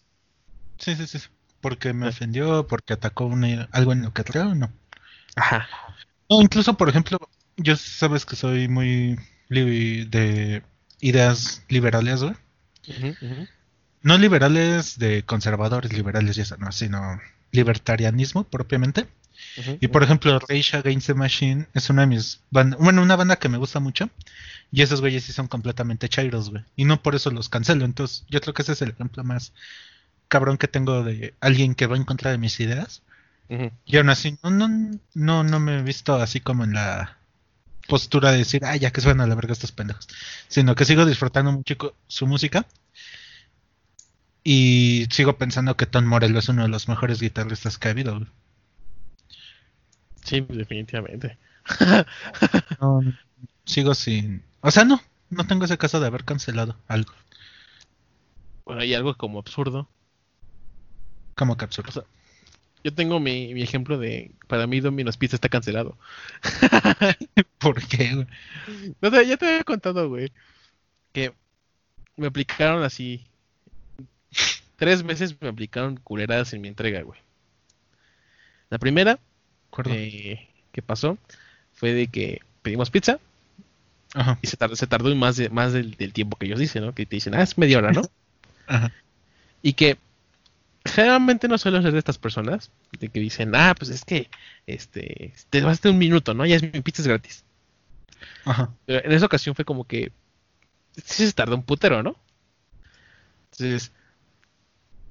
Sí, 0.78 0.94
sí, 0.96 1.06
sí. 1.06 1.18
Porque 1.60 1.92
me 1.92 2.06
Ah. 2.06 2.10
ofendió, 2.10 2.66
porque 2.66 2.92
atacó 2.94 3.26
una- 3.26 3.68
algo 3.72 3.92
en 3.92 4.02
lo 4.02 4.12
que 4.12 4.24
creo, 4.24 4.54
no. 4.54 4.72
Ajá. 5.36 5.68
No, 6.28 6.42
incluso, 6.42 6.76
por 6.76 6.88
ejemplo, 6.88 7.18
yo 7.56 7.76
sabes 7.76 8.26
que 8.26 8.36
soy 8.36 8.68
muy 8.68 9.18
de 10.06 10.62
ideas 11.00 11.62
liberales, 11.68 12.22
güey. 12.22 12.34
Ujú, 12.88 13.46
No 14.02 14.18
liberales 14.18 14.98
de 14.98 15.24
conservadores 15.24 15.92
liberales 15.92 16.36
y 16.36 16.42
eso, 16.42 16.56
no, 16.58 16.72
sino 16.72 17.20
libertarianismo 17.54 18.44
propiamente. 18.44 19.06
Y 19.80 19.88
por 19.88 20.02
ejemplo, 20.02 20.38
Rage 20.40 20.76
Against 20.76 21.06
the 21.06 21.14
Machine 21.14 21.66
es 21.74 21.88
una 21.88 22.02
de 22.02 22.08
mis 22.08 22.40
bandas, 22.50 22.78
bueno, 22.80 23.02
una 23.02 23.14
banda 23.14 23.36
que 23.36 23.48
me 23.48 23.58
gusta 23.58 23.78
mucho. 23.78 24.10
Y 24.72 24.82
esos 24.82 25.00
güeyes 25.00 25.24
sí 25.24 25.32
son 25.32 25.46
completamente 25.46 26.08
chairos, 26.08 26.50
güey. 26.50 26.64
Y 26.74 26.84
no 26.84 27.00
por 27.00 27.14
eso 27.14 27.30
los 27.30 27.48
cancelo. 27.48 27.84
Entonces, 27.84 28.24
yo 28.28 28.40
creo 28.40 28.54
que 28.54 28.62
ese 28.62 28.72
es 28.72 28.82
el 28.82 28.90
ejemplo 28.90 29.22
más 29.22 29.52
cabrón 30.26 30.58
que 30.58 30.66
tengo 30.66 31.04
de 31.04 31.34
alguien 31.40 31.74
que 31.76 31.86
va 31.86 31.96
en 31.96 32.04
contra 32.04 32.32
de 32.32 32.38
mis 32.38 32.58
ideas. 32.58 33.02
ujú. 33.48 33.70
Y 33.86 33.96
aún 33.96 34.08
así, 34.10 34.36
no, 34.42 34.50
no, 34.50 34.98
no, 35.14 35.44
no 35.44 35.60
me 35.60 35.78
he 35.78 35.82
visto 35.82 36.16
así 36.16 36.40
como 36.40 36.64
en 36.64 36.74
la 36.74 37.18
postura 37.86 38.32
de 38.32 38.38
decir, 38.38 38.64
ay, 38.64 38.80
ya 38.80 38.90
que 38.90 39.00
suena 39.00 39.24
a 39.24 39.26
la 39.26 39.36
verga 39.36 39.52
estos 39.52 39.72
pendejos. 39.72 40.08
Sino 40.48 40.74
que 40.74 40.84
sigo 40.84 41.06
disfrutando 41.06 41.52
mucho 41.52 41.94
su 42.08 42.26
música. 42.26 42.66
Y 44.44 45.06
sigo 45.10 45.38
pensando 45.38 45.76
que 45.76 45.86
Tom 45.86 46.04
Morello 46.04 46.38
es 46.38 46.48
uno 46.50 46.62
de 46.62 46.68
los 46.68 46.86
mejores 46.88 47.20
guitarristas 47.20 47.78
que 47.78 47.88
ha 47.88 47.90
habido. 47.92 48.18
güey. 48.18 48.30
Sí, 50.22 50.40
definitivamente. 50.48 51.38
No, 52.80 53.00
sigo 53.64 53.94
sin. 53.94 54.42
O 54.60 54.70
sea, 54.70 54.84
no, 54.84 55.00
no 55.30 55.46
tengo 55.46 55.64
ese 55.64 55.78
caso 55.78 55.98
de 55.98 56.06
haber 56.06 56.24
cancelado 56.24 56.76
algo. 56.88 57.12
Bueno, 58.66 58.82
hay 58.82 58.92
algo 58.92 59.16
como 59.16 59.38
absurdo. 59.38 59.88
Como 61.34 61.56
que 61.56 61.64
absurdo. 61.64 61.88
O 61.88 61.92
sea, 61.92 62.04
yo 62.84 62.94
tengo 62.94 63.18
mi, 63.18 63.54
mi 63.54 63.62
ejemplo 63.62 63.98
de, 63.98 64.34
para 64.46 64.66
mí 64.66 64.80
Domino's 64.80 65.16
Pizza 65.16 65.36
está 65.36 65.48
cancelado. 65.48 65.96
¿Por 67.58 67.86
qué, 67.88 68.14
güey? 68.14 68.26
No 69.00 69.10
sé, 69.10 69.26
ya 69.26 69.38
te 69.38 69.46
había 69.46 69.64
contado, 69.64 70.08
güey, 70.10 70.30
que 71.12 71.32
me 72.16 72.26
aplicaron 72.26 72.82
así. 72.82 73.26
Tres 74.76 75.02
veces 75.02 75.40
me 75.40 75.48
aplicaron 75.48 75.96
culeradas 75.96 76.52
en 76.52 76.60
mi 76.60 76.68
entrega, 76.68 77.02
güey. 77.02 77.20
La 78.70 78.78
primera 78.78 79.18
eh, 79.86 80.48
que 80.72 80.82
pasó 80.82 81.18
fue 81.72 81.92
de 81.92 82.08
que 82.08 82.40
pedimos 82.62 82.90
pizza 82.90 83.18
Ajá, 84.14 84.38
y 84.42 84.46
se 84.46 84.56
tardó, 84.56 84.76
se 84.76 84.86
tardó 84.86 85.14
más, 85.14 85.36
de, 85.36 85.48
más 85.50 85.72
del, 85.72 85.92
del 85.92 86.12
tiempo 86.12 86.36
que 86.36 86.46
ellos 86.46 86.58
dicen, 86.58 86.84
¿no? 86.84 86.94
Que 86.94 87.04
te 87.06 87.16
dicen, 87.16 87.34
ah, 87.34 87.42
es 87.42 87.58
media 87.58 87.78
hora, 87.78 87.92
¿no? 87.92 88.02
ajá. 88.66 88.92
Y 89.62 89.72
que 89.72 89.98
generalmente 90.84 91.48
no 91.48 91.58
suelo 91.58 91.82
ser 91.82 91.92
de 91.92 91.98
estas 91.98 92.18
personas 92.18 92.70
de 92.98 93.08
que 93.08 93.20
dicen, 93.20 93.54
ah, 93.54 93.74
pues 93.76 93.90
es 93.90 94.04
que 94.04 94.28
este 94.66 95.32
te 95.50 95.60
vas 95.62 95.78
hacer 95.78 95.90
un 95.90 95.98
minuto, 95.98 96.34
¿no? 96.34 96.46
Ya 96.46 96.56
es 96.56 96.62
mi 96.62 96.80
pizza 96.80 97.02
es 97.02 97.08
gratis. 97.08 97.44
Ajá. 98.44 98.70
Pero 98.86 99.04
en 99.04 99.12
esa 99.12 99.26
ocasión 99.26 99.54
fue 99.54 99.64
como 99.64 99.84
que 99.84 100.12
sí 101.04 101.26
se 101.26 101.32
tardó 101.32 101.56
un 101.56 101.62
putero, 101.62 102.02
¿no? 102.02 102.16
Entonces 103.52 103.92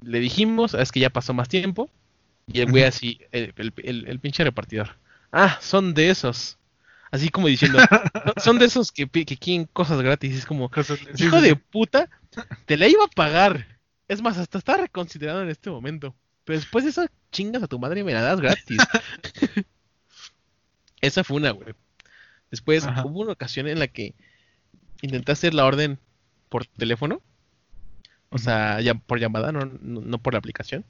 le 0.03 0.19
dijimos, 0.19 0.75
"Ah, 0.75 0.81
es 0.81 0.91
que 0.91 0.99
ya 0.99 1.09
pasó 1.09 1.34
más 1.34 1.49
tiempo. 1.49 1.89
Y 2.47 2.59
el 2.61 2.69
güey 2.71 2.84
así, 2.84 3.19
el, 3.31 3.53
el- 3.57 3.73
el- 3.84 4.07
el 4.07 4.19
pinche 4.19 4.43
repartidor. 4.43 4.97
Ah, 5.31 5.57
son 5.61 5.93
de 5.93 6.09
esos. 6.09 6.57
Así 7.11 7.30
como 7.30 7.47
diciendo, 7.47 7.80
"No, 8.25 8.34
son 8.41 8.59
de 8.59 8.65
esos 8.65 8.91
que, 8.91 9.07
que 9.07 9.38
quieren 9.38 9.67
cosas 9.71 10.01
gratis. 10.01 10.35
Es 10.35 10.45
como, 10.45 10.69
Cosas- 10.69 10.99
hijo 11.17 11.38
sí, 11.38 11.43
de 11.43 11.49
sí. 11.51 11.55
puta, 11.71 12.09
te 12.65 12.75
la 12.77 12.88
iba 12.88 13.03
a 13.05 13.07
pagar. 13.07 13.77
Es 14.07 14.21
más, 14.21 14.38
hasta 14.38 14.57
está 14.57 14.77
reconsiderado 14.77 15.41
en 15.41 15.49
este 15.49 15.69
momento. 15.69 16.13
Pero 16.43 16.59
después 16.59 16.84
de 16.84 16.89
esa 16.91 17.09
chingas 17.31 17.63
a 17.63 17.67
tu 17.67 17.80
madre 17.80 18.01
y 18.01 18.03
me 18.03 18.13
la 18.13 18.21
das 18.21 18.41
gratis. 18.41 18.77
esa 21.01 21.23
fue 21.23 21.38
una, 21.38 21.51
güey. 21.51 21.73
Después 22.51 22.85
Ajá. 22.85 23.05
hubo 23.05 23.21
una 23.21 23.31
ocasión 23.34 23.67
en 23.67 23.80
la 23.80 23.88
que 23.88 24.13
intenté 25.01 25.31
hacer 25.31 25.53
la 25.53 25.65
orden 25.65 25.99
por 26.49 26.65
teléfono. 26.65 27.21
O 28.34 28.39
sea, 28.39 28.81
ya 28.81 28.95
por 28.95 29.19
llamada, 29.19 29.51
no, 29.51 29.65
no, 29.65 30.01
no 30.01 30.18
por 30.18 30.34
la 30.34 30.39
aplicación. 30.39 30.84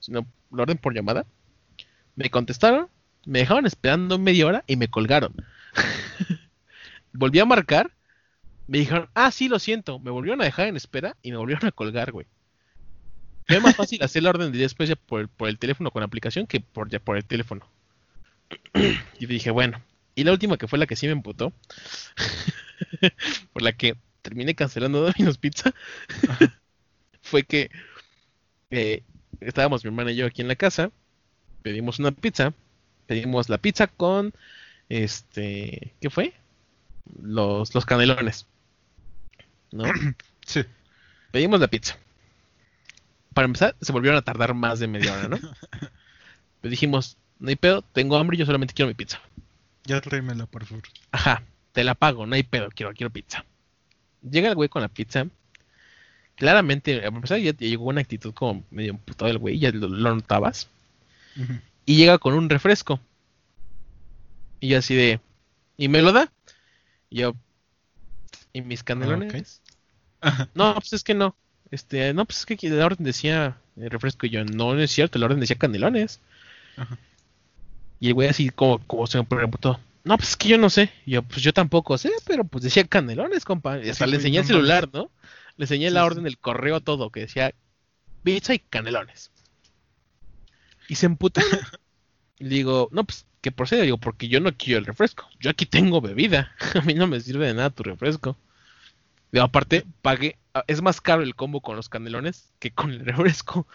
Sino 0.00 0.26
la 0.50 0.62
orden 0.62 0.78
por 0.78 0.94
llamada. 0.94 1.26
Me 2.16 2.30
contestaron, 2.30 2.88
me 3.26 3.40
dejaron 3.40 3.66
esperando 3.66 4.18
media 4.18 4.46
hora 4.46 4.64
y 4.66 4.76
me 4.76 4.88
colgaron. 4.88 5.34
Volví 7.12 7.38
a 7.38 7.44
marcar, 7.44 7.90
me 8.66 8.78
dijeron, 8.78 9.10
ah, 9.12 9.30
sí, 9.30 9.48
lo 9.48 9.58
siento. 9.58 9.98
Me 9.98 10.10
volvieron 10.10 10.40
a 10.40 10.44
dejar 10.44 10.68
en 10.68 10.76
espera 10.76 11.16
y 11.22 11.32
me 11.32 11.36
volvieron 11.36 11.66
a 11.66 11.72
colgar, 11.72 12.12
güey. 12.12 12.26
Fue 13.46 13.60
más 13.60 13.76
fácil 13.76 14.02
hacer 14.02 14.22
la 14.22 14.30
orden 14.30 14.50
de 14.52 14.58
después 14.58 14.88
ya 14.88 14.96
por 14.96 15.28
por 15.28 15.50
el 15.50 15.58
teléfono 15.58 15.90
con 15.90 16.02
aplicación 16.02 16.46
que 16.46 16.60
por, 16.60 16.88
ya 16.88 16.98
por 16.98 17.18
el 17.18 17.26
teléfono. 17.26 17.68
y 19.18 19.26
dije, 19.26 19.50
bueno. 19.50 19.82
Y 20.14 20.24
la 20.24 20.32
última 20.32 20.56
que 20.56 20.66
fue 20.66 20.78
la 20.78 20.86
que 20.86 20.96
sí 20.96 21.06
me 21.06 21.12
emputó, 21.12 21.52
por 23.52 23.62
la 23.62 23.72
que 23.72 23.96
terminé 24.24 24.54
cancelando 24.54 25.02
Domino's 25.06 25.38
Pizza, 25.38 25.72
fue 27.20 27.44
que 27.44 27.70
eh, 28.70 29.04
estábamos 29.40 29.84
mi 29.84 29.88
hermana 29.88 30.10
y 30.10 30.16
yo 30.16 30.26
aquí 30.26 30.42
en 30.42 30.48
la 30.48 30.56
casa, 30.56 30.90
pedimos 31.62 31.98
una 31.98 32.10
pizza, 32.10 32.54
pedimos 33.06 33.48
la 33.48 33.58
pizza 33.58 33.86
con, 33.86 34.32
este, 34.88 35.94
¿qué 36.00 36.10
fue? 36.10 36.32
Los, 37.20 37.74
los 37.74 37.86
canelones, 37.86 38.48
¿no? 39.70 39.84
Sí. 40.46 40.62
Pedimos 41.32 41.58
la 41.58 41.68
pizza. 41.68 41.96
Para 43.32 43.46
empezar, 43.46 43.74
se 43.80 43.92
volvieron 43.92 44.18
a 44.18 44.22
tardar 44.22 44.52
más 44.52 44.78
de 44.78 44.86
media 44.88 45.14
hora, 45.14 45.28
¿no? 45.28 45.38
Pero 46.60 46.70
dijimos, 46.70 47.16
no 47.38 47.48
hay 47.48 47.56
pedo, 47.56 47.80
tengo 47.80 48.18
hambre, 48.18 48.36
yo 48.36 48.44
solamente 48.44 48.74
quiero 48.74 48.88
mi 48.88 48.94
pizza. 48.94 49.22
Ya 49.84 50.02
tráemela, 50.02 50.44
por 50.44 50.66
favor. 50.66 50.84
Ajá, 51.12 51.42
te 51.72 51.82
la 51.82 51.94
pago, 51.94 52.26
no 52.26 52.34
hay 52.34 52.42
pedo, 52.42 52.68
quiero, 52.74 52.92
quiero 52.92 53.10
pizza. 53.10 53.46
Llega 54.28 54.48
el 54.48 54.54
güey 54.54 54.68
con 54.68 54.82
la 54.82 54.88
pizza. 54.88 55.26
Claramente, 56.36 57.04
a 57.04 57.08
empezar 57.08 57.38
ya 57.38 57.52
ya 57.52 57.58
llegó 57.58 57.84
una 57.84 58.00
actitud 58.00 58.34
como 58.34 58.64
medio 58.70 58.90
emputado 58.90 59.30
el 59.30 59.38
güey, 59.38 59.58
ya 59.58 59.70
lo, 59.70 59.88
lo 59.88 60.14
notabas. 60.14 60.68
Y 61.86 61.96
llega 61.96 62.18
con 62.18 62.34
un 62.34 62.48
refresco. 62.48 63.00
Y 64.60 64.68
yo 64.68 64.78
así 64.78 64.94
de... 64.94 65.20
¿Y 65.76 65.88
me 65.88 66.02
lo 66.02 66.12
da? 66.12 66.32
Y 67.10 67.18
yo... 67.18 67.34
¿Y 68.52 68.62
mis 68.62 68.82
canelones? 68.82 69.60
Ajá. 70.20 70.48
No, 70.54 70.74
pues 70.74 70.92
es 70.94 71.04
que 71.04 71.12
no. 71.14 71.36
Este, 71.70 72.14
no, 72.14 72.24
pues 72.24 72.38
es 72.38 72.46
que 72.46 72.70
la 72.70 72.86
orden 72.86 73.04
decía 73.04 73.58
eh, 73.76 73.88
refresco 73.88 74.26
y 74.26 74.30
yo, 74.30 74.44
no, 74.44 74.74
no 74.74 74.80
es 74.80 74.90
cierto, 74.90 75.18
la 75.18 75.26
orden 75.26 75.40
decía 75.40 75.56
canelones. 75.56 76.20
Ajá. 76.76 76.98
Y 78.00 78.08
el 78.08 78.14
güey 78.14 78.28
así 78.28 78.50
como, 78.50 78.78
como 78.86 79.06
se 79.06 79.18
me 79.18 79.24
preguntó, 79.24 79.80
no, 80.04 80.16
pues 80.18 80.30
es 80.30 80.36
que 80.36 80.48
yo 80.48 80.58
no 80.58 80.70
sé. 80.70 80.90
Yo, 81.06 81.22
pues 81.22 81.42
yo 81.42 81.52
tampoco 81.52 81.96
sé, 81.98 82.10
pero 82.26 82.44
pues 82.44 82.64
decía 82.64 82.84
canelones, 82.86 83.44
compa. 83.44 83.78
Y 83.78 83.88
hasta 83.90 84.04
Sí, 84.04 84.10
le 84.10 84.16
enseñé 84.18 84.38
el 84.40 84.44
celular, 84.44 84.88
¿no? 84.92 85.10
Le 85.56 85.64
enseñé 85.64 85.88
Sí, 85.88 85.94
la 85.94 86.04
orden 86.04 86.24
del 86.24 86.38
correo, 86.38 86.80
todo, 86.80 87.10
que 87.10 87.20
decía 87.20 87.54
pizza 88.22 88.54
y 88.54 88.58
canelones. 88.58 89.30
Y 90.88 90.96
se 90.96 91.06
emputó. 91.06 91.40
¿no? 91.40 91.46
y 92.38 92.48
digo, 92.48 92.88
no, 92.92 93.04
pues 93.04 93.26
que 93.40 93.52
procede, 93.52 93.82
digo, 93.82 93.98
porque 93.98 94.28
yo 94.28 94.40
no 94.40 94.56
quiero 94.56 94.78
el 94.80 94.86
refresco. 94.86 95.28
Yo 95.40 95.50
aquí 95.50 95.66
tengo 95.66 96.00
bebida. 96.00 96.52
A 96.74 96.80
mí 96.82 96.94
no 96.94 97.06
me 97.06 97.20
sirve 97.20 97.46
de 97.46 97.54
nada 97.54 97.70
tu 97.70 97.82
refresco. 97.82 98.36
Digo, 99.32 99.44
aparte, 99.44 99.84
pagué. 100.02 100.38
ah, 100.54 100.64
Es 100.66 100.80
más 100.82 101.00
caro 101.00 101.22
el 101.22 101.34
combo 101.34 101.60
con 101.60 101.76
los 101.76 101.88
canelones 101.88 102.52
que 102.58 102.70
con 102.72 102.90
el 102.92 103.00
refresco. 103.06 103.66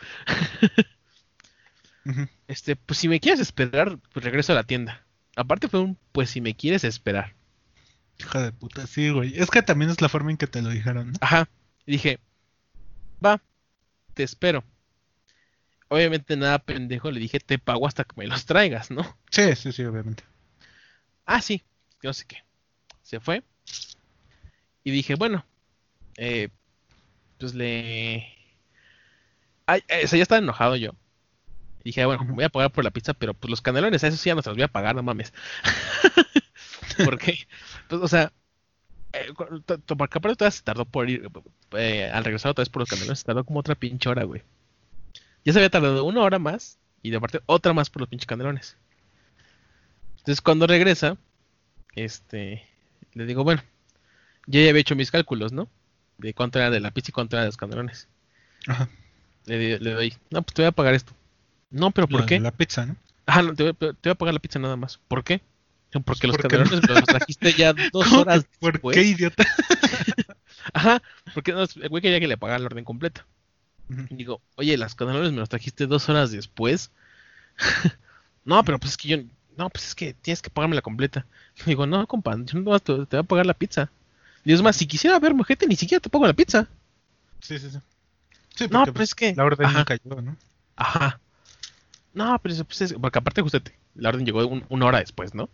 Este, 2.47 2.75
pues 2.75 2.97
si 2.99 3.07
me 3.07 3.19
quieres 3.19 3.39
esperar, 3.39 3.99
pues 4.13 4.23
regreso 4.25 4.53
a 4.53 4.55
la 4.55 4.63
tienda. 4.63 5.05
Aparte 5.39 5.69
fue 5.69 5.79
un, 5.79 5.97
pues 6.11 6.31
si 6.31 6.41
me 6.41 6.53
quieres 6.53 6.83
esperar. 6.83 7.33
Hija 8.19 8.41
de 8.41 8.51
puta, 8.51 8.85
sí, 8.87 9.09
güey. 9.09 9.39
Es 9.39 9.49
que 9.49 9.61
también 9.61 9.89
es 9.89 10.01
la 10.01 10.09
forma 10.09 10.31
en 10.31 10.37
que 10.37 10.47
te 10.47 10.61
lo 10.61 10.67
dijeron, 10.67 11.13
¿no? 11.13 11.17
Ajá. 11.21 11.47
Y 11.85 11.93
dije, 11.93 12.19
va, 13.25 13.41
te 14.13 14.23
espero. 14.23 14.65
Obviamente 15.87 16.35
nada 16.35 16.59
pendejo, 16.59 17.09
le 17.09 17.21
dije, 17.21 17.39
te 17.39 17.57
pago 17.57 17.87
hasta 17.87 18.03
que 18.03 18.15
me 18.17 18.27
los 18.27 18.45
traigas, 18.45 18.91
¿no? 18.91 19.17
Sí, 19.31 19.55
sí, 19.55 19.71
sí, 19.71 19.85
obviamente. 19.85 20.25
Ah, 21.25 21.41
sí, 21.41 21.63
no 22.03 22.11
sé 22.11 22.25
qué. 22.25 22.43
Se 23.01 23.21
fue. 23.21 23.41
Y 24.83 24.91
dije, 24.91 25.15
bueno, 25.15 25.45
eh, 26.17 26.49
pues 27.37 27.53
le... 27.53 28.27
Ay, 29.67 29.83
eh, 29.87 30.01
o 30.03 30.07
sea, 30.09 30.17
ya 30.17 30.23
estaba 30.23 30.39
enojado 30.39 30.75
yo. 30.75 30.91
Dije, 31.83 32.05
bueno, 32.05 32.25
voy 32.29 32.43
a 32.43 32.49
pagar 32.49 32.71
por 32.71 32.83
la 32.83 32.91
pizza, 32.91 33.13
pero 33.13 33.33
pues 33.33 33.49
los 33.49 33.61
canelones, 33.61 34.03
a 34.03 34.07
eso 34.07 34.17
sí 34.17 34.29
ya 34.29 34.35
no 34.35 34.41
se 34.41 34.49
los 34.49 34.57
voy 34.57 34.63
a 34.63 34.67
pagar, 34.67 34.95
no 34.95 35.03
mames. 35.03 35.33
Porque, 37.05 37.47
pues, 37.87 38.01
o 38.01 38.07
sea, 38.07 38.31
eh, 39.13 39.29
cu- 39.35 39.61
to- 39.61 39.79
to- 39.79 39.97
porque 39.97 40.17
aparte 40.17 40.35
todavía 40.37 40.51
se 40.51 40.63
tardó 40.63 40.85
por 40.85 41.09
ir, 41.09 41.29
eh, 41.77 42.11
al 42.13 42.23
regresar 42.25 42.51
otra 42.51 42.61
vez 42.63 42.69
por 42.69 42.81
los 42.81 42.89
canelones, 42.89 43.19
se 43.19 43.25
tardó 43.25 43.43
como 43.43 43.59
otra 43.59 43.75
pinche 43.75 44.09
hora, 44.09 44.23
güey. 44.23 44.43
Ya 45.45 45.53
se 45.53 45.59
había 45.59 45.69
tardado 45.69 46.03
una 46.03 46.21
hora 46.21 46.39
más, 46.39 46.77
y 47.01 47.09
de 47.11 47.17
aparte 47.17 47.39
otra 47.45 47.73
más 47.73 47.89
por 47.89 48.01
los 48.01 48.09
pinches 48.09 48.27
canelones. 48.27 48.77
Entonces 50.17 50.41
cuando 50.41 50.67
regresa, 50.67 51.17
este, 51.95 52.67
le 53.13 53.25
digo, 53.25 53.43
bueno, 53.43 53.63
yo 54.47 54.61
ya 54.61 54.69
había 54.69 54.81
hecho 54.81 54.95
mis 54.95 55.11
cálculos, 55.11 55.53
¿no? 55.53 55.69
De 56.17 56.33
cuánto 56.33 56.59
era 56.59 56.69
de 56.69 56.79
la 56.81 56.91
pizza 56.91 57.09
y 57.11 57.13
cuánto 57.13 57.35
era 57.37 57.43
de 57.43 57.47
los 57.49 57.57
canelones. 57.57 58.07
Ajá. 58.67 58.89
Le 59.45 59.79
doy, 59.79 60.13
no, 60.29 60.41
pues 60.43 60.53
te 60.53 60.61
voy 60.61 60.67
a 60.69 60.71
pagar 60.73 60.93
esto. 60.93 61.13
No, 61.71 61.91
pero 61.91 62.07
¿por 62.07 62.21
La- 62.21 62.25
qué? 62.25 62.39
La 62.39 62.51
pizza, 62.51 62.85
¿no? 62.85 62.95
Ah, 63.25 63.41
no, 63.43 63.53
te 63.53 63.63
voy, 63.63 63.71
a- 63.71 63.93
te 63.93 64.09
voy 64.09 64.11
a 64.11 64.15
pagar 64.15 64.33
la 64.33 64.39
pizza 64.39 64.59
nada 64.59 64.75
más. 64.75 64.99
¿Por 65.07 65.23
qué? 65.23 65.41
Porque 66.05 66.27
los 66.27 66.35
¿por 66.35 66.43
no? 66.51 66.63
canelones 66.63 66.83
me 66.87 66.95
los 66.95 67.09
trajiste 67.09 67.53
ya 67.53 67.73
dos 67.91 68.05
¿Cómo 68.09 68.21
horas 68.21 68.45
¿Por 68.59 68.73
después. 68.73 68.95
qué, 68.95 69.03
idiota? 69.03 69.43
Ajá, 70.73 71.01
porque 71.33 71.51
no, 71.53 71.63
el 71.63 71.89
güey 71.89 72.01
quería 72.01 72.19
que 72.19 72.27
le 72.27 72.37
pagara 72.37 72.59
la 72.59 72.65
orden 72.67 72.85
completa. 72.85 73.25
Y 74.09 74.15
digo, 74.15 74.41
oye, 74.55 74.77
las 74.77 74.95
canelones 74.95 75.31
me 75.31 75.39
los 75.39 75.49
trajiste 75.49 75.87
dos 75.87 76.09
horas 76.09 76.31
después. 76.31 76.91
no, 78.45 78.63
pero 78.63 78.79
pues 78.79 78.91
es 78.93 78.97
que 78.97 79.07
yo, 79.09 79.17
no, 79.57 79.69
pues 79.69 79.87
es 79.87 79.95
que 79.95 80.13
tienes 80.13 80.41
que 80.41 80.49
pagarme 80.49 80.75
la 80.75 80.81
completa. 80.81 81.25
Digo, 81.65 81.85
no, 81.87 82.05
compa, 82.07 82.35
yo 82.45 82.59
no 82.59 82.79
te, 82.79 82.93
te 83.05 83.17
voy 83.17 83.19
a 83.19 83.23
pagar 83.23 83.45
la 83.45 83.53
pizza. 83.53 83.91
Y 84.45 84.53
es 84.53 84.61
más, 84.61 84.75
si 84.77 84.87
quisiera 84.87 85.19
ver 85.19 85.33
gente, 85.45 85.67
ni 85.67 85.75
siquiera 85.75 86.01
te 86.01 86.09
pago 86.09 86.27
la 86.27 86.33
pizza. 86.33 86.67
Sí, 87.41 87.57
sí, 87.59 87.69
sí. 87.69 87.77
Sí, 88.55 88.67
No, 88.69 88.85
pero 88.85 89.03
es 89.03 89.15
que. 89.15 89.33
la 89.35 89.45
orden 89.45 89.67
Ajá, 89.67 89.79
nunca 89.79 89.95
llegó, 89.95 90.21
¿no? 90.21 90.37
ajá. 90.75 91.19
No, 92.19 92.37
pero 92.41 92.53
eso, 92.53 92.65
pues 92.65 92.81
es, 92.81 92.93
porque 92.93 93.19
aparte, 93.19 93.41
justo 93.41 93.59
la 93.95 94.09
orden 94.09 94.25
llegó 94.25 94.45
un- 94.47 94.65
una 94.69 94.85
hora 94.87 94.99
después, 94.99 95.33
¿no? 95.33 95.49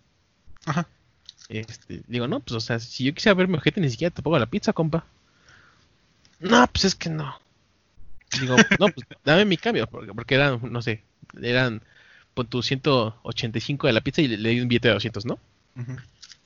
Ajá. 0.66 0.88
Este, 1.50 2.04
digo, 2.08 2.28
no, 2.28 2.40
pues, 2.40 2.56
o 2.56 2.60
sea, 2.60 2.80
si 2.80 3.04
yo 3.06 3.14
quisiera 3.14 3.36
ver 3.36 3.48
mi 3.48 3.58
ojete, 3.58 3.80
ni 3.82 3.90
siquiera 3.90 4.14
te 4.14 4.22
pago 4.24 4.40
la 4.40 4.48
pizza, 4.48 4.74
compa. 4.74 5.06
No, 6.40 6.68
pues 6.68 6.86
es 6.86 6.96
que 6.96 7.10
no. 7.10 7.36
Digo, 8.40 8.58
no, 8.80 8.90
pues 8.90 9.08
dame 9.24 9.46
mi 9.46 9.58
cambio, 9.58 9.88
porque, 9.88 10.14
porque 10.14 10.36
eran, 10.36 10.60
no 10.72 10.82
sé, 10.82 11.04
eran, 11.42 11.82
pon 12.34 12.48
tu 12.48 12.62
185 12.64 13.88
de 13.88 13.94
la 13.94 14.02
pizza 14.02 14.22
y 14.22 14.28
le, 14.28 14.38
le 14.38 14.50
di 14.50 14.62
un 14.62 14.68
billete 14.68 14.90
de 14.90 14.94
200, 14.96 15.26
¿no? 15.26 15.40
Ujú. 15.78 15.96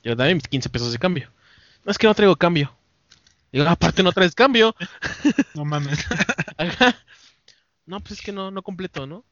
Digo, 0.02 0.16
dame 0.16 0.34
mis 0.34 0.48
15 0.48 0.68
pesos 0.70 0.92
de 0.92 0.98
cambio. 0.98 1.30
No, 1.84 1.90
es 1.92 1.98
que 1.98 2.06
no 2.06 2.14
traigo 2.14 2.36
cambio. 2.36 2.72
Digo, 3.52 3.66
aparte 3.68 4.02
no 4.02 4.12
traes 4.12 4.34
cambio. 4.34 4.74
No 5.54 5.64
mames. 5.64 6.04
Ajá. 6.58 6.96
No, 7.86 8.00
pues 8.00 8.12
es 8.20 8.22
que 8.22 8.32
no, 8.32 8.50
no 8.50 8.62
completo, 8.62 9.06
¿no? 9.06 9.24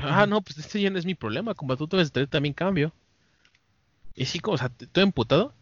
Ah, 0.00 0.26
no, 0.26 0.42
pues 0.42 0.58
este 0.58 0.80
ya 0.80 0.90
no 0.90 0.98
es 0.98 1.06
mi 1.06 1.14
problema, 1.14 1.54
como 1.54 1.76
tú 1.76 1.86
debes 1.86 2.12
traer 2.12 2.28
también 2.28 2.52
cambio. 2.52 2.92
Y 4.14 4.26
sí, 4.26 4.40
como, 4.40 4.54
o 4.56 4.58
sea, 4.58 4.68
todo 4.68 5.02
emputado. 5.04 5.54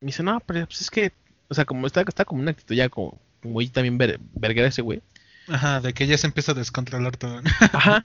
Me 0.00 0.06
dice, 0.06 0.22
no, 0.22 0.40
pero 0.40 0.66
pues 0.66 0.80
es 0.80 0.90
que, 0.90 1.12
o 1.48 1.54
sea, 1.54 1.64
como 1.64 1.86
está, 1.86 2.00
está 2.02 2.24
como 2.24 2.40
una 2.40 2.52
actitud 2.52 2.74
ya 2.74 2.88
como 2.88 3.20
muy 3.42 3.68
también 3.68 3.98
ver, 3.98 4.20
verguera 4.34 4.68
ese 4.68 4.82
güey. 4.82 5.02
Ajá, 5.48 5.80
de 5.80 5.92
que 5.92 6.06
ya 6.06 6.16
se 6.16 6.26
empieza 6.26 6.52
a 6.52 6.54
descontrolar 6.54 7.16
todo. 7.16 7.42
¿no? 7.42 7.50
Ajá. 7.72 8.04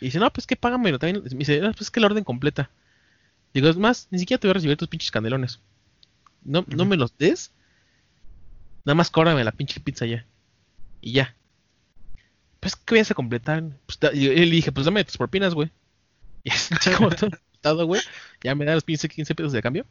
Y 0.00 0.06
dice, 0.06 0.18
no, 0.18 0.32
pues 0.32 0.46
que 0.46 0.56
págamelo 0.56 0.98
también. 0.98 1.22
Me 1.24 1.38
dice, 1.38 1.60
no, 1.60 1.70
pues 1.72 1.82
es 1.82 1.90
que 1.90 2.00
la 2.00 2.06
orden 2.06 2.24
completa. 2.24 2.70
Digo, 3.52 3.68
es 3.68 3.76
más, 3.76 4.08
ni 4.10 4.18
siquiera 4.18 4.40
te 4.40 4.46
voy 4.46 4.52
a 4.52 4.54
recibir 4.54 4.76
tus 4.76 4.88
pinches 4.88 5.10
canelones. 5.10 5.60
No, 6.42 6.64
no 6.68 6.82
Ujú. 6.82 6.86
me 6.86 6.96
los 6.96 7.16
des. 7.18 7.52
Nada 8.84 8.94
más 8.94 9.10
cóbrame 9.10 9.42
la 9.44 9.52
pinche 9.52 9.80
pizza 9.80 10.06
ya. 10.06 10.24
Y 11.00 11.12
ya. 11.12 11.34
Pues 12.66 12.74
que 12.74 12.96
vayas 12.96 13.12
a 13.12 13.14
completar. 13.14 13.62
Pues, 13.86 14.00
yo 14.12 14.32
le 14.32 14.44
dije, 14.46 14.72
pues 14.72 14.86
dame 14.86 15.04
tus 15.04 15.16
propinas, 15.16 15.54
güey. 15.54 15.70
Y 16.42 16.50
así 16.50 16.74
como 16.96 17.10
todo 17.60 17.86
güey. 17.86 18.00
Ya 18.42 18.56
me 18.56 18.64
da 18.64 18.74
los 18.74 18.82
15, 18.82 19.08
15 19.08 19.36
pesos 19.36 19.52
de 19.52 19.62
cambio. 19.62 19.86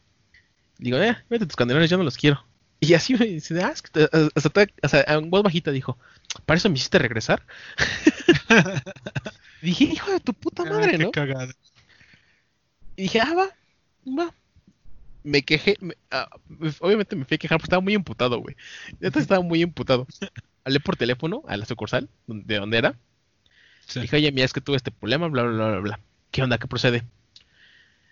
Digo, 0.77 0.97
eh, 0.97 1.15
vete 1.29 1.45
tus 1.45 1.55
canelones, 1.55 1.89
yo 1.89 1.97
no 1.97 2.03
los 2.03 2.17
quiero. 2.17 2.45
Y 2.81 2.93
así 2.93 3.13
me 3.13 3.27
dice, 3.27 3.63
ah, 3.63 3.71
es 3.73 3.81
que 3.81 3.91
te- 3.91 4.09
hasta, 4.35 4.49
te- 4.49 4.73
hasta 4.81 5.03
en 5.13 5.29
voz 5.29 5.41
bajita 5.41 5.71
dijo, 5.71 5.97
¿para 6.45 6.57
eso 6.57 6.67
me 6.69 6.75
hiciste 6.75 6.99
regresar? 6.99 7.45
dije, 9.61 9.85
hijo 9.85 10.11
de 10.11 10.19
tu 10.19 10.33
puta 10.33 10.63
Ah, 10.65 10.69
madre, 10.69 10.91
qué 10.91 10.97
¿no? 10.97 11.11
Y 12.97 13.03
dije, 13.03 13.21
ah, 13.21 13.33
va, 13.33 13.49
va. 14.05 14.33
Me 15.25 15.43
quejé, 15.43 15.75
me- 15.81 15.97
ah, 16.11 16.29
me- 16.47 16.71
obviamente 16.79 17.15
me 17.15 17.25
fui 17.25 17.35
a 17.35 17.37
quejar 17.39 17.57
porque 17.57 17.67
estaba 17.67 17.81
muy 17.81 17.95
emputado, 17.95 18.39
güey. 18.39 18.55
Neta 18.99 19.19
estaba 19.19 19.41
muy 19.43 19.61
emputado. 19.63 20.07
Hablé 20.63 20.79
por 20.79 20.97
teléfono 20.97 21.43
a 21.47 21.57
la 21.57 21.65
sucursal, 21.65 22.09
de 22.27 22.57
donde 22.59 22.77
era. 22.77 22.99
Sí. 23.87 24.01
Dije, 24.01 24.17
oye, 24.17 24.31
mira, 24.31 24.45
es 24.45 24.53
que 24.53 24.61
tuve 24.61 24.77
este 24.77 24.91
problema, 24.91 25.27
bla, 25.29 25.43
bla, 25.43 25.53
bla, 25.53 25.67
bla, 25.71 25.79
bla. 25.79 25.99
¿Qué 26.31 26.43
onda? 26.43 26.57
¿Qué 26.59 26.67
procede? 26.67 27.03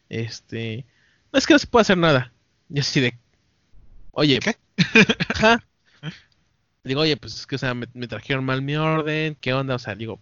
Este. 0.09 0.85
No 1.31 1.39
es 1.39 1.47
que 1.47 1.53
no 1.53 1.59
se 1.59 1.67
puede 1.67 1.81
hacer 1.81 1.97
nada. 1.97 2.31
Y 2.69 2.79
así 2.79 2.99
de. 3.01 3.17
Oye, 4.11 4.39
¿Qué? 4.39 4.55
Ajá. 5.29 5.63
Digo, 6.83 7.01
oye, 7.01 7.17
pues 7.17 7.35
es 7.35 7.47
que, 7.47 7.55
o 7.55 7.59
sea, 7.59 7.73
me, 7.73 7.87
me 7.93 8.07
trajeron 8.07 8.45
mal 8.45 8.61
mi 8.61 8.75
orden, 8.75 9.37
¿qué 9.41 9.53
onda? 9.53 9.75
O 9.75 9.79
sea, 9.79 9.95
digo, 9.95 10.19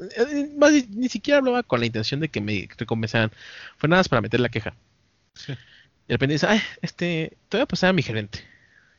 eh, 0.00 0.50
más 0.56 0.72
ni, 0.90 1.08
siquiera 1.08 1.38
hablaba 1.38 1.62
con 1.62 1.80
la 1.80 1.86
intención 1.86 2.20
de 2.20 2.28
que 2.28 2.40
me 2.40 2.68
recompensaran. 2.78 3.32
Fue 3.78 3.88
nada 3.88 4.00
más 4.00 4.08
para 4.08 4.22
meter 4.22 4.40
la 4.40 4.48
queja. 4.48 4.74
Sí. 5.34 5.54
Y 6.06 6.08
de 6.08 6.14
repente 6.14 6.34
dice, 6.34 6.46
ay, 6.46 6.60
este, 6.80 7.36
te 7.48 7.56
voy 7.56 7.62
a 7.62 7.66
pasar 7.66 7.90
a 7.90 7.92
mi 7.92 8.02
gerente. 8.02 8.40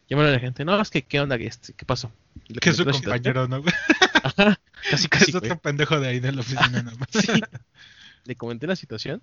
Llamaron 0.09 0.31
a 0.31 0.34
la 0.35 0.39
gente, 0.39 0.65
no, 0.65 0.80
es 0.81 0.89
que, 0.89 1.03
¿qué 1.03 1.19
onda? 1.19 1.35
Este, 1.35 1.73
¿Qué 1.73 1.85
pasó? 1.85 2.11
Que 2.61 2.69
es 2.69 2.77
su 2.77 2.85
compañero, 2.85 3.47
¿no? 3.47 3.63
Ajá, 4.23 4.59
casi, 4.89 5.07
Que 5.07 5.09
casi, 5.09 5.31
es 5.31 5.35
otro 5.35 5.49
güey. 5.49 5.59
pendejo 5.59 5.99
de 5.99 6.07
ahí 6.07 6.19
de 6.19 6.31
la 6.31 6.41
oficina, 6.41 6.81
nada 6.84 6.97
más. 6.97 7.09
Sí. 7.13 7.41
Le 8.25 8.35
comenté 8.35 8.67
la 8.67 8.75
situación. 8.75 9.21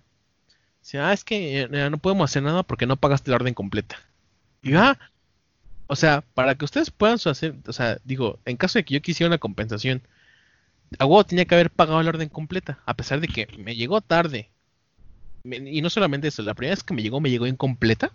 Dice, 0.82 0.98
ah, 0.98 1.12
es 1.12 1.24
que 1.24 1.62
eh, 1.62 1.90
no 1.90 1.98
podemos 1.98 2.31
hacer 2.31 2.43
nada 2.43 2.62
porque 2.62 2.86
no 2.86 2.97
pagaste 2.97 3.31
la 3.31 3.36
orden 3.36 3.55
completa. 3.55 3.97
Y 4.62 4.73
yo, 4.73 4.81
ah, 4.81 4.98
o 5.86 5.97
sea, 5.97 6.23
para 6.35 6.55
que 6.55 6.65
ustedes 6.65 6.90
puedan 6.90 7.19
hacer, 7.24 7.57
o 7.66 7.73
sea, 7.73 7.98
digo, 8.05 8.39
en 8.44 8.57
caso 8.57 8.78
de 8.78 8.85
que 8.85 8.94
yo 8.94 9.02
quisiera 9.02 9.28
una 9.28 9.39
compensación, 9.39 10.02
a 10.98 11.24
tenía 11.24 11.44
que 11.44 11.55
haber 11.55 11.70
pagado 11.70 12.02
la 12.02 12.11
orden 12.11 12.28
completa, 12.28 12.81
a 12.86 12.94
pesar 12.94 13.20
de 13.20 13.28
que 13.28 13.48
me 13.59 13.77
llegó 13.77 14.01
tarde. 14.01 14.51
Y 15.45 15.81
no 15.83 15.91
solamente 15.91 16.29
eso, 16.29 16.43
la 16.43 16.55
primera 16.55 16.75
vez 16.75 16.83
que 16.85 16.95
me 16.95 17.03
llegó, 17.03 17.21
me 17.21 17.31
llegó 17.31 17.47
incompleta. 17.47 18.12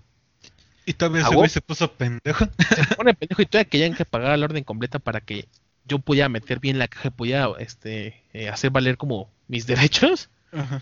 Y 0.86 0.94
todavía 0.94 1.22
ese 1.22 1.36
güey 1.36 1.50
se 1.50 1.62
puso 1.62 1.92
pendejo. 1.94 2.46
Se 2.70 2.96
pone 2.96 3.14
pendejo 3.14 3.42
y 3.42 3.46
todavía 3.46 3.70
querían 3.70 3.96
que 3.96 4.06
pagara 4.06 4.38
la 4.38 4.46
orden 4.46 4.64
completa 4.64 5.00
para 5.00 5.22
que 5.22 5.48
yo 5.88 6.00
pudiera 6.00 6.30
meter 6.30 6.60
bien 6.60 6.78
la 6.80 6.88
caja 6.88 7.08
y 7.08 7.12
pudiera 7.12 7.50
este, 7.60 8.22
eh, 8.34 8.50
hacer 8.50 8.70
valer 8.72 8.98
como 8.98 9.30
mis 9.48 9.66
derechos. 9.68 10.30
Ajá. 10.52 10.82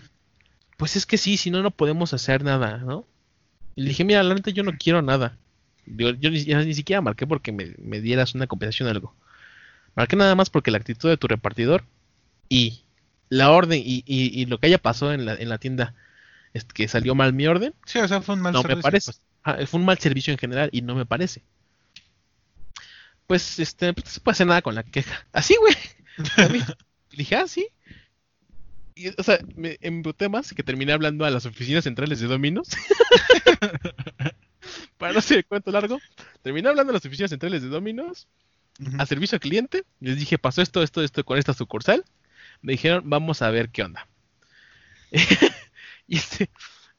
Pues 0.76 0.96
es 0.96 1.06
que 1.06 1.16
sí, 1.18 1.36
si 1.36 1.50
no, 1.50 1.62
no 1.62 1.70
podemos 1.70 2.12
hacer 2.12 2.42
nada, 2.44 2.78
¿no? 2.78 3.06
Y 3.76 3.82
le 3.82 3.88
dije, 3.88 4.04
mira, 4.04 4.22
la 4.22 4.34
neta 4.34 4.50
yo 4.50 4.62
no 4.62 4.72
quiero 4.78 5.00
nada. 5.02 5.36
Yo 5.86 6.12
ni, 6.30 6.74
siquiera 6.74 7.00
marqué 7.02 7.26
porque 7.26 7.52
me, 7.52 7.74
me 7.78 8.00
dieras 8.00 8.34
una 8.34 8.46
compensación 8.46 8.88
o 8.88 8.90
algo. 8.90 9.14
Marqué 9.94 10.16
nada 10.16 10.34
más 10.34 10.50
porque 10.50 10.70
la 10.70 10.78
actitud 10.78 11.08
de 11.08 11.16
tu 11.16 11.28
repartidor 11.28 11.84
y 12.48 12.82
la 13.28 13.50
orden 13.50 13.80
y, 13.84 14.02
y- 14.06 14.40
y 14.40 14.46
lo 14.46 14.58
que 14.58 14.66
haya 14.66 14.78
pasado 14.78 15.12
en 15.12 15.24
la, 15.26 15.34
en 15.34 15.48
la 15.48 15.58
tienda, 15.58 15.94
que 16.62 16.86
salió 16.88 17.14
mal 17.14 17.32
mi 17.32 17.46
orden, 17.46 17.74
Sí, 17.84 17.98
o 17.98 18.06
sea, 18.06 18.20
fue 18.20 18.36
un 18.36 18.42
mal 18.42 18.52
no 18.52 18.62
me 18.62 18.68
servicio, 18.68 18.82
parece. 18.82 19.12
pues. 19.42 19.68
Fue 19.68 19.80
un 19.80 19.86
mal 19.86 19.98
servicio 19.98 20.32
en 20.32 20.38
general 20.38 20.68
y 20.72 20.82
no 20.82 20.94
me 20.94 21.04
parece. 21.04 21.42
Pues, 23.26 23.58
este, 23.58 23.92
pues, 23.92 24.04
no 24.06 24.10
se 24.12 24.20
puede 24.20 24.34
hacer 24.34 24.46
nada 24.46 24.62
con 24.62 24.74
la 24.74 24.84
queja. 24.84 25.26
Así, 25.32 25.56
güey. 25.56 25.74
Dije, 27.16 27.36
ah, 27.36 27.48
sí. 27.48 27.66
Y, 28.94 29.08
o 29.18 29.22
sea, 29.24 29.38
me 29.56 29.78
embuté 29.80 30.28
más 30.28 30.52
que 30.54 30.62
terminé 30.62 30.92
hablando 30.92 31.24
a 31.24 31.30
las 31.30 31.44
oficinas 31.46 31.84
centrales 31.84 32.20
de 32.20 32.26
Dominos. 32.28 32.68
Para 34.98 35.12
no 35.12 35.18
hacer 35.18 35.38
el 35.38 35.46
cuento 35.46 35.70
largo, 35.70 36.00
terminé 36.42 36.68
hablando 36.68 36.90
a 36.90 36.94
las 36.94 37.04
oficinas 37.04 37.30
centrales 37.30 37.62
de 37.62 37.68
Dominos, 37.68 38.26
Ujú. 38.80 38.96
a 38.98 39.06
servicio 39.06 39.36
al 39.36 39.40
cliente. 39.40 39.84
Les 40.00 40.16
dije, 40.16 40.38
pasó 40.38 40.62
esto, 40.62 40.82
esto, 40.82 41.02
esto 41.02 41.24
con 41.24 41.38
esta 41.38 41.54
sucursal. 41.54 42.04
Me 42.62 42.72
dijeron, 42.72 43.02
vamos 43.08 43.42
a 43.42 43.50
ver 43.50 43.70
qué 43.70 43.82
onda. 43.82 44.08
y 46.08 46.16
este, 46.16 46.50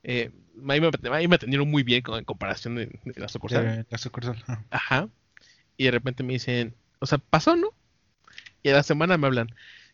eh, 0.03 0.31
ahí, 0.69 0.81
me, 0.81 0.89
ahí 1.11 1.27
me 1.27 1.35
atendieron 1.35 1.69
muy 1.69 1.83
bien 1.83 2.01
con, 2.01 2.17
en 2.17 2.25
comparación 2.25 2.75
de, 2.75 2.85
de 3.03 3.19
la 3.21 3.27
sucursal. 3.27 3.63
De 3.65 3.85
la 3.89 3.97
sucursal. 3.97 4.35
ajá. 4.47 4.65
Ajá. 4.69 5.09
Y 5.77 5.85
de 5.85 5.91
repente 5.91 6.23
me 6.23 6.33
dicen, 6.33 6.75
o 6.99 7.05
sea, 7.05 7.17
pasó, 7.17 7.55
¿no? 7.55 7.69
Y 8.63 8.69
a 8.69 8.73
la 8.73 8.83
semana 8.83 9.17
me 9.17 9.27
hablan, 9.27 9.47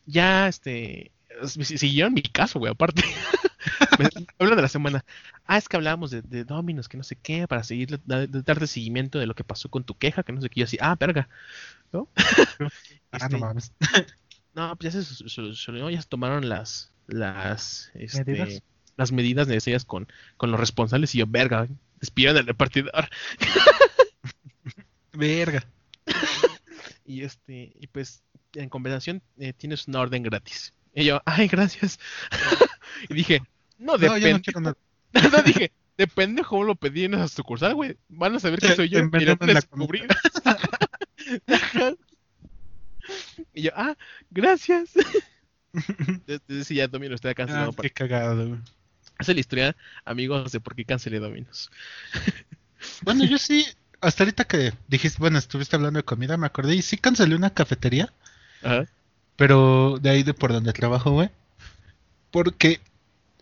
ya, 0.05 0.47
este, 0.47 1.11
si- 1.45 1.63
si- 1.65 1.77
siguieron 1.77 2.13
mi 2.13 2.21
caso, 2.21 2.59
güey, 2.59 2.71
aparte. 2.71 3.03
me 3.99 4.07
hablan 4.39 4.55
de 4.57 4.61
la 4.61 4.67
semana. 4.67 5.05
Ah, 5.45 5.57
es 5.57 5.67
que 5.67 5.77
hablábamos 5.77 6.11
de, 6.11 6.21
de 6.21 6.43
Dominos, 6.45 6.87
que 6.87 6.97
no 6.97 7.03
sé 7.03 7.15
qué, 7.15 7.47
para 7.47 7.63
seguir, 7.63 7.99
da- 8.05 8.27
de 8.27 8.41
darte 8.43 8.67
seguimiento 8.67 9.19
de 9.19 9.25
lo 9.25 9.35
que 9.35 9.43
pasó 9.43 9.69
con 9.69 9.83
tu 9.83 9.97
queja, 9.97 10.23
que 10.23 10.31
no 10.31 10.41
sé 10.41 10.49
qué. 10.49 10.61
Yo 10.61 10.65
así, 10.65 10.77
ah, 10.79 10.95
verga. 10.99 11.27
¿No? 11.91 12.07
Ah, 13.11 13.17
Este, 13.17 13.29
no 13.33 13.39
mames. 13.39 13.73
no, 14.53 14.75
pues 14.77 14.93
ya 14.93 15.01
se 15.01 15.05
sol- 15.15 15.29
solucionó, 15.29 15.89
ya 15.89 16.01
se 16.01 16.07
tomaron 16.07 16.47
las, 16.47 16.93
las, 17.07 17.91
este, 17.95 18.23
¿Medidas? 18.23 18.61
Las 18.97 19.11
medidas 19.11 19.47
necesarias 19.47 19.85
con, 19.85 20.07
con 20.37 20.51
los 20.51 20.59
responsables 20.59 21.13
y 21.15 21.19
yo, 21.19 21.25
verga, 21.27 21.67
despidieron 21.99 22.37
al 22.37 22.47
repartidor. 22.47 22.91
Verga. 25.13 25.65
Y 27.05 27.23
este, 27.23 27.73
y 27.79 27.87
pues 27.87 28.23
en 28.53 28.69
compensación 28.69 29.21
eh, 29.39 29.53
tienes 29.53 29.87
una 29.87 29.99
orden 29.99 30.23
gratis. 30.23 30.73
Y 30.93 31.05
yo, 31.05 31.21
ay, 31.25 31.47
gracias. 31.47 31.99
y 33.09 33.13
dije, 33.13 33.41
no, 33.77 33.97
No, 33.97 33.97
yo 33.97 34.13
depende. 34.13 34.51
no 34.55 34.61
nada. 34.61 34.77
no, 35.31 35.41
dije, 35.43 35.71
depende 35.97 36.43
cómo 36.43 36.63
lo 36.63 36.75
pedí 36.75 37.05
en 37.05 37.15
esa 37.15 37.27
sucursal, 37.27 37.75
güey. 37.75 37.97
Van 38.09 38.35
a 38.35 38.39
saber 38.39 38.59
que 38.59 38.75
soy 38.75 38.89
yo. 38.89 39.09
te 39.09 39.21
y 39.21 39.25
lo. 39.25 39.37
Ajá. 41.47 41.93
y 43.53 43.61
yo, 43.63 43.71
ah, 43.75 43.95
gracias. 44.29 44.91
Ese 46.47 46.75
ya 46.75 46.87
Domino 46.87 47.15
está 47.15 47.29
Ah, 47.29 47.33
cancelado. 47.35 47.73
qué 47.73 47.89
cagado, 47.89 48.47
güey. 48.47 48.59
Esa 49.21 49.31
es 49.31 49.35
la 49.35 49.39
historia, 49.41 49.75
amigos, 50.05 50.51
de 50.51 50.59
por 50.59 50.75
qué 50.75 50.85
cancelé 50.85 51.19
Dominos. 51.19 51.69
Bueno, 53.03 53.23
yo 53.25 53.37
sí, 53.37 53.63
hasta 54.01 54.23
ahorita 54.23 54.45
que 54.45 54.73
dijiste, 54.87 55.19
bueno, 55.19 55.37
estuviste 55.37 55.75
hablando 55.75 55.97
de 55.97 56.03
comida, 56.03 56.35
me 56.35 56.47
acordé 56.47 56.73
y 56.73 56.81
sí 56.81 56.97
cancelé 56.97 57.35
una 57.35 57.53
cafetería, 57.53 58.11
Ajá. 58.63 58.87
pero 59.35 59.99
de 60.01 60.09
ahí 60.09 60.23
de 60.23 60.33
por 60.33 60.51
donde 60.51 60.73
trabajo, 60.73 61.11
güey. 61.11 61.29
Porque 62.31 62.81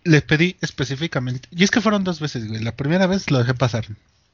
le 0.04 0.22
pedí 0.22 0.58
específicamente, 0.60 1.48
y 1.52 1.64
es 1.64 1.72
que 1.72 1.80
fueron 1.80 2.04
dos 2.04 2.20
veces, 2.20 2.50
güey. 2.50 2.62
La 2.62 2.76
primera 2.76 3.08
vez 3.08 3.32
lo 3.32 3.40
dejé 3.40 3.54
pasar. 3.54 3.86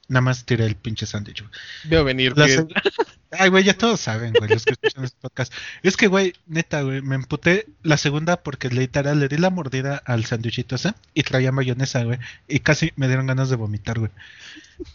Nada 0.07 0.21
más 0.21 0.45
tiré 0.45 0.65
el 0.65 0.75
pinche 0.75 1.05
sándwich, 1.05 1.41
güey. 1.41 1.51
Veo 1.85 2.03
venir. 2.03 2.37
La 2.37 2.45
que- 2.45 2.57
seg- 2.59 2.71
Ay, 3.37 3.49
güey, 3.49 3.63
ya 3.65 3.73
todos 3.77 3.99
saben, 3.99 4.31
güey, 4.33 4.49
los 4.49 4.63
que 4.63 4.73
escuchan 4.73 5.03
este 5.03 5.17
podcast. 5.19 5.51
Es 5.83 5.97
que, 5.97 6.07
güey, 6.07 6.33
neta, 6.47 6.83
güey, 6.83 7.01
me 7.01 7.15
emputé 7.15 7.67
la 7.83 7.97
segunda 7.97 8.37
porque 8.37 8.69
literal 8.69 9.19
le 9.19 9.27
di 9.27 9.37
la 9.37 9.49
mordida 9.49 10.01
al 10.05 10.23
sándwichito 10.25 10.75
ese 10.75 10.93
y 11.13 11.23
traía 11.23 11.51
mayonesa, 11.51 12.03
güey. 12.03 12.17
Y 12.47 12.59
casi 12.59 12.93
me 12.95 13.07
dieron 13.07 13.27
ganas 13.27 13.49
de 13.49 13.55
vomitar, 13.57 13.99
güey. 13.99 14.11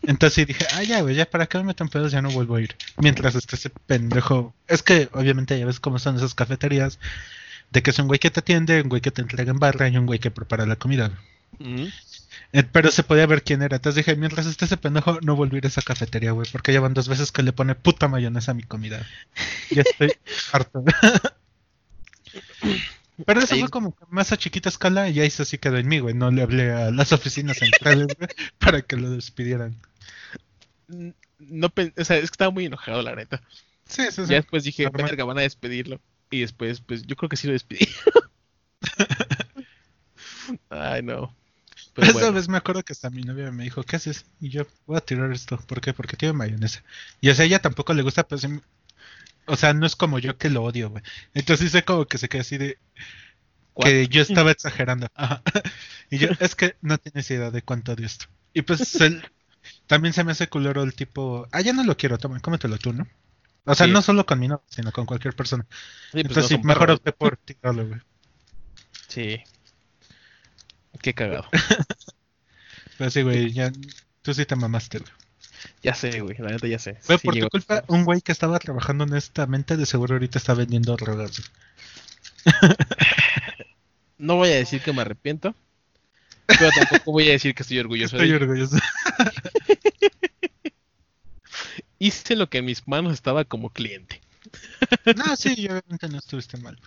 Entonces 0.03 0.47
dije, 0.47 0.65
ah, 0.75 0.83
ya, 0.85 1.01
güey, 1.03 1.17
ya 1.17 1.29
para 1.29 1.47
qué 1.47 1.59
me 1.59 1.65
metan 1.65 1.89
pedos, 1.89 2.13
ya 2.13 2.23
no 2.23 2.31
vuelvo 2.31 2.57
a 2.57 2.61
ir. 2.63 2.77
Mientras 2.99 3.35
esté 3.35 3.57
ese 3.57 3.71
pendejo. 3.71 4.55
Es 4.69 4.83
que, 4.83 5.09
obviamente, 5.13 5.59
ya 5.59 5.67
ves 5.67 5.81
cómo 5.81 5.99
son 5.99 6.17
esas 6.17 6.35
cafeterías. 6.35 6.99
De 7.73 7.83
que 7.83 7.91
es 7.91 7.99
un 7.99 8.07
güey 8.07 8.19
que 8.21 8.31
te 8.31 8.41
atiende, 8.41 8.81
un 8.83 8.89
güey 8.89 9.01
que 9.03 9.11
te 9.11 9.23
entrega 9.23 9.51
en 9.51 9.59
barra 9.59 9.89
y 9.89 9.97
un 9.99 10.07
güey 10.07 10.19
que 10.19 10.31
prepara 10.31 10.67
la 10.67 10.77
comida. 10.77 11.11
güey. 11.59 11.75
Ujú. 11.83 11.91
Eh, 12.53 12.63
pero 12.65 12.91
se 12.91 13.03
podía 13.05 13.27
ver 13.27 13.43
quién 13.43 13.63
era. 13.63 13.77
Entonces 13.77 14.05
dije, 14.05 14.17
mientras 14.17 14.47
esté 14.47 14.65
ese 14.65 14.77
pendejo, 14.77 15.21
no 15.23 15.37
volví 15.37 15.57
a 15.57 15.59
ir 15.59 15.65
a 15.67 15.69
esa 15.69 15.83
cafetería, 15.83 16.33
güey. 16.33 16.49
Porque 16.51 16.73
ya 16.73 16.81
van 16.81 16.95
dos 16.95 17.09
veces 17.09 17.31
que 17.33 17.43
le 17.43 17.53
pone 17.53 17.75
puta 17.75 18.09
mayonesa 18.09 18.51
a 18.53 18.55
mi 18.55 18.63
comida. 18.65 19.07
Ya 19.71 19.83
estoy 19.83 20.13
harto. 20.53 20.85
Pero 23.27 23.41
eso 23.41 23.55
Ahí- 23.55 23.61
fue 23.61 23.69
como 23.69 23.97
más 24.09 24.33
a 24.33 24.37
chiquita 24.37 24.69
escala 24.69 25.09
y 25.11 25.21
ahí 25.21 25.31
sí 25.31 25.45
sí 25.45 25.59
quedó 25.59 25.77
en 25.77 25.89
mí, 25.89 25.99
güey. 25.99 26.15
No 26.15 26.31
le 26.31 26.43
hablé 26.43 26.73
a 26.73 26.91
las 26.91 27.13
oficinas 27.13 27.59
centrales, 27.59 28.07
güey, 28.19 28.29
para 28.59 28.83
que 28.83 28.97
lo 28.97 29.11
despidieran. 29.11 29.77
No, 31.39 31.67
o 31.69 32.05
sea, 32.05 32.17
es 32.17 32.23
que 32.31 32.35
estaba 32.35 32.51
muy 32.51 32.67
enojado, 32.67 33.03
la 33.03 33.15
neta. 33.15 33.43
Sí, 33.87 34.05
sí, 34.11 34.25
sí. 34.25 34.31
Ya 34.31 34.37
después 34.37 34.65
dije, 34.65 34.89
verga, 34.89 35.25
van 35.25 35.39
a 35.39 35.43
despedirlo. 35.43 36.01
Y 36.31 36.41
después, 36.41 36.81
pues 36.81 37.03
yo 37.07 37.17
creo 37.17 37.29
que 37.29 37.37
sí 37.37 37.47
lo 37.47 37.53
despedí. 37.53 37.89
Ay, 40.71 41.03
no. 41.03 41.35
Pero 41.95 42.07
Esa 42.07 42.13
bueno, 42.13 42.33
vez 42.33 42.49
me 42.49 42.57
acuerdo 42.57 42.83
que 42.85 42.93
hasta 42.93 43.11
mi 43.11 43.23
novia 43.23 43.51
me 43.53 43.65
dijo, 43.65 43.83
¿qué 43.83 43.97
haces? 43.97 44.25
Y 44.41 44.49
yo, 44.51 44.67
voy 44.87 44.97
a 44.97 45.01
tirar 45.01 45.33
esto. 45.33 45.59
¿Por 45.59 45.81
qué? 45.81 45.93
Porque 45.93 46.17
tiene 46.17 46.33
mayonesa. 46.35 46.83
Y 47.21 47.31
o 47.31 47.35
sea, 47.35 47.45
a 47.45 47.47
ella 47.47 47.61
tampoco 47.61 47.95
le 47.95 48.03
gusta, 48.03 48.27
pero 48.29 48.39
sí 48.41 48.49
me- 48.49 48.63
O 49.47 49.57
sea, 49.57 49.75
no 49.75 49.87
es 49.87 49.97
como 49.97 50.19
yo 50.19 50.39
que 50.39 50.51
lo 50.51 50.63
odio, 50.65 50.91
güey. 50.91 51.03
Entonces 51.35 51.73
sé 51.73 51.85
como 51.85 52.07
que 52.07 52.19
se 52.19 52.29
queda 52.29 52.43
así 52.43 52.59
de... 52.59 52.79
Que 53.83 54.09
yo 54.09 54.23
estaba 54.23 54.51
exagerando. 54.51 55.09
Ajá. 55.15 55.43
Y 56.11 56.19
yo, 56.19 56.29
es 56.41 56.55
que 56.55 56.77
no 56.83 56.99
tienes 56.99 57.31
idea 57.31 57.51
de 57.51 57.63
cuánto 57.63 57.93
odio 57.93 58.07
esto. 58.07 58.27
Y 58.53 58.63
pues 58.63 59.01
él- 59.01 59.23
también 59.87 60.15
se 60.15 60.25
me 60.25 60.33
hace 60.33 60.49
culero 60.49 60.83
el 60.83 60.95
tipo, 60.95 61.47
ah, 61.53 61.61
ya 61.63 61.73
no 61.73 61.85
lo 61.85 61.97
quiero, 61.97 62.19
toma, 62.19 62.41
cómetelo 62.41 62.79
tú, 62.79 62.93
¿no? 62.93 63.07
O 63.65 63.75
sea, 63.75 63.87
Sí. 63.87 63.93
no 63.93 64.03
solo 64.03 64.27
con 64.27 64.39
mi 64.41 64.49
novia, 64.49 64.65
sino 64.69 64.93
con 64.93 65.07
cualquier 65.07 65.35
persona. 65.37 65.67
sí, 66.13 66.25
pues, 66.25 66.25
Entonces 66.27 66.51
no 66.53 66.59
sí, 66.59 66.65
mejor 66.65 66.91
opté 66.93 67.13
por 67.13 67.37
tirarlo, 67.39 67.87
güey. 67.89 68.01
Sí. 69.09 69.43
Qué 71.03 71.15
cagado. 71.15 71.49
Pero 72.99 73.11
sí, 73.11 73.23
güey, 73.23 73.53
ya... 73.53 73.73
Tú 74.23 74.35
sí 74.35 74.45
te 74.45 74.57
mamaste, 74.57 74.99
güey. 74.99 75.11
Ya 75.83 75.95
sé, 75.95 76.21
güey, 76.21 76.37
la 76.39 76.51
neta 76.51 76.67
ya 76.67 76.79
sé. 76.79 76.99
Sí 77.01 77.17
por 77.19 77.33
tu 77.35 77.41
llegó- 77.41 77.51
culpa, 77.51 77.85
un 77.89 78.05
güey 78.05 78.21
que 78.21 78.33
estaba 78.33 78.59
trabajando 78.59 79.05
honestamente, 79.05 79.77
de 79.77 79.87
seguro 79.87 80.15
ahorita 80.15 80.39
está 80.39 80.55
vendiendo 80.55 80.97
drogas. 80.97 81.43
No 84.19 84.37
voy 84.37 84.51
a 84.51 84.57
decir 84.57 84.83
que 84.83 84.93
me 84.93 85.01
arrepiento. 85.01 85.55
Pero 86.45 86.69
tampoco 86.79 87.13
voy 87.13 87.29
a 87.31 87.33
decir 87.33 87.55
que 87.55 87.63
estoy 87.63 87.79
orgulloso 87.79 88.17
Estoy 88.17 88.33
orgulloso. 88.33 88.77
Hice 91.99 92.37
lo 92.37 92.51
que 92.51 92.59
en 92.59 92.67
mis 92.67 92.87
manos 92.87 93.15
estaba 93.15 93.45
como 93.47 93.71
cliente. 93.71 94.21
No, 95.17 95.35
sí, 95.37 95.53
obviamente 95.69 96.09
no 96.09 96.19
estuviste 96.19 96.59
mal. 96.59 96.79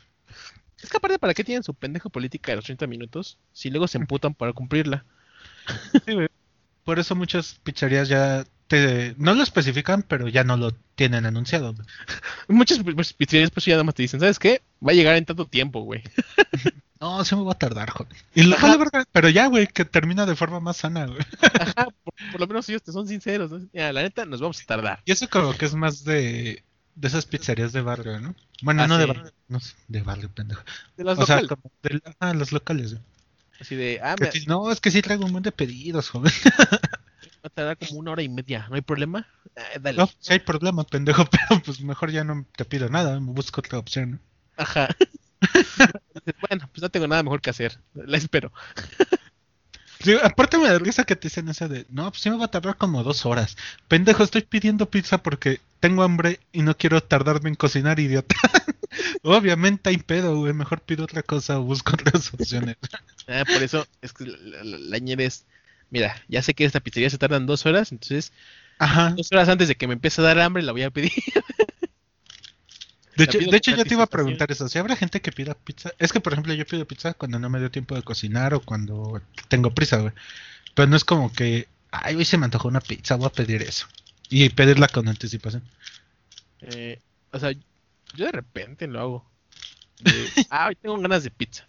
Es 0.83 0.89
que 0.89 0.97
aparte, 0.97 1.17
¿para 1.17 1.33
qué 1.33 1.43
tienen 1.43 1.63
su 1.63 1.73
pendejo 1.73 2.09
política 2.09 2.51
de 2.51 2.57
los 2.57 2.65
30 2.65 2.87
minutos 2.87 3.39
si 3.53 3.69
luego 3.69 3.87
se 3.87 3.97
emputan 3.97 4.33
para 4.35 4.53
cumplirla? 4.53 5.05
Sí. 6.05 6.17
Por 6.83 6.99
eso 6.99 7.15
muchas 7.15 7.59
pizzerías 7.63 8.09
ya 8.09 8.43
te, 8.67 9.15
no 9.17 9.33
lo 9.33 9.43
especifican, 9.43 10.03
pero 10.03 10.27
ya 10.27 10.43
no 10.43 10.57
lo 10.57 10.71
tienen 10.95 11.25
anunciado. 11.25 11.73
Muchas 12.49 12.79
pizzerías 13.17 13.51
pues 13.51 13.65
ya 13.65 13.75
nada 13.75 13.85
más 13.85 13.95
te 13.95 14.01
dicen, 14.03 14.19
¿sabes 14.19 14.39
qué? 14.39 14.61
Va 14.85 14.91
a 14.91 14.95
llegar 14.95 15.15
en 15.15 15.23
tanto 15.25 15.45
tiempo, 15.45 15.81
güey. 15.81 16.03
No, 16.99 17.25
sí 17.25 17.35
me 17.35 17.43
va 17.43 17.51
a 17.51 17.59
tardar, 17.59 17.89
joder. 17.89 18.13
Y 18.33 18.43
lo 18.43 18.55
Ajá. 18.55 18.67
vale 18.67 18.79
verga, 18.79 19.03
pero 19.11 19.27
ya, 19.27 19.47
güey, 19.47 19.67
que 19.67 19.83
termina 19.83 20.25
de 20.25 20.37
forma 20.37 20.61
más 20.61 20.77
sana, 20.77 21.05
güey. 21.05 21.19
Ajá, 21.59 21.87
por, 22.01 22.13
por 22.31 22.39
lo 22.39 22.47
menos 22.47 22.69
ellos 22.69 22.81
te 22.81 22.93
son 22.93 23.09
sinceros. 23.09 23.51
¿no? 23.51 23.59
La 23.73 24.03
neta, 24.03 24.23
nos 24.25 24.39
vamos 24.39 24.61
a 24.61 24.65
tardar. 24.65 25.01
Y 25.03 25.11
eso 25.11 25.29
como 25.29 25.53
que 25.53 25.65
es 25.65 25.75
más 25.75 26.05
de, 26.05 26.63
de 26.95 27.07
esas 27.07 27.25
pizzerías 27.25 27.73
de 27.73 27.81
barrio, 27.81 28.19
¿no? 28.19 28.35
Bueno, 28.61 28.83
Ah, 28.83 28.87
no 28.87 28.97
de 28.97 29.05
sí. 29.05 29.07
barrio, 29.07 29.31
no 29.47 29.59
sé, 29.59 29.75
de 29.87 30.01
barrio, 30.01 30.29
pendejo. 30.33 30.63
De 30.97 31.03
las 31.03 31.19
o 31.19 31.25
sea, 31.25 31.41
locales. 31.41 31.49
como 31.49 31.71
de, 31.83 32.01
ah, 32.19 32.33
los 32.33 32.51
locales. 32.51 32.97
Así 33.59 33.75
de, 33.75 33.99
ah, 34.03 34.15
me 34.19 34.31
sí, 34.31 34.45
no, 34.47 34.71
es 34.71 34.81
que 34.81 34.91
sí 34.91 35.01
traigo 35.01 35.25
un 35.25 35.31
montón 35.31 35.51
de 35.51 35.57
pedidos, 35.57 36.09
joven. 36.09 36.31
va 37.43 37.47
a 37.47 37.49
tardar 37.49 37.77
como 37.77 37.99
una 37.99 38.11
hora 38.11 38.21
y 38.23 38.29
media. 38.29 38.67
¿No 38.69 38.75
hay 38.75 38.81
problema? 38.81 39.27
Eh, 39.55 39.79
dale. 39.81 39.97
No, 39.97 40.09
si 40.19 40.33
hay 40.33 40.39
problema, 40.39 40.83
pendejo, 40.83 41.25
pero 41.31 41.61
pues 41.63 41.81
mejor 41.81 42.11
ya 42.11 42.23
no 42.23 42.45
te 42.55 42.65
pido 42.65 42.89
nada, 42.89 43.19
me 43.19 43.31
busco 43.31 43.61
otra 43.61 43.79
opción, 43.79 44.11
¿no? 44.11 44.19
Ajá. 44.57 44.87
Bueno, 46.49 46.69
pues 46.71 46.81
no 46.81 46.89
tengo 46.89 47.07
nada 47.07 47.21
mejor 47.23 47.41
que 47.41 47.49
hacer. 47.49 47.79
La 47.93 48.17
espero. 48.17 48.51
Sí, 49.99 50.15
aparte 50.21 50.57
me 50.57 50.67
da 50.67 50.77
risa 50.79 51.05
que 51.05 51.15
te 51.15 51.27
dicen 51.29 51.47
esa 51.49 51.67
de, 51.67 51.85
no, 51.89 52.09
pues 52.11 52.21
sí 52.21 52.29
me 52.29 52.37
va 52.37 52.45
a 52.45 52.51
tardar 52.51 52.77
como 52.77 53.03
dos 53.03 53.25
horas. 53.25 53.55
Pendejo, 53.87 54.23
estoy 54.23 54.41
pidiendo 54.41 54.89
pizza 54.89 55.23
porque 55.23 55.61
tengo 55.83 56.03
hambre 56.03 56.39
y 56.53 56.61
no 56.61 56.77
quiero 56.77 57.03
tardarme 57.03 57.49
en 57.49 57.55
cocinar, 57.55 57.99
idiota. 57.99 58.37
Obviamente 59.21 59.89
hay 59.89 59.97
pedo, 59.97 60.37
güey, 60.37 60.53
mejor 60.53 60.79
pido 60.79 61.03
otra 61.03 61.23
cosa 61.23 61.59
o 61.59 61.63
busco 61.63 61.91
otras 61.93 62.33
opciones. 62.33 62.77
Ah, 63.25 63.45
por 63.45 63.63
eso 63.63 63.87
es 64.01 64.11
que 64.11 64.25
la, 64.25 64.63
la, 64.63 65.23
es, 65.23 65.45
mira, 65.89 66.13
ya 66.27 66.41
sé 66.41 66.53
que 66.53 66.65
esta 66.65 66.81
pizzería 66.81 67.09
se 67.09 67.17
tardan 67.17 67.45
dos 67.45 67.65
horas, 67.65 67.93
entonces 67.93 68.33
Ajá. 68.79 69.11
dos 69.11 69.31
horas 69.31 69.47
antes 69.47 69.69
de 69.69 69.75
que 69.75 69.87
me 69.87 69.93
empiece 69.93 70.19
a 70.19 70.25
dar 70.25 70.41
hambre 70.41 70.61
la 70.61 70.73
voy 70.73 70.83
a 70.83 70.91
pedir. 70.91 71.11
De 73.15 73.25
hecho, 73.25 73.37
de 73.37 73.55
hecho 73.55 73.75
yo 73.75 73.85
te 73.85 73.93
iba 73.93 74.03
a 74.03 74.07
preguntar 74.07 74.51
eso, 74.51 74.67
si 74.67 74.79
habrá 74.79 74.95
gente 74.95 75.21
que 75.21 75.31
pida 75.31 75.53
pizza. 75.53 75.91
Es 75.99 76.11
que, 76.11 76.19
por 76.19 76.33
ejemplo, 76.33 76.53
yo 76.53 76.65
pido 76.65 76.85
pizza 76.85 77.13
cuando 77.13 77.39
no 77.39 77.49
me 77.49 77.59
dio 77.59 77.69
tiempo 77.69 77.95
de 77.95 78.01
cocinar 78.01 78.55
o 78.55 78.59
cuando 78.59 79.21
tengo 79.49 79.71
prisa, 79.71 79.97
güey. 79.97 80.13
Pero 80.73 80.87
no 80.87 80.97
es 80.97 81.05
como 81.05 81.31
que, 81.31 81.67
ay, 81.91 82.15
hoy 82.15 82.25
se 82.25 82.37
me 82.37 82.45
antojó 82.45 82.67
una 82.67 82.81
pizza, 82.81 83.15
voy 83.15 83.27
a 83.27 83.29
pedir 83.29 83.61
eso. 83.61 83.87
Y 84.35 84.49
pedirla 84.49 84.87
con 84.87 85.07
anticipación. 85.07 85.61
Eh, 86.61 86.99
o 87.31 87.37
sea, 87.37 87.51
yo 88.15 88.25
de 88.25 88.31
repente 88.31 88.87
lo 88.87 88.99
hago. 88.99 89.31
De, 89.99 90.11
ah, 90.49 90.69
hoy 90.69 90.75
tengo 90.75 90.97
ganas 90.97 91.23
de 91.23 91.29
pizza. 91.29 91.67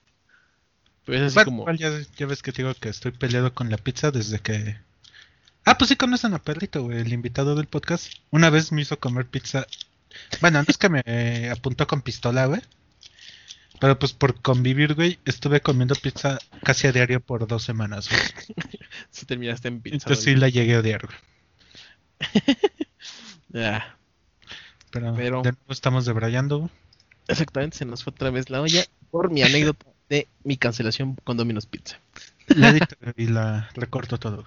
Pero 1.05 1.19
es 1.19 1.25
así 1.25 1.35
Bueno, 1.35 1.65
como, 1.65 1.73
ya, 1.75 1.91
ya 2.17 2.25
ves 2.25 2.43
que 2.43 2.53
te 2.53 2.63
digo 2.63 2.75
que 2.75 2.89
estoy 2.89 3.13
peleado 3.13 3.53
con 3.53 3.69
la 3.69 3.77
pizza 3.77 4.11
desde 4.11 4.39
que... 4.39 4.79
Ah, 5.67 5.77
pues 5.77 5.91
sí 5.91 5.97
conocen 5.97 6.33
a 6.33 6.39
Perrito, 6.39 6.83
güey, 6.83 7.01
el 7.01 7.13
invitado 7.13 7.55
del 7.55 7.67
podcast. 7.67 8.11
Una 8.31 8.49
vez 8.49 8.73
me 8.73 8.81
hizo 8.81 8.99
comer 8.99 9.27
pizza. 9.27 9.67
Bueno, 10.41 10.61
no 10.61 10.67
es 10.67 10.79
que 10.79 10.89
me 10.89 11.03
eh, 11.05 11.51
apuntó 11.51 11.87
con 11.87 12.01
pistola, 12.01 12.47
güey. 12.47 12.63
Pero 13.79 13.99
pues 13.99 14.15
por 14.15 14.41
convivir, 14.41 14.95
güey, 14.95 15.19
estuve 15.27 15.61
comiendo 15.61 15.95
pizza 15.97 16.39
casi 16.63 16.87
a 16.87 16.93
diario 16.93 17.21
por 17.21 17.47
dos 17.47 17.63
semanas, 17.63 18.09
güey. 18.09 18.23
si 19.11 19.27
terminaste 19.27 19.69
en 19.69 19.83
pizza. 19.83 19.97
Entonces 19.97 20.25
sí 20.25 20.35
la 20.35 20.49
llegué 20.49 20.77
a 20.77 20.81
odiar, 20.81 21.05
güey. 21.05 21.34
Ah, 23.57 23.95
Pero, 24.91 25.15
Pero- 25.15 25.43
de 25.43 25.53
nuevo 25.53 25.73
estamos 25.73 26.05
debrayando, 26.07 26.71
exactamente, 27.29 27.77
se 27.79 27.85
nos 27.85 28.03
fue 28.03 28.13
otra 28.13 28.31
vez 28.31 28.51
la 28.51 28.61
olla 28.61 28.85
por 29.13 29.31
mi 29.31 29.43
anécdota 29.43 29.87
de 30.09 30.27
mi 30.43 30.57
cancelación 30.57 31.17
con 31.25 31.37
Domino's 31.37 31.67
Pizza. 31.67 31.99
La 32.49 32.71
edito 32.71 32.97
y 33.17 33.27
la 33.29 33.69
recorto 33.75 34.19
todo. 34.19 34.43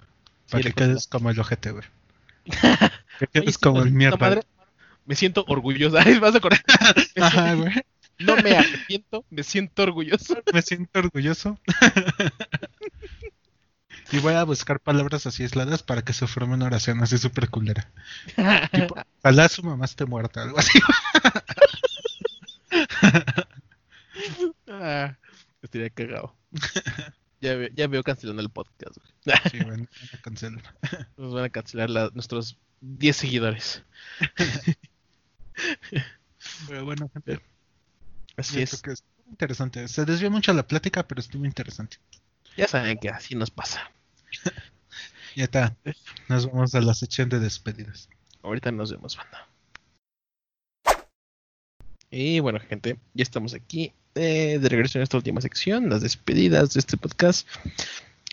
Para 0.49 0.61
que 0.61 0.69
recórtala. 0.69 0.87
quedes 0.93 1.07
como 1.07 1.29
el 1.29 1.39
ojete, 1.39 1.71
güey. 1.71 1.85
Que 3.19 3.27
quedes 3.27 3.55
sí, 3.55 3.59
como 3.61 3.81
el 3.81 3.91
mierda. 3.91 4.17
madre, 4.17 4.41
me 5.05 5.15
siento 5.15 5.43
orgullosa. 5.47 6.03
Vas 6.21 6.35
a. 6.35 7.25
Ajá, 7.25 7.53
güey. 7.55 7.73
No 8.19 8.35
me 8.37 8.55
arrepiento, 8.57 9.25
me 9.31 9.41
siento 9.43 9.81
orgulloso. 9.83 10.37
Me 10.53 10.61
siento 10.61 10.99
orgulloso. 10.99 11.59
Y 14.11 14.19
voy 14.19 14.33
a 14.33 14.43
buscar 14.43 14.79
palabras 14.79 15.25
así 15.27 15.43
aisladas 15.43 15.83
para 15.83 16.01
que 16.03 16.13
se 16.13 16.27
forme 16.27 16.53
una 16.55 16.65
oración 16.65 17.01
así 17.03 17.17
súper 17.17 17.49
culera. 17.49 17.91
Tipo, 18.71 18.95
ojalá 19.21 19.49
su 19.49 19.63
mamá 19.63 19.85
esté 19.85 20.05
muerta, 20.05 20.43
algo 20.43 20.59
así. 20.59 20.79
Ah, 24.67 25.15
estaría 25.61 25.89
cagado. 25.89 26.35
Ya, 27.41 27.55
ve- 27.55 27.71
ya 27.75 27.87
veo 27.87 28.03
cancelando 28.03 28.41
el 28.41 28.49
podcast. 28.49 28.97
güey. 28.97 29.37
Sí, 29.51 29.59
bueno, 29.65 29.83
no 30.13 30.21
cancelo. 30.21 30.61
Nos 31.17 31.33
van 31.33 31.45
a 31.45 31.49
cancelar 31.49 31.89
la- 31.89 32.09
nuestros 32.13 32.57
10 32.81 33.15
seguidores. 33.15 33.83
Pero 36.67 36.85
bueno, 36.85 37.09
gente, 37.13 37.39
Así 38.35 38.55
yo 38.57 38.61
es. 38.63 38.69
creo 38.71 38.81
que 38.81 38.91
es 38.93 39.03
interesante. 39.29 39.87
Se 39.87 40.05
desvió 40.05 40.29
mucho 40.31 40.53
la 40.53 40.67
plática, 40.67 41.07
pero 41.07 41.21
estuvo 41.21 41.45
interesante. 41.45 41.97
Ya 42.55 42.67
saben 42.67 42.97
que 42.97 43.09
así 43.09 43.35
nos 43.35 43.51
pasa. 43.51 43.91
Ya 45.35 45.43
está. 45.43 45.75
Nos 46.29 46.47
vamos 46.47 46.73
a 46.73 46.81
la 46.81 46.95
sección 46.95 47.29
de 47.29 47.39
despedidas. 47.39 48.09
Ahorita 48.41 48.71
nos 48.71 48.91
vemos, 48.91 49.17
banda. 49.17 49.47
Y 52.09 52.39
bueno, 52.39 52.59
gente, 52.59 52.97
ya 53.13 53.23
estamos 53.23 53.53
aquí 53.53 53.93
eh, 54.15 54.57
de 54.59 54.69
regreso 54.69 54.97
en 54.97 55.03
esta 55.03 55.17
última 55.17 55.41
sección, 55.41 55.89
las 55.89 56.01
despedidas 56.01 56.73
de 56.73 56.79
este 56.79 56.97
podcast. 56.97 57.47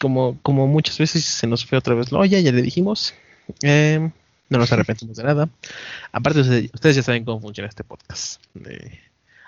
Como, 0.01 0.41
como 0.43 0.67
muchas 0.67 0.97
veces 0.97 1.25
se 1.25 1.47
nos 1.47 1.67
fue 1.67 1.77
otra 1.77 1.95
vez 1.95 2.11
la 2.11 2.21
olla, 2.21 2.41
ya 2.41 2.53
le 2.53 2.63
dijimos. 2.63 3.13
Eh, 3.63 4.11
no 4.49 4.59
nos 4.59 4.73
arrepentimos 4.73 5.17
de 5.17 5.25
nada. 5.25 5.49
Aparte, 6.13 6.41
ustedes, 6.41 6.97
ya 6.97 7.03
saben 7.03 7.25
cómo 7.25 7.41
funciona 7.41 7.69
este 7.69 7.85
podcast. 7.85 8.43
Eh, 8.65 9.01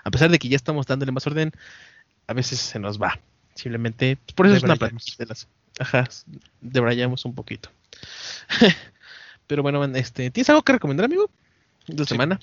a 0.03 0.11
pesar 0.11 0.29
de 0.29 0.37
que 0.37 0.47
ya 0.47 0.55
estamos 0.55 0.85
dándole 0.85 1.11
más 1.11 1.25
orden, 1.25 1.51
a 2.27 2.33
veces 2.33 2.59
se 2.59 2.79
nos 2.79 3.01
va. 3.01 3.19
Simplemente, 3.55 4.17
pues, 4.17 4.33
por 4.33 4.45
eso 4.45 4.57
es 4.57 4.63
una 4.63 4.75
de 4.75 5.25
las. 5.25 5.47
Ajá, 5.79 6.07
debrayamos 6.61 7.25
un 7.25 7.35
poquito. 7.35 7.69
Pero 9.47 9.63
bueno, 9.63 9.83
este, 9.95 10.29
¿tienes 10.31 10.49
algo 10.49 10.63
que 10.63 10.73
recomendar, 10.73 11.05
amigo? 11.05 11.29
¿De 11.87 12.03
Sí. 12.03 12.09
semana? 12.09 12.39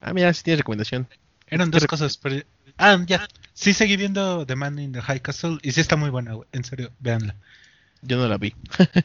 Ah, 0.00 0.14
mira, 0.14 0.32
sí 0.32 0.42
tienes 0.42 0.60
recomendación. 0.60 1.06
Eran 1.48 1.70
¿Qué 1.70 1.78
dos 1.78 1.86
cosas, 1.86 2.16
pero... 2.16 2.42
Ah, 2.78 2.96
ya. 3.06 3.26
Sí 3.52 3.74
seguí 3.74 3.96
viendo 3.96 4.46
The 4.46 4.54
Man 4.56 4.78
in 4.78 4.92
the 4.92 5.02
High 5.02 5.20
Castle 5.20 5.58
y 5.62 5.72
sí 5.72 5.80
está 5.80 5.96
muy 5.96 6.08
buena, 6.08 6.32
güey. 6.34 6.48
En 6.52 6.64
serio, 6.64 6.92
véanla. 7.00 7.34
Yo 8.02 8.16
no 8.16 8.28
la 8.28 8.38
vi. 8.38 8.54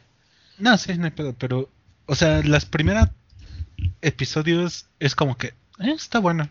No, 0.57 0.77
sí, 0.77 0.97
no 0.97 1.03
hay 1.03 1.11
pedo, 1.11 1.33
pero... 1.33 1.69
O 2.05 2.15
sea, 2.15 2.41
las 2.43 2.65
primeras 2.65 3.09
episodios 4.01 4.85
es 4.99 5.15
como 5.15 5.37
que... 5.37 5.47
Eh, 5.79 5.91
está 5.93 6.19
bueno. 6.19 6.49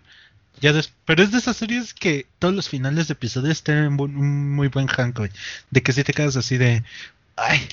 Ya 0.60 0.72
des- 0.72 0.93
pero 1.05 1.22
es 1.22 1.31
de 1.32 1.39
esas 1.39 1.56
series 1.56 1.93
que 1.94 2.26
todos 2.39 2.55
los 2.55 2.68
finales 2.68 3.09
de 3.09 3.12
episodios 3.12 3.62
tienen 3.62 4.01
un 4.01 4.55
muy 4.55 4.68
buen 4.68 4.86
hank, 4.86 5.18
güey. 5.18 5.31
De 5.70 5.82
que 5.82 5.93
si 5.93 6.05
te 6.05 6.12
quedas 6.12 6.36
así 6.36 6.56
de... 6.56 6.82
Ay, 7.36 7.68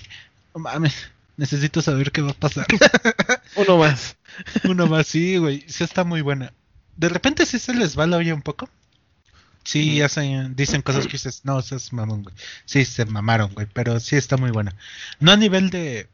no 0.53 0.61
mames. 0.61 1.09
Necesito 1.37 1.81
saber 1.81 2.11
qué 2.11 2.21
va 2.21 2.31
a 2.31 2.35
pasar. 2.35 2.65
Uno 3.55 3.77
más. 3.77 4.15
Uno 4.65 4.87
más, 4.87 5.07
sí, 5.07 5.37
güey. 5.37 5.63
Sí 5.67 5.83
está 5.83 6.03
muy 6.03 6.21
buena. 6.21 6.51
De 6.97 7.07
repente 7.09 7.45
sí 7.45 7.59
se 7.59 7.73
les 7.73 7.97
va 7.97 8.07
la 8.07 8.17
olla 8.17 8.33
un 8.33 8.41
poco. 8.41 8.69
Sí, 9.63 10.01
hacen, 10.01 10.55
dicen 10.55 10.81
cosas 10.81 11.05
que 11.05 11.13
dices, 11.13 11.41
no, 11.43 11.59
es 11.59 11.93
mamón, 11.93 12.23
güey. 12.23 12.35
Sí, 12.65 12.83
se 12.83 13.05
mamaron, 13.05 13.53
güey, 13.53 13.67
pero 13.71 13.99
sí 13.99 14.15
está 14.15 14.35
muy 14.35 14.49
buena. 14.49 14.75
No 15.19 15.31
a 15.31 15.37
nivel 15.37 15.69
de 15.69 16.09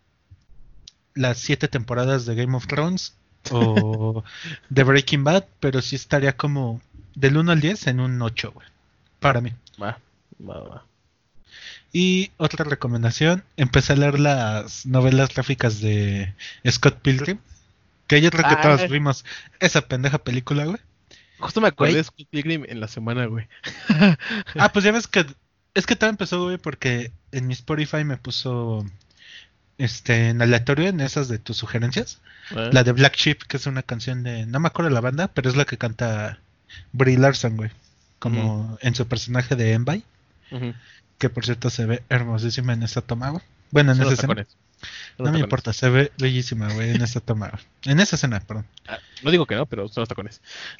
las 1.15 1.37
siete 1.39 1.67
temporadas 1.69 2.25
de 2.25 2.35
Game 2.35 2.55
of 2.55 2.67
Thrones 2.67 3.13
o 3.51 4.23
de 4.69 4.83
Breaking 4.83 5.23
Bad, 5.23 5.45
pero 5.59 5.81
sí 5.81 5.95
estaría 5.95 6.35
como 6.37 6.81
del 7.15 7.37
1 7.37 7.51
al 7.51 7.61
10 7.61 7.87
en 7.87 7.99
un 7.99 8.21
8, 8.21 8.51
güey. 8.53 8.67
Para 9.19 9.41
mí. 9.41 9.51
Va, 9.81 9.99
va, 10.41 10.59
va. 10.59 10.85
Y 11.93 12.31
otra 12.37 12.65
recomendación, 12.65 13.43
empecé 13.55 13.93
a 13.93 13.95
leer 13.95 14.19
las 14.19 14.85
novelas 14.85 15.33
gráficas 15.33 15.79
de 15.81 16.33
Scott 16.69 16.99
Pilgrim. 17.01 17.39
Que 18.07 18.21
yo 18.21 18.29
creo 18.29 18.43
que 18.47 18.55
Ah, 18.55 18.61
todos 18.61 18.89
vimos 18.89 19.25
esa 19.59 19.81
pendeja 19.81 20.17
película, 20.19 20.65
güey. 20.65 20.77
Justo 21.39 21.59
me 21.61 21.67
acordé 21.67 21.91
Güey. 21.91 21.97
de 22.01 22.03
Scott 22.05 22.27
Pilgrim 22.29 22.65
en 22.67 22.79
la 22.79 22.87
semana, 22.87 23.25
güey. 23.25 23.47
Ah, 24.57 24.71
pues 24.71 24.85
ya 24.85 24.91
ves 24.91 25.07
que 25.07 25.25
es 25.73 25.85
que 25.85 25.95
todo 25.95 26.09
empezó, 26.09 26.43
güey, 26.43 26.57
porque 26.57 27.11
en 27.31 27.47
mi 27.47 27.53
Spotify 27.53 28.03
me 28.03 28.17
puso 28.17 28.85
este 29.77 30.29
en 30.29 30.41
aleatorio 30.41 30.89
en 30.89 31.01
esas 31.01 31.27
de 31.27 31.39
tus 31.39 31.57
sugerencias, 31.57 32.19
Ah, 32.51 32.69
la 32.71 32.83
de 32.83 32.93
Black 32.93 33.15
Sheep, 33.15 33.43
que 33.43 33.57
es 33.57 33.65
una 33.65 33.83
canción 33.83 34.23
de 34.23 34.45
no 34.45 34.59
me 34.59 34.67
acuerdo 34.67 34.89
la 34.89 35.01
banda, 35.01 35.27
pero 35.27 35.49
es 35.49 35.55
la 35.55 35.65
que 35.65 35.77
canta 35.77 36.39
Brie 36.93 37.17
Larson, 37.17 37.57
güey, 37.57 37.71
como 38.19 38.77
en 38.81 38.95
su 38.95 39.07
personaje 39.07 39.55
de 39.55 39.73
Envy, 39.73 40.03
que 41.17 41.29
por 41.29 41.45
cierto 41.45 41.69
se 41.69 41.85
ve 41.85 42.03
hermosísima 42.09 42.73
en 42.73 42.83
esa 42.83 43.01
toma, 43.01 43.31
güey. 43.31 43.43
Bueno, 43.71 43.91
en 43.91 44.01
esa 44.01 44.13
escena. 44.13 44.45
No 45.17 45.31
me 45.31 45.39
importa, 45.39 45.73
se 45.73 45.89
ve 45.89 46.11
bellísima, 46.19 46.71
güey, 46.71 46.91
en 46.91 47.01
esa 47.01 47.19
toma. 47.19 47.51
En 47.83 47.99
esa 47.99 48.15
escena, 48.15 48.39
perdón. 48.39 48.65
Ah, 48.87 48.99
no 49.23 49.31
digo 49.31 49.45
que 49.45 49.55
no, 49.55 49.65
pero 49.65 49.87
son 49.89 50.01
los 50.01 50.09
tacones. 50.09 50.41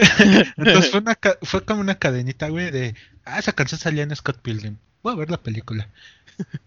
Entonces 0.57 0.91
fue, 0.91 1.01
una 1.01 1.17
fue 1.41 1.65
como 1.65 1.81
una 1.81 1.95
cadenita, 1.95 2.47
güey, 2.47 2.71
de, 2.71 2.95
ah, 3.25 3.39
esa 3.39 3.51
canción 3.51 3.79
salía 3.79 4.03
en 4.03 4.15
Scott 4.15 4.37
Pilgrim. 4.37 4.77
Voy 5.03 5.13
a 5.13 5.17
ver 5.17 5.31
la 5.31 5.37
película. 5.37 5.89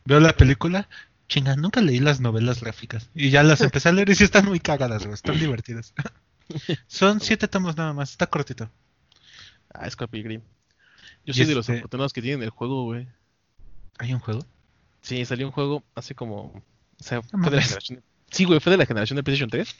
Veo 0.04 0.18
la 0.18 0.32
película, 0.32 0.88
chinga, 1.30 1.56
nunca 1.56 1.80
leí 1.80 1.98
las 2.00 2.20
novelas 2.20 2.60
gráficas. 2.60 3.08
Y 3.14 3.30
ya 3.30 3.42
las 3.42 3.60
empecé 3.62 3.88
a 3.88 3.92
leer 3.92 4.10
y 4.10 4.14
sí 4.14 4.24
están 4.24 4.44
muy 4.46 4.60
cagadas, 4.60 5.02
güey, 5.04 5.14
están 5.14 5.38
divertidas. 5.38 5.94
Son 6.88 7.20
siete 7.20 7.48
tomos 7.48 7.76
nada 7.76 7.92
más, 7.94 8.10
está 8.10 8.26
cortito. 8.26 8.70
Ah, 9.72 9.88
Scott 9.88 10.10
Pilgrim. 10.10 10.42
Yo 11.24 11.32
soy 11.32 11.46
de 11.46 11.54
los 11.54 11.68
este- 11.68 11.78
afortunados 11.78 12.12
que 12.12 12.20
tienen 12.22 12.42
el 12.42 12.50
juego, 12.50 12.84
güey. 12.84 13.06
¿Hay 13.98 14.12
un 14.12 14.20
juego? 14.20 14.40
Sí, 15.00 15.24
salió 15.24 15.46
un 15.46 15.52
juego 15.52 15.82
hace 15.94 16.14
como. 16.14 16.40
O 16.52 16.62
sea, 16.98 17.20
No 17.32 17.42
fue 17.44 17.50
de 17.50 17.56
la 17.56 17.62
generación. 17.62 18.02
Sí, 18.30 18.44
güey, 18.44 18.60
fue 18.60 18.72
de 18.72 18.78
la 18.78 18.86
generación 18.86 19.16
de 19.16 19.22
PlayStation 19.22 19.50
3. 19.50 19.74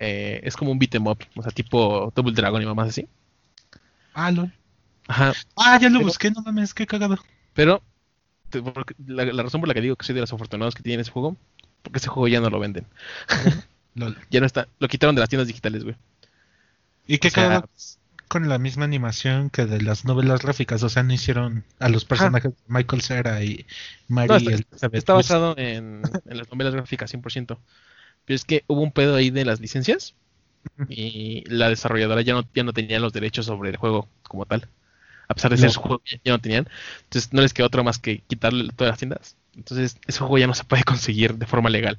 Eh, 0.00 0.40
es 0.44 0.56
como 0.56 0.72
un 0.72 0.78
beat 0.78 0.94
'em 0.94 1.06
up, 1.06 1.18
o 1.36 1.42
sea, 1.42 1.52
tipo 1.52 2.12
Double 2.14 2.32
Dragon 2.32 2.60
y 2.62 2.66
mamás 2.66 2.88
así. 2.88 3.08
Ah, 4.14 4.30
lol. 4.30 4.52
Ajá, 5.06 5.32
Ah, 5.56 5.78
ya 5.80 5.88
lo 5.88 5.98
Pero- 5.98 6.06
busqué, 6.08 6.30
no 6.30 6.42
mames, 6.42 6.72
qué 6.74 6.86
cagado. 6.86 7.16
pero 7.54 7.82
la, 9.06 9.24
la 9.26 9.42
razón 9.42 9.60
por 9.60 9.68
la 9.68 9.74
que 9.74 9.80
digo 9.80 9.96
que 9.96 10.06
soy 10.06 10.14
de 10.14 10.20
los 10.22 10.32
afortunados 10.32 10.74
que 10.74 10.82
tienen 10.82 11.00
ese 11.00 11.10
juego, 11.10 11.36
porque 11.82 11.98
ese 11.98 12.08
juego 12.08 12.28
ya 12.28 12.40
no 12.40 12.50
lo 12.50 12.58
venden. 12.60 12.86
Ya 14.30 14.40
no 14.40 14.46
está, 14.46 14.68
lo 14.78 14.88
quitaron 14.88 15.14
de 15.14 15.20
las 15.20 15.28
tiendas 15.28 15.48
digitales, 15.48 15.84
güey. 15.84 15.96
Y 17.06 17.18
qué 17.18 17.30
cagado 17.30 17.68
con 18.28 18.48
la 18.48 18.58
misma 18.58 18.84
animación 18.84 19.50
que 19.50 19.66
de 19.66 19.82
las 19.82 20.04
novelas 20.04 20.42
gráficas, 20.42 20.82
o 20.84 20.88
sea, 20.88 21.02
no 21.02 21.12
hicieron 21.12 21.64
a 21.80 21.88
los 21.88 22.04
personajes 22.04 22.52
de 22.52 22.58
Michael 22.68 23.02
Cera 23.02 23.42
y 23.44 23.66
Mary 24.08 24.28
No, 24.28 24.36
está, 24.36 24.50
Elizabeth 24.52 24.94
está 24.94 25.14
Winstead. 25.14 25.14
basado 25.14 25.54
en, 25.58 26.02
en 26.26 26.38
las 26.38 26.50
novelas 26.50 26.74
gráficas 26.74 27.10
100%. 27.10 27.60
Pero 28.24 28.36
es 28.36 28.44
que 28.44 28.64
hubo 28.68 28.82
un 28.82 28.92
pedo 28.92 29.16
ahí 29.16 29.30
de 29.30 29.44
las 29.44 29.60
licencias 29.60 30.14
y 30.88 31.44
la 31.48 31.68
desarrolladora 31.70 32.22
ya 32.22 32.34
no, 32.34 32.48
ya 32.54 32.64
no 32.64 32.72
tenía 32.74 33.00
los 33.00 33.12
derechos 33.12 33.46
sobre 33.46 33.70
el 33.70 33.76
juego 33.78 34.08
como 34.22 34.46
tal. 34.46 34.68
A 35.30 35.34
pesar 35.34 35.50
de 35.52 35.58
ser 35.58 35.66
No. 35.68 35.72
su 35.72 35.80
juego, 35.80 36.02
ya 36.04 36.18
ya 36.24 36.32
no 36.32 36.40
tenían. 36.40 36.68
Entonces 37.04 37.32
no 37.32 37.40
les 37.40 37.54
quedó 37.54 37.68
otra 37.68 37.82
más 37.84 37.98
que 38.00 38.18
quitarle 38.26 38.68
todas 38.74 38.90
las 38.92 38.98
tiendas. 38.98 39.36
Entonces 39.56 39.96
ese 40.06 40.18
juego 40.18 40.38
ya 40.38 40.46
no 40.48 40.54
se 40.54 40.64
puede 40.64 40.82
conseguir 40.84 41.34
de 41.36 41.46
forma 41.46 41.70
legal. 41.70 41.98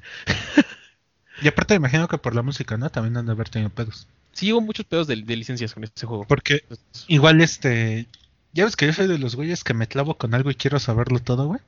Y 1.41 1.47
aparte 1.47 1.73
me 1.73 1.77
imagino 1.77 2.07
que 2.07 2.17
por 2.17 2.35
la 2.35 2.41
música, 2.41 2.77
¿no? 2.77 2.89
También 2.89 3.15
han 3.17 3.25
de 3.25 3.31
haber 3.31 3.49
tenido 3.49 3.69
pedos. 3.71 4.07
Sí 4.33 4.51
hubo 4.53 4.61
muchos 4.61 4.85
pedos 4.85 5.07
de, 5.07 5.15
de 5.15 5.35
licencias 5.35 5.73
con 5.73 5.83
ese 5.83 6.05
juego. 6.05 6.25
Porque 6.27 6.55
Entonces, 6.63 7.05
igual 7.07 7.41
este... 7.41 8.07
Ya 8.53 8.65
ves 8.65 8.75
que 8.75 8.85
yo 8.85 8.93
soy 8.93 9.07
de 9.07 9.17
los 9.17 9.35
güeyes 9.37 9.63
que 9.63 9.73
me 9.73 9.87
clavo 9.87 10.17
con 10.17 10.33
algo 10.33 10.51
y 10.51 10.55
quiero 10.55 10.77
saberlo 10.79 11.19
todo, 11.19 11.47
güey. 11.47 11.61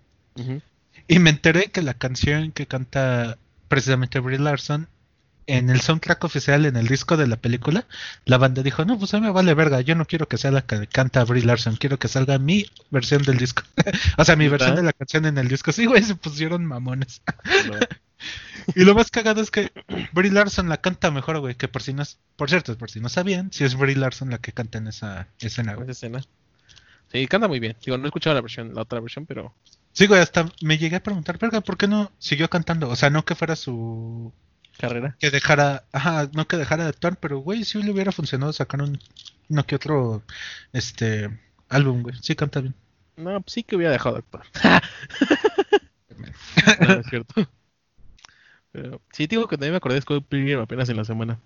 Y 1.08 1.20
me 1.20 1.30
enteré 1.30 1.72
que 1.72 1.82
la 1.82 1.94
canción 1.94 2.52
que 2.52 2.66
canta 2.68 3.38
precisamente 3.70 4.20
Brie 4.20 4.38
Larson 4.38 4.90
en 5.48 5.70
el 5.70 5.82
soundtrack 5.82 6.24
oficial, 6.24 6.66
en 6.66 6.76
el 6.76 6.88
disco 6.88 7.18
de 7.18 7.28
la 7.28 7.38
película, 7.38 7.86
la 8.26 8.38
banda 8.38 8.64
dijo, 8.64 8.86
no, 8.86 8.98
pues 8.98 9.14
a 9.14 9.20
mí 9.20 9.26
me 9.26 9.32
vale 9.32 9.54
verga, 9.54 9.82
yo 9.82 9.96
no 9.96 10.06
quiero 10.06 10.28
que 10.28 10.38
sea 10.38 10.52
la 10.52 10.64
que 10.64 10.88
canta 10.88 11.24
Brie 11.24 11.44
Larson, 11.44 11.76
quiero 11.76 12.00
que 12.00 12.08
salga 12.08 12.40
mi 12.40 12.66
versión 12.90 13.24
del 13.24 13.38
disco. 13.38 13.64
o 14.18 14.26
sea, 14.26 14.36
mi 14.36 14.48
versión 14.48 14.76
de 14.76 14.84
la 14.84 14.94
canción 14.94 15.26
en 15.26 15.38
el 15.38 15.48
disco. 15.48 15.72
Sí, 15.72 15.86
güey, 15.86 16.04
se 16.04 16.16
pusieron 16.16 16.66
mamones. 16.66 17.22
Y 18.76 18.86
lo 18.86 18.96
más 18.96 19.12
cagado 19.12 19.42
es 19.42 19.52
que 19.52 19.74
Brie 20.14 20.32
Larson 20.32 20.70
la 20.70 20.78
canta 20.78 21.12
mejor, 21.12 21.40
güey, 21.40 21.56
que 21.56 21.68
por 21.68 21.84
si 21.84 21.94
no, 21.94 22.04
por 22.38 22.50
cierto, 22.50 22.78
por 22.78 22.90
si 22.90 23.02
no 23.02 23.10
sabían, 23.10 23.52
si 23.52 23.66
es 23.66 23.76
Brie 23.76 23.98
Larson 23.98 24.30
la 24.30 24.38
que 24.38 24.54
canta 24.54 24.78
en 24.78 24.88
esa 24.88 25.28
escena, 25.42 25.74
güey. 25.74 25.84
esa 25.90 25.92
escena. 25.92 26.24
Sí, 27.12 27.28
canta 27.28 27.50
muy 27.50 27.60
bien. 27.60 27.76
Digo, 27.84 27.98
no 27.98 28.06
he 28.06 28.08
escuchado 28.08 28.34
la 28.34 28.40
versión, 28.40 28.74
la 28.74 28.84
otra 28.84 29.02
versión, 29.02 29.26
pero 29.26 29.54
Sí, 29.94 30.08
güey, 30.08 30.22
hasta 30.22 30.52
me 30.62 30.80
llegué 30.80 30.96
a 30.96 31.04
preguntar, 31.04 31.38
verga, 31.38 31.62
¿por 31.62 31.78
qué 31.78 31.88
no 31.88 32.12
siguió 32.18 32.50
cantando? 32.50 32.90
O 32.90 32.96
sea, 32.96 33.12
no 33.12 33.26
que 33.26 33.36
fuera 33.36 33.56
su 33.56 34.34
carrera. 34.78 35.16
que 35.20 35.30
dejara, 35.30 35.86
ajá, 35.92 36.30
no 36.34 36.48
que 36.48 36.58
dejara 36.58 36.84
de 36.84 36.90
actuar, 36.90 37.18
pero 37.18 37.40
güey, 37.40 37.64
si 37.64 37.82
le 37.82 37.92
hubiera 37.92 38.12
funcionado 38.12 38.54
sacar 38.54 38.82
un, 38.82 39.00
no 39.50 39.66
que 39.66 39.76
otro, 39.76 40.24
este, 40.74 41.30
álbum, 41.70 42.04
güey, 42.04 42.16
sí 42.22 42.36
canta 42.36 42.62
bien. 42.62 42.76
No, 43.16 43.40
pues 43.42 43.54
sí 43.54 43.64
que 43.64 43.76
hubiera 43.76 43.92
dejado 43.92 44.16
de 44.16 44.20
actuar. 44.20 44.46
No, 46.80 46.94
es 46.94 47.08
cierto. 47.08 47.48
Pero 48.72 49.02
sí, 49.12 49.28
digo 49.28 49.48
que 49.48 49.56
también 49.56 49.74
me 49.74 49.78
acordé 49.78 49.96
de 49.96 50.02
Scott 50.02 50.26
Pilgrim 50.28 50.60
apenas 50.60 50.90
en 50.90 50.98
la 50.98 51.06
semana. 51.06 51.40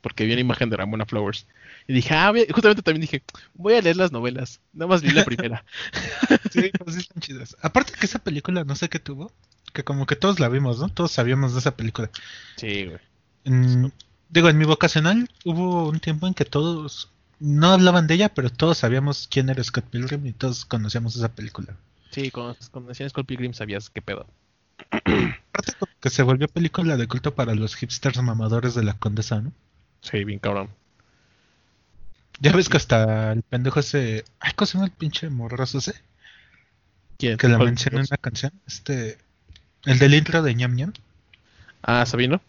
Porque 0.00 0.24
vi 0.24 0.32
una 0.32 0.40
imagen 0.40 0.70
de 0.70 0.76
Ramona 0.76 1.04
Flowers. 1.06 1.46
Y 1.86 1.92
dije, 1.92 2.14
ah, 2.14 2.32
justamente 2.52 2.82
también 2.82 3.02
dije, 3.02 3.22
voy 3.54 3.74
a 3.74 3.82
leer 3.82 3.96
las 3.96 4.12
novelas. 4.12 4.60
Nada 4.72 4.88
más 4.88 5.02
vi 5.02 5.10
la 5.10 5.24
primera. 5.24 5.64
Sí, 6.50 6.70
pues 6.78 6.94
sí 6.96 7.00
están 7.02 7.20
chidas. 7.20 7.56
Aparte 7.62 7.92
que 7.98 8.06
esa 8.06 8.18
película, 8.18 8.64
no 8.64 8.74
sé 8.74 8.88
qué 8.88 8.98
tuvo, 8.98 9.32
que 9.72 9.84
como 9.84 10.06
que 10.06 10.16
todos 10.16 10.40
la 10.40 10.48
vimos, 10.48 10.78
¿no? 10.80 10.88
Todos 10.88 11.12
sabíamos 11.12 11.52
de 11.52 11.60
esa 11.60 11.76
película. 11.76 12.10
Sí, 12.56 12.86
güey. 12.86 12.98
En- 13.44 13.92
digo, 14.28 14.48
en 14.48 14.58
mi 14.58 14.64
vocacional 14.64 15.28
hubo 15.44 15.88
un 15.88 16.00
tiempo 16.00 16.26
en 16.26 16.34
que 16.34 16.44
todos 16.44 17.10
no 17.38 17.68
hablaban 17.68 18.06
de 18.06 18.14
ella, 18.14 18.28
pero 18.34 18.50
todos 18.50 18.78
sabíamos 18.78 19.28
quién 19.30 19.48
era 19.48 19.62
Scott 19.62 19.84
Pilgrim 19.86 20.26
y 20.26 20.32
todos 20.32 20.64
conocíamos 20.64 21.16
esa 21.16 21.32
película. 21.34 21.76
Sí, 22.10 22.30
cuando, 22.30 22.56
cuando 22.70 22.88
decían 22.88 23.10
Scott 23.10 23.26
Pilgrim 23.26 23.52
sabías 23.54 23.90
qué 23.90 24.02
pedo. 24.02 24.26
Aparte 24.90 25.72
que 26.00 26.10
se 26.10 26.22
volvió 26.22 26.48
película 26.48 26.96
de 26.96 27.06
culto 27.06 27.34
para 27.34 27.54
los 27.54 27.76
hipsters 27.76 28.22
mamadores 28.22 28.74
de 28.74 28.82
la 28.82 28.94
condesa, 28.94 29.40
¿no? 29.40 29.52
Sí, 30.02 30.24
bien 30.24 30.38
cabrón. 30.38 30.70
Ya 32.40 32.52
ves 32.52 32.68
que 32.68 32.78
hasta 32.78 33.32
el 33.32 33.42
pendejo 33.42 33.80
ese... 33.80 34.24
Ay, 34.40 34.52
¿cómo 34.56 34.66
se 34.66 34.74
llama 34.74 34.86
el 34.86 34.92
pinche 34.92 35.28
morroso 35.28 35.78
ese? 35.78 35.94
¿Quién? 37.18 37.36
Que 37.36 37.48
la 37.48 37.58
menciona 37.58 38.00
en 38.00 38.06
una 38.08 38.16
canción. 38.16 38.52
Este... 38.66 39.18
El 39.84 39.98
del 39.98 40.14
intro 40.14 40.42
de 40.42 40.54
ñam 40.54 40.74
ñam. 40.74 40.92
Ah, 41.82 42.04
Sabino. 42.06 42.40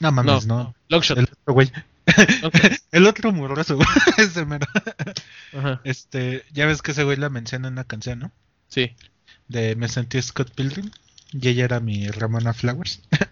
No 0.00 0.12
mames, 0.12 0.46
no. 0.46 0.74
Longshot. 0.88 1.18
El 1.18 1.24
otro 1.24 1.54
güey. 1.54 1.72
Longshot. 2.42 2.80
El 2.92 3.06
otro 3.06 3.32
morroso, 3.32 3.76
güey. 3.76 3.88
Ese 4.18 4.44
mero. 4.44 4.66
Ajá. 5.54 5.80
Este... 5.84 6.44
Ya 6.52 6.66
ves 6.66 6.82
que 6.82 6.90
ese 6.90 7.04
güey 7.04 7.16
la 7.16 7.30
menciona 7.30 7.68
en 7.68 7.74
una 7.74 7.84
canción, 7.84 8.18
¿no? 8.18 8.32
Sí. 8.68 8.94
De 9.48 9.76
Me 9.76 9.88
sentí 9.88 10.20
Scott 10.20 10.54
Pilgrim. 10.54 10.90
Y 11.32 11.48
ella 11.48 11.64
era 11.64 11.80
mi 11.80 12.08
Ramona 12.08 12.52
Flowers. 12.52 13.00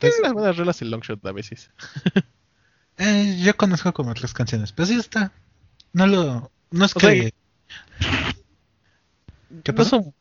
Tiene 0.00 0.16
unas 0.20 0.32
buenas 0.32 0.56
rolas 0.56 0.82
el 0.82 0.90
Longshot 0.90 1.24
a 1.26 1.32
veces. 1.32 1.70
Eh, 2.96 3.40
yo 3.42 3.56
conozco 3.56 3.92
como 3.92 4.14
tres 4.14 4.32
canciones. 4.32 4.70
Pero 4.70 4.86
sí 4.86 4.94
está. 4.94 5.32
No 5.92 6.06
lo... 6.06 6.52
No 6.70 6.84
es 6.84 6.94
O 6.94 7.00
que... 7.00 7.32
sea, 8.00 8.30
¿Qué 9.64 9.72
No 9.72 9.74
pasó? 9.76 9.90
son, 9.90 10.14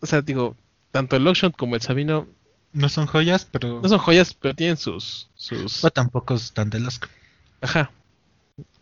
o 0.00 0.06
sea, 0.06 0.22
digo, 0.22 0.56
tanto 0.92 1.16
el 1.16 1.24
Longshot 1.24 1.56
como 1.56 1.74
el 1.74 1.82
Sabino 1.82 2.28
No 2.72 2.88
son 2.88 3.06
joyas, 3.06 3.48
pero... 3.50 3.80
no 3.80 3.88
son 3.88 3.98
joyas, 3.98 4.34
pero 4.34 4.54
tienen 4.54 4.76
sus, 4.76 5.30
sus, 5.34 5.82
O 5.84 5.90
tampoco 5.90 6.34
están 6.34 6.70
de 6.70 6.78
las... 6.80 7.00
ajá, 7.60 7.90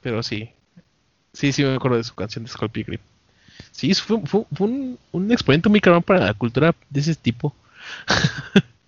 pero 0.02 0.22
sí, 0.22 0.50
sí, 1.32 1.52
sí 1.52 1.62
me 1.64 1.74
acuerdo 1.74 1.96
de 1.96 2.04
su 2.04 2.14
canción 2.14 2.44
de 2.44 2.50
Skull 2.50 2.68
Pilgrim. 2.70 3.00
Sí, 3.70 3.94
fue, 3.94 4.20
fue, 4.26 4.44
fue 4.52 4.66
un, 4.66 4.98
un 5.12 5.32
exponente 5.32 5.68
muy 5.68 5.80
cabrón 5.80 6.02
para 6.02 6.20
la 6.26 6.34
cultura 6.34 6.74
de 6.90 7.00
ese 7.00 7.14
tipo. 7.14 7.54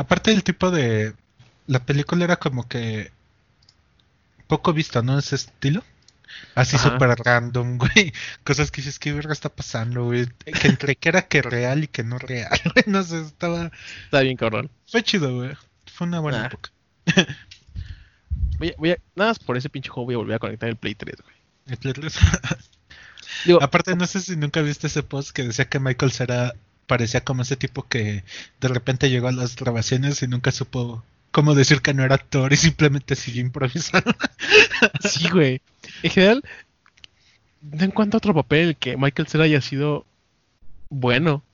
Aparte 0.00 0.30
del 0.30 0.42
tipo 0.44 0.70
de... 0.70 1.14
La 1.66 1.84
película 1.84 2.24
era 2.24 2.36
como 2.36 2.66
que... 2.68 3.12
Poco 4.46 4.72
vista, 4.72 5.02
¿no? 5.02 5.18
Ese 5.18 5.36
estilo. 5.36 5.84
Así 6.54 6.78
súper 6.78 7.10
random, 7.24 7.78
güey. 7.94 8.12
Cosas 8.44 8.70
que 8.70 8.80
dices, 8.80 8.98
¿qué 8.98 9.12
verga 9.12 9.32
está 9.32 9.48
pasando, 9.48 10.04
güey? 10.04 10.26
Que 10.44 10.68
entre 10.68 10.96
que 10.96 11.08
era 11.08 11.22
que 11.22 11.42
real 11.42 11.84
y 11.84 11.88
que 11.88 12.02
no 12.02 12.18
real, 12.18 12.58
güey. 12.74 12.84
No 12.86 13.02
sé, 13.02 13.20
estaba... 13.20 13.70
Está 14.04 14.20
bien 14.20 14.36
cabrón. 14.36 14.70
Fue 14.86 15.02
chido, 15.02 15.34
güey. 15.36 15.52
Fue 15.92 16.06
una 16.06 16.20
buena 16.20 16.46
época. 16.46 16.70
Voy 18.58 18.68
a, 18.70 18.74
voy 18.78 18.90
a- 18.92 18.98
nada 19.14 19.30
más 19.30 19.38
por 19.38 19.56
ese 19.56 19.68
pinche 19.70 19.88
juego 19.90 20.06
voy 20.06 20.14
a 20.14 20.18
volver 20.18 20.36
a 20.36 20.38
conectar 20.38 20.68
el 20.68 20.76
Play 20.76 20.94
3, 20.94 21.16
güey. 21.22 21.36
El 21.66 21.76
Play 21.76 21.92
3. 21.94 22.18
Digo, 23.46 23.62
Aparte, 23.62 23.94
no 23.96 24.06
sé 24.06 24.20
si 24.20 24.36
nunca 24.36 24.60
viste 24.62 24.86
ese 24.88 25.02
post 25.02 25.30
que 25.30 25.44
decía 25.44 25.66
que 25.68 25.78
Michael 25.80 26.12
Cera 26.12 26.54
parecía 26.90 27.20
como 27.20 27.42
ese 27.42 27.54
tipo 27.54 27.86
que 27.86 28.24
de 28.60 28.68
repente 28.68 29.08
llegó 29.10 29.28
a 29.28 29.32
las 29.32 29.54
grabaciones 29.54 30.20
y 30.24 30.26
nunca 30.26 30.50
supo 30.50 31.04
cómo 31.30 31.54
decir 31.54 31.82
que 31.82 31.94
no 31.94 32.02
era 32.02 32.16
actor 32.16 32.52
y 32.52 32.56
simplemente 32.56 33.14
siguió 33.14 33.42
improvisando. 33.42 34.12
sí, 35.08 35.28
güey. 35.28 35.62
En 36.02 36.10
general, 36.10 36.42
no 37.60 37.84
encuentro 37.84 38.18
otro 38.18 38.34
papel 38.34 38.76
que 38.76 38.96
Michael 38.96 39.28
Cera 39.28 39.44
haya 39.44 39.60
sido 39.60 40.04
bueno. 40.88 41.44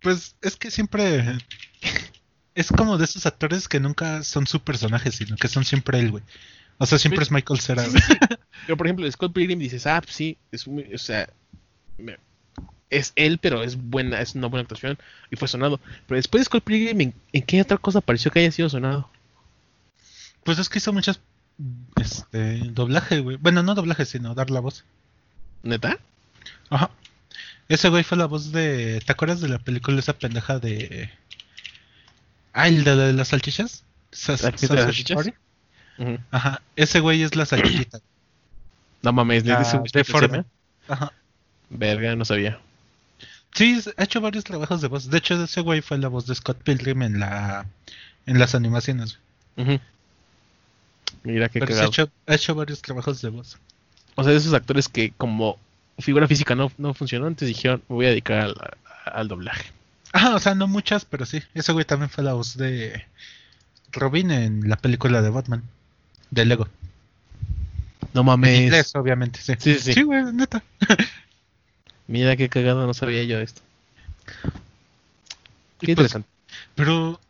Pues 0.00 0.34
es 0.40 0.56
que 0.56 0.70
siempre 0.70 1.36
es 2.54 2.68
como 2.68 2.96
de 2.96 3.04
esos 3.04 3.26
actores 3.26 3.68
que 3.68 3.80
nunca 3.80 4.22
son 4.22 4.46
su 4.46 4.60
personaje, 4.60 5.10
sino 5.12 5.36
que 5.36 5.48
son 5.48 5.66
siempre 5.66 5.98
él, 5.98 6.10
güey. 6.10 6.24
O 6.78 6.86
sea, 6.86 6.98
siempre 6.98 7.22
es 7.22 7.30
Michael 7.30 7.60
Cera. 7.60 7.84
Sí, 7.84 7.90
güey. 7.90 8.02
sí, 8.02 8.12
sí. 8.18 8.36
Pero 8.64 8.78
por 8.78 8.86
ejemplo, 8.86 9.12
Scott 9.12 9.34
Pilgrim 9.34 9.58
dices, 9.58 9.86
ah, 9.86 10.00
pues 10.00 10.16
sí, 10.16 10.38
es 10.50 10.66
muy, 10.66 10.94
o 10.94 10.98
sea, 10.98 11.28
me- 11.98 12.16
es 12.90 13.12
él, 13.16 13.38
pero 13.38 13.62
es 13.62 13.76
buena, 13.76 14.20
es 14.20 14.34
una 14.34 14.46
buena 14.48 14.62
actuación 14.62 14.98
y 15.30 15.36
fue 15.36 15.48
sonado. 15.48 15.80
Pero 16.06 16.16
después 16.16 16.40
de 16.40 16.44
Scott 16.44 16.64
Pilgrim, 16.64 17.00
¿en, 17.00 17.14
en 17.32 17.42
qué 17.42 17.60
otra 17.60 17.78
cosa 17.78 18.00
pareció 18.00 18.30
que 18.30 18.40
haya 18.40 18.52
sido 18.52 18.68
sonado? 18.68 19.10
Pues 20.44 20.58
es 20.58 20.68
que 20.68 20.78
hizo 20.78 20.92
muchas 20.92 21.20
este 21.96 22.58
doblaje, 22.70 23.20
güey. 23.20 23.36
Bueno, 23.36 23.62
no 23.62 23.74
doblaje, 23.74 24.04
sino 24.04 24.34
dar 24.34 24.50
la 24.50 24.60
voz. 24.60 24.84
¿Neta? 25.62 25.98
Ajá. 26.70 26.90
Ese 27.68 27.88
güey 27.88 28.04
fue 28.04 28.18
la 28.18 28.26
voz 28.26 28.52
de. 28.52 29.00
¿Te 29.04 29.12
acuerdas 29.12 29.40
de 29.40 29.48
la 29.48 29.58
película 29.58 29.98
esa 29.98 30.12
pendeja 30.12 30.58
de. 30.58 31.10
Ah, 32.52 32.68
el 32.68 32.84
de, 32.84 32.94
la 32.96 33.06
de 33.06 33.12
las 33.12 33.28
salchichas? 33.28 33.84
¿La 34.28 34.36
salchichas? 34.36 35.30
Ajá. 36.30 36.62
Ese 36.76 37.00
güey 37.00 37.22
es 37.22 37.34
la 37.34 37.46
salchichita. 37.46 38.00
No 39.02 39.12
mames, 39.12 39.44
¿le 39.44 39.56
dice 39.56 39.80
deforme. 39.92 40.44
Ajá. 40.88 41.12
Verga, 41.70 42.14
no 42.14 42.24
sabía. 42.24 42.60
Sí, 43.56 43.80
ha 43.96 44.04
hecho 44.04 44.20
varios 44.20 44.44
trabajos 44.44 44.80
de 44.82 44.88
voz. 44.88 45.08
De 45.10 45.18
hecho, 45.18 45.42
ese 45.42 45.60
güey 45.62 45.80
fue 45.80 45.98
la 45.98 46.08
voz 46.08 46.26
de 46.26 46.34
Scott 46.34 46.58
Pilgrim 46.62 47.02
en 47.02 47.18
la 47.18 47.66
en 48.26 48.38
las 48.38 48.54
animaciones. 48.54 49.18
Mira 51.24 51.48
sí 51.52 51.58
ha 51.60 51.84
hecho, 51.84 52.10
ha 52.26 52.34
hecho 52.34 52.54
varios 52.54 52.82
trabajos 52.82 53.20
de 53.22 53.30
voz. 53.30 53.56
O 54.14 54.22
sea, 54.22 54.32
de 54.32 54.38
esos 54.38 54.52
actores 54.54 54.88
que 54.88 55.12
como 55.16 55.58
figura 55.98 56.28
física 56.28 56.54
no, 56.54 56.70
no 56.78 56.92
funcionó, 56.94 57.26
entonces 57.26 57.48
dijeron, 57.48 57.82
me 57.88 57.94
voy 57.96 58.06
a 58.06 58.10
dedicar 58.10 58.40
al, 58.40 58.54
al 59.06 59.28
doblaje. 59.28 59.72
Ajá, 60.12 60.34
o 60.34 60.38
sea, 60.38 60.54
no 60.54 60.68
muchas, 60.68 61.04
pero 61.04 61.26
sí. 61.26 61.42
Ese 61.54 61.72
güey 61.72 61.84
también 61.84 62.10
fue 62.10 62.24
la 62.24 62.34
voz 62.34 62.56
de 62.56 63.04
Robin 63.92 64.30
en 64.30 64.68
la 64.68 64.76
película 64.76 65.22
de 65.22 65.30
Batman. 65.30 65.62
De 66.30 66.44
Lego. 66.44 66.68
No 68.14 68.20
En 68.20 68.26
mames. 68.26 68.60
inglés, 68.60 68.94
obviamente. 68.94 69.40
Sí, 69.40 69.54
sí, 69.58 69.78
sí. 69.78 69.92
Sí, 69.94 70.02
güey, 70.02 70.24
neta. 70.32 70.62
Mira 72.08 72.36
qué 72.36 72.48
cagado, 72.48 72.86
no 72.86 72.94
sabía 72.94 73.24
yo 73.24 73.40
esto. 73.40 73.62
Qué 74.24 74.52
pues, 75.80 75.88
interesante. 75.90 76.28
Pero 76.74 77.20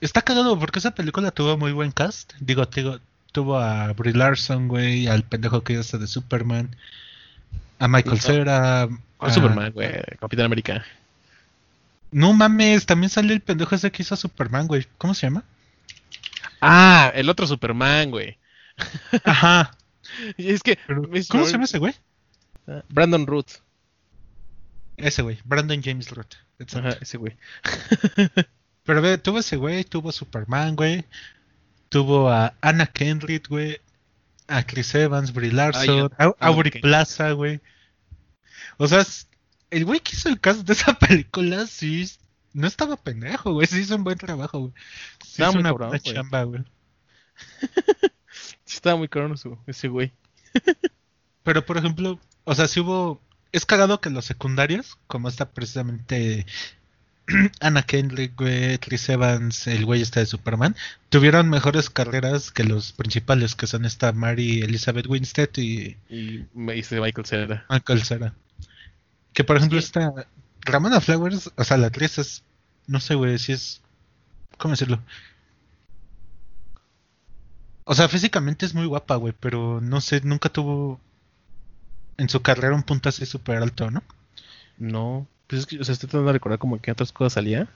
está 0.00 0.22
cagado 0.22 0.58
porque 0.58 0.78
esa 0.78 0.92
película 0.92 1.30
tuvo 1.30 1.56
muy 1.56 1.72
buen 1.72 1.92
cast. 1.92 2.32
Digo, 2.40 2.66
digo, 2.66 2.98
tuvo 3.32 3.58
a 3.58 3.92
Brie 3.92 4.12
Larson, 4.12 4.68
güey, 4.68 5.06
al 5.06 5.22
pendejo 5.22 5.62
que 5.62 5.74
hizo 5.74 5.98
de 5.98 6.06
Superman, 6.06 6.74
a 7.78 7.88
Michael 7.88 8.16
No. 8.16 8.22
Cera. 8.22 8.88
¿Cuál 9.16 9.30
a- 9.30 9.34
Superman, 9.34 9.72
güey? 9.72 9.90
Capitán 10.18 10.46
América. 10.46 10.84
No 12.12 12.32
mames, 12.32 12.86
también 12.86 13.10
salió 13.10 13.32
el 13.32 13.40
pendejo 13.40 13.74
ese 13.74 13.90
que 13.90 14.02
hizo 14.02 14.16
Superman, 14.16 14.66
güey. 14.66 14.86
¿Cómo 14.98 15.14
se 15.14 15.26
llama? 15.26 15.44
Ah, 16.60 17.12
el 17.14 17.28
otro 17.28 17.46
Superman, 17.46 18.10
güey. 18.10 18.36
Ajá. 19.24 19.76
Y 20.36 20.50
es 20.52 20.62
que. 20.62 20.78
Pero, 20.86 21.02
¿Cómo 21.28 21.46
se 21.46 21.52
llama 21.52 21.64
ese 21.64 21.78
güey? 21.78 21.94
Brandon 22.88 23.26
Root. 23.26 23.46
Ese 25.02 25.22
güey, 25.22 25.38
Brandon 25.44 25.82
James 25.82 26.08
exacto. 26.58 26.88
Ajá, 26.88 26.98
ese 27.00 27.18
güey. 27.18 27.36
Pero 28.84 29.02
ve, 29.02 29.18
tuvo 29.18 29.38
ese 29.38 29.56
güey, 29.56 29.84
tuvo 29.84 30.12
Superman, 30.12 30.76
güey. 30.76 31.04
Tuvo 31.88 32.30
a 32.30 32.54
Anna 32.60 32.86
Kendrick, 32.86 33.48
güey. 33.48 33.80
A 34.48 34.64
Chris 34.64 34.94
Evans, 34.94 35.32
Brie 35.32 35.52
Larson, 35.52 36.10
Ah, 36.18 36.24
ya. 36.24 36.34
a 36.40 36.46
Aubrey 36.48 36.72
Ok. 36.74 36.82
Plaza, 36.82 37.30
güey. 37.32 37.60
O 38.78 38.88
sea, 38.88 39.04
el 39.70 39.84
güey 39.84 40.00
que 40.00 40.16
hizo 40.16 40.28
el 40.28 40.40
cast 40.40 40.62
de 40.66 40.72
esa 40.72 40.94
película, 40.98 41.66
sí, 41.66 42.10
no 42.52 42.66
estaba 42.66 42.96
pendejo, 42.96 43.52
güey. 43.52 43.66
Sí 43.66 43.78
hizo 43.80 43.94
un 43.96 44.04
buen 44.04 44.18
trabajo, 44.18 44.58
güey. 44.58 44.72
Sí 45.22 45.30
Estaba 45.42 45.50
hizo 45.50 45.60
una 45.60 45.72
buena 45.72 45.98
chamba, 46.00 46.42
güey. 46.44 46.64
Sí, 48.64 48.76
estaba 48.76 48.96
muy 48.96 49.08
su- 49.36 49.58
ese 49.66 49.88
güey. 49.88 50.12
Pero, 51.42 51.64
por 51.66 51.76
ejemplo, 51.76 52.20
o 52.44 52.54
sea, 52.54 52.68
si 52.68 52.80
hubo... 52.80 53.20
Es 53.52 53.66
cagado 53.66 54.00
que 54.00 54.10
los 54.10 54.24
secundarios, 54.24 54.98
como 55.06 55.28
está 55.28 55.50
precisamente 55.50 56.46
Anna 57.60 57.82
Kendrick, 57.82 58.36
güey, 58.36 58.78
Chris 58.78 59.08
Evans, 59.08 59.66
el 59.66 59.84
güey 59.84 60.02
este 60.02 60.20
de 60.20 60.26
Superman, 60.26 60.76
tuvieron 61.08 61.48
mejores 61.48 61.90
carreras 61.90 62.50
que 62.50 62.64
los 62.64 62.92
principales, 62.92 63.54
que 63.56 63.66
son 63.66 63.84
esta 63.84 64.12
Mary 64.12 64.62
Elizabeth 64.62 65.06
Winstead 65.06 65.48
y 65.56 65.96
Y 66.08 66.46
me 66.54 66.76
hice 66.76 67.00
Michael 67.00 67.26
Cera. 67.26 67.66
Michael 67.68 68.04
Cera. 68.04 68.34
Que, 69.32 69.44
por 69.44 69.56
ejemplo, 69.56 69.80
Sí. 69.80 69.86
esta 69.86 70.12
Ramona 70.62 71.00
Flowers, 71.00 71.50
o 71.56 71.64
sea, 71.64 71.76
la 71.76 71.88
actriz 71.88 72.18
es... 72.18 72.42
No 72.86 73.00
sé, 73.00 73.14
güey, 73.14 73.38
si 73.38 73.52
es... 73.52 73.80
¿Cómo 74.58 74.72
decirlo? 74.72 75.00
O 77.84 77.94
sea, 77.94 78.08
físicamente 78.08 78.66
es 78.66 78.74
muy 78.74 78.86
guapa, 78.86 79.16
güey, 79.16 79.34
pero 79.38 79.80
no 79.80 80.00
sé, 80.00 80.20
nunca 80.22 80.48
tuvo 80.48 81.00
en 82.20 82.28
su 82.28 82.42
carrera 82.42 82.74
un 82.74 82.82
punto 82.82 83.08
así 83.08 83.26
súper 83.26 83.56
alto, 83.58 83.90
¿no? 83.90 84.02
No. 84.78 85.26
Pues 85.46 85.60
es 85.60 85.66
que, 85.66 85.78
o 85.80 85.84
sea, 85.84 85.92
estoy 85.92 86.08
tratando 86.08 86.28
de 86.28 86.32
recordar 86.34 86.58
como 86.58 86.80
que 86.80 86.92
otras 86.92 87.12
cosas 87.12 87.32
salía. 87.34 87.66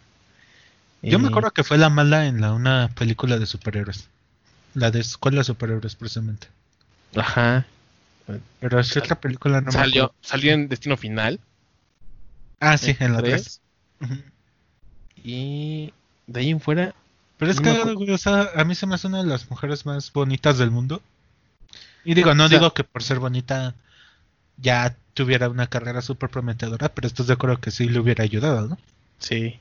Yo 1.02 1.18
me 1.18 1.28
acuerdo 1.28 1.50
que 1.50 1.64
fue 1.64 1.76
la 1.76 1.90
mala 1.90 2.26
en 2.26 2.40
la 2.40 2.52
una 2.54 2.88
película 2.94 3.38
de 3.38 3.46
superhéroes. 3.46 4.08
La 4.74 4.90
de 4.90 5.00
Escuela 5.00 5.38
de 5.38 5.44
Superhéroes, 5.44 5.94
precisamente. 5.96 6.48
Ajá. 7.14 7.66
Pero 8.60 8.80
es 8.80 8.96
otra 8.96 9.20
película 9.20 9.60
no 9.60 9.66
me 9.66 9.72
salió, 9.72 10.04
acuerdo. 10.04 10.18
salió 10.22 10.52
en 10.52 10.68
Destino 10.68 10.96
Final. 10.96 11.40
Ah, 12.60 12.78
sí, 12.78 12.96
en 13.00 13.12
la 13.12 13.18
tres, 13.22 13.60
3. 14.00 14.10
Y 15.22 15.92
de 16.26 16.40
ahí 16.40 16.50
en 16.50 16.60
fuera. 16.60 16.94
Pero 17.38 17.50
es 17.50 17.60
No 17.60 17.72
me 17.72 17.82
que, 17.82 17.92
güey, 17.94 18.10
o 18.10 18.18
sea, 18.18 18.48
a 18.56 18.64
mí 18.64 18.74
se 18.74 18.86
me 18.86 18.94
hace 18.94 19.06
una 19.08 19.22
de 19.22 19.28
las 19.28 19.50
mujeres 19.50 19.84
más 19.86 20.12
bonitas 20.12 20.58
del 20.58 20.70
mundo. 20.70 21.02
Y 22.04 22.14
digo, 22.14 22.34
no 22.34 22.44
O 22.44 22.48
sea- 22.48 22.58
digo 22.58 22.72
que 22.72 22.84
por 22.84 23.02
ser 23.02 23.18
bonita 23.18 23.74
ya 24.56 24.97
tuviera 25.14 25.48
una 25.48 25.66
carrera 25.66 26.02
súper 26.02 26.31
prometedora, 26.31 26.89
pero 26.89 27.06
estás 27.06 27.26
de 27.26 27.32
acuerdo 27.35 27.60
que 27.60 27.70
sí 27.70 27.89
le 27.89 27.98
hubiera 27.98 28.24
ayudado, 28.24 28.68
¿no? 28.68 28.78
Sí. 29.18 29.59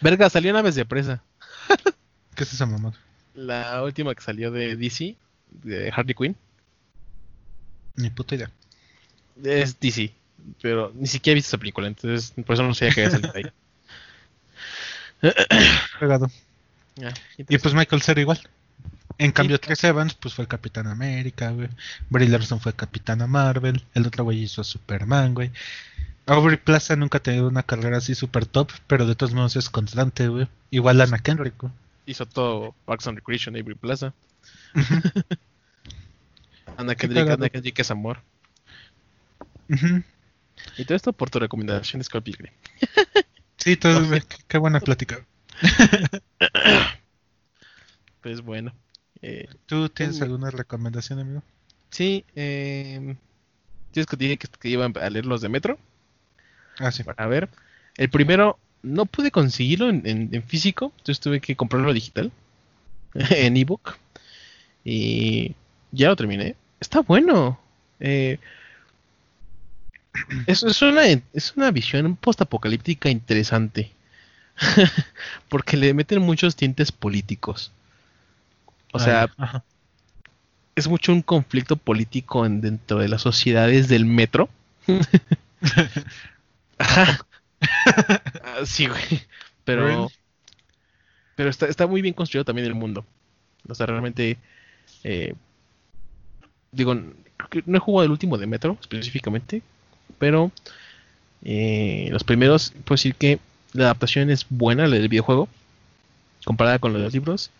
Verga, 0.00 0.30
salió 0.30 0.50
en 0.50 0.56
Aves 0.56 0.74
de 0.74 0.84
Presa. 0.84 1.22
¿Qué 2.34 2.44
es 2.44 2.52
esa 2.52 2.66
mamá? 2.66 2.92
La 3.34 3.82
última 3.82 4.14
que 4.14 4.22
salió 4.22 4.50
de 4.50 4.76
DC, 4.76 5.16
de 5.50 5.92
Harley 5.94 6.14
Quinn. 6.14 6.36
Ni 7.96 8.10
puta 8.10 8.34
idea. 8.34 8.50
Es 9.42 9.78
DC. 9.78 10.12
Pero 10.62 10.92
ni 10.94 11.06
siquiera 11.06 11.32
he 11.32 11.34
visto 11.36 11.48
esa 11.48 11.58
película, 11.58 11.88
entonces 11.88 12.32
por 12.44 12.54
eso 12.54 12.62
no 12.62 12.74
sé 12.74 12.90
que 12.90 13.04
había 13.04 13.10
salido 13.10 13.32
ahí. 13.34 13.44
Pegado. 16.00 16.30
Y 17.36 17.58
pues 17.58 17.74
Michael 17.74 18.02
Cera 18.02 18.20
igual. 18.20 18.40
En 19.18 19.32
cambio, 19.32 19.60
Chris 19.60 19.82
Evans, 19.82 20.14
pues 20.14 20.34
fue 20.34 20.44
el 20.44 20.48
Capitán 20.48 20.86
América, 20.86 21.50
güey. 21.50 21.68
Brie 22.08 22.28
Larson 22.28 22.60
fue 22.60 22.72
Capitana 22.72 23.26
Marvel. 23.26 23.84
El 23.94 24.06
otro 24.06 24.22
güey 24.24 24.42
hizo 24.44 24.60
a 24.60 24.64
Superman, 24.64 25.34
güey. 25.34 25.50
Aubrey 26.26 26.56
Plaza 26.56 26.94
nunca 26.94 27.18
ha 27.18 27.22
tenido 27.22 27.48
una 27.48 27.64
carrera 27.64 27.96
así 27.98 28.14
super 28.14 28.46
top, 28.46 28.70
pero 28.86 29.06
de 29.06 29.16
todos 29.16 29.34
modos 29.34 29.56
es 29.56 29.68
constante, 29.70 30.28
güey. 30.28 30.46
Igual 30.70 31.00
Anna 31.00 31.18
Kendrick, 31.18 31.54
güey. 31.58 31.72
hizo 32.06 32.26
todo 32.26 32.74
Parks 32.84 33.08
and 33.08 33.16
Recreation, 33.18 33.56
Avery 33.56 33.74
Plaza. 33.74 34.14
Ana 36.76 36.94
Kendrick. 36.94 37.28
Ana 37.28 37.48
Kendrick 37.48 37.78
es 37.80 37.90
amor. 37.90 38.20
Y 40.76 40.84
todo 40.84 40.94
esto 40.96 41.12
por 41.12 41.30
tu 41.30 41.40
recomendación 41.40 41.98
de 41.98 42.04
Scott 42.04 42.22
Pilgrim. 42.24 42.52
Sí, 43.58 43.76
todo, 43.76 44.08
qué, 44.10 44.22
qué 44.46 44.56
buena 44.56 44.78
plática. 44.78 45.26
Pues 48.22 48.40
bueno. 48.40 48.72
Eh, 49.22 49.48
¿Tú 49.66 49.88
tienes 49.88 50.20
alguna 50.22 50.50
recomendación, 50.50 51.20
amigo? 51.20 51.42
sí, 51.90 52.24
eh, 52.34 53.16
tienes 53.92 54.06
que 54.06 54.16
dije 54.16 54.38
que, 54.38 54.48
que 54.48 54.68
iban 54.68 54.94
a 54.98 55.10
leer 55.10 55.26
los 55.26 55.40
de 55.40 55.48
Metro 55.48 55.78
Ah, 56.80 56.90
sí. 56.92 57.04
para 57.04 57.26
ver. 57.26 57.48
El 57.96 58.10
primero 58.10 58.58
no 58.82 59.06
pude 59.06 59.30
conseguirlo 59.30 59.88
en, 59.88 60.02
en- 60.06 60.28
en 60.32 60.42
físico, 60.42 60.92
entonces 60.98 61.20
tuve 61.20 61.40
que 61.40 61.56
comprarlo 61.56 61.92
digital 61.92 62.30
en 63.14 63.56
ebook. 63.56 63.98
Y 64.84 65.54
ya 65.92 66.08
lo 66.08 66.16
terminé. 66.16 66.56
Está 66.80 67.00
bueno. 67.00 67.60
Eh, 68.00 68.38
es, 70.46 70.62
es 70.62 70.82
una, 70.82 71.02
es 71.06 71.54
una 71.56 71.70
visión 71.70 72.16
post-apocalíptica 72.16 73.08
interesante. 73.10 73.90
Porque 75.48 75.76
le 75.76 75.94
meten 75.94 76.22
muchos 76.22 76.56
tintes 76.56 76.92
políticos. 76.92 77.72
O 78.92 78.98
sea. 78.98 79.30
Ajá. 79.36 79.62
es 80.76 80.86
mucho 80.88 81.12
un 81.12 81.22
conflicto 81.22 81.76
político 81.76 82.46
en- 82.46 82.60
dentro 82.60 82.98
de 83.00 83.08
las 83.08 83.22
sociedades 83.22 83.88
del 83.88 84.04
metro. 84.04 84.48
Ajá. 86.78 87.26
Ah, 88.44 88.64
sí, 88.64 88.86
güey. 88.86 89.22
Pero, 89.64 90.10
pero 91.34 91.50
está, 91.50 91.66
está 91.66 91.86
muy 91.86 92.00
bien 92.02 92.14
construido 92.14 92.44
también 92.44 92.66
el 92.66 92.74
mundo. 92.74 93.04
O 93.68 93.74
sea, 93.74 93.86
realmente, 93.86 94.38
eh, 95.04 95.34
digo, 96.72 96.94
no 96.94 97.76
he 97.76 97.80
jugado 97.80 98.04
el 98.06 98.10
último 98.12 98.38
de 98.38 98.46
Metro 98.46 98.78
específicamente, 98.80 99.62
pero 100.18 100.50
eh, 101.44 102.08
los 102.10 102.24
primeros, 102.24 102.70
puedo 102.84 102.94
decir 102.96 103.14
que 103.14 103.40
la 103.72 103.84
adaptación 103.84 104.30
es 104.30 104.46
buena, 104.48 104.86
la 104.86 104.96
del 104.96 105.08
videojuego, 105.08 105.48
comparada 106.44 106.78
con 106.78 106.92
la 106.92 106.98
de 106.98 107.04
los 107.06 107.12
libros, 107.14 107.50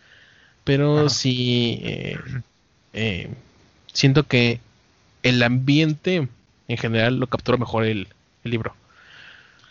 pero 0.69 1.09
sí 1.09 1.79
eh, 1.83 2.19
eh, 2.93 3.31
siento 3.93 4.25
que 4.27 4.61
el 5.23 5.43
ambiente 5.43 6.29
en 6.69 6.77
general 6.77 7.17
lo 7.19 7.27
captura 7.27 7.57
mejor 7.57 7.85
el, 7.85 8.07
el 8.45 8.51
libro. 8.51 8.75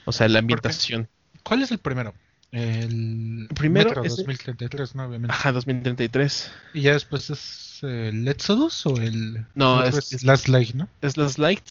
O 0.05 0.11
sea, 0.11 0.27
la 0.27 0.39
ambientación. 0.39 1.07
¿Cuál 1.43 1.61
es 1.61 1.71
el 1.71 1.77
primero? 1.77 2.13
El 2.51 3.47
Primero 3.55 3.89
Metro 3.89 4.03
es- 4.05 4.15
2033, 4.17 4.95
¿no? 4.95 5.05
Obviamente. 5.05 5.33
Ajá, 5.33 5.51
2033. 5.51 6.51
Y 6.73 6.81
ya 6.81 6.93
después 6.93 7.29
es 7.29 7.79
el 7.83 8.27
Exodus 8.27 8.85
o 8.85 8.97
el. 8.97 9.45
No, 9.53 9.81
el 9.81 9.89
otro 9.89 9.99
es- 9.99 10.23
Last 10.23 10.47
Light, 10.47 10.73
¿no? 10.73 10.87
Es 11.01 11.15
Last 11.17 11.37
Light. 11.37 11.63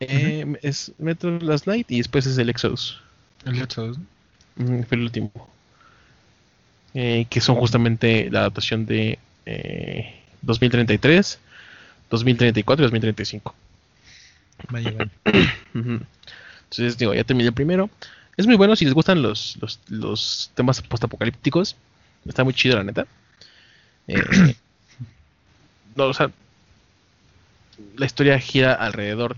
Eh, 0.00 0.46
Es 0.62 0.92
Metro 0.98 1.38
Last 1.40 1.66
Light 1.66 1.90
y 1.90 1.98
después 1.98 2.26
es 2.26 2.38
el 2.38 2.48
Exodus. 2.48 3.00
El 3.44 3.60
Exodus. 3.60 3.98
Mm, 4.56 4.82
Fue 4.82 4.96
el 4.96 5.02
último. 5.02 5.50
Eh, 6.94 7.26
que 7.28 7.40
son 7.40 7.56
justamente 7.56 8.28
la 8.30 8.40
adaptación 8.40 8.86
de 8.86 9.18
eh, 9.46 10.14
2033. 10.42 11.38
2034 12.10 12.82
y 12.82 12.86
2035. 12.86 13.54
Vaya, 14.70 14.92
vaya. 14.92 15.10
Entonces, 15.74 16.98
digo, 16.98 17.14
ya 17.14 17.24
terminé 17.24 17.48
el 17.48 17.54
primero. 17.54 17.90
Es 18.36 18.46
muy 18.46 18.56
bueno 18.56 18.76
si 18.76 18.84
les 18.84 18.94
gustan 18.94 19.22
los, 19.22 19.56
los, 19.60 19.80
los 19.88 20.50
temas 20.54 20.80
postapocalípticos. 20.82 21.76
Está 22.26 22.44
muy 22.44 22.54
chido, 22.54 22.76
la 22.76 22.84
neta. 22.84 23.06
Eh, 24.08 24.22
no, 25.96 26.06
o 26.06 26.14
sea, 26.14 26.30
la 27.96 28.06
historia 28.06 28.38
gira 28.38 28.74
alrededor 28.74 29.36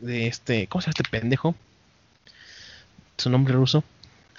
de 0.00 0.26
este. 0.26 0.66
¿Cómo 0.66 0.82
se 0.82 0.86
llama 0.86 0.94
este 0.98 1.10
pendejo? 1.10 1.54
Su 3.16 3.30
nombre 3.30 3.54
ruso. 3.54 3.82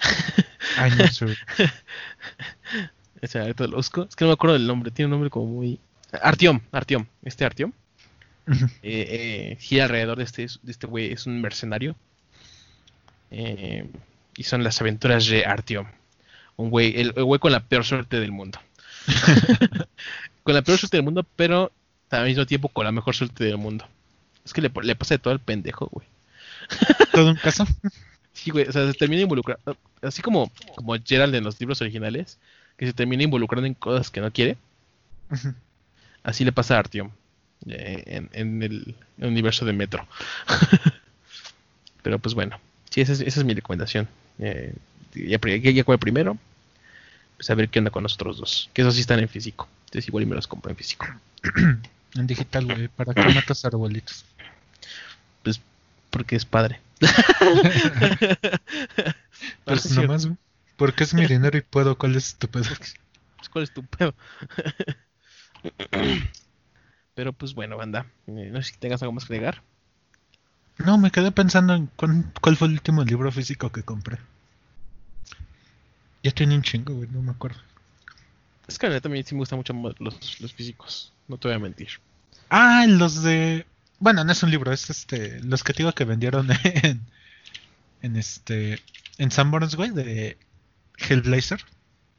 Ay, 0.76 0.92
no 0.96 1.06
sé. 1.08 1.26
Ese 3.20 3.40
ahorita 3.40 3.66
lo 3.66 3.76
busco. 3.76 4.06
Es 4.08 4.16
que 4.16 4.24
no 4.24 4.30
me 4.30 4.34
acuerdo 4.34 4.54
del 4.54 4.66
nombre. 4.66 4.90
Tiene 4.90 5.06
un 5.06 5.12
nombre 5.12 5.30
como 5.30 5.46
muy. 5.46 5.80
Artiom, 6.22 6.60
Artiom. 6.72 7.06
Este 7.22 7.44
Artiom. 7.44 7.72
Eh, 8.50 8.70
eh, 8.82 9.56
gira 9.60 9.84
alrededor 9.84 10.18
de 10.18 10.24
este, 10.24 10.46
de 10.62 10.72
este 10.72 10.86
güey, 10.86 11.12
es 11.12 11.26
un 11.26 11.40
mercenario. 11.40 11.96
Eh, 13.30 13.90
y 14.36 14.44
son 14.44 14.64
las 14.64 14.80
aventuras 14.80 15.26
de 15.26 15.44
Artyom. 15.44 15.86
Un 16.56 16.70
güey, 16.70 16.98
el, 17.00 17.12
el 17.16 17.24
güey 17.24 17.38
con 17.38 17.52
la 17.52 17.60
peor 17.60 17.84
suerte 17.84 18.20
del 18.20 18.32
mundo. 18.32 18.58
con 20.42 20.54
la 20.54 20.62
peor 20.62 20.78
suerte 20.78 20.96
del 20.96 21.04
mundo, 21.04 21.26
pero 21.36 21.72
al 22.10 22.24
mismo 22.24 22.46
tiempo 22.46 22.68
con 22.68 22.84
la 22.84 22.92
mejor 22.92 23.14
suerte 23.14 23.44
del 23.44 23.58
mundo. 23.58 23.86
Es 24.44 24.52
que 24.52 24.62
le, 24.62 24.72
le 24.82 24.96
pasa 24.96 25.14
de 25.14 25.18
todo 25.18 25.32
al 25.32 25.40
pendejo, 25.40 25.88
güey. 25.92 26.06
Todo 27.12 27.30
un 27.30 27.36
caso. 27.36 27.66
Sí, 28.38 28.52
güey, 28.52 28.68
o 28.68 28.72
sea, 28.72 28.86
se 28.86 28.94
termina 28.94 29.22
involucrando. 29.22 29.76
Así 30.00 30.22
como, 30.22 30.50
como 30.76 30.94
Gerald 31.04 31.34
en 31.34 31.42
los 31.42 31.58
libros 31.58 31.80
originales, 31.80 32.38
que 32.76 32.86
se 32.86 32.92
termina 32.92 33.24
involucrando 33.24 33.66
en 33.66 33.74
cosas 33.74 34.10
que 34.10 34.20
no 34.20 34.32
quiere. 34.32 34.56
Así 36.22 36.44
le 36.44 36.52
pasa 36.52 36.76
a 36.76 36.78
Artyom 36.78 37.10
eh, 37.66 38.04
en, 38.06 38.30
en 38.32 38.62
el 38.62 38.94
universo 39.18 39.64
de 39.64 39.72
Metro. 39.72 40.06
Pero 42.02 42.20
pues 42.20 42.34
bueno, 42.34 42.60
sí, 42.90 43.00
esa 43.00 43.12
es, 43.12 43.20
esa 43.20 43.40
es 43.40 43.44
mi 43.44 43.54
recomendación. 43.54 44.06
Eh, 44.38 44.72
ya, 45.14 45.40
ya, 45.40 45.70
ya 45.70 45.82
acabé 45.82 45.98
primero. 45.98 46.38
Pues 47.36 47.50
a 47.50 47.56
ver 47.56 47.68
qué 47.68 47.80
onda 47.80 47.90
con 47.90 48.04
los 48.04 48.14
otros 48.14 48.38
dos. 48.38 48.70
Que 48.72 48.82
esos 48.82 48.94
sí 48.94 49.00
están 49.00 49.18
en 49.18 49.28
físico. 49.28 49.68
Entonces 49.86 50.06
igual 50.06 50.22
y 50.22 50.26
me 50.26 50.36
los 50.36 50.46
compro 50.46 50.70
en 50.70 50.76
físico. 50.76 51.06
En 52.14 52.26
digital, 52.26 52.64
güey. 52.64 52.88
¿Para 52.88 53.12
qué 53.12 53.22
matas 53.34 53.66
arbolitos? 53.66 54.24
Pues 55.42 55.60
porque 56.08 56.36
es 56.36 56.46
padre. 56.46 56.80
Pues 59.64 59.82
Sí, 59.82 59.94
nomás, 59.94 60.26
güey. 60.26 60.36
Porque 60.76 61.04
es 61.04 61.14
mi 61.14 61.26
dinero 61.26 61.56
y 61.58 61.60
puedo. 61.62 61.96
¿Cuál 61.98 62.16
es 62.16 62.36
tu 62.36 62.48
pedo? 62.48 62.64
pues, 63.36 63.48
¿Cuál 63.48 63.64
es 63.64 63.72
tu 63.72 63.84
pedo? 63.84 64.14
Pero 67.14 67.32
pues 67.32 67.54
bueno, 67.54 67.76
banda. 67.76 68.06
eh, 68.26 68.50
no 68.52 68.62
sé 68.62 68.72
si 68.72 68.78
tengas 68.78 69.02
algo 69.02 69.12
más 69.12 69.24
que 69.24 69.34
agregar. 69.34 69.62
No, 70.78 70.96
me 70.98 71.10
quedé 71.10 71.32
pensando 71.32 71.74
en 71.74 71.86
cuán- 71.96 72.32
cuál 72.40 72.56
fue 72.56 72.68
el 72.68 72.74
último 72.74 73.02
libro 73.04 73.32
físico 73.32 73.72
que 73.72 73.82
compré. 73.82 74.18
Ya 76.22 76.30
tiene 76.30 76.54
un 76.54 76.62
chingo, 76.62 76.94
güey. 76.94 77.08
No 77.10 77.20
me 77.22 77.32
acuerdo. 77.32 77.58
Es 78.68 78.78
que 78.78 78.86
a 78.86 78.90
mí 78.90 79.00
también 79.00 79.24
sí 79.24 79.34
me 79.34 79.40
gustan 79.40 79.58
mucho 79.58 79.72
los, 79.98 80.40
los 80.40 80.52
físicos. 80.52 81.12
No 81.26 81.36
te 81.38 81.48
voy 81.48 81.56
a 81.56 81.58
mentir. 81.60 81.88
Ah, 82.50 82.84
los 82.88 83.22
de. 83.22 83.66
Bueno, 84.00 84.22
no 84.24 84.30
es 84.32 84.42
un 84.42 84.50
libro, 84.50 84.72
es 84.72 84.90
este. 84.90 85.40
Los 85.42 85.64
que 85.64 85.72
te 85.72 85.78
digo 85.82 85.92
que 85.92 86.04
vendieron 86.04 86.48
en. 86.64 87.00
En 88.02 88.16
este. 88.16 88.80
En 89.18 89.30
Sanborns, 89.30 89.74
güey, 89.74 89.90
de 89.90 90.38
Hellblazer. 90.98 91.60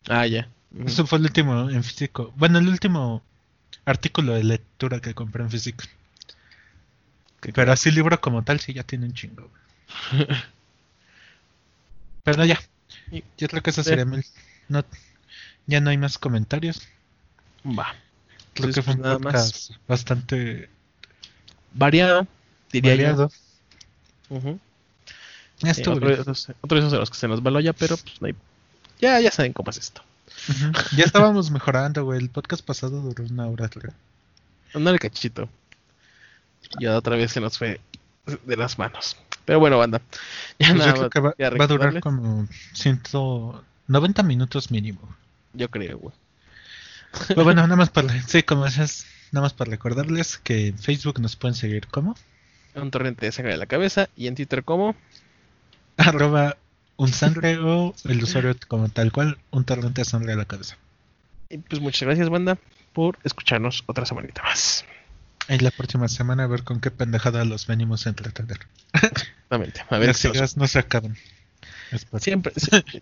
Ah, 0.09 0.25
ya. 0.27 0.49
Eso 0.85 1.07
fue 1.07 1.17
el 1.19 1.25
último 1.25 1.69
en 1.69 1.83
físico. 1.83 2.33
Bueno, 2.37 2.59
el 2.59 2.67
último 2.67 3.23
artículo 3.85 4.33
de 4.33 4.43
lectura 4.43 4.99
que 4.99 5.13
compré 5.13 5.43
en 5.43 5.49
físico. 5.49 5.83
Pero 7.53 7.71
así 7.71 7.89
libro 7.91 8.19
como 8.19 8.43
tal, 8.43 8.59
sí 8.59 8.73
ya 8.73 8.83
tiene 8.83 9.05
un 9.05 9.13
chingo. 9.13 9.49
güey. 10.11 10.27
Pero 12.23 12.45
ya. 12.45 12.59
Yo 13.37 13.47
creo 13.47 13.63
que 13.63 13.69
eso 13.71 13.83
Sí. 13.83 13.89
sería 13.89 14.05
mi- 14.05 14.21
No, 14.67 14.83
ya 15.65 15.79
no 15.81 15.89
hay 15.89 15.97
más 15.97 16.17
comentarios. 16.17 16.87
Va. 17.65 17.95
Creo 18.53 18.67
Entonces, 18.67 18.75
que 18.75 18.81
fue 18.83 18.93
un 18.95 19.01
nada 19.01 19.19
podcast 19.19 19.71
bastante 19.87 20.69
Variado, 21.73 22.27
diría 22.71 22.95
yo. 22.95 22.97
variado. 22.97 23.31
Ujú. 24.29 24.59
Ya 25.59 25.73
Sí, 25.73 25.81
estuvo 25.81 25.95
otro, 25.95 26.07
bien. 26.07 26.17
de 26.17 26.21
esos, 26.23 26.47
otro 26.61 26.89
de 26.89 26.97
los 26.97 27.09
que 27.09 27.17
se 27.17 27.27
nos 27.27 27.41
va 27.41 27.51
olla, 27.51 27.73
pero 27.73 27.97
pues 27.97 28.21
no 28.21 28.27
hay- 28.27 28.35
ya, 29.01 29.19
ya 29.19 29.31
saben 29.31 29.53
cómo 29.53 29.69
es 29.71 29.77
esto. 29.77 30.01
Ya 30.95 31.03
estábamos 31.03 31.51
mejorando, 31.51 32.03
güey. 32.05 32.19
El 32.19 32.29
podcast 32.29 32.63
pasado 32.65 33.01
duró 33.01 33.23
una 33.25 33.47
hora. 33.47 33.67
creo. 33.69 33.93
Ándale 34.73 34.99
cachito. 34.99 35.49
Y 36.79 36.85
otra 36.85 37.15
vez 37.15 37.31
se 37.31 37.41
nos 37.41 37.57
fue 37.57 37.79
de 38.45 38.57
las 38.57 38.77
manos. 38.77 39.17
Pero 39.45 39.59
bueno, 39.59 39.77
banda. 39.77 40.01
Ya 40.59 40.67
Pues 40.67 40.73
nada 40.75 40.87
yo 40.87 40.93
creo 41.09 41.23
más 41.23 41.35
que 41.37 41.43
va, 41.57 41.63
a 41.63 41.67
durar 41.67 41.99
como 41.99 42.47
190 42.73 44.23
minutos 44.23 44.71
mínimo. 44.71 45.01
Yo 45.53 45.69
creo, 45.69 45.97
güey. 45.97 46.13
Pero 47.27 47.43
bueno, 47.43 47.61
nada 47.63 47.75
más 47.75 47.89
para, 47.89 48.21
sí, 48.23 48.43
como 48.43 48.65
decías, 48.65 49.05
nada 49.31 49.45
más 49.45 49.53
para 49.53 49.71
recordarles 49.71 50.37
que 50.37 50.67
en 50.67 50.77
Facebook 50.77 51.19
nos 51.19 51.35
pueden 51.35 51.55
seguir 51.55 51.87
como 51.87 52.15
Un 52.75 52.91
torrente 52.91 53.25
de 53.25 53.31
sangre 53.31 53.53
de 53.53 53.57
la 53.57 53.65
cabeza. 53.65 54.09
Y 54.15 54.27
en 54.27 54.35
Twitter 54.35 54.63
como. 54.63 54.95
arroba 55.97 56.57
un 56.97 57.13
sangre 57.13 57.57
o 57.57 57.95
el 58.05 58.23
usuario 58.23 58.55
como 58.67 58.89
tal 58.89 59.11
cual, 59.11 59.37
un 59.51 59.63
torrente 59.63 60.01
de 60.01 60.05
sangre 60.05 60.33
a 60.33 60.35
la 60.35 60.45
cabeza. 60.45 60.77
Y 61.49 61.57
pues 61.59 61.81
muchas 61.81 62.03
gracias, 62.03 62.29
banda, 62.29 62.57
por 62.93 63.17
escucharnos 63.23 63.83
otra 63.87 64.05
semanita 64.05 64.43
más. 64.43 64.85
Y 65.47 65.57
la 65.59 65.71
próxima 65.71 66.07
semana 66.07 66.43
a 66.43 66.47
ver 66.47 66.63
con 66.63 66.79
qué 66.79 66.91
pendejada 66.91 67.43
los 67.45 67.65
venimos 67.65 68.05
a 68.05 68.09
entretener. 68.09 68.59
Exactamente. 68.93 69.81
A 69.89 69.97
ver 69.97 70.09
Las 70.09 70.25
ideas 70.25 70.57
no 70.57 70.67
se 70.67 70.79
acaban. 70.79 71.17
Espero. 71.91 72.19
Siempre. 72.19 72.53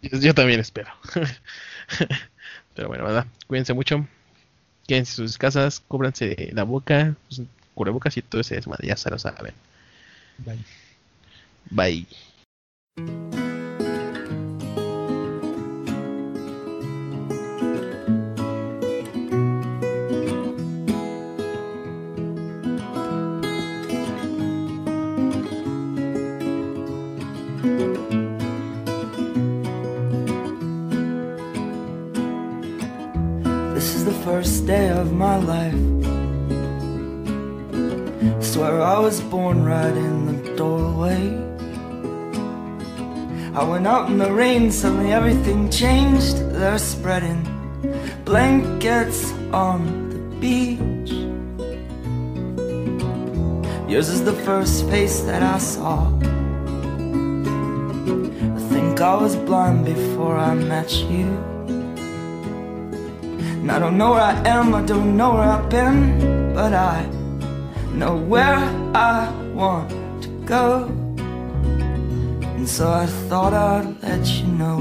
yo 0.01 0.33
también 0.33 0.59
espero. 0.59 0.89
Pero 2.75 2.87
bueno, 2.87 3.03
banda. 3.03 3.27
Cuídense 3.47 3.73
mucho. 3.73 4.07
Quédense 4.87 5.21
en 5.21 5.27
sus 5.27 5.37
casas. 5.37 5.81
Cúbranse 5.87 6.49
la 6.53 6.63
boca. 6.63 7.15
Sus 7.29 7.45
cubrebocas 7.75 8.17
y 8.17 8.21
todo 8.21 8.41
ese 8.41 8.55
desmadre. 8.55 8.87
Ya 8.87 8.97
se 8.97 9.09
lo 9.09 9.19
saben. 9.19 9.53
Bye. 10.39 10.57
Bye. 11.69 13.46
Born 39.29 39.63
right 39.63 39.95
in 39.95 40.25
the 40.25 40.55
doorway. 40.55 41.21
I 43.53 43.63
went 43.63 43.87
out 43.87 44.09
in 44.09 44.17
the 44.17 44.31
rain, 44.31 44.71
suddenly 44.71 45.11
everything 45.11 45.69
changed. 45.69 46.37
They're 46.51 46.77
spreading 46.77 47.41
blankets 48.23 49.31
on 49.51 50.09
the 50.11 50.19
beach. 50.39 51.11
Yours 53.89 54.09
is 54.09 54.23
the 54.23 54.33
first 54.33 54.87
face 54.89 55.21
that 55.21 55.43
I 55.43 55.57
saw. 55.57 56.07
I 58.55 58.59
think 58.69 59.01
I 59.01 59.15
was 59.15 59.35
blind 59.35 59.85
before 59.85 60.37
I 60.37 60.53
met 60.53 60.93
you. 60.93 61.27
And 63.61 63.71
I 63.71 63.79
don't 63.79 63.97
know 63.97 64.11
where 64.11 64.21
I 64.21 64.47
am, 64.47 64.73
I 64.73 64.83
don't 64.83 65.17
know 65.17 65.33
where 65.33 65.43
I've 65.43 65.69
been, 65.69 66.53
but 66.53 66.73
I 66.73 67.16
know 67.97 68.15
where 68.15 68.59
I 68.93 69.31
want 69.55 69.89
to 70.21 70.29
go. 70.45 70.83
And 72.55 72.69
so 72.69 72.91
I 72.91 73.07
thought 73.27 73.53
I'd 73.53 74.01
let 74.03 74.27
you 74.27 74.45
know. 74.45 74.79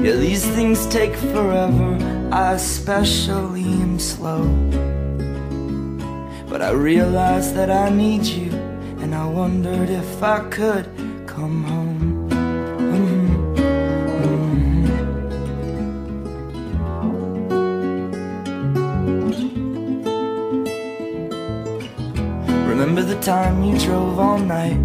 Yeah, 0.00 0.14
these 0.14 0.46
things 0.46 0.86
take 0.86 1.14
forever, 1.16 1.98
I 2.30 2.52
especially 2.52 3.64
am 3.64 3.98
slow. 3.98 4.44
But 6.48 6.62
I 6.62 6.70
realized 6.70 7.56
that 7.56 7.70
I 7.70 7.90
need 7.90 8.24
you, 8.24 8.52
and 9.02 9.12
I 9.12 9.26
wondered 9.26 9.90
if 9.90 10.22
I 10.22 10.48
could 10.48 10.86
time 23.20 23.62
you 23.62 23.78
drove 23.78 24.18
all 24.18 24.38
night 24.38 24.80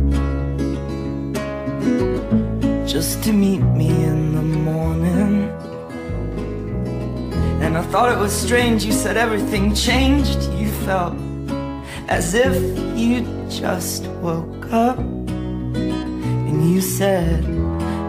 just 2.85 3.23
to 3.23 3.31
meet 3.31 3.61
me 3.61 3.87
in 3.87 4.35
the 4.35 4.41
morning? 4.41 5.49
And 7.61 7.77
I 7.77 7.81
thought 7.83 8.11
it 8.11 8.17
was 8.17 8.33
strange, 8.33 8.83
you 8.83 8.91
said 8.91 9.15
everything 9.15 9.73
changed. 9.73 10.43
You 10.53 10.69
felt 10.85 11.15
as 12.09 12.33
if 12.33 12.55
you 12.97 13.21
just 13.49 14.07
woke 14.21 14.71
up. 14.71 14.99
And 14.99 16.69
you 16.69 16.81
said, 16.81 17.43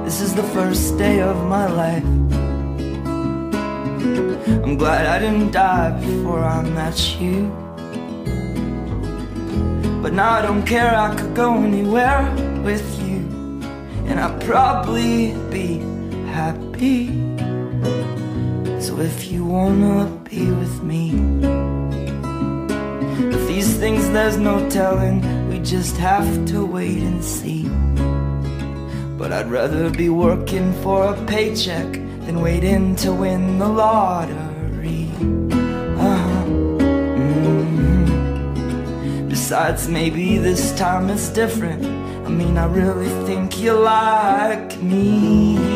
This 0.04 0.20
is 0.20 0.34
the 0.34 0.42
first 0.42 0.98
day 0.98 1.20
of 1.20 1.36
my 1.46 1.66
life. 1.66 2.04
I'm 4.64 4.76
glad 4.76 5.06
I 5.06 5.20
didn't 5.20 5.52
die 5.52 5.90
before 6.00 6.42
I 6.42 6.62
met 6.62 7.20
you. 7.20 7.65
But 10.06 10.12
now 10.12 10.34
I 10.34 10.40
don't 10.40 10.64
care, 10.64 10.94
I 10.94 11.12
could 11.16 11.34
go 11.34 11.54
anywhere 11.54 12.32
with 12.62 12.86
you. 13.02 13.26
And 14.06 14.20
I'd 14.20 14.40
probably 14.40 15.34
be 15.50 15.78
happy. 16.28 17.08
So 18.80 19.00
if 19.00 19.32
you 19.32 19.44
wanna 19.44 20.06
be 20.30 20.48
with 20.48 20.80
me, 20.84 21.10
if 23.34 23.48
these 23.48 23.76
things 23.78 24.08
there's 24.10 24.36
no 24.36 24.70
telling, 24.70 25.48
we 25.48 25.58
just 25.58 25.96
have 25.96 26.46
to 26.50 26.64
wait 26.64 27.02
and 27.02 27.24
see. 27.24 27.64
But 29.18 29.32
I'd 29.32 29.50
rather 29.50 29.90
be 29.90 30.08
working 30.08 30.72
for 30.84 31.06
a 31.06 31.26
paycheck 31.26 31.94
than 32.26 32.40
waiting 32.40 32.94
to 33.02 33.12
win 33.12 33.58
the 33.58 33.68
lottery. 33.68 34.45
Besides, 39.46 39.86
maybe 39.86 40.38
this 40.38 40.76
time 40.76 41.08
it's 41.08 41.28
different. 41.28 41.84
I 42.26 42.30
mean, 42.30 42.58
I 42.58 42.66
really 42.66 43.10
think 43.26 43.60
you 43.60 43.74
like 43.74 44.82
me. 44.82 45.75